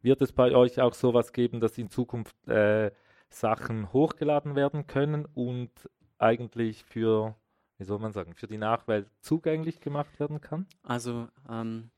Wird 0.01 0.21
es 0.21 0.31
bei 0.31 0.55
euch 0.55 0.79
auch 0.81 0.93
sowas 0.93 1.33
geben, 1.33 1.59
dass 1.59 1.77
in 1.77 1.89
Zukunft 1.89 2.47
äh, 2.47 2.91
Sachen 3.29 3.91
hochgeladen 3.93 4.55
werden 4.55 4.87
können 4.87 5.25
und 5.33 5.71
eigentlich 6.17 6.83
für, 6.83 7.35
wie 7.77 7.83
soll 7.83 7.99
man 7.99 8.13
sagen, 8.13 8.33
für 8.35 8.47
die 8.47 8.57
Nachwelt 8.57 9.09
zugänglich 9.21 9.81
gemacht 9.81 10.19
werden 10.19 10.41
kann? 10.41 10.65
Also 10.83 11.27
ähm, 11.49 11.91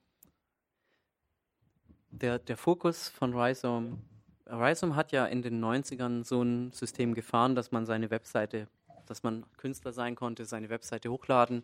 der, 2.11 2.39
der 2.39 2.57
Fokus 2.57 3.09
von 3.09 3.33
Rhizome, 3.33 3.97
Rhizome 4.45 4.95
hat 4.95 5.11
ja 5.11 5.25
in 5.25 5.41
den 5.41 5.63
90ern 5.63 6.23
so 6.23 6.41
ein 6.41 6.71
System 6.71 7.13
gefahren, 7.13 7.55
dass 7.55 7.71
man 7.71 7.85
seine 7.85 8.09
Webseite, 8.09 8.67
dass 9.05 9.23
man 9.23 9.45
Künstler 9.57 9.93
sein 9.93 10.15
konnte, 10.15 10.45
seine 10.45 10.69
Webseite 10.69 11.11
hochladen 11.11 11.63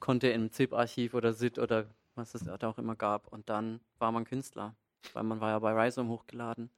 konnte 0.00 0.28
im 0.28 0.50
ZIP-Archiv 0.50 1.14
oder 1.14 1.32
SIT 1.32 1.58
oder 1.58 1.86
was 2.14 2.34
es 2.34 2.44
da 2.44 2.56
auch 2.68 2.78
immer 2.78 2.96
gab. 2.96 3.28
Und 3.28 3.48
dann 3.48 3.80
war 3.98 4.12
man 4.12 4.24
Künstler, 4.24 4.74
weil 5.12 5.22
man 5.22 5.40
war 5.40 5.50
ja 5.50 5.58
bei 5.58 5.72
Rhizome 5.72 6.08
hochgeladen. 6.08 6.70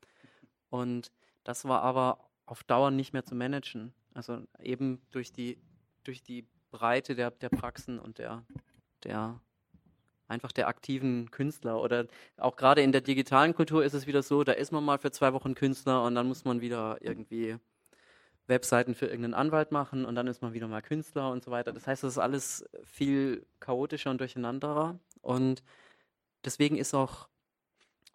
Und 0.70 1.12
das 1.44 1.64
war 1.64 1.82
aber 1.82 2.18
auf 2.46 2.64
Dauer 2.64 2.90
nicht 2.90 3.12
mehr 3.12 3.24
zu 3.24 3.34
managen. 3.34 3.94
Also 4.12 4.42
eben 4.60 5.00
durch 5.10 5.32
die, 5.32 5.58
durch 6.02 6.22
die 6.22 6.46
Breite 6.70 7.14
der, 7.14 7.30
der 7.30 7.48
Praxen 7.48 7.98
und 7.98 8.18
der, 8.18 8.44
der 9.04 9.40
einfach 10.28 10.52
der 10.52 10.68
aktiven 10.68 11.30
Künstler. 11.30 11.80
Oder 11.80 12.06
auch 12.36 12.56
gerade 12.56 12.82
in 12.82 12.92
der 12.92 13.00
digitalen 13.00 13.54
Kultur 13.54 13.84
ist 13.84 13.94
es 13.94 14.06
wieder 14.06 14.22
so, 14.22 14.44
da 14.44 14.52
ist 14.52 14.72
man 14.72 14.84
mal 14.84 14.98
für 14.98 15.10
zwei 15.10 15.32
Wochen 15.32 15.54
Künstler 15.54 16.04
und 16.04 16.14
dann 16.14 16.26
muss 16.26 16.44
man 16.44 16.60
wieder 16.60 16.98
irgendwie 17.00 17.56
Webseiten 18.46 18.94
für 18.94 19.06
irgendeinen 19.06 19.34
Anwalt 19.34 19.72
machen 19.72 20.04
und 20.04 20.14
dann 20.14 20.26
ist 20.26 20.42
man 20.42 20.52
wieder 20.52 20.68
mal 20.68 20.82
Künstler 20.82 21.30
und 21.30 21.42
so 21.42 21.50
weiter. 21.50 21.72
Das 21.72 21.86
heißt, 21.86 22.02
das 22.02 22.12
ist 22.12 22.18
alles 22.18 22.64
viel 22.84 23.46
chaotischer 23.60 24.10
und 24.10 24.20
durcheinanderer. 24.20 24.98
Und 25.22 25.62
deswegen 26.44 26.76
ist 26.76 26.94
auch 26.94 27.28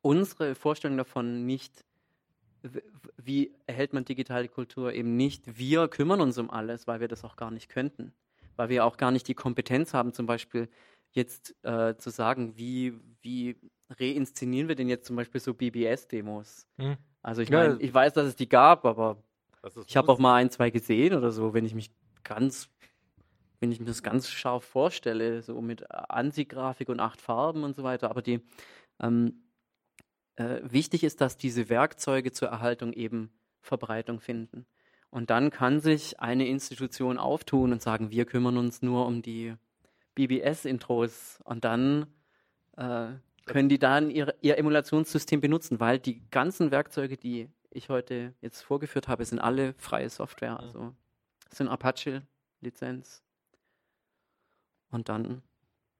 unsere 0.01 0.55
Vorstellung 0.55 0.97
davon 0.97 1.45
nicht, 1.45 1.83
wie 3.17 3.53
erhält 3.65 3.93
man 3.93 4.05
digitale 4.05 4.49
Kultur 4.49 4.93
eben 4.93 5.15
nicht, 5.15 5.57
wir 5.57 5.87
kümmern 5.87 6.21
uns 6.21 6.37
um 6.37 6.49
alles, 6.49 6.87
weil 6.87 6.99
wir 6.99 7.07
das 7.07 7.23
auch 7.23 7.35
gar 7.35 7.51
nicht 7.51 7.69
könnten. 7.69 8.13
Weil 8.55 8.69
wir 8.69 8.85
auch 8.85 8.97
gar 8.97 9.11
nicht 9.11 9.27
die 9.27 9.35
Kompetenz 9.35 9.93
haben, 9.93 10.13
zum 10.13 10.25
Beispiel 10.25 10.67
jetzt 11.11 11.55
äh, 11.63 11.95
zu 11.97 12.09
sagen, 12.09 12.57
wie, 12.57 12.93
wie 13.21 13.57
reinszenieren 13.89 14.67
wir 14.67 14.75
denn 14.75 14.89
jetzt 14.89 15.05
zum 15.05 15.15
Beispiel 15.15 15.41
so 15.41 15.53
BBS-Demos? 15.53 16.67
Hm. 16.77 16.97
Also 17.21 17.41
ich 17.41 17.49
meine, 17.49 17.77
ich 17.81 17.93
weiß, 17.93 18.13
dass 18.13 18.27
es 18.27 18.35
die 18.35 18.47
gab, 18.47 18.85
aber 18.85 19.21
ich 19.87 19.97
habe 19.97 20.11
auch 20.11 20.19
mal 20.19 20.35
ein, 20.35 20.49
zwei 20.49 20.69
gesehen 20.69 21.13
oder 21.13 21.31
so, 21.31 21.53
wenn 21.53 21.65
ich 21.65 21.75
mich 21.75 21.91
ganz, 22.23 22.69
wenn 23.59 23.71
ich 23.71 23.79
mir 23.79 23.87
das 23.87 24.03
ganz 24.03 24.29
scharf 24.29 24.63
vorstelle, 24.63 25.41
so 25.41 25.61
mit 25.61 25.89
Ansichtgrafik 25.91 26.87
und 26.89 26.99
acht 26.99 27.19
Farben 27.19 27.63
und 27.63 27.75
so 27.75 27.83
weiter. 27.83 28.09
Aber 28.09 28.21
die 28.21 28.41
ähm, 29.01 29.43
äh, 30.37 30.61
wichtig 30.63 31.03
ist, 31.03 31.19
dass 31.19 31.37
diese 31.37 31.69
Werkzeuge 31.69 32.31
zur 32.31 32.47
Erhaltung 32.47 32.93
eben 32.93 33.31
Verbreitung 33.61 34.21
finden. 34.21 34.65
Und 35.09 35.29
dann 35.29 35.49
kann 35.49 35.81
sich 35.81 36.19
eine 36.19 36.47
Institution 36.47 37.17
auftun 37.17 37.73
und 37.73 37.81
sagen, 37.81 38.11
wir 38.11 38.25
kümmern 38.25 38.57
uns 38.57 38.81
nur 38.81 39.05
um 39.05 39.21
die 39.21 39.55
BBS-Intros 40.27 41.39
und 41.45 41.63
dann 41.63 42.07
äh, 42.75 43.07
können 43.45 43.69
die 43.69 43.79
dann 43.79 44.09
ihr, 44.09 44.35
ihr 44.41 44.57
Emulationssystem 44.57 45.39
benutzen, 45.39 45.79
weil 45.79 45.97
die 45.97 46.21
ganzen 46.29 46.71
Werkzeuge, 46.71 47.15
die 47.15 47.49
ich 47.71 47.87
heute 47.87 48.33
jetzt 48.41 48.61
vorgeführt 48.61 49.07
habe, 49.07 49.23
sind 49.23 49.39
alle 49.39 49.73
freie 49.77 50.09
Software. 50.09 50.59
Also 50.59 50.93
sind 51.49 51.69
Apache-Lizenz. 51.69 53.23
Und 54.91 55.07
dann 55.07 55.41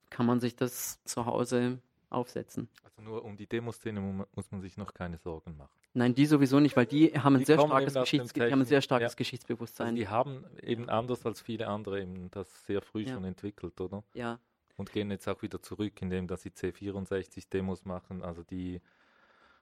kann 0.10 0.26
man 0.26 0.42
sich 0.42 0.56
das 0.56 1.02
zu 1.06 1.26
Hause 1.26 1.80
aufsetzen. 2.10 2.70
Also 2.84 3.02
nur 3.02 3.24
um 3.24 3.38
die 3.38 3.48
Demoszene 3.48 4.00
muss 4.00 4.52
man 4.52 4.62
sich 4.62 4.78
noch 4.78 4.94
keine 4.94 5.18
Sorgen 5.18 5.58
machen. 5.58 5.80
Nein, 5.94 6.14
die 6.14 6.26
sowieso 6.26 6.60
nicht, 6.60 6.76
weil 6.76 6.86
die 6.86 7.12
haben 7.12 7.36
ein, 7.36 7.46
sehr 7.46 7.60
starkes, 7.60 7.94
Geschichts 7.94 8.34
die 8.34 8.42
haben 8.42 8.62
ein 8.62 8.66
sehr 8.66 8.82
starkes 8.82 9.14
ja. 9.14 9.18
Geschichtsbewusstsein. 9.18 9.88
Also 9.88 9.98
die 9.98 10.08
haben 10.08 10.46
eben 10.62 10.90
anders 10.90 11.26
als 11.26 11.42
viele 11.42 11.68
andere 11.68 12.02
eben 12.02 12.30
das 12.32 12.66
sehr 12.66 12.82
früh 12.82 13.04
ja. 13.04 13.14
schon 13.14 13.26
entwickelt, 13.26 13.80
oder? 13.82 14.04
Ja. 14.14 14.40
Und 14.78 14.92
gehen 14.92 15.12
jetzt 15.12 15.28
auch 15.28 15.42
wieder 15.42 15.62
zurück, 15.62 16.02
indem 16.02 16.28
dass 16.28 16.44
sie 16.44 16.52
C64-Demos 16.52 17.86
machen. 17.86 18.24
Also 18.24 18.44
die 18.44 18.82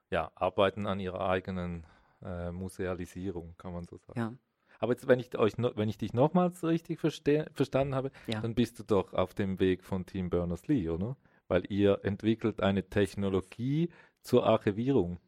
ja, 0.10 0.32
arbeiten 0.36 0.86
an 0.86 1.00
ihrer 1.00 1.28
eigenen 1.28 1.86
äh, 2.24 2.52
Musealisierung, 2.52 3.56
kann 3.58 3.74
man 3.74 3.86
so 3.86 3.98
sagen. 3.98 4.20
Ja. 4.20 4.34
Aber 4.80 4.94
jetzt, 4.94 5.08
wenn 5.08 5.20
ich 5.20 5.36
euch 5.38 5.54
wenn 5.58 5.90
ich 5.90 5.98
dich 5.98 6.14
nochmals 6.14 6.64
richtig 6.64 7.00
verstanden 7.00 7.96
habe, 7.96 8.12
ja. 8.28 8.42
dann 8.42 8.54
bist 8.54 8.78
du 8.80 8.84
doch 8.84 9.14
auf 9.14 9.34
dem 9.34 9.60
Weg 9.60 9.84
von 9.84 10.06
Team 10.06 10.30
Berners-Lee, 10.30 10.90
oder? 10.90 11.18
Weil 11.48 11.64
ihr 11.70 12.00
entwickelt 12.04 12.62
eine 12.62 12.90
Technologie 12.90 13.90
zur 14.22 14.46
Archivierung 14.46 15.20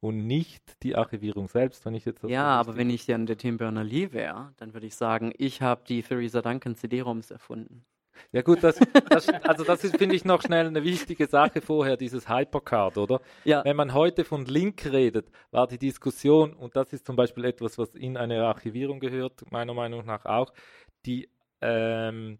und 0.00 0.26
nicht 0.26 0.82
die 0.82 0.96
Archivierung 0.96 1.48
selbst, 1.48 1.86
wenn 1.86 1.94
ich 1.94 2.04
jetzt 2.04 2.22
Ja, 2.24 2.44
aber 2.44 2.76
wenn 2.76 2.90
ich 2.90 3.06
dann 3.06 3.26
der 3.26 3.38
Tim 3.38 3.56
Berners-Lee 3.56 4.12
wäre, 4.12 4.52
dann 4.56 4.74
würde 4.74 4.86
ich 4.86 4.96
sagen, 4.96 5.32
ich 5.38 5.62
habe 5.62 5.82
die 5.86 6.02
Theresa 6.02 6.42
Duncan 6.42 6.74
CD-ROMs 6.74 7.30
erfunden. 7.30 7.84
Ja 8.32 8.42
gut, 8.42 8.62
das, 8.62 8.78
das 9.08 9.28
also 9.28 9.64
das 9.64 9.84
ist, 9.84 9.96
finde 9.96 10.14
ich, 10.14 10.24
noch 10.24 10.42
schnell 10.42 10.66
eine 10.66 10.82
wichtige 10.84 11.26
Sache 11.26 11.60
vorher, 11.60 11.96
dieses 11.96 12.28
Hypercard, 12.28 12.98
oder? 12.98 13.20
Ja. 13.44 13.64
Wenn 13.64 13.76
man 13.76 13.94
heute 13.94 14.24
von 14.24 14.44
Link 14.44 14.84
redet, 14.86 15.30
war 15.50 15.66
die 15.66 15.78
Diskussion, 15.78 16.52
und 16.52 16.76
das 16.76 16.92
ist 16.92 17.06
zum 17.06 17.16
Beispiel 17.16 17.44
etwas, 17.44 17.78
was 17.78 17.94
in 17.94 18.16
eine 18.16 18.44
Archivierung 18.44 19.00
gehört, 19.00 19.50
meiner 19.50 19.74
Meinung 19.74 20.04
nach 20.04 20.24
auch, 20.24 20.52
die 21.06 21.28
ähm, 21.60 22.38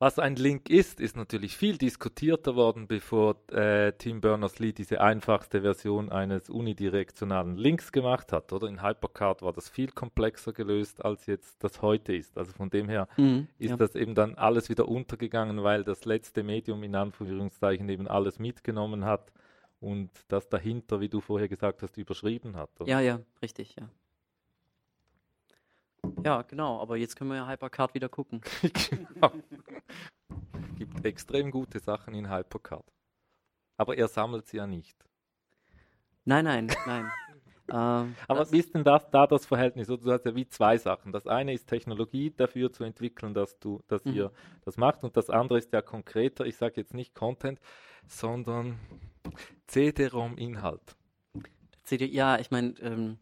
was 0.00 0.18
ein 0.20 0.36
Link 0.36 0.70
ist, 0.70 1.00
ist 1.00 1.16
natürlich 1.16 1.56
viel 1.56 1.76
diskutierter 1.76 2.54
worden, 2.54 2.86
bevor 2.86 3.36
äh, 3.50 3.92
Tim 3.98 4.20
Berners-Lee 4.20 4.72
diese 4.72 5.00
einfachste 5.00 5.62
Version 5.62 6.10
eines 6.12 6.48
unidirektionalen 6.50 7.56
Links 7.56 7.90
gemacht 7.90 8.32
hat. 8.32 8.52
Oder 8.52 8.68
in 8.68 8.80
Hypercard 8.82 9.42
war 9.42 9.52
das 9.52 9.68
viel 9.68 9.90
komplexer 9.90 10.52
gelöst, 10.52 11.04
als 11.04 11.26
jetzt 11.26 11.64
das 11.64 11.82
heute 11.82 12.14
ist. 12.14 12.38
Also 12.38 12.52
von 12.52 12.70
dem 12.70 12.88
her 12.88 13.08
Mhm, 13.16 13.48
ist 13.58 13.70
ja. 13.70 13.76
das 13.76 13.96
eben 13.96 14.14
dann 14.14 14.36
alles 14.36 14.68
wieder 14.68 14.86
untergegangen, 14.88 15.64
weil 15.64 15.82
das 15.82 16.04
letzte 16.04 16.44
Medium 16.44 16.84
in 16.84 16.94
Anführungszeichen 16.94 17.88
eben 17.88 18.06
alles 18.06 18.38
mitgenommen 18.38 19.04
hat 19.04 19.32
und 19.80 20.10
das 20.28 20.48
dahinter, 20.48 21.00
wie 21.00 21.08
du 21.08 21.20
vorher 21.20 21.48
gesagt 21.48 21.82
hast, 21.82 21.96
überschrieben 21.96 22.56
hat. 22.56 22.70
oder? 22.80 22.88
Ja, 22.88 23.00
ja, 23.00 23.20
richtig, 23.42 23.74
ja. 23.78 23.88
Ja, 26.24 26.42
genau, 26.42 26.80
aber 26.80 26.96
jetzt 26.96 27.16
können 27.16 27.30
wir 27.30 27.36
ja 27.36 27.48
Hypercard 27.48 27.94
wieder 27.94 28.08
gucken. 28.08 28.40
genau. 28.90 29.32
Gibt 30.76 31.04
extrem 31.04 31.50
gute 31.50 31.80
Sachen 31.80 32.14
in 32.14 32.30
Hypercard. 32.30 32.84
Aber 33.76 33.96
er 33.96 34.08
sammelt 34.08 34.46
sie 34.46 34.58
ja 34.58 34.66
nicht. 34.66 34.96
Nein, 36.24 36.44
nein, 36.44 36.72
nein. 36.86 37.10
ähm, 37.72 38.14
Aber 38.26 38.50
wie 38.52 38.58
ist 38.58 38.74
denn 38.74 38.84
das, 38.84 39.08
da 39.10 39.26
das 39.26 39.46
Verhältnis? 39.46 39.88
Also 39.88 40.04
Du 40.04 40.12
hast 40.12 40.24
ja 40.24 40.34
wie 40.34 40.48
zwei 40.48 40.76
Sachen. 40.78 41.12
Das 41.12 41.26
eine 41.26 41.52
ist 41.52 41.66
Technologie 41.66 42.30
dafür 42.36 42.72
zu 42.72 42.84
entwickeln, 42.84 43.34
dass 43.34 43.58
du, 43.58 43.82
dass 43.88 44.04
Mhm. 44.04 44.12
ihr 44.14 44.32
das 44.64 44.76
macht. 44.76 45.04
Und 45.04 45.16
das 45.16 45.30
andere 45.30 45.58
ist 45.58 45.72
ja 45.72 45.82
konkreter, 45.82 46.44
ich 46.46 46.56
sage 46.56 46.74
jetzt 46.80 46.94
nicht 46.94 47.14
Content, 47.14 47.60
sondern 48.06 48.78
CD-ROM-Inhalt. 49.66 50.96
CD, 51.84 52.06
ja, 52.06 52.38
ich 52.38 52.50
meine, 52.50 52.74
ähm, 52.80 53.18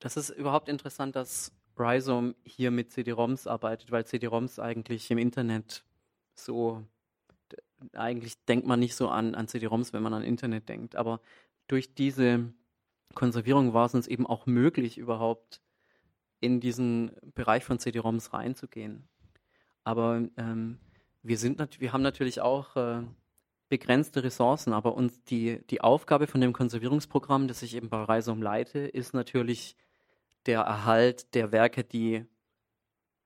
das 0.00 0.16
ist 0.16 0.30
überhaupt 0.30 0.68
interessant, 0.68 1.14
dass 1.16 1.52
Rhizome 1.76 2.34
hier 2.44 2.70
mit 2.70 2.90
CD-ROMs 2.90 3.46
arbeitet, 3.46 3.90
weil 3.90 4.06
CD-ROMs 4.06 4.58
eigentlich 4.58 5.10
im 5.10 5.18
Internet 5.18 5.84
so, 6.34 6.84
eigentlich 7.92 8.44
denkt 8.44 8.66
man 8.66 8.80
nicht 8.80 8.94
so 8.94 9.08
an, 9.08 9.34
an 9.34 9.48
CD-ROMs, 9.48 9.92
wenn 9.92 10.02
man 10.02 10.14
an 10.14 10.22
Internet 10.22 10.68
denkt, 10.68 10.96
aber 10.96 11.20
durch 11.66 11.94
diese 11.94 12.52
Konservierung 13.14 13.74
war 13.74 13.86
es 13.86 13.94
uns 13.94 14.06
eben 14.06 14.26
auch 14.26 14.46
möglich, 14.46 14.98
überhaupt 14.98 15.60
in 16.40 16.60
diesen 16.60 17.12
Bereich 17.34 17.64
von 17.64 17.78
CD-ROMs 17.78 18.32
reinzugehen. 18.32 19.08
Aber 19.84 20.22
ähm, 20.36 20.78
wir, 21.22 21.38
sind 21.38 21.80
wir 21.80 21.92
haben 21.92 22.02
natürlich 22.02 22.40
auch 22.40 22.76
äh, 22.76 23.02
begrenzte 23.68 24.22
Ressourcen, 24.24 24.72
aber 24.72 24.94
uns 24.94 25.22
die, 25.24 25.64
die 25.68 25.80
Aufgabe 25.80 26.26
von 26.26 26.40
dem 26.40 26.52
Konservierungsprogramm, 26.52 27.48
das 27.48 27.62
ich 27.62 27.74
eben 27.74 27.88
bei 27.88 28.02
Rhizome 28.02 28.42
leite, 28.42 28.80
ist 28.80 29.14
natürlich 29.14 29.76
der 30.46 30.60
Erhalt 30.60 31.34
der 31.34 31.52
Werke, 31.52 31.84
die 31.84 32.24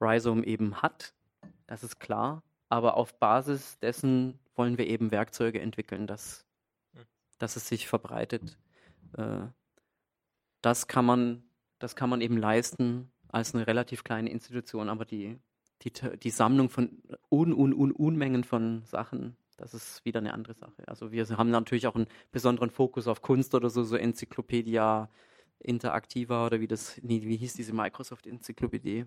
Rhizome 0.01 0.45
eben 0.45 0.83
hat. 0.83 1.15
Das 1.67 1.83
ist 1.83 1.99
klar. 1.99 2.43
Aber 2.69 2.97
auf 2.97 3.19
Basis 3.19 3.79
dessen 3.79 4.39
wollen 4.55 4.79
wir 4.79 4.87
eben 4.87 5.11
Werkzeuge 5.11 5.61
entwickeln, 5.61 6.07
dass, 6.07 6.45
dass 7.39 7.57
es 7.57 7.69
sich 7.69 7.87
verbreitet. 7.87 8.59
Äh, 9.17 9.47
das 10.63 10.89
kann 10.89 11.05
man, 11.05 11.45
das 11.79 11.95
kann 11.95 12.11
man 12.11 12.21
eben 12.21 12.37
leisten 12.37 13.11
als 13.29 13.55
eine 13.55 13.67
relativ 13.67 14.03
kleine 14.03 14.31
Institution, 14.31 14.89
aber 14.89 15.05
die, 15.05 15.39
die, 15.83 15.93
die 15.93 16.31
Sammlung 16.31 16.71
von 16.71 17.03
Un, 17.31 17.53
Un, 17.53 17.73
Un, 17.73 17.93
Unmengen 17.93 18.45
von 18.45 18.83
Sachen, 18.85 19.37
das 19.57 19.75
ist 19.75 20.05
wieder 20.05 20.21
eine 20.21 20.35
andere 20.35 20.55
Sache. 20.55 20.87
Also 20.87 21.13
wir 21.13 21.27
haben 21.29 21.51
natürlich 21.51 21.87
auch 21.87 21.95
einen 21.95 22.09
besonderen 22.33 22.71
Fokus 22.71 23.07
auf 23.07 23.23
Kunst 23.23 23.55
oder 23.55 23.71
so, 23.71 23.85
so 23.85 23.97
Enzyklopädia 23.97 25.09
Interactiva 25.61 26.47
oder 26.47 26.61
wie 26.61 26.69
das, 26.69 27.01
nee, 27.03 27.23
wie 27.23 27.37
hieß 27.37 27.55
diese 27.55 27.73
Microsoft-Enzyklopädie 27.73 29.07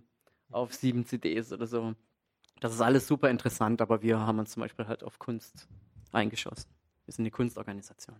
auf 0.51 0.73
sieben 0.73 1.05
CDs 1.05 1.53
oder 1.53 1.67
so. 1.67 1.95
Das 2.61 2.73
ist 2.73 2.81
alles 2.81 3.07
super 3.07 3.29
interessant, 3.29 3.81
aber 3.81 4.01
wir 4.01 4.19
haben 4.19 4.39
uns 4.39 4.51
zum 4.51 4.61
Beispiel 4.61 4.87
halt 4.87 5.03
auf 5.03 5.19
Kunst 5.19 5.67
eingeschossen. 6.11 6.69
Wir 7.05 7.13
sind 7.13 7.23
eine 7.23 7.31
Kunstorganisation. 7.31 8.17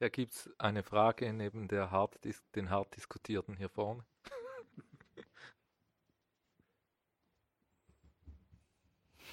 Ja, 0.00 0.08
gibt 0.08 0.32
es 0.32 0.50
eine 0.58 0.82
Frage 0.82 1.32
neben 1.32 1.68
der 1.68 1.92
hart 1.92 2.18
den 2.56 2.68
hart 2.70 2.96
diskutierten 2.96 3.56
hier 3.56 3.68
vorne? 3.68 4.04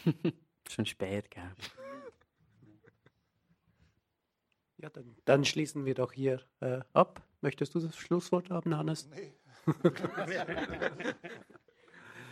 Schon 0.70 0.86
spät, 0.86 1.32
gell? 1.32 1.44
Ja, 4.78 4.90
dann, 4.90 5.16
dann 5.24 5.46
schließen 5.46 5.86
wir 5.86 5.96
doch 5.96 6.12
hier 6.12 6.42
äh, 6.60 6.82
ab. 6.94 7.24
Möchtest 7.42 7.74
du 7.74 7.80
das 7.80 7.96
Schlusswort 7.96 8.50
haben, 8.50 8.76
Hannes? 8.76 9.10
Nee. 9.10 9.34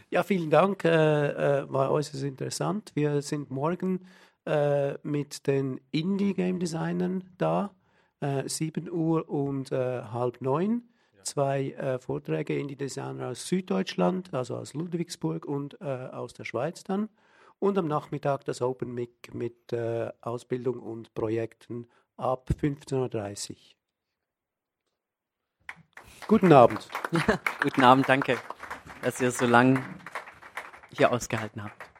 ja, 0.10 0.24
vielen 0.24 0.50
Dank. 0.50 0.84
Äh, 0.84 1.62
äh, 1.62 1.72
war 1.72 1.90
äußerst 1.90 2.22
interessant. 2.24 2.91
Wir 2.95 3.22
sind 3.22 3.50
morgen 3.50 4.06
äh, 4.45 4.98
mit 5.04 5.48
den 5.48 5.80
Indie-Game-Designern 5.91 7.24
da. 7.38 7.74
Äh, 8.20 8.48
7 8.48 8.91
Uhr 8.91 9.30
und 9.30 9.72
äh, 9.72 10.04
halb 10.04 10.41
neun. 10.41 10.84
Zwei 11.24 11.72
äh, 11.72 11.98
Vorträge 12.00 12.58
Indie-Designer 12.58 13.30
aus 13.30 13.48
Süddeutschland, 13.48 14.34
also 14.34 14.58
aus 14.58 14.74
Ludwigsburg 14.74 15.45
und 15.45 15.80
äh, 15.82 15.86
aus 15.86 16.34
der 16.34 16.44
Schweiz 16.44 16.84
dann. 16.84 17.10
Und 17.64 17.77
am 17.77 17.88
Nachmittag 17.88 18.44
das 18.44 18.61
Open 18.61 18.94
Mic 18.94 19.34
mit 19.34 19.72
äh, 19.72 20.11
Ausbildung 20.19 20.81
und 20.81 21.14
Projekten 21.14 21.88
ab 22.18 22.49
15.30 22.61 23.52
Uhr. 23.52 23.56
Guten 26.27 26.52
Abend. 26.52 26.90
Guten 27.61 27.85
Abend, 27.85 28.10
danke, 28.10 28.38
dass 29.02 29.22
ihr 29.22 29.31
so 29.31 29.45
lang 29.45 29.81
hier 30.94 31.10
ausgehalten 31.14 31.64
habt. 31.64 31.93